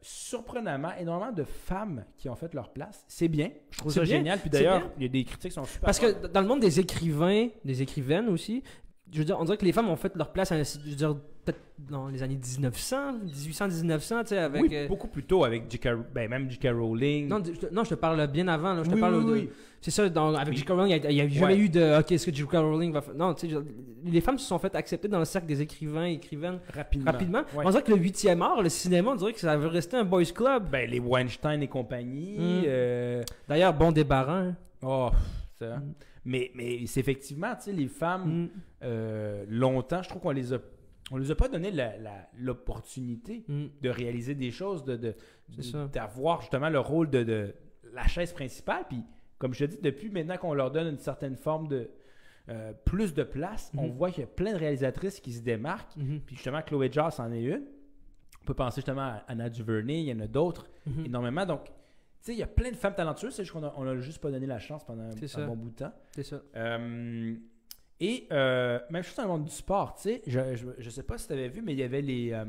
surprenamment 0.00 0.92
énormément 0.98 1.32
de 1.32 1.42
femmes 1.44 2.04
qui 2.16 2.28
ont 2.28 2.36
fait 2.36 2.52
leur 2.54 2.72
place. 2.72 3.04
C'est 3.08 3.28
bien. 3.28 3.50
Je 3.70 3.78
trouve 3.78 3.92
ça 3.92 4.02
bien. 4.02 4.16
génial. 4.18 4.38
Puis 4.38 4.50
d'ailleurs, 4.50 4.90
il 4.96 5.02
y 5.02 5.06
a 5.06 5.08
des 5.08 5.24
critiques 5.24 5.50
qui 5.50 5.54
sont 5.54 5.64
super 5.64 5.86
Parce 5.86 5.98
que 5.98 6.26
dans 6.28 6.40
le 6.40 6.46
monde 6.46 6.60
des 6.60 6.78
écrivains, 6.80 7.48
des 7.64 7.82
écrivaines 7.82 8.28
aussi, 8.28 8.62
je 9.14 9.18
veux 9.20 9.24
dire, 9.24 9.38
on 9.40 9.44
dirait 9.44 9.56
que 9.56 9.64
les 9.64 9.72
femmes 9.72 9.88
ont 9.88 9.96
fait 9.96 10.14
leur 10.16 10.30
place, 10.32 10.52
je 10.52 10.90
veux 10.90 10.96
dire, 10.96 11.16
peut-être 11.44 11.60
dans 11.78 12.08
les 12.08 12.22
années 12.22 12.36
1900, 12.42 13.12
1800, 13.24 13.68
1900, 13.68 14.20
tu 14.22 14.28
sais, 14.28 14.38
avec. 14.38 14.62
oui, 14.62 14.68
euh, 14.72 14.88
beaucoup 14.88 15.08
plus 15.08 15.22
tôt 15.24 15.44
avec 15.44 15.70
J.K. 15.70 15.88
ben, 16.14 16.28
même 16.28 16.50
J.K. 16.50 16.68
Rowling. 16.74 17.28
non, 17.28 17.42
je 17.44 17.52
te- 17.52 17.72
non, 17.74 17.84
je 17.84 17.90
te 17.90 17.94
parle 17.94 18.26
bien 18.26 18.48
avant. 18.48 18.74
Là, 18.74 18.82
je 18.84 18.90
te 18.90 18.96
parle 18.98 19.14
oui, 19.16 19.24
de- 19.24 19.32
oui. 19.32 19.50
C'est 19.80 19.90
ça, 19.90 20.08
dans- 20.08 20.34
avec. 20.34 20.56
J.K. 20.56 20.70
Rowling, 20.70 21.00
il 21.08 21.14
n'y 21.14 21.20
a, 21.20 21.28
jamais 21.28 21.52
Ouais. 21.54 21.58
eu 21.58 21.68
de 21.68 21.98
OK, 22.00 22.12
est-ce 22.12 22.26
que 22.30 22.34
J.K. 22.34 22.52
Rowling 22.54 22.92
va 22.92 23.02
faire. 23.02 23.14
Non, 23.14 23.34
tu 23.34 23.48
sais, 23.50 23.56
les 24.04 24.20
femmes 24.20 24.38
se 24.38 24.46
sont 24.46 24.58
faites 24.58 24.74
accepter 24.74 25.08
dans 25.08 25.18
le 25.18 25.24
cercle 25.26 25.46
des 25.46 25.60
écrivains 25.60 26.06
et 26.06 26.14
écrivaines 26.14 26.58
rapidement. 26.74 27.10
rapidement. 27.12 27.42
Ouais. 27.54 27.64
On 27.66 27.70
dirait 27.70 27.82
que 27.82 27.92
le 27.92 27.98
8e 27.98 28.40
art, 28.42 28.62
le 28.62 28.68
cinéma, 28.70 29.10
on 29.12 29.16
dirait 29.16 29.32
que 29.34 29.40
ça 29.40 29.56
veut 29.56 29.68
rester 29.68 29.96
un 29.96 30.04
boys 30.04 30.24
club. 30.34 30.70
Ben, 30.70 30.88
les 30.90 31.00
Weinstein 31.00 31.62
et 31.62 31.68
compagnie. 31.68 32.36
Mm. 32.38 32.62
euh, 32.66 33.22
D'ailleurs, 33.48 33.74
bon 33.74 33.92
débarras. 33.92 34.40
hein. 34.40 34.56
Oh, 34.82 35.10
ça. 35.58 35.76
Mm. 35.76 35.92
Mais, 36.24 36.50
mais 36.54 36.86
c'est 36.86 37.00
effectivement, 37.00 37.54
tu 37.56 37.62
sais, 37.64 37.72
les 37.72 37.88
femmes, 37.88 38.44
Mm. 38.44 38.48
euh, 38.84 39.44
longtemps, 39.48 40.02
je 40.02 40.08
trouve 40.08 40.22
qu'on 40.22 40.30
les 40.30 40.52
a, 40.54 40.58
on 41.10 41.18
les 41.18 41.30
a 41.30 41.34
pas 41.34 41.48
donné 41.48 41.70
l'opportunité 42.38 43.44
Mm. 43.48 43.64
de 43.82 43.88
réaliser 43.88 44.34
des 44.34 44.50
choses, 44.50 44.84
de, 44.84 45.14
d'avoir 45.92 46.40
justement 46.40 46.68
le 46.70 46.80
rôle 46.80 47.10
de, 47.10 47.22
de 47.22 47.54
la 47.92 48.06
chaise 48.06 48.32
principale. 48.32 48.84
Puis, 48.88 49.02
comme 49.38 49.54
je 49.54 49.64
te 49.66 49.70
dis, 49.72 49.78
depuis 49.82 50.10
maintenant 50.10 50.36
qu'on 50.36 50.54
leur 50.54 50.70
donne 50.70 50.88
une 50.88 50.98
certaine 50.98 51.36
forme 51.36 51.68
de 51.68 51.90
euh, 52.50 52.74
plus 52.84 53.14
de 53.14 53.22
place, 53.22 53.72
on 53.74 53.86
Mhm. 53.86 53.92
voit 53.92 54.10
qu'il 54.10 54.20
y 54.20 54.24
a 54.24 54.26
plein 54.26 54.52
de 54.52 54.58
réalisatrices 54.58 55.18
qui 55.18 55.32
se 55.32 55.40
démarquent. 55.40 55.96
Mhm. 55.96 56.20
Puis 56.26 56.36
justement, 56.36 56.60
Chloé 56.60 56.90
Joss 56.92 57.18
en 57.18 57.32
est 57.32 57.42
une. 57.42 57.64
On 58.42 58.44
peut 58.44 58.52
penser 58.52 58.76
justement 58.82 59.00
à 59.00 59.24
Anna 59.28 59.48
Duvernay, 59.48 60.00
il 60.02 60.08
y 60.08 60.12
en 60.12 60.20
a 60.20 60.26
d'autres 60.26 60.68
Mhm. 60.86 61.06
énormément. 61.06 61.46
Donc, 61.46 61.60
sais, 62.26 62.32
il 62.32 62.38
y 62.38 62.42
a 62.42 62.46
plein 62.46 62.70
de 62.70 62.76
femmes 62.76 62.94
talentueuses, 62.94 63.34
c'est 63.34 63.42
juste 63.44 63.52
qu'on 63.52 63.64
a, 63.64 63.72
on 63.76 63.86
a 63.86 63.96
juste 64.00 64.18
pas 64.20 64.30
donné 64.30 64.46
la 64.46 64.58
chance 64.58 64.84
pendant 64.84 65.02
un 65.04 65.46
bon 65.46 65.56
bout 65.56 65.70
de 65.70 65.76
temps. 65.76 65.92
C'est 66.14 66.22
ça. 66.22 66.40
Euh, 66.56 67.34
et 68.00 68.26
euh, 68.32 68.78
même 68.90 69.02
chose 69.02 69.16
dans 69.16 69.22
le 69.24 69.28
monde 69.28 69.44
du 69.44 69.50
sport, 69.52 69.94
tu 69.94 70.02
sais, 70.02 70.22
je, 70.26 70.54
je, 70.56 70.66
je 70.78 70.90
sais 70.90 71.02
pas 71.02 71.16
si 71.18 71.26
tu 71.26 71.32
avais 71.32 71.48
vu, 71.48 71.62
mais 71.62 71.72
il 71.72 71.78
y 71.78 71.82
avait 71.82 72.02
les, 72.02 72.32
euh, 72.32 72.44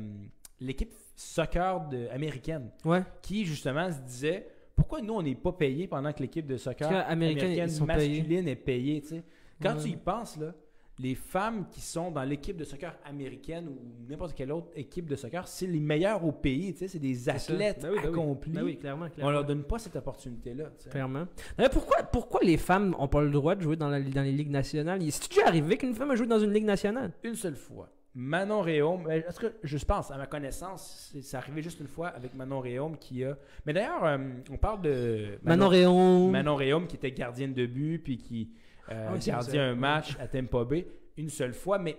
l'équipe 0.59 0.91
soccer 1.15 1.87
de, 1.89 2.07
américaine 2.09 2.69
Ouais. 2.83 3.03
qui 3.21 3.45
justement 3.45 3.91
se 3.91 3.99
disait 3.99 4.47
pourquoi 4.75 5.01
nous 5.01 5.13
on 5.13 5.21
n'est 5.21 5.35
pas 5.35 5.53
payé 5.53 5.87
pendant 5.87 6.11
que 6.11 6.21
l'équipe 6.21 6.45
de 6.47 6.57
soccer 6.57 6.91
américaine, 7.07 7.69
masculine 7.85 8.47
est 8.47 8.55
payée, 8.55 9.01
tu 9.01 9.07
sais. 9.09 9.23
Quand 9.61 9.75
Ouais. 9.75 9.83
tu 9.83 9.89
y 9.89 9.95
penses 9.95 10.35
là, 10.37 10.53
les 10.97 11.13
femmes 11.15 11.65
qui 11.69 11.81
sont 11.81 12.09
dans 12.09 12.23
l'équipe 12.23 12.55
de 12.55 12.63
soccer 12.63 12.95
américaine 13.03 13.67
ou 13.67 13.77
n'importe 14.09 14.33
quelle 14.33 14.51
autre 14.51 14.69
équipe 14.75 15.09
de 15.09 15.15
soccer, 15.17 15.45
c'est 15.47 15.67
les 15.67 15.79
meilleurs 15.81 16.23
au 16.23 16.31
pays, 16.31 16.71
tu 16.73 16.79
sais, 16.79 16.87
c'est 16.87 16.99
des 16.99 17.27
athlètes 17.27 17.81
Ben 17.81 17.91
oui, 17.91 17.99
ben 18.01 18.09
accomplis. 18.09 18.51
Ben 18.53 18.63
oui, 18.63 18.77
clairement. 18.77 19.05
On 19.05 19.09
clairement. 19.09 19.31
leur 19.31 19.43
donne 19.45 19.63
pas 19.63 19.77
cette 19.77 19.95
opportunité-là. 19.97 20.65
Clairement. 20.89 21.25
D'ailleurs, 21.57 21.71
pourquoi, 21.71 21.97
pourquoi 22.03 22.39
les 22.43 22.57
femmes 22.57 22.91
n'ont 22.91 23.07
pas 23.09 23.21
le 23.21 23.29
droit 23.31 23.55
de 23.55 23.61
jouer 23.61 23.75
dans, 23.75 23.89
la- 23.89 23.99
dans 23.99 24.21
les 24.21 24.31
ligues 24.31 24.49
nationales? 24.51 25.01
C'est 25.11 25.29
déjà 25.29 25.47
arrivé 25.47 25.75
qu'une 25.77 25.93
femme 25.93 26.11
a 26.11 26.15
joué 26.15 26.27
dans 26.27 26.39
une 26.39 26.53
ligue 26.53 26.65
nationale? 26.65 27.11
Une 27.23 27.35
seule 27.35 27.55
fois. 27.55 27.89
Manon 28.17 28.61
Réaume, 28.61 29.03
ben, 29.03 29.21
en 29.27 29.33
tout 29.33 29.41
cas, 29.41 29.53
je 29.61 29.77
pense, 29.83 30.09
à 30.11 30.17
ma 30.17 30.25
connaissance, 30.27 31.13
c'est 31.21 31.35
arrivé 31.35 31.61
juste 31.61 31.81
une 31.81 31.87
fois 31.87 32.07
avec 32.07 32.33
Manon 32.33 32.61
Réaume 32.61 32.97
qui 32.97 33.25
a. 33.25 33.37
Mais 33.65 33.73
d'ailleurs, 33.73 34.05
euh, 34.05 34.17
on 34.49 34.55
parle 34.55 34.81
de 34.81 35.37
Manon 35.43 35.67
Réon. 35.67 36.31
Manon 36.31 36.55
Réaume 36.55 36.87
qui 36.87 36.95
était 36.95 37.11
gardienne 37.11 37.53
de 37.53 37.65
but 37.65 37.99
puis 37.99 38.17
qui 38.17 38.51
euh, 38.91 39.17
Ah 39.31 39.39
vrai. 39.39 39.59
un 39.59 39.75
match 39.75 40.15
à 40.19 40.27
Tampa 40.27 40.63
Bay 40.63 40.87
une 41.17 41.29
seule 41.29 41.53
fois. 41.53 41.79
Mais 41.79 41.97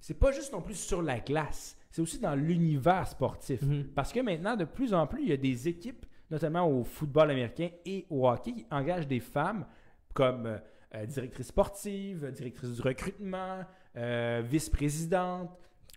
c'est 0.00 0.18
pas 0.18 0.32
juste 0.32 0.52
non 0.52 0.60
plus 0.60 0.74
sur 0.74 1.02
la 1.02 1.20
glace, 1.20 1.76
c'est 1.90 2.02
aussi 2.02 2.18
dans 2.18 2.34
l'univers 2.34 3.06
sportif. 3.08 3.62
Mhm. 3.62 3.88
Parce 3.94 4.12
que 4.12 4.20
maintenant, 4.20 4.56
de 4.56 4.64
plus 4.64 4.92
en 4.94 5.06
plus, 5.06 5.22
il 5.22 5.28
y 5.28 5.32
a 5.32 5.36
des 5.36 5.68
équipes, 5.68 6.04
notamment 6.30 6.68
au 6.68 6.84
football 6.84 7.30
américain 7.30 7.68
et 7.84 8.06
au 8.10 8.28
hockey, 8.28 8.52
qui 8.52 8.66
engagent 8.70 9.06
des 9.08 9.20
femmes 9.20 9.66
comme 10.12 10.46
euh, 10.46 10.58
euh, 10.94 11.06
directrice 11.06 11.48
sportive, 11.48 12.30
directrice 12.32 12.70
du 12.72 12.80
recrutement, 12.82 13.60
euh, 13.96 14.42
vice-présidente. 14.44 15.50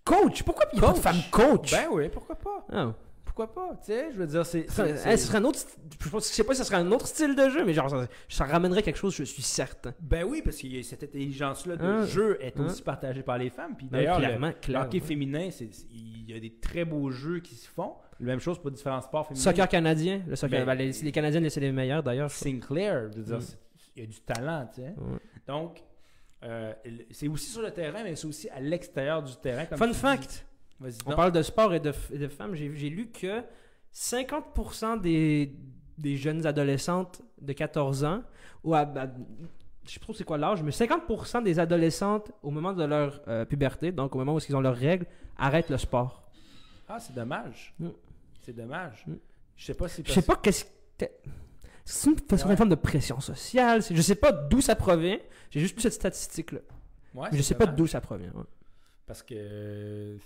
Coach 0.03 0.43
Pourquoi 0.43 0.65
il 0.72 0.80
n'y 0.80 0.85
a 0.85 0.88
pas 0.88 0.93
de 0.93 0.99
femme 1.01 1.22
coach? 1.30 1.72
Ben 1.72 1.88
oui, 1.91 2.09
pourquoi 2.09 2.35
pas? 2.35 2.65
Ah. 2.72 2.93
Pourquoi 3.38 3.53
pas? 3.53 3.76
Tu 3.76 3.91
sais, 3.91 4.07
je 4.11 4.18
veux 4.18 4.26
dire, 4.26 4.43
c'est. 4.45 4.65
Hein, 4.80 5.15
ce 5.15 5.27
serait 5.27 5.38
un 5.38 5.43
autre. 5.43 5.59
Je 6.01 6.09
pense- 6.09 6.27
je 6.30 6.34
sais 6.34 6.43
pas 6.43 6.53
si 6.53 6.59
ce 6.59 6.64
serait 6.64 6.77
un 6.77 6.91
autre 6.91 7.05
style 7.05 7.35
de 7.35 7.49
jeu, 7.49 7.64
mais 7.64 7.73
genre, 7.73 7.88
ça, 7.89 8.07
ça 8.27 8.45
ramènerait 8.45 8.81
quelque 8.81 8.97
chose, 8.97 9.15
je 9.15 9.23
suis 9.26 9.43
certain. 9.43 9.93
Ben 10.01 10.23
oui, 10.23 10.41
parce 10.43 10.57
que 10.57 10.81
cette 10.81 11.03
intelligence-là 11.03 11.76
de 11.76 11.84
Hein? 11.84 12.05
jeu 12.07 12.38
est 12.41 12.59
Hein? 12.59 12.65
aussi 12.65 12.81
partagée 12.81 13.22
par 13.22 13.38
les 13.38 13.51
femmes. 13.51 13.76
Puis 13.77 13.88
d'ailleurs, 13.91 14.19
le- 14.19 14.26
clairement, 14.26 14.51
le, 14.68 14.76
hockey 14.77 14.99
féminin, 15.01 15.49
c'est- 15.51 15.72
c'est- 15.72 15.85
il 15.91 16.31
y 16.31 16.34
a 16.35 16.39
des 16.39 16.55
très 16.59 16.84
beaux 16.84 17.11
jeux 17.11 17.39
qui 17.39 17.53
se 17.55 17.69
font. 17.69 17.93
La 18.19 18.26
même 18.26 18.39
chose 18.39 18.57
pour 18.59 18.72
différents 18.72 19.01
sports 19.01 19.27
féminins. 19.27 19.43
Soccer 19.43 19.68
canadien. 19.69 20.22
Le 20.27 20.35
soccer, 20.35 20.65
Ben, 20.65 20.65
ben, 20.65 20.73
les, 20.76 20.91
les 21.03 21.11
Canadiennes, 21.11 21.47
c'est 21.51 21.59
les 21.59 21.72
meilleurs 21.72 22.01
d'ailleurs. 22.01 22.31
Sinclair, 22.31 23.11
je 23.11 23.18
veux 23.19 23.23
dire, 23.23 23.38
Mm. 23.38 23.41
il 23.97 24.01
y 24.01 24.03
a 24.03 24.09
du 24.09 24.19
talent, 24.22 24.68
tu 24.73 24.81
sais. 24.81 24.88
Ouais. 24.97 25.19
Donc, 25.47 25.84
euh, 26.43 26.73
c'est 27.11 27.27
aussi 27.27 27.51
sur 27.51 27.61
le 27.61 27.69
terrain, 27.69 28.03
mais 28.03 28.15
c'est 28.15 28.26
aussi 28.27 28.49
à 28.49 28.59
l'extérieur 28.59 29.22
du 29.22 29.35
terrain. 29.35 29.65
comme 29.68 29.77
Fun 29.77 29.93
fact 29.93 30.47
on 31.06 31.16
parle 31.16 31.32
de 31.32 31.41
sport 31.41 31.74
et 31.74 31.80
de, 31.80 31.91
f- 31.91 32.14
et 32.14 32.18
de 32.18 32.28
femmes. 32.28 32.54
J'ai 32.56 32.76
j'ai 32.76 32.90
lu 32.90 33.10
que 33.12 33.44
50% 33.94 35.02
des, 35.02 35.54
des 35.98 36.18
jeunes 36.18 36.45
adolescentes 36.45 37.22
de 37.41 37.54
14 37.54 38.04
ans, 38.04 38.24
ou 38.64 38.74
à, 38.76 38.80
à- 38.82 39.08
je 39.86 39.91
sais 39.91 39.99
pas 39.99 40.04
trop 40.06 40.14
c'est 40.14 40.24
quoi 40.24 40.38
l'âge, 40.38 40.62
mais 40.64 40.72
50% 40.72 41.44
des 41.44 41.60
adolescentes 41.60 42.32
au 42.44 42.52
moment 42.52 42.74
de 42.74 42.84
leur 42.84 43.22
euh, 43.28 43.45
puberté, 43.45 43.91
donc 43.91 44.16
au 44.16 44.20
moment 44.20 44.36
où 44.36 44.40
ils 44.48 44.56
ont 44.56 44.60
leurs 44.62 44.76
règles, 44.76 45.06
arrêtent 45.38 45.70
le 45.70 45.78
sport. 45.78 46.30
Ah, 46.90 46.99
c'est 46.99 47.14
dommage. 47.16 47.74
Mm. 47.80 47.90
C'est 48.41 48.54
dommage. 48.56 49.04
Mm. 49.08 49.14
Je 49.56 49.66
sais 49.66 49.74
pas 49.74 49.88
si. 49.88 50.04
Je 50.06 50.12
sais 50.12 50.22
pas 50.22 50.36
qu'est-ce 50.36 50.66
que. 50.66 51.06
C'est 51.86 52.10
une, 52.10 52.18
façon- 52.20 52.45
Ouais. 52.48 52.52
une 52.52 52.58
forme 52.58 52.70
de 52.70 52.76
pression 52.76 53.20
sociale. 53.22 53.82
c'est- 53.82 53.95
Je 53.95 54.02
sais 54.02 54.16
pas 54.16 54.32
d'où 54.34 54.60
ça 54.62 54.76
provient. 54.76 55.18
J'ai 55.49 55.62
juste 55.62 55.80
cette 55.80 55.94
statistique-là. 55.94 56.60
Ouais, 57.16 57.30
Mais 57.32 57.38
je 57.38 57.41
sais 57.44 57.56
pas 57.56 57.66
d'où 57.66 57.88
ça 57.88 58.02
provient. 58.02 58.32
ouais. 58.36 58.44
Parce 59.06 59.24
que. 59.24 60.18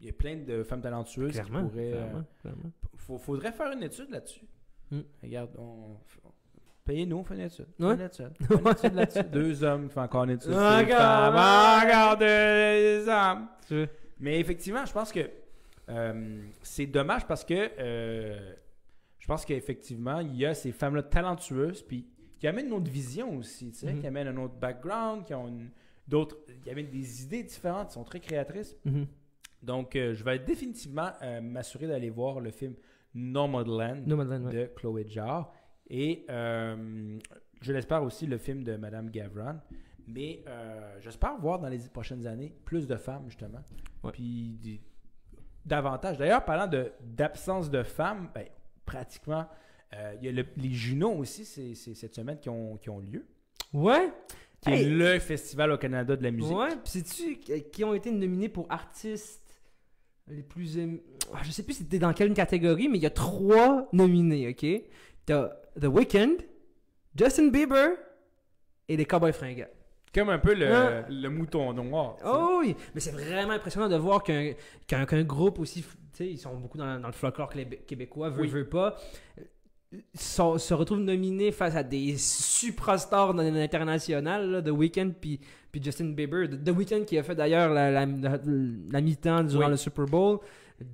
Il 0.00 0.06
y 0.06 0.10
a 0.10 0.12
plein 0.12 0.36
de 0.36 0.62
femmes 0.62 0.80
talentueuses 0.80 1.32
Clairement. 1.32 1.64
qui 1.64 1.68
pourraient. 1.70 1.90
clairement, 1.90 2.24
clairement. 2.40 2.72
faut- 2.96 3.18
faudrait 3.18 3.52
faire 3.52 3.70
une 3.72 3.82
étude 3.82 4.10
là-dessus. 4.10 4.46
Mm. 4.90 5.00
Regarde, 5.22 5.50
on. 5.58 5.96
Payez-nous, 6.84 7.18
on 7.18 7.24
fait 7.24 7.34
une 7.34 7.40
étude. 7.42 7.66
Ouais. 7.78 7.94
Une 7.94 8.00
étude. 8.00 8.30
Une 8.50 8.68
étude 8.70 8.94
là-dessus. 8.94 9.22
Deux 9.32 9.62
hommes 9.62 9.88
qui 9.88 9.94
font 9.94 10.00
encore 10.02 10.24
une 10.24 10.30
étude. 10.30 10.50
Regarde, 10.52 12.18
deux 12.20 13.08
hommes. 13.08 13.48
Mais 14.18 14.40
effectivement, 14.40 14.84
je 14.84 14.92
pense 14.92 15.12
que 15.12 15.30
euh, 15.88 16.42
c'est 16.62 16.86
dommage 16.86 17.26
parce 17.26 17.44
que 17.44 17.70
euh, 17.78 18.54
je 19.18 19.26
pense 19.26 19.44
qu'effectivement, 19.44 20.20
il 20.20 20.34
y 20.36 20.46
a 20.46 20.54
ces 20.54 20.72
femmes-là 20.72 21.02
talentueuses 21.02 21.82
puis 21.82 22.06
qui 22.38 22.46
amènent 22.48 22.66
une 22.66 22.72
autre 22.72 22.90
vision 22.90 23.36
aussi, 23.36 23.70
tu 23.70 23.78
sais, 23.78 23.92
Mhm. 23.92 24.00
qui 24.00 24.06
amènent 24.06 24.28
un 24.28 24.36
autre 24.38 24.54
background, 24.54 25.24
qui 25.24 25.34
ont 25.34 25.52
d'autres, 26.08 26.36
qui 26.62 26.70
amènent 26.70 26.90
des 26.90 27.22
idées 27.22 27.42
différentes, 27.42 27.88
qui 27.88 27.94
sont 27.94 28.04
très 28.04 28.20
créatrices. 28.20 28.76
Mhm. 28.84 29.06
Donc, 29.62 29.94
euh, 29.96 30.14
je 30.14 30.24
vais 30.24 30.38
définitivement 30.38 31.10
euh, 31.22 31.40
m'assurer 31.40 31.86
d'aller 31.86 32.10
voir 32.10 32.40
le 32.40 32.50
film 32.50 32.74
Nomadland 33.14 34.06
No 34.06 34.16
Madeleine, 34.16 34.46
ouais. 34.46 34.52
de 34.52 34.64
Chloé 34.76 35.04
Jarre 35.06 35.52
et 35.88 36.24
euh, 36.30 37.18
je 37.60 37.72
l'espère 37.72 38.02
aussi 38.02 38.26
le 38.26 38.38
film 38.38 38.62
de 38.64 38.76
Madame 38.76 39.10
Gavran. 39.10 39.56
Mais 40.06 40.42
j'espère 41.00 41.36
voir 41.38 41.60
dans 41.60 41.68
les 41.68 41.78
prochaines 41.92 42.26
années 42.26 42.52
plus 42.64 42.86
de 42.88 42.96
femmes, 42.96 43.24
justement. 43.28 43.60
Ouais. 44.02 44.10
Puis 44.12 44.58
des- 44.60 44.80
davantage. 45.64 46.18
D'ailleurs, 46.18 46.44
parlant 46.44 46.66
de- 46.66 46.90
d'absence 47.00 47.70
de, 47.70 47.82
femmes, 47.84 48.28
ben, 48.34 48.46
pratiquement, 48.84 49.46
il 49.92 50.24
y 50.24 50.28
a 50.28 50.32
le- 50.32 50.46
les 50.56 50.70
Junos 50.72 51.12
aussi, 51.16 51.44
c'est 51.44 51.74
cette 51.94 52.14
semaine 52.14 52.38
qui 52.40 52.48
ont, 52.48 52.76
qui 52.76 52.90
ont 52.90 52.98
lieu. 52.98 53.24
Ouais. 53.72 54.10
Qui 54.62 54.70
est 54.72 54.84
le 54.88 55.18
festival 55.20 55.70
au 55.72 55.78
Canada 55.78 56.16
de 56.16 56.22
la 56.22 56.30
musique. 56.32 56.56
Ouais, 56.56 56.68
puis 56.82 56.90
sais-tu 57.02 57.36
qui 57.38 57.84
ont 57.84 57.94
été 57.94 58.10
nominés 58.10 58.48
pour 58.48 58.66
artistes 58.68 59.49
les 60.30 60.42
plus 60.42 60.78
aimés 60.78 61.02
Ah, 61.34 61.40
Je 61.42 61.50
sais 61.50 61.62
plus 61.62 61.74
c'était 61.74 61.98
dans 61.98 62.12
quelle 62.12 62.32
catégorie, 62.34 62.88
mais 62.88 62.98
il 62.98 63.02
y 63.02 63.06
a 63.06 63.10
trois 63.10 63.88
nominés, 63.92 64.48
ok? 64.48 64.82
T'as 65.26 65.48
The 65.80 65.84
Weeknd, 65.86 66.36
Justin 67.16 67.48
Bieber 67.48 67.90
et 68.88 68.96
les 68.96 69.04
Cowboys 69.04 69.32
fringants. 69.32 69.66
Comme 70.12 70.28
un 70.30 70.38
peu 70.40 70.54
le, 70.54 70.66
Ouais. 70.66 71.04
le 71.08 71.28
mouton 71.28 71.72
noir. 71.72 72.16
Oh 72.24 72.58
oui, 72.60 72.74
mais 72.94 73.00
c'est 73.00 73.12
vraiment 73.12 73.52
impressionnant 73.52 73.88
de 73.88 73.96
voir 73.96 74.24
qu'un 74.24 75.22
groupe 75.22 75.60
aussi, 75.60 75.82
tu 75.82 75.88
sais, 76.14 76.28
ils 76.30 76.38
sont 76.38 76.56
beaucoup 76.56 76.78
dans, 76.78 76.98
dans 76.98 77.06
le 77.06 77.12
folklore 77.12 77.52
québé- 77.52 77.84
québécois, 77.86 78.28
veut, 78.30 78.42
Oui. 78.42 78.48
veut 78.48 78.68
pas, 78.68 78.96
sont- 80.14 80.58
se 80.58 80.72
retrouvent 80.74 81.00
nominés 81.00 81.50
face 81.52 81.74
à 81.76 81.82
des 81.82 82.16
superstars 82.16 83.34
dans 83.34 83.42
l'international, 83.42 84.62
The 84.64 84.70
Weeknd 84.70 85.12
puis 85.20 85.40
puis 85.72 85.82
Justin 85.82 86.10
Bieber. 86.12 86.48
The 86.48 86.64
The 86.64 86.70
Weeknd 86.76 87.04
qui 87.04 87.16
a 87.18 87.22
fait 87.22 87.34
d'ailleurs 87.34 87.72
la, 87.72 87.90
la, 87.90 88.06
la- 88.06 88.38
la 88.90 89.00
mi-temps 89.00 89.44
durant 89.44 89.64
Oui. 89.66 89.70
le 89.70 89.76
Super 89.76 90.04
Bowl. 90.06 90.38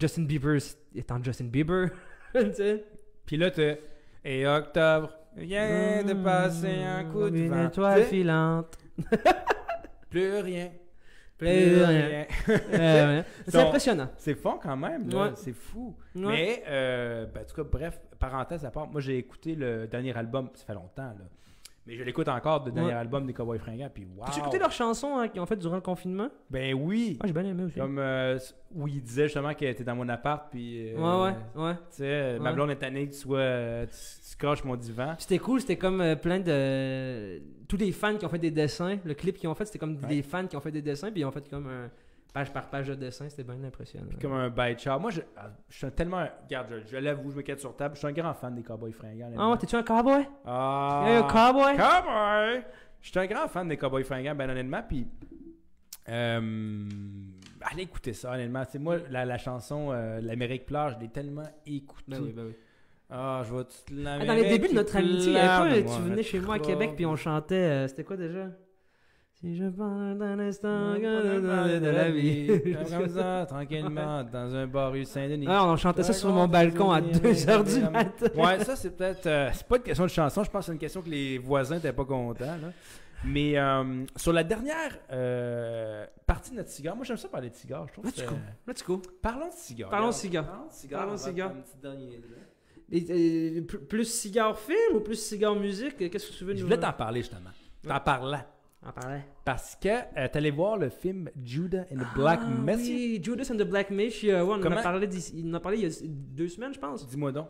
Justin 0.01 0.23
Bieber 0.24 0.59
étant 0.94 1.23
Justin 1.23 1.44
Bieber, 1.47 1.89
tu. 2.35 2.81
Puis 3.24 3.36
là, 3.36 3.51
t'as 3.51 3.74
Et 4.24 4.47
octobre, 4.47 5.12
Viens 5.36 6.02
de 6.02 6.14
passer 6.14 6.82
un 6.82 7.05
coup 7.05 7.28
de 7.31 7.36
Une 7.36 7.48
vent. 7.51 7.66
étoile 7.68 8.02
Tu 8.05 8.09
filante. 8.16 8.78
Plus 10.10 10.39
rien. 10.40 10.70
Plus 11.38 11.48
rien. 11.84 12.24
Ouais. 12.48 13.24
C'est 13.46 13.58
impressionnant. 13.60 14.08
C'est 14.16 14.34
fun 14.34 14.58
quand 14.62 14.76
même. 14.76 15.12
Ouais. 15.12 15.30
c'est 15.36 15.52
fou. 15.54 15.94
Ouais. 16.14 16.22
Mais, 16.26 16.62
euh, 16.68 17.26
ben, 17.26 17.42
en 17.42 17.44
tout 17.44 17.54
cas, 17.56 17.68
bref, 17.70 18.00
parenthèse 18.18 18.64
à 18.64 18.70
part, 18.70 18.88
moi 18.88 19.00
j'ai 19.00 19.18
écouté 19.18 19.54
le 19.54 19.86
dernier 19.86 20.16
album, 20.16 20.48
ça 20.54 20.64
fait 20.64 20.74
longtemps, 20.74 21.02
là. 21.02 21.24
Mais 21.88 21.94
je 21.94 22.02
l'écoute 22.02 22.26
encore, 22.26 22.64
le 22.66 22.72
dernier 22.72 22.88
Ouais. 22.90 22.94
album 22.96 23.26
des 23.26 23.32
Cowboys 23.32 23.60
Fringants, 23.60 23.88
puis 23.94 24.04
waouh! 24.16 24.26
As-tu 24.28 24.40
écouté 24.40 24.58
leurs 24.58 24.72
chansons 24.72 25.18
hein, 25.18 25.28
qu'ils 25.28 25.40
ont 25.40 25.46
fait 25.46 25.54
durant 25.54 25.76
le 25.76 25.80
confinement? 25.82 26.26
Ben 26.50 26.74
oui! 26.74 27.16
Ah, 27.22 27.26
j'ai 27.28 27.32
bien 27.32 27.44
aimé 27.44 27.62
aussi. 27.62 27.78
Comme 27.78 28.00
euh, 28.00 28.36
où 28.74 28.88
il 28.88 29.00
disait 29.00 29.24
justement 29.26 29.54
qu'elle 29.54 29.68
était 29.68 29.84
dans 29.84 29.94
mon 29.94 30.08
appart, 30.08 30.50
puis. 30.50 30.92
euh, 30.92 30.96
Ouais, 30.96 31.30
ouais, 31.54 31.62
ouais. 31.64 31.74
Tu 31.90 31.98
sais, 31.98 32.40
ma 32.40 32.52
blonde 32.52 32.70
est 32.72 32.76
tannée 32.76 33.06
que 33.06 33.12
tu 33.12 33.18
sois. 33.20 33.38
euh, 33.38 33.86
tu, 33.86 34.30
tu 34.32 34.36
croches 34.36 34.64
mon 34.64 34.74
divan. 34.74 35.14
C'était 35.18 35.38
cool, 35.38 35.60
c'était 35.60 35.76
comme 35.76 36.00
euh, 36.00 36.16
plein 36.16 36.40
de. 36.40 37.40
Tous 37.68 37.76
les 37.76 37.93
fans 37.93 38.16
qui 38.16 38.24
ont 38.24 38.28
fait 38.28 38.38
des 38.38 38.51
dessins. 38.51 38.98
Le 39.05 39.14
clip 39.14 39.36
qu'ils 39.38 39.48
ont 39.48 39.55
fait, 39.55 39.64
c'était 39.66 39.78
comme 39.78 39.97
Ouais. 39.97 40.09
des 40.09 40.22
fans 40.22 40.47
qui 40.47 40.56
ont 40.56 40.60
fait 40.60 40.70
des 40.70 40.82
dessins, 40.82 41.10
puis 41.10 41.20
ils 41.20 41.24
ont 41.24 41.30
fait 41.32 41.48
comme 41.48 41.66
un 41.68 41.90
page 42.32 42.52
par 42.52 42.68
page 42.68 42.88
de 42.88 42.94
dessin. 42.94 43.28
C'était 43.28 43.44
bien 43.44 43.62
impressionnant. 43.64 44.06
Comme 44.20 44.32
un 44.34 44.51
bite 44.51 44.78
char. 44.80 45.01
Moi, 45.01 45.10
je, 45.10 45.20
ah, 45.36 45.51
je 45.68 45.76
suis 45.78 45.90
tellement. 45.93 46.26
Regarde, 46.44 46.68
je, 46.86 46.90
je 46.93 46.97
l'avoue, 46.98 47.30
je 47.30 47.36
me 47.36 47.43
quête 47.43 47.60
sur 47.60 47.74
table. 47.74 47.94
Je 47.94 47.98
suis 48.01 48.06
un 48.09 48.12
grand 48.12 48.34
fan 48.34 48.55
des 48.55 48.62
Cowboys 48.62 48.93
Fringants. 48.93 49.30
Ah, 49.38 49.51
ouais, 49.51 49.56
t'es-tu 49.59 49.74
un 49.76 49.82
cowboy? 49.82 50.28
Ah! 50.44 51.05
Hey, 51.06 51.16
un 51.16 51.22
cowboy? 51.22 51.76
Cowboy! 51.76 52.62
Je 53.01 53.10
suis 53.10 53.18
un 53.18 53.26
grand 53.26 53.48
fan 53.48 53.68
des 53.68 53.76
Cowboys 53.76 54.05
Fringants, 54.05 54.34
ben 54.34 54.51
honnêtement. 54.51 54.82
Puis. 54.86 55.06
euh, 56.09 56.88
allez 57.62 57.82
écouter 57.82 58.12
ça, 58.12 58.32
honnêtement. 58.32 58.62
C'est 58.68 58.78
moi, 58.78 58.98
la, 59.10 59.24
la 59.24 59.38
chanson 59.38 59.90
euh, 59.93 60.20
L'Amérique 60.20 60.66
pleure, 60.66 60.90
je 60.90 60.98
l'ai 61.01 61.09
tellement 61.09 61.43
écoutée. 61.66 62.05
Ben 62.09 62.20
oui, 62.22 62.32
ben 62.32 62.44
oui. 62.47 62.55
Ah, 63.09 63.43
je 63.45 63.55
toute 63.55 63.69
Ah, 63.89 63.93
l'Amérique. 63.95 64.27
dans 64.28 64.35
les 64.35 64.49
débuts 64.49 64.69
de 64.69 64.74
notre 64.74 64.97
amitié, 64.97 65.28
il 65.33 65.33
y 65.35 65.39
avait 65.39 65.83
pas, 65.85 65.91
tu 65.97 66.03
venais 66.03 66.23
chez 66.23 66.41
moi 66.41 66.57
à. 66.57 66.59
Québec, 66.59 66.93
puis 66.97 67.07
on 67.07 67.16
chantait. 67.16 67.55
euh, 67.55 67.89
c'était 67.89 68.05
quoi 68.05 68.16
déjà? 68.16 68.49
Si 69.41 69.55
je 69.55 69.66
parle 69.66 70.16
d'un 70.19 70.39
instant 70.41 70.95
de 70.95 71.91
la 71.91 72.11
vie. 72.11 72.49
Comme 72.91 73.09
ça, 73.11 73.45
tranquillement, 73.49 74.24
dans 74.24 74.55
un 74.55 74.66
bar 74.66 74.93
rue 74.93 75.05
Saint-Denis. 75.05 75.47
Ah, 75.49 75.66
on 75.66 75.77
chantait 75.77 76.03
ça 76.03 76.15
sur 76.15 76.31
mon 76.31 76.49
balcon 76.49 76.91
à 76.91 77.01
2h 77.03 77.65
du 77.74 77.81
matin. 77.91 78.27
Ouais, 78.35 78.65
ça, 78.65 78.74
c'est 78.77 78.97
peut-être. 78.97 79.27
euh, 79.27 79.51
c'est 79.53 79.66
pas 79.69 79.77
une 79.77 79.83
question 79.83 80.05
de 80.05 80.11
chanson, 80.11 80.43
je 80.43 80.51
pense 80.51 80.61
que 80.62 80.66
c'est 80.66 80.73
une 80.73 80.78
question 80.78 81.03
que 81.03 81.11
les 81.11 81.37
voisins 81.39 81.74
n'étaient 81.77 81.93
pas 81.93 82.05
contents. 82.07 82.45
là. 82.45 82.73
Mais 83.24 83.59
euh, 83.59 84.05
sur 84.16 84.33
la 84.33 84.43
dernière 84.45 84.99
euh, 85.12 86.07
partie 86.27 86.51
de 86.53 86.57
notre 86.57 86.70
cigare, 86.70 86.97
moi 86.97 87.05
j'aime 87.05 87.16
ça 87.16 87.28
parler 87.28 87.51
de 87.51 87.55
cigare. 87.55 87.87
Je 87.89 87.93
trouve 87.93 88.07
Let's 88.07 88.24
go. 88.24 88.35
Let's 88.66 88.85
go. 88.85 89.03
Parlons 89.23 89.49
de 89.49 89.53
cigare. 89.53 89.91
Parlons 89.91 90.09
de 90.09 90.12
cigare. 90.15 90.45
Parlons 90.47 90.66
de 90.66 90.73
cigare. 90.73 90.99
Parlons 91.01 91.15
de 91.15 91.19
cigare. 91.19 91.53
Et, 92.92 93.62
plus 93.62 94.04
cigare 94.04 94.58
film 94.58 94.96
ou 94.96 95.00
plus 95.00 95.16
cigare 95.16 95.56
musique? 95.56 95.96
Qu'est-ce 95.96 96.30
que 96.30 96.36
tu 96.36 96.44
veux 96.44 96.54
Je 96.54 96.60
nous 96.60 96.66
voulais 96.66 96.78
t'en 96.78 96.92
parler 96.92 97.20
justement. 97.20 97.50
T'en 97.86 98.00
parlant. 98.00 98.42
en 98.84 98.92
parler 98.92 99.20
Parce 99.44 99.76
que 99.76 99.88
euh, 99.88 100.28
t'allais 100.32 100.50
voir 100.50 100.76
le 100.76 100.88
film 100.88 101.28
Judah 101.44 101.84
and 101.92 101.96
the 101.96 102.14
Black 102.14 102.40
Ah, 102.42 102.48
Messiah. 102.48 102.94
Oui, 102.94 103.20
Judas 103.22 103.48
and 103.52 103.56
the 103.56 103.68
Black 103.68 103.90
Messiah. 103.90 104.44
Ouais, 104.44 104.54
on 104.58 104.64
en 104.64 104.72
a 104.72 104.82
parlé 105.60 105.78
il 105.78 105.82
y 105.82 105.86
a 105.86 106.06
deux 106.06 106.48
semaines, 106.48 106.74
je 106.74 106.78
pense. 106.78 107.06
Dis-moi 107.08 107.32
donc. 107.32 107.48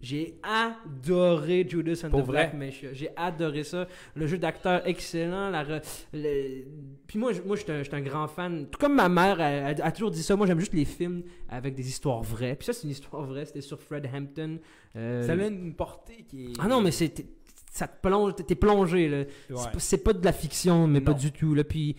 J'ai 0.00 0.38
adoré 0.42 1.66
Judas 1.68 2.02
and 2.04 2.10
Pour 2.10 2.22
the 2.22 2.26
vrai? 2.26 2.32
Black 2.48 2.54
Messiah. 2.54 2.92
J'ai 2.92 3.08
adoré 3.16 3.64
ça. 3.64 3.88
Le 4.14 4.26
jeu 4.26 4.38
d'acteur 4.38 4.86
excellent. 4.86 5.50
La 5.50 5.64
re- 5.64 5.82
le- 6.12 6.64
Puis 7.06 7.18
moi, 7.18 7.32
je- 7.32 7.40
moi, 7.42 7.56
un, 7.68 7.82
j'étais 7.82 7.96
un 7.96 8.02
grand 8.02 8.28
fan. 8.28 8.66
Tout 8.70 8.78
comme 8.78 8.94
ma 8.94 9.08
mère 9.08 9.40
elle- 9.40 9.76
elle 9.78 9.82
a 9.82 9.92
toujours 9.92 10.10
dit 10.10 10.22
ça. 10.22 10.36
Moi, 10.36 10.46
j'aime 10.46 10.60
juste 10.60 10.74
les 10.74 10.84
films 10.84 11.22
avec 11.48 11.74
des 11.74 11.88
histoires 11.88 12.22
vraies. 12.22 12.56
Puis 12.56 12.66
ça, 12.66 12.72
c'est 12.72 12.84
une 12.84 12.90
histoire 12.90 13.22
vraie. 13.24 13.46
C'était 13.46 13.60
sur 13.62 13.80
Fred 13.80 14.08
Hampton. 14.12 14.58
Euh, 14.96 15.22
Ça 15.26 15.32
a 15.32 15.46
une 15.46 15.74
portée 15.74 16.24
qui 16.28 16.46
est. 16.46 16.52
Ah 16.60 16.68
non, 16.68 16.80
mais 16.82 16.90
c'est 16.90 17.08
t'es- 17.08 17.26
ça 17.72 17.88
te 17.88 18.00
plonge, 18.06 18.34
t'es 18.36 18.54
plongé 18.54 19.08
là. 19.08 19.18
Ouais. 19.50 19.56
C'est 19.78 20.04
pas- 20.04 20.12
de 20.12 20.24
la 20.24 20.32
fiction, 20.32 20.86
mais 20.86 21.00
pas 21.00 21.14
du 21.14 21.32
tout 21.32 21.54
là. 21.54 21.64
Puis 21.64 21.96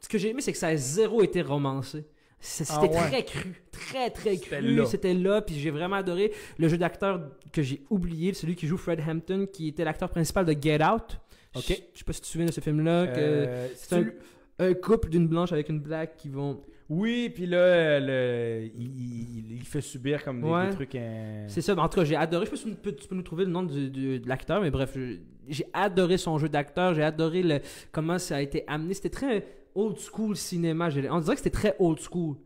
ce 0.00 0.08
que 0.08 0.18
j'ai 0.18 0.30
aimé, 0.30 0.42
c'est 0.42 0.52
que 0.52 0.58
ça 0.58 0.68
a 0.68 0.76
zéro 0.76 1.22
été 1.22 1.40
romancé. 1.42 2.04
Ah 2.40 2.44
C'était 2.44 2.72
ouais. 2.82 2.88
très 3.08 3.24
cru, 3.24 3.62
très 3.72 4.10
très 4.10 4.36
cru. 4.38 4.86
C'était 4.86 5.14
là, 5.14 5.42
puis 5.42 5.56
j'ai 5.58 5.70
vraiment 5.70 5.96
adoré 5.96 6.32
le 6.58 6.68
jeu 6.68 6.78
d'acteur 6.78 7.20
que 7.52 7.62
j'ai 7.62 7.82
oublié, 7.90 8.32
celui 8.32 8.54
qui 8.54 8.66
joue 8.68 8.76
Fred 8.76 9.00
Hampton, 9.06 9.46
qui 9.52 9.68
était 9.68 9.84
l'acteur 9.84 10.08
principal 10.08 10.44
de 10.46 10.54
Get 10.60 10.82
Out. 10.84 11.18
Ok. 11.56 11.64
Je 11.68 11.74
je 11.94 11.98
sais 11.98 12.04
pas 12.04 12.12
si 12.12 12.20
tu 12.20 12.26
te 12.26 12.26
souviens 12.26 12.46
de 12.46 12.52
ce 12.52 12.60
film-là, 12.60 13.06
Euh, 13.08 13.68
c'est 13.74 14.04
un, 14.60 14.74
couple 14.74 15.08
d'une 15.08 15.26
blanche 15.26 15.50
avec 15.52 15.68
une 15.68 15.80
black 15.80 16.16
qui 16.16 16.28
vont. 16.28 16.60
Oui, 16.88 17.28
puis 17.34 17.46
là, 17.46 18.00
le... 18.00 18.62
il, 18.76 18.82
il- 18.82 19.52
il 19.56 19.62
fait 19.64 19.80
subir 19.80 20.24
comme 20.24 20.40
des, 20.40 20.48
Ouais. 20.48 20.68
des 20.68 20.74
trucs. 20.74 20.96
C'est 21.48 21.60
ça, 21.60 21.74
en 21.76 21.88
tout 21.88 21.98
cas, 22.00 22.04
j'ai 22.04 22.16
adoré. 22.16 22.46
Je 22.46 22.50
sais 22.50 22.56
pas 22.56 22.62
si 22.70 22.74
tu 22.76 22.80
peux, 22.80 22.92
tu 22.94 23.08
peux 23.08 23.14
nous 23.16 23.22
trouver 23.22 23.44
le 23.44 23.50
nom 23.50 23.62
du- 23.64 23.90
du- 23.90 24.20
de 24.20 24.28
l'acteur, 24.28 24.60
mais 24.62 24.70
bref, 24.70 24.96
j'ai 25.48 25.66
adoré 25.72 26.16
son 26.18 26.38
jeu 26.38 26.48
d'acteur, 26.48 26.94
j'ai 26.94 27.02
adoré 27.02 27.42
le, 27.42 27.60
comment 27.92 28.18
ça 28.18 28.36
a 28.36 28.40
été 28.40 28.64
amené. 28.68 28.94
C'était 28.94 29.10
très 29.10 29.44
old 29.74 29.96
school 29.98 30.36
cinéma. 30.36 30.88
On 31.10 31.20
dirait 31.20 31.34
que 31.36 31.42
c'était 31.42 31.50
très 31.50 31.74
old 31.78 31.98
school. 32.00 32.36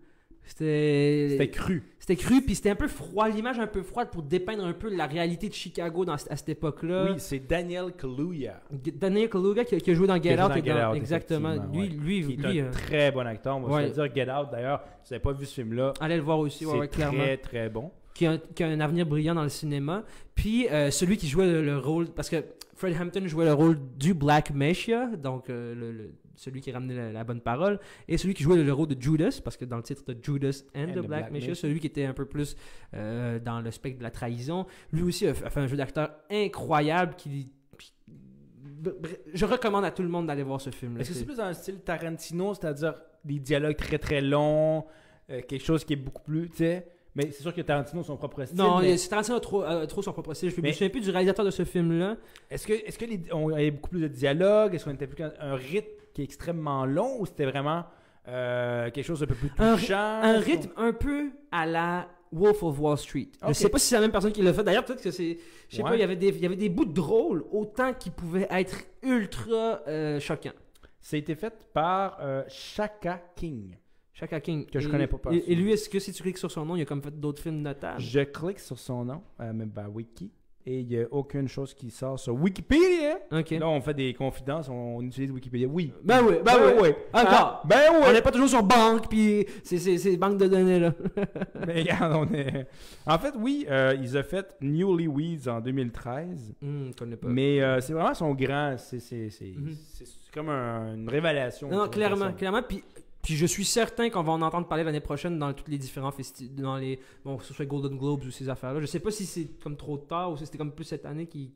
C'était 0.44 1.28
C'était 1.30 1.50
cru. 1.50 1.82
c'était 2.00 2.16
cru, 2.16 2.42
puis 2.42 2.56
c'était 2.56 2.70
un 2.70 2.74
peu 2.74 2.88
froid, 2.88 3.28
l'image 3.28 3.60
un 3.60 3.68
peu 3.68 3.82
froide 3.82 4.08
pour 4.10 4.22
dépeindre 4.24 4.64
un 4.64 4.72
peu 4.72 4.94
la 4.94 5.06
réalité 5.06 5.48
de 5.48 5.54
Chicago 5.54 6.04
dans, 6.04 6.14
à 6.14 6.18
cette 6.18 6.48
époque-là. 6.48 7.06
Oui, 7.10 7.14
c'est 7.18 7.38
Daniel 7.38 7.92
Kaluuya. 7.96 8.60
Daniel 8.96 9.28
Kaluuya 9.30 9.64
qui, 9.64 9.76
a- 9.76 9.80
qui 9.80 9.90
a 9.92 9.94
joué 9.94 10.08
dans 10.08 10.20
Get 10.20 10.32
Out. 10.34 10.48
dans 10.48 10.54
et 10.56 10.64
Get 10.64 10.74
dans- 10.74 10.90
Out, 10.90 10.96
exactement. 10.96 11.54
Lui, 11.72 11.80
ouais. 11.82 11.86
lui, 11.88 12.26
Qui 12.26 12.32
est 12.32 12.36
lui, 12.50 12.60
un 12.60 12.64
euh, 12.64 12.70
très 12.72 13.12
bon 13.12 13.24
acteur. 13.26 13.60
Moi, 13.60 13.70
ouais. 13.70 13.82
je 13.82 13.86
veux 14.00 14.08
dire 14.08 14.14
Get 14.14 14.30
Out, 14.32 14.48
d'ailleurs, 14.50 14.82
si 15.04 15.10
vous 15.10 15.14
n'avez 15.14 15.22
pas 15.22 15.32
vu 15.32 15.46
ce 15.46 15.54
film-là, 15.54 15.94
allez 16.00 16.16
le 16.16 16.22
voir 16.22 16.38
aussi, 16.40 16.66
ouais, 16.66 16.72
c'est 16.72 16.78
ouais, 16.80 16.88
clairement. 16.88 17.18
très, 17.22 17.36
très 17.36 17.68
bon. 17.70 17.92
qui 18.14 18.26
a, 18.26 18.36
qui 18.38 18.64
a 18.64 18.66
un 18.66 18.80
avenir 18.80 19.06
brillant 19.06 19.36
dans 19.36 19.44
le 19.44 19.48
cinéma. 19.48 20.02
Puis 20.34 20.68
euh, 20.70 20.90
celui 20.90 21.16
qui 21.16 21.28
jouait 21.28 21.46
le, 21.46 21.62
le 21.62 21.78
rôle, 21.78 22.06
parce 22.08 22.28
que 22.28 22.44
Fred 22.74 22.96
Hampton 23.00 23.26
jouait 23.28 23.44
le 23.44 23.52
rôle 23.54 23.78
du 23.96 24.12
Black 24.12 24.50
Messiah, 24.50 25.06
donc 25.06 25.48
euh, 25.50 25.72
le, 25.76 25.92
le- 25.92 26.14
celui 26.42 26.60
qui 26.60 26.72
ramenait 26.72 26.94
la, 26.94 27.12
la 27.12 27.24
bonne 27.24 27.40
parole, 27.40 27.78
et 28.08 28.18
celui 28.18 28.34
qui 28.34 28.42
jouait 28.42 28.56
le, 28.56 28.64
le 28.64 28.72
rôle 28.72 28.88
de 28.88 29.00
Judas, 29.00 29.40
parce 29.42 29.56
que 29.56 29.64
dans 29.64 29.76
le 29.76 29.82
titre 29.82 30.02
de 30.04 30.16
Judas 30.22 30.64
and, 30.76 30.92
the, 30.92 30.98
Black, 30.98 31.30
Messiah, 31.30 31.50
Messiah. 31.50 31.54
celui 31.54 31.80
qui 31.80 31.86
était 31.86 32.04
un 32.04 32.12
peu 32.14 32.24
plus 32.24 32.56
euh, 32.94 33.38
dans 33.38 33.60
le 33.60 33.70
spectre 33.70 33.98
de 33.98 34.02
la 34.02 34.10
trahison, 34.10 34.66
lui 34.92 35.02
aussi 35.02 35.26
a, 35.26 35.30
a 35.30 35.50
fait 35.50 35.60
un 35.60 35.66
jeu 35.66 35.76
d'acteur 35.76 36.10
incroyable 36.30 37.14
qui... 37.16 37.48
Je 39.32 39.44
recommande 39.44 39.84
à 39.84 39.92
tout 39.92 40.02
le 40.02 40.08
monde 40.08 40.26
d'aller 40.26 40.42
voir 40.42 40.60
ce 40.60 40.70
film. 40.70 41.00
Est-ce 41.00 41.10
que 41.10 41.14
c'est 41.14 41.24
plus 41.24 41.36
dans 41.36 41.48
le 41.48 41.54
style 41.54 41.78
Tarantino, 41.80 42.54
c'est-à-dire 42.54 42.94
des 43.24 43.38
dialogues 43.38 43.76
très, 43.76 43.98
très 43.98 44.20
longs, 44.20 44.84
euh, 45.30 45.40
quelque 45.46 45.64
chose 45.64 45.84
qui 45.84 45.92
est 45.92 45.96
beaucoup 45.96 46.22
plus, 46.22 46.50
tu 46.50 46.56
sais... 46.56 46.88
Mais 47.14 47.30
c'est 47.30 47.42
sûr 47.42 47.54
que 47.54 47.60
Tarantino 47.60 48.00
a 48.00 48.04
son 48.04 48.16
propre 48.16 48.42
style. 48.46 48.56
Non, 48.56 48.80
mais 48.80 48.96
c'est 48.96 49.10
Tarantino 49.10 49.36
a 49.36 49.40
trop, 49.40 49.62
a 49.62 49.86
trop 49.86 50.00
son 50.00 50.14
propre 50.14 50.32
style. 50.32 50.48
Je 50.48 50.58
me 50.58 50.72
souviens 50.72 50.88
plus 50.88 51.02
du 51.02 51.10
réalisateur 51.10 51.44
de 51.44 51.50
ce 51.50 51.62
film-là. 51.62 52.16
Est-ce 52.50 52.66
que, 52.66 52.72
est-ce 52.72 52.98
que 52.98 53.04
les, 53.04 53.20
on 53.32 53.52
avait 53.52 53.70
beaucoup 53.70 53.90
plus 53.90 54.00
de 54.00 54.08
dialogue? 54.08 54.74
Est-ce 54.74 54.86
qu'on 54.86 54.94
était 54.94 55.06
plus 55.06 55.16
qu'un- 55.16 55.34
un 55.38 55.54
rythme? 55.54 55.90
Qui 56.14 56.20
est 56.22 56.24
extrêmement 56.24 56.84
long 56.86 57.20
ou 57.20 57.26
c'était 57.26 57.46
vraiment 57.46 57.84
euh, 58.28 58.90
quelque 58.90 59.04
chose 59.04 59.20
d'un 59.20 59.26
peu 59.26 59.34
plus 59.34 59.50
touchant? 59.50 59.96
un 60.22 60.38
rythme 60.38 60.70
un 60.76 60.92
peu 60.92 61.30
à 61.50 61.66
la 61.66 62.08
Wolf 62.32 62.62
of 62.62 62.78
Wall 62.80 62.96
Street. 62.96 63.28
Je 63.42 63.46
Ok. 63.48 63.54
sais 63.54 63.68
pas 63.68 63.78
si 63.78 63.86
c'est 63.88 63.94
la 63.96 64.00
même 64.02 64.10
personne 64.12 64.32
qui 64.32 64.40
l'a 64.42 64.52
fait. 64.54 64.64
D'ailleurs, 64.64 64.84
peut-être 64.84 65.02
que 65.02 65.10
c'est. 65.10 65.38
Je 65.68 65.76
sais 65.76 65.82
Ouais. 65.82 65.90
pas, 65.90 65.96
il 65.96 66.00
y 66.00 66.02
avait 66.04 66.16
des, 66.16 66.28
il 66.28 66.40
y 66.40 66.46
avait 66.46 66.56
des 66.56 66.68
bouts 66.70 66.84
drôles 66.86 67.44
autant 67.52 67.92
qu'ils 67.92 68.12
pouvaient 68.12 68.46
être 68.50 68.84
ultra 69.02 69.80
euh, 69.88 70.18
choquants. 70.20 70.52
Ça 71.00 71.16
a 71.16 71.18
été 71.18 71.34
fait 71.34 71.52
par 71.74 72.18
euh, 72.20 72.42
Shaka 72.48 73.20
King. 73.36 73.76
Chaka 74.14 74.40
King. 74.40 74.66
Que 74.66 74.78
je 74.78 74.88
Et- 74.88 74.90
connais 74.90 75.06
pas, 75.08 75.18
Et, 75.32 75.54
lui, 75.54 75.72
est-ce 75.72 75.88
que 75.90 75.98
si 75.98 76.12
tu 76.12 76.22
cliques 76.22 76.38
sur 76.38 76.50
son 76.50 76.64
nom, 76.64 76.76
il 76.76 76.82
a 76.82 76.84
comme 76.84 77.02
fait 77.02 77.18
d'autres 77.18 77.42
films 77.42 77.60
notables 77.60 78.00
Je 78.00 78.20
clique 78.20 78.60
sur 78.60 78.78
son 78.78 79.04
nom, 79.04 79.22
euh, 79.40 79.52
même 79.52 79.70
par 79.70 79.92
Wiki, 79.92 80.30
et 80.64 80.80
il 80.80 80.86
n'y 80.86 80.98
a 80.98 81.06
aucune 81.10 81.48
chose 81.48 81.74
qui 81.74 81.90
sort 81.90 82.18
sur 82.18 82.34
Wikipédia. 82.34 83.18
Là, 83.30 83.68
on 83.68 83.80
fait 83.80 83.94
des 83.94 84.14
confidences, 84.14 84.68
on 84.68 85.00
utilise 85.02 85.30
Wikipédia. 85.30 85.66
Oui. 85.68 85.92
Ben 86.04 86.22
oui, 86.24 86.36
ben 86.44 86.52
oui. 86.80 86.88
Encore. 87.12 87.30
Ah, 87.32 87.62
ben 87.64 87.80
oui. 87.92 87.98
On 88.08 88.12
n'est 88.12 88.22
pas 88.22 88.30
toujours 88.30 88.48
sur 88.48 88.62
banque, 88.62 89.08
puis 89.08 89.44
c'est 89.64 90.16
banque 90.16 90.38
de 90.38 90.46
données, 90.46 90.78
là. 90.78 90.94
Mais 91.66 91.80
regarde, 91.82 92.12
on 92.16 92.34
est. 92.34 92.66
En 93.06 93.18
fait, 93.18 93.34
oui, 93.36 93.66
euh, 93.70 93.96
ils 94.00 94.16
ont 94.16 94.22
fait 94.22 94.54
Newlyweds 94.60 95.48
en 95.48 95.60
2013. 95.60 96.54
Hum, 96.62 96.90
je 96.92 96.96
connais 96.96 97.16
pas. 97.16 97.28
Mais 97.28 97.60
euh, 97.60 97.80
c'est 97.80 97.92
vraiment 97.92 98.14
son 98.14 98.32
grand. 98.34 98.76
C'est 98.78 99.00
Mhm. 99.42 99.74
comme 100.32 100.48
un- 100.48 100.94
une 100.94 101.08
révélation. 101.08 101.68
Non, 101.68 101.88
clairement, 101.88 102.32
clairement. 102.32 102.62
Puis, 102.62 102.82
puis 103.22 103.36
je 103.36 103.46
suis 103.46 103.64
certain 103.64 104.10
qu'on 104.10 104.22
va 104.22 104.32
en 104.32 104.42
entendre 104.42 104.66
parler 104.66 104.84
l'année 104.84 105.00
prochaine 105.00 105.38
dans 105.38 105.52
tous 105.52 105.70
les 105.70 105.78
différents 105.78 106.10
festivals, 106.10 106.56
dans 106.56 106.76
les, 106.76 106.98
bon, 107.24 107.36
que 107.36 107.44
ce 107.44 107.54
soit 107.54 107.64
Golden 107.66 107.96
Globes 107.96 108.24
ou 108.24 108.30
ces 108.30 108.48
affaires-là. 108.48 108.80
Je 108.80 108.86
sais 108.86 109.00
pas 109.00 109.10
si 109.12 109.24
c'est 109.26 109.46
comme 109.62 109.76
trop 109.76 109.96
tard 109.98 110.32
ou 110.32 110.36
si 110.36 110.44
c'était 110.44 110.58
comme 110.58 110.72
plus 110.72 110.84
cette 110.84 111.06
année 111.06 111.26
qui. 111.26 111.52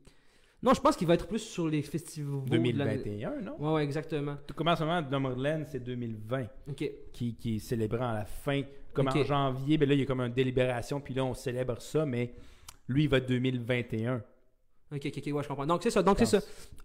Non, 0.63 0.73
je 0.73 0.81
pense 0.81 0.95
qu'il 0.95 1.07
va 1.07 1.13
être 1.13 1.27
plus 1.27 1.39
sur 1.39 1.67
les 1.67 1.83
festivals. 1.83 2.43
de 2.45 2.55
l'année. 2.55 2.73
2021, 2.73 3.41
non? 3.41 3.55
Ouais, 3.59 3.73
ouais, 3.73 3.83
exactement. 3.83 4.37
Tout 4.47 4.55
commence 4.55 4.79
vraiment 4.79 5.07
Nomadland, 5.07 5.65
c'est 5.67 5.83
2020 5.83 6.47
Ok. 6.69 6.89
qui, 7.13 7.35
qui 7.35 7.57
est 7.57 7.59
célébrant 7.59 8.09
à 8.09 8.13
la 8.13 8.25
fin. 8.25 8.63
Comme 8.93 9.07
en 9.09 9.23
janvier, 9.23 9.77
ben 9.77 9.87
là, 9.87 9.93
il 9.93 9.99
y 9.99 10.03
a 10.03 10.05
comme 10.07 10.21
une 10.21 10.33
délibération, 10.33 10.99
puis 10.99 11.13
là, 11.13 11.23
on 11.25 11.35
célèbre 11.35 11.79
ça, 11.79 12.05
mais 12.07 12.33
lui, 12.87 13.03
il 13.03 13.09
va 13.09 13.17
être 13.17 13.27
2021. 13.27 14.23
Ok, 14.89 15.01
ok, 15.05 15.13
ok, 15.17 15.33
ouais, 15.35 15.43
je 15.43 15.47
comprends. 15.49 15.65
Donc 15.65 15.83
c'est 15.83 15.89
ça. 15.89 16.01
Donc 16.01 16.17
c'est 16.19 16.25
ça. 16.25 16.39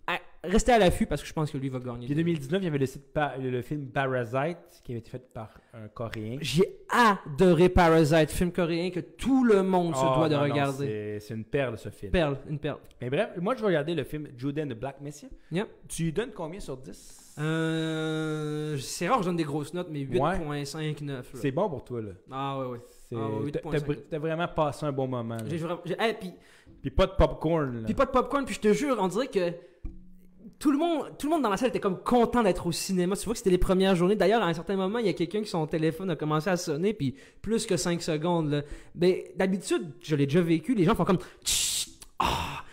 À- 0.08 0.18
restez 0.42 0.72
à 0.72 0.78
l'affût 0.80 1.06
parce 1.06 1.22
que 1.22 1.28
je 1.28 1.32
pense 1.32 1.50
que 1.52 1.56
lui 1.58 1.68
va 1.68 1.78
gagner. 1.78 2.06
Puis 2.06 2.14
en 2.14 2.16
2019, 2.16 2.60
il 2.60 2.64
y 2.64 2.68
avait 2.68 2.78
le, 2.78 2.86
site 2.86 3.12
Pa- 3.12 3.36
le 3.38 3.62
film 3.62 3.86
Parasite 3.86 4.58
qui 4.82 4.90
avait 4.92 4.98
été 4.98 5.08
fait 5.10 5.32
par 5.32 5.50
un 5.72 5.86
Coréen. 5.86 6.38
J'ai 6.40 6.80
adoré 6.90 7.68
Parasite, 7.68 8.30
film 8.32 8.50
coréen 8.50 8.90
que 8.90 8.98
tout 8.98 9.44
le 9.44 9.62
monde 9.62 9.94
se 9.94 10.00
Ah, 10.02 10.14
doit 10.16 10.28
de 10.28 10.34
non, 10.34 10.40
non, 10.40 10.52
regarder. 10.52 10.86
c'est- 10.86 11.20
C'est 11.28 11.34
une 11.34 11.44
perle 11.44 11.78
ce 11.78 11.90
film. 11.90 12.10
Perle, 12.10 12.38
une 12.50 12.58
perle. 12.58 12.78
Mais 13.00 13.08
bref, 13.08 13.30
moi 13.40 13.54
je 13.54 13.60
vais 13.60 13.66
regarder 13.68 13.94
le 13.94 14.02
film 14.02 14.26
Judas 14.36 14.64
and 14.64 14.68
the 14.70 14.74
Black 14.74 15.00
Messiah. 15.00 15.28
Yep. 15.52 15.68
Tu 15.88 16.02
lui 16.04 16.12
donnes 16.12 16.32
combien 16.34 16.58
sur 16.58 16.76
10 16.76 17.20
Euh, 17.38 18.76
c'est 18.78 19.08
rare 19.08 19.18
que 19.18 19.22
je 19.24 19.28
donne 19.28 19.36
des 19.36 19.44
grosses 19.44 19.72
notes, 19.74 19.88
mais 19.90 20.00
8.5, 20.00 21.00
9. 21.02 21.32
là. 21.34 21.40
C'est 21.40 21.50
bon 21.52 21.68
pour 21.70 21.84
toi 21.84 22.02
là. 22.02 22.10
Ah 22.30 22.58
ouais, 22.58 22.66
ouais. 22.66 22.80
C'est- 23.12 23.18
Ah, 23.18 23.60
t'as- 23.62 23.70
8.5. 23.78 23.86
T'as 23.86 23.94
t'as 24.10 24.18
vraiment 24.18 24.48
passé 24.48 24.86
un 24.86 24.93
bon 24.93 25.06
moment. 25.06 25.36
là. 25.36 25.44
J'ai 25.48 25.56
vraiment- 25.59 25.80
j'ai- 25.84 25.97
hey, 26.01 26.14
puis, 26.18 26.32
Puis 26.80 26.90
pas 26.90 27.06
de 27.06 27.12
popcorn. 27.12 27.76
Là. 27.80 27.84
puis 27.84 27.94
pas 27.94 28.06
de 28.06 28.10
popcorn, 28.10 28.44
puis 28.44 28.55
je 28.55 28.60
te 28.60 28.72
jure, 28.72 28.97
on 28.98 29.06
dirait 29.09 29.28
que 29.28 29.52
tout 30.59 30.70
le 30.72 30.78
monde, 30.78 31.10
tout 31.18 31.26
le 31.26 31.32
monde 31.32 31.43
dans 31.43 31.48
la 31.48 31.56
salle 31.56 31.68
était 31.68 31.80
comme 31.80 31.98
content 32.02 32.43
d'être 32.43 32.66
au 32.66 32.72
cinéma. 32.72 33.16
Tu 33.16 33.24
vois 33.24 33.34
que 33.34 33.39
c'était 33.39 33.51
les 33.51 33.59
premières 33.59 33.94
journées. 33.97 34.14
D'ailleurs, 34.16 34.43
à 34.43 34.47
un 34.47 34.55
certain 34.55 34.76
moment, 34.76 34.98
il 34.98 35.06
y 35.06 35.09
a 35.09 35.12
quelqu'un 35.12 35.43
qui 35.43 35.48
son 35.48 35.66
téléphone 35.66 36.10
a 36.10 36.16
commencé 36.16 36.51
à 36.51 36.56
sonner, 36.56 36.93
puis 36.94 37.14
plus 37.40 37.66
que 37.66 37.76
5 37.76 38.01
secondes. 38.02 38.51
Là. 38.51 38.62
Mais 38.94 39.32
d'habitude, 39.36 39.90
je 40.01 40.14
l'ai 40.16 40.26
déjà 40.26 40.40
vécu, 40.40 40.74
les 40.74 40.84
gens 40.84 40.94
font 40.94 41.05
comme 41.05 41.18
ah, 42.18 42.64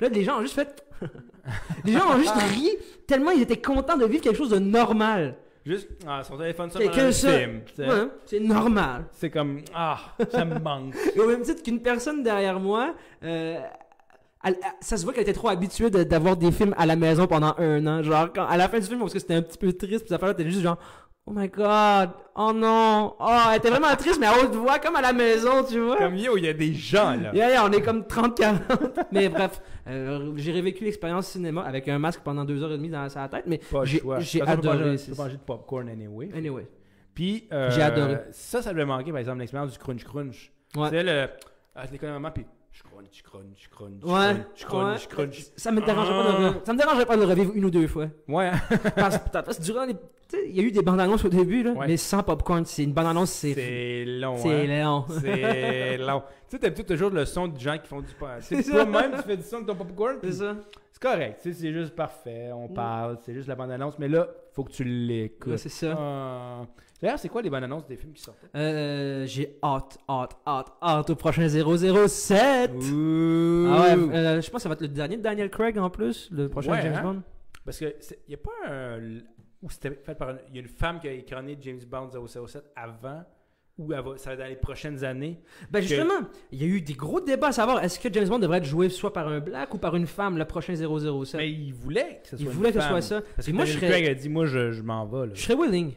là, 0.00 0.08
les 0.08 0.24
gens 0.24 0.38
ont 0.38 0.42
juste 0.42 0.54
fait. 0.54 0.84
les 1.84 1.92
gens 1.92 2.10
ont 2.14 2.18
juste 2.18 2.34
ri 2.54 2.70
tellement 3.06 3.30
ils 3.30 3.42
étaient 3.42 3.60
contents 3.60 3.96
de 3.96 4.04
vivre 4.06 4.22
quelque 4.22 4.36
chose 4.36 4.50
de 4.50 4.58
normal. 4.58 5.36
Juste, 5.64 5.88
ah, 6.06 6.22
son 6.24 6.38
téléphone 6.38 6.70
sonne 6.70 6.82
pendant 6.88 7.02
le 7.04 7.12
ça- 7.12 7.38
film. 7.38 7.60
tu 7.66 7.74
sais. 7.74 7.86
Ouais, 7.88 8.08
c'est 8.24 8.40
normal. 8.40 9.04
C'est 9.12 9.28
comme, 9.30 9.60
ah, 9.74 9.98
ça 10.30 10.44
me 10.44 10.58
manque. 10.58 10.94
Et 11.14 11.20
au 11.20 11.26
même 11.28 11.42
titre 11.42 11.62
qu'une 11.62 11.80
personne 11.82 12.22
derrière 12.22 12.58
moi, 12.58 12.94
euh, 13.22 13.58
elle- 14.42 14.54
elle- 14.54 14.58
ça 14.80 14.96
se 14.96 15.04
voit 15.04 15.12
qu'elle 15.12 15.22
était 15.24 15.34
trop 15.34 15.48
habituée 15.48 15.90
de- 15.90 16.02
d'avoir 16.02 16.36
des 16.36 16.50
films 16.50 16.74
à 16.78 16.86
la 16.86 16.96
maison 16.96 17.26
pendant 17.26 17.54
un 17.58 17.86
an. 17.86 18.02
Genre, 18.02 18.32
quand, 18.34 18.46
à 18.46 18.56
la 18.56 18.68
fin 18.70 18.78
du 18.78 18.86
film, 18.86 19.00
parce 19.00 19.12
que 19.12 19.18
c'était 19.18 19.34
un 19.34 19.42
petit 19.42 19.58
peu 19.58 19.70
triste, 19.74 20.00
puis 20.06 20.08
ça 20.08 20.18
fait, 20.18 20.30
était 20.30 20.48
juste 20.48 20.62
genre, 20.62 20.78
oh 21.30 21.32
my 21.32 21.48
god, 21.48 22.10
oh 22.34 22.52
non, 22.52 23.14
oh, 23.20 23.38
elle 23.50 23.58
était 23.58 23.70
vraiment 23.70 23.94
triste, 23.96 24.18
mais 24.18 24.26
à 24.26 24.34
haute 24.34 24.54
voix, 24.54 24.78
comme 24.78 24.96
à 24.96 25.00
la 25.00 25.12
maison, 25.12 25.62
tu 25.64 25.78
vois. 25.78 25.98
comme 25.98 26.16
yo, 26.16 26.36
il 26.36 26.44
y 26.44 26.48
a 26.48 26.52
des 26.52 26.74
gens 26.74 27.14
là. 27.16 27.32
Yeah, 27.32 27.50
yeah, 27.50 27.64
on 27.64 27.70
est 27.70 27.82
comme 27.82 28.02
30-40. 28.02 29.06
mais 29.12 29.28
bref, 29.28 29.62
euh, 29.86 30.32
j'ai 30.36 30.52
revécu 30.52 30.84
l'expérience 30.84 31.28
cinéma 31.28 31.62
avec 31.62 31.88
un 31.88 31.98
masque 31.98 32.20
pendant 32.24 32.44
deux 32.44 32.62
heures 32.62 32.72
et 32.72 32.76
demie 32.76 32.90
dans 32.90 33.08
sa 33.08 33.28
tête, 33.28 33.44
mais 33.46 33.60
j'ai 33.84 34.02
j'ai 34.18 34.42
adoré. 34.42 34.98
c'est 34.98 35.14
ça. 35.14 35.22
manger 35.22 35.36
de 35.36 35.42
popcorn 35.42 35.88
anyway. 35.88 36.30
Anyway. 36.34 36.66
Puis, 37.14 37.48
euh, 37.52 37.70
J'ai 37.70 37.82
adoré. 37.82 38.18
Ça, 38.30 38.62
ça 38.62 38.72
devait 38.72 38.84
manquer, 38.84 39.10
par 39.10 39.18
exemple, 39.18 39.40
l'expérience 39.40 39.72
du 39.72 39.78
crunch 39.78 40.04
crunch. 40.04 40.52
Ouais. 40.76 40.90
Sais, 40.90 41.02
le. 41.02 41.28
Ah, 41.74 41.84
je 41.90 42.06
maman, 42.06 42.30
puis 42.30 42.46
crunch, 43.22 43.68
crunch, 43.68 43.68
crunch, 43.70 44.04
Ouais, 44.04 44.34
crunch, 44.56 44.64
crunch, 44.66 45.00
ouais. 45.00 45.06
crunch. 45.08 45.46
Ça 45.56 45.70
me 45.72 45.80
dérangerait 45.80 46.24
pas 46.24 46.32
de 46.32 46.36
Ah. 46.46 46.50
le- 46.54 46.64
ça 46.64 46.72
me 46.72 46.78
dérangerait 46.78 47.06
pas 47.06 47.16
de 47.16 47.22
le 47.22 47.26
revivre 47.28 47.52
une 47.54 47.64
ou 47.64 47.70
deux 47.70 47.86
fois. 47.86 48.06
Ouais. 48.28 48.50
Parce, 48.96 49.18
parce 49.32 49.58
que 49.58 49.62
durant 49.62 49.84
les. 49.84 49.94
tu 49.94 50.00
sais, 50.30 50.48
Il 50.48 50.56
y 50.56 50.60
a 50.60 50.62
eu 50.62 50.70
des 50.72 50.82
bandes 50.82 51.00
annonces 51.00 51.24
au 51.24 51.28
début, 51.28 51.62
là, 51.62 51.72
Ouais. 51.72 51.86
mais 51.88 51.96
sans 51.96 52.22
popcorn. 52.22 52.64
C'est 52.64 52.84
une 52.84 52.92
bande 52.92 53.06
annonce, 53.06 53.30
c'est. 53.30 53.54
c'est 53.54 54.04
long. 54.06 54.36
C'est 54.36 54.70
hein. 54.80 54.84
long. 54.84 55.04
C'est 55.20 55.96
long. 55.98 56.22
Tu 56.48 56.56
sais, 56.56 56.70
t'as 56.72 56.84
toujours 56.84 57.10
le 57.10 57.24
son 57.24 57.48
de 57.48 57.58
gens 57.58 57.76
qui 57.78 57.86
font 57.88 58.00
du 58.00 58.12
pain. 58.18 58.36
C'est 58.40 58.56
C'est 58.56 58.62
ça. 58.72 58.84
toi-même, 58.84 59.12
tu 59.16 59.22
fais 59.22 59.36
du 59.36 59.42
son 59.42 59.56
avec 59.56 59.66
ton 59.68 59.74
popcorn. 59.76 60.16
C'est 60.22 60.32
ça. 60.32 60.56
C'est 60.92 61.02
correct. 61.02 61.40
tu 61.42 61.52
sais, 61.52 61.60
C'est 61.60 61.72
juste 61.72 61.94
parfait. 61.94 62.50
On 62.52 62.68
parle. 62.68 63.18
C'est 63.24 63.34
juste 63.34 63.48
la 63.48 63.54
bande-annonce. 63.54 63.98
Mais 63.98 64.08
là, 64.08 64.28
faut 64.52 64.64
que 64.64 64.72
tu 64.72 64.84
l'écoutes. 64.84 65.52
Ouais, 65.52 65.58
c'est 65.58 65.68
ça. 65.68 65.96
Ah. 65.98 66.62
D'ailleurs, 67.02 67.18
c'est 67.18 67.28
quoi 67.30 67.40
les 67.40 67.48
bandes 67.48 67.64
annonces 67.64 67.86
des 67.86 67.96
films 67.96 68.12
qui 68.12 68.22
sortaient 68.22 68.48
Euh, 68.54 69.24
J'ai 69.26 69.56
hâte, 69.62 69.98
hâte, 70.08 70.36
hâte, 70.46 70.72
hâte 70.82 71.10
au 71.10 71.14
prochain 71.14 71.48
007. 71.48 72.70
Ouh. 72.72 73.66
Ah 73.68 73.82
ouais, 73.82 74.14
euh, 74.14 74.40
je 74.40 74.50
pense 74.50 74.58
que 74.58 74.62
ça 74.62 74.68
va 74.68 74.74
être 74.74 74.82
le 74.82 74.88
dernier 74.88 75.16
de 75.16 75.22
Daniel 75.22 75.48
Craig 75.50 75.78
en 75.78 75.88
plus, 75.90 76.28
le 76.30 76.48
prochain 76.48 76.72
Ouais, 76.72 76.82
James 76.82 76.94
hein? 76.96 77.02
Bond. 77.02 77.22
Parce 77.64 77.78
que 77.78 77.86
il 77.86 78.28
n'y 78.28 78.34
a 78.34 78.38
pas 78.38 78.50
un. 78.68 78.98
Ou 79.62 79.70
c'était 79.70 79.90
fait 79.90 80.14
par. 80.14 80.34
Il 80.48 80.54
y 80.56 80.58
a 80.58 80.62
une 80.62 80.68
femme 80.68 81.00
qui 81.00 81.08
a 81.08 81.12
écrané 81.12 81.56
James 81.60 81.80
Bond 81.90 82.10
007 82.26 82.64
avant. 82.76 83.22
Ou 83.78 83.92
ça 83.92 84.02
va 84.02 84.32
être 84.34 84.38
dans 84.40 84.44
les 84.46 84.56
prochaines 84.56 85.04
années. 85.04 85.40
Ben 85.70 85.80
justement, 85.80 86.28
il 86.52 86.60
y 86.60 86.64
a 86.64 86.66
eu 86.66 86.82
des 86.82 86.92
gros 86.92 87.18
débats 87.20 87.46
à 87.48 87.52
savoir 87.52 87.82
est-ce 87.82 87.98
que 87.98 88.12
James 88.12 88.28
Bond 88.28 88.38
devrait 88.38 88.58
être 88.58 88.64
joué 88.64 88.90
soit 88.90 89.12
par 89.12 89.26
un 89.28 89.40
black 89.40 89.72
ou 89.72 89.78
par 89.78 89.96
une 89.96 90.06
femme, 90.06 90.36
le 90.36 90.44
prochain 90.44 90.74
007. 90.74 91.34
Mais 91.38 91.50
il 91.50 91.72
voulait 91.72 92.20
que 92.22 92.28
ce 92.28 92.36
soit 92.36 92.46
il 92.46 92.52
voulait 92.52 92.72
que 92.72 92.80
ce 92.80 92.86
soit 92.86 93.00
ça. 93.00 93.22
Parce 93.36 93.46
que 93.46 93.52
moi, 93.52 93.64
je 93.64 93.78
Craig 93.78 93.90
serais, 93.90 94.08
a 94.10 94.14
dit 94.14 94.28
Moi, 94.28 94.44
je, 94.44 94.72
je 94.72 94.82
m'en 94.82 95.06
vais. 95.06 95.28
Là. 95.28 95.32
je 95.34 95.40
serais 95.40 95.54
willing. 95.54 95.92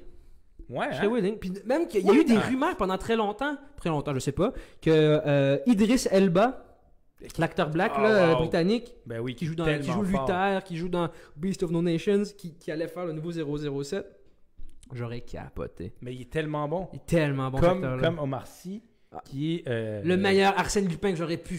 Ouais. 0.73 0.87
Hein? 0.91 1.07
willing. 1.07 1.37
Puis 1.37 1.51
même 1.65 1.87
qu'il 1.87 2.05
y 2.05 2.09
a 2.09 2.11
Ouais, 2.11 2.19
eu 2.19 2.23
des 2.25 2.35
hein. 2.35 2.41
rumeurs 2.47 2.75
pendant 2.77 2.97
très 2.97 3.15
longtemps, 3.15 3.55
très 3.77 3.89
longtemps, 3.89 4.13
je 4.13 4.19
sais 4.19 4.31
pas, 4.31 4.51
que 4.81 4.89
euh, 5.25 5.57
Idris 5.65 6.05
Elba, 6.11 6.65
l'acteur 7.37 7.69
black 7.69 7.93
Ah, 7.95 8.01
là, 8.01 8.09
euh, 8.09 8.31
wow. 8.33 8.39
britannique, 8.39 8.95
Ben 9.05 9.19
oui, 9.19 9.35
qui 9.35 9.45
joue 9.45 9.55
dans 9.55 9.65
qui 9.65 9.83
joue 9.91 10.03
fort. 10.05 10.21
Luther, 10.27 10.63
qui 10.63 10.77
joue 10.77 10.89
dans 10.89 11.09
Beast 11.35 11.63
of 11.63 11.71
No 11.71 11.81
Nations, 11.81 12.23
qui, 12.37 12.55
qui 12.57 12.71
allait 12.71 12.87
faire 12.87 13.05
le 13.05 13.13
nouveau 13.13 13.31
007, 13.83 14.05
j'aurais 14.93 15.21
capoté. 15.21 15.93
Mais 16.01 16.13
il 16.13 16.21
est 16.21 16.29
tellement 16.31 16.67
bon. 16.67 16.87
Il 16.93 16.97
est 16.97 17.05
tellement 17.05 17.49
bon 17.51 17.59
comme, 17.59 17.99
comme 18.01 18.19
Omar 18.19 18.47
Sy, 18.47 18.81
qui 19.25 19.55
est. 19.57 19.67
euh, 19.67 20.01
Le 20.03 20.17
meilleur 20.17 20.57
Arsène 20.59 20.87
Lupin 20.87 21.11
que 21.11 21.17
j'aurais 21.17 21.37
pu. 21.37 21.57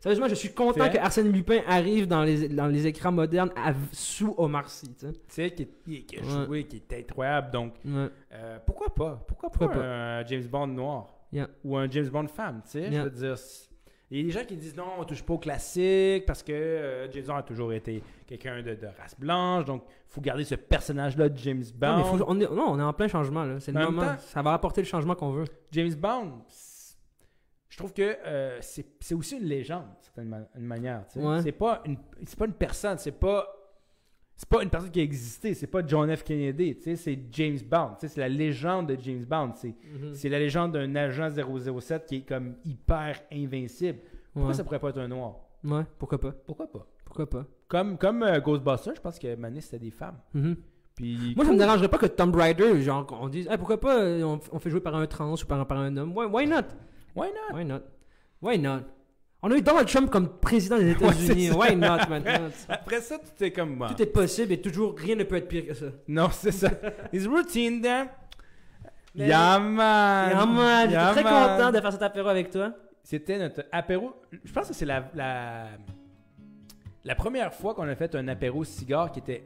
Sérieusement, 0.00 0.28
je 0.28 0.34
suis 0.34 0.52
content 0.52 0.84
C'est 0.84 0.92
que 0.92 0.98
Arsène 0.98 1.30
Lupin 1.32 1.60
arrive 1.66 2.06
dans 2.06 2.22
les, 2.22 2.48
dans 2.48 2.66
les 2.68 2.86
écrans 2.86 3.12
modernes 3.12 3.50
à- 3.56 3.74
sous 3.92 4.34
Omar 4.38 4.68
Sy. 4.68 4.94
tu 4.94 5.06
sais. 5.28 5.50
Qui, 5.50 5.62
est- 5.96 6.00
qui 6.02 6.18
a 6.18 6.22
Ouais. 6.22 6.46
joué, 6.46 6.64
qui 6.64 6.76
est 6.76 6.98
incroyable. 7.00 7.50
Donc, 7.50 7.74
Ouais. 7.84 8.08
euh, 8.32 8.58
pourquoi 8.64 8.94
pas? 8.94 9.24
Pourquoi 9.26 9.50
pas 9.50 9.58
Pourquoi 9.58 9.76
pas? 9.76 9.84
un 9.84 10.24
James 10.26 10.44
Bond 10.44 10.66
noir? 10.68 11.08
Yeah. 11.32 11.48
Ou 11.64 11.76
un 11.76 11.90
James 11.90 12.08
Bond 12.08 12.28
femme, 12.28 12.62
tu 12.64 12.70
sais 12.72 12.88
Yeah. 12.90 13.00
Je 13.04 13.08
veux 13.08 13.10
dire. 13.10 13.36
Il 14.10 14.18
y 14.18 14.20
a 14.20 14.24
des 14.26 14.30
gens 14.30 14.44
qui 14.46 14.56
disent 14.56 14.76
non, 14.76 14.84
on 15.00 15.04
touche 15.04 15.22
pas 15.24 15.32
au 15.34 15.38
classique 15.38 16.24
parce 16.26 16.42
que 16.42 16.52
euh, 16.52 17.10
James 17.10 17.24
Bond 17.26 17.34
a 17.36 17.42
toujours 17.42 17.72
été 17.72 18.00
quelqu'un 18.26 18.62
de, 18.62 18.74
de 18.74 18.86
race 19.00 19.18
blanche, 19.18 19.64
donc 19.64 19.82
faut 20.08 20.20
garder 20.20 20.44
ce 20.44 20.54
personnage-là 20.54 21.30
de 21.30 21.38
James 21.38 21.64
Bond. 21.74 21.86
Non, 21.88 21.96
mais 22.12 22.18
faut- 22.18 22.24
on, 22.28 22.38
est, 22.40 22.48
non, 22.50 22.66
on 22.68 22.78
est 22.78 22.82
en 22.82 22.92
plein 22.92 23.08
changement. 23.08 23.44
là. 23.44 23.58
C'est 23.58 23.72
le 23.72 23.80
moment. 23.80 24.02
temps- 24.02 24.18
Ça 24.18 24.42
va 24.42 24.52
apporter 24.52 24.82
le 24.82 24.86
changement 24.86 25.14
qu'on 25.16 25.30
veut. 25.32 25.46
James 25.72 25.94
Bond, 25.94 26.32
je 27.74 27.78
trouve 27.78 27.92
que 27.92 28.16
euh, 28.24 28.58
c'est 28.60 29.14
aussi 29.16 29.36
une 29.36 29.46
légende, 29.48 29.82
d'une 29.82 30.02
certaine 30.02 30.28
ma- 30.28 30.48
manière. 30.60 31.04
Ouais. 31.16 31.42
C'est 31.42 31.50
pas 31.50 31.82
une, 31.84 31.96
c'est 32.24 32.38
pas 32.38 32.46
une 32.46 32.52
personne, 32.52 32.98
c'est 32.98 33.10
pas, 33.18 33.48
c'est 34.36 34.48
pas 34.48 34.62
une 34.62 34.70
personne 34.70 34.92
qui 34.92 35.00
a 35.00 35.02
existé, 35.02 35.54
c'est 35.54 35.66
pas 35.66 35.84
John 35.84 36.14
F. 36.16 36.22
Kennedy, 36.22 36.76
c'est 36.96 37.18
James 37.32 37.58
Bond, 37.68 37.94
c'est 37.98 38.16
la 38.16 38.28
légende 38.28 38.86
de 38.90 38.96
James 39.02 39.24
Bond, 39.24 39.52
c'est, 39.56 39.74
Mhm. 39.92 40.14
c'est 40.14 40.28
la 40.28 40.38
légende 40.38 40.70
d'un 40.74 40.94
agent 40.94 41.30
007 41.30 42.06
qui 42.06 42.16
est 42.18 42.28
comme 42.28 42.54
hyper 42.64 43.20
invincible. 43.32 43.98
Pourquoi 44.32 44.50
Ouais. 44.50 44.54
ça 44.54 44.62
pourrait 44.62 44.78
pas 44.78 44.90
être 44.90 44.98
un 45.00 45.08
noir? 45.08 45.40
Ouais, 45.64 45.82
pourquoi 45.98 46.20
pas? 46.20 46.30
Pourquoi 46.46 46.70
pas? 46.70 46.86
Pourquoi 47.04 47.28
pas? 47.28 47.44
Comme, 47.66 47.98
comme 47.98 48.22
euh, 48.22 48.38
Ghostbusters, 48.40 48.94
je 48.94 49.00
pense 49.00 49.18
que 49.18 49.34
Manis 49.34 49.62
c'était 49.62 49.80
des 49.80 49.90
femmes. 49.90 50.18
Mhm. 50.32 50.56
Puis 50.94 51.32
Moi, 51.34 51.44
ça 51.44 51.50
me 51.52 51.58
dérangerait 51.58 51.88
pas 51.88 51.98
que 51.98 52.06
Tomb 52.06 52.32
Raider, 52.36 52.80
genre, 52.82 53.18
on 53.20 53.28
dise, 53.28 53.48
Hey, 53.48 53.58
pourquoi 53.58 53.80
pas, 53.80 53.98
euh, 54.00 54.22
on, 54.22 54.38
on 54.52 54.58
fait 54.60 54.70
jouer 54.70 54.80
par 54.80 54.94
un 54.94 55.06
trans 55.08 55.32
ou 55.34 55.44
par, 55.44 55.66
par 55.66 55.78
un 55.78 55.96
homme? 55.96 56.16
Why, 56.16 56.26
why 56.26 56.46
not? 56.46 56.62
Why 57.14 57.28
not? 57.28 57.56
Why 57.56 57.64
not? 57.64 57.82
Why 58.42 58.58
not? 58.58 58.80
On 59.42 59.50
a 59.50 59.56
eu 59.56 59.62
Donald 59.62 59.86
Trump 59.88 60.10
comme 60.10 60.28
président 60.38 60.78
des 60.78 60.90
États-Unis. 60.92 61.48
ça. 61.48 61.56
why 61.56 61.76
not 61.76 62.08
maintenant 62.08 62.48
Après 62.68 63.00
ça, 63.00 63.18
tu 63.36 63.44
es 63.44 63.50
comme 63.52 63.76
moi. 63.76 63.88
Tout 63.90 64.02
est 64.02 64.06
possible 64.06 64.52
et 64.52 64.60
toujours 64.60 64.96
rien 64.98 65.16
ne 65.16 65.24
peut 65.24 65.36
être 65.36 65.48
pire 65.48 65.66
que 65.66 65.74
ça. 65.74 65.86
Non, 66.08 66.28
c'est 66.32 66.52
ça. 66.52 66.70
His 67.12 67.26
routine 67.26 67.80
there. 67.82 68.06
Mais- 69.14 69.28
Yeah, 69.28 69.58
man. 69.58 70.30
Et 70.32 70.46
moi, 70.46 70.80
j'étais 70.82 70.92
Yeah, 70.94 71.12
très 71.12 71.22
content 71.22 71.70
de 71.72 71.80
faire 71.80 71.92
cet 71.92 72.02
apéro 72.02 72.28
avec 72.28 72.50
toi. 72.50 72.72
C'était 73.02 73.38
notre 73.38 73.64
apéro. 73.70 74.14
Je 74.44 74.50
pense 74.52 74.68
que 74.68 74.74
c'est 74.74 74.86
la, 74.86 75.10
la, 75.14 75.66
la 77.04 77.14
première 77.14 77.52
fois 77.52 77.74
qu'on 77.74 77.86
a 77.86 77.94
fait 77.94 78.14
un 78.14 78.26
apéro 78.28 78.64
cigare 78.64 79.12
qui 79.12 79.18
était 79.20 79.44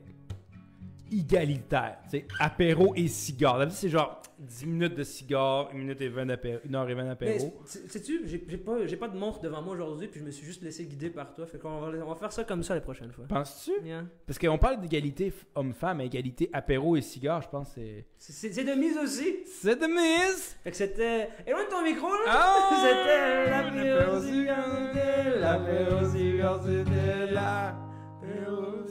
égalitaire. 1.13 1.99
Sais, 2.11 2.27
apéro 2.41 2.95
et 2.97 3.09
cigare. 3.09 3.59
D'habitude, 3.59 3.79
c'est 3.81 3.89
genre 3.89 4.21
10 4.39 4.67
minutes 4.67 4.95
de 4.95 5.03
cigare, 5.03 5.69
1 5.73 5.79
minute 5.79 6.01
et 6.01 6.09
20 6.09 6.27
d'apéro, 6.27 6.61
1 6.69 6.75
heure 6.75 6.89
et 6.89 6.95
20 6.95 7.03
Mais 7.03 7.09
d'apéro. 7.09 7.61
sais- 7.65 7.89
sais-tu, 7.89 8.23
j'ai 8.27 8.39
pas, 8.39 8.87
j'ai 8.87 8.97
pas 8.97 9.09
de 9.09 9.19
montre 9.19 9.41
devant 9.41 9.61
moi 9.63 9.75
aujourd'hui, 9.75 10.07
puis 10.07 10.21
je 10.21 10.25
me 10.25 10.31
suis 10.31 10.47
juste 10.47 10.63
laissé 10.63 10.85
guider 10.85 11.11
par 11.11 11.35
toi. 11.35 11.47
Fait 11.47 11.59
qu'on 11.59 11.81
va, 11.81 11.89
on 12.05 12.09
va 12.09 12.15
faire 12.15 12.31
ça 12.33 12.45
comme 12.45 12.63
ça 12.63 12.75
la 12.75 12.81
prochaine 12.81 13.11
fois. 13.11 13.25
Penses-tu? 13.29 13.73
Yeah. 13.85 14.05
Parce 14.27 14.39
qu'on 14.39 14.59
parle 14.59 14.81
d'égalité 14.81 15.33
homme-femme, 15.55 16.01
égalité 16.03 16.51
apéro 16.53 16.97
et 16.97 17.01
cigare, 17.01 17.43
je 17.43 17.49
pense 17.49 17.69
que 17.69 17.75
c'est. 17.81 18.05
C'est- 18.19 18.33
C'est 18.33 18.53
c'est 18.53 18.65
de 18.65 18.75
mise 18.79 18.97
aussi. 18.97 19.39
C'est 19.61 19.81
de 19.81 19.87
mise! 19.87 20.57
Fait 20.63 20.71
que 20.71 20.77
c'était. 20.77 21.31
Éloigne 21.47 21.67
ton 21.69 21.83
micro 21.83 22.07
là! 22.09 22.17
Ah! 22.29 22.55
C'était 22.79 23.51
l'apéro 23.51 24.21
cigare, 24.21 25.39
l'apéro 25.41 26.07
cigare, 26.11 26.61
c'était 26.63 27.33
l'apéro 27.33 28.87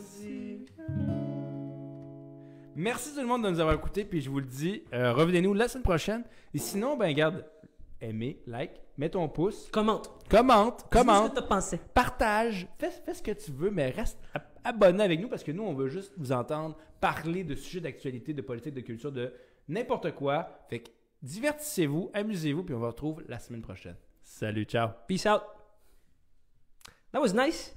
Merci 2.79 3.13
tout 3.15 3.21
le 3.21 3.25
monde 3.25 3.43
de 3.43 3.49
nous 3.49 3.59
avoir 3.59 3.75
écoutés, 3.75 4.05
puis 4.05 4.21
je 4.21 4.29
vous 4.29 4.39
le 4.39 4.45
dis, 4.45 4.83
euh, 4.93 5.11
revenez-nous 5.11 5.53
la 5.55 5.67
semaine 5.67 5.83
prochaine. 5.83 6.23
Et 6.53 6.59
sinon, 6.59 6.95
ben 6.95 7.11
garde, 7.13 7.43
aimez, 7.99 8.39
like, 8.45 8.79
mets 8.99 9.09
ton 9.09 9.27
pouce, 9.29 9.67
Commente. 9.71 10.09
commente, 10.29 10.77
Dis-nous 10.91 10.99
ce 11.01 11.05
commente, 11.05 11.29
que 11.33 11.39
t'as 11.39 11.47
pensé. 11.47 11.79
partage, 11.95 12.67
fais, 12.77 12.91
fais 12.91 13.13
ce 13.15 13.23
que 13.23 13.31
tu 13.31 13.51
veux, 13.51 13.71
mais 13.71 13.89
reste 13.89 14.19
ab- 14.33 14.43
abonné 14.63 15.03
avec 15.03 15.19
nous 15.19 15.27
parce 15.27 15.43
que 15.43 15.51
nous, 15.51 15.63
on 15.63 15.73
veut 15.73 15.87
juste 15.87 16.13
vous 16.17 16.31
entendre 16.31 16.77
parler 17.01 17.43
de 17.43 17.55
sujets 17.55 17.81
d'actualité, 17.81 18.33
de 18.33 18.41
politique, 18.43 18.75
de 18.75 18.81
culture, 18.81 19.11
de 19.11 19.33
n'importe 19.67 20.11
quoi. 20.13 20.47
Fait 20.69 20.79
que 20.79 20.89
divertissez-vous, 21.23 22.11
amusez-vous, 22.13 22.63
puis 22.63 22.75
on 22.75 22.79
vous 22.79 22.85
retrouve 22.87 23.23
la 23.27 23.39
semaine 23.39 23.61
prochaine. 23.63 23.95
Salut, 24.21 24.65
ciao! 24.65 24.89
Peace 25.07 25.25
out. 25.25 25.41
That 27.11 27.21
was 27.21 27.33
nice. 27.33 27.73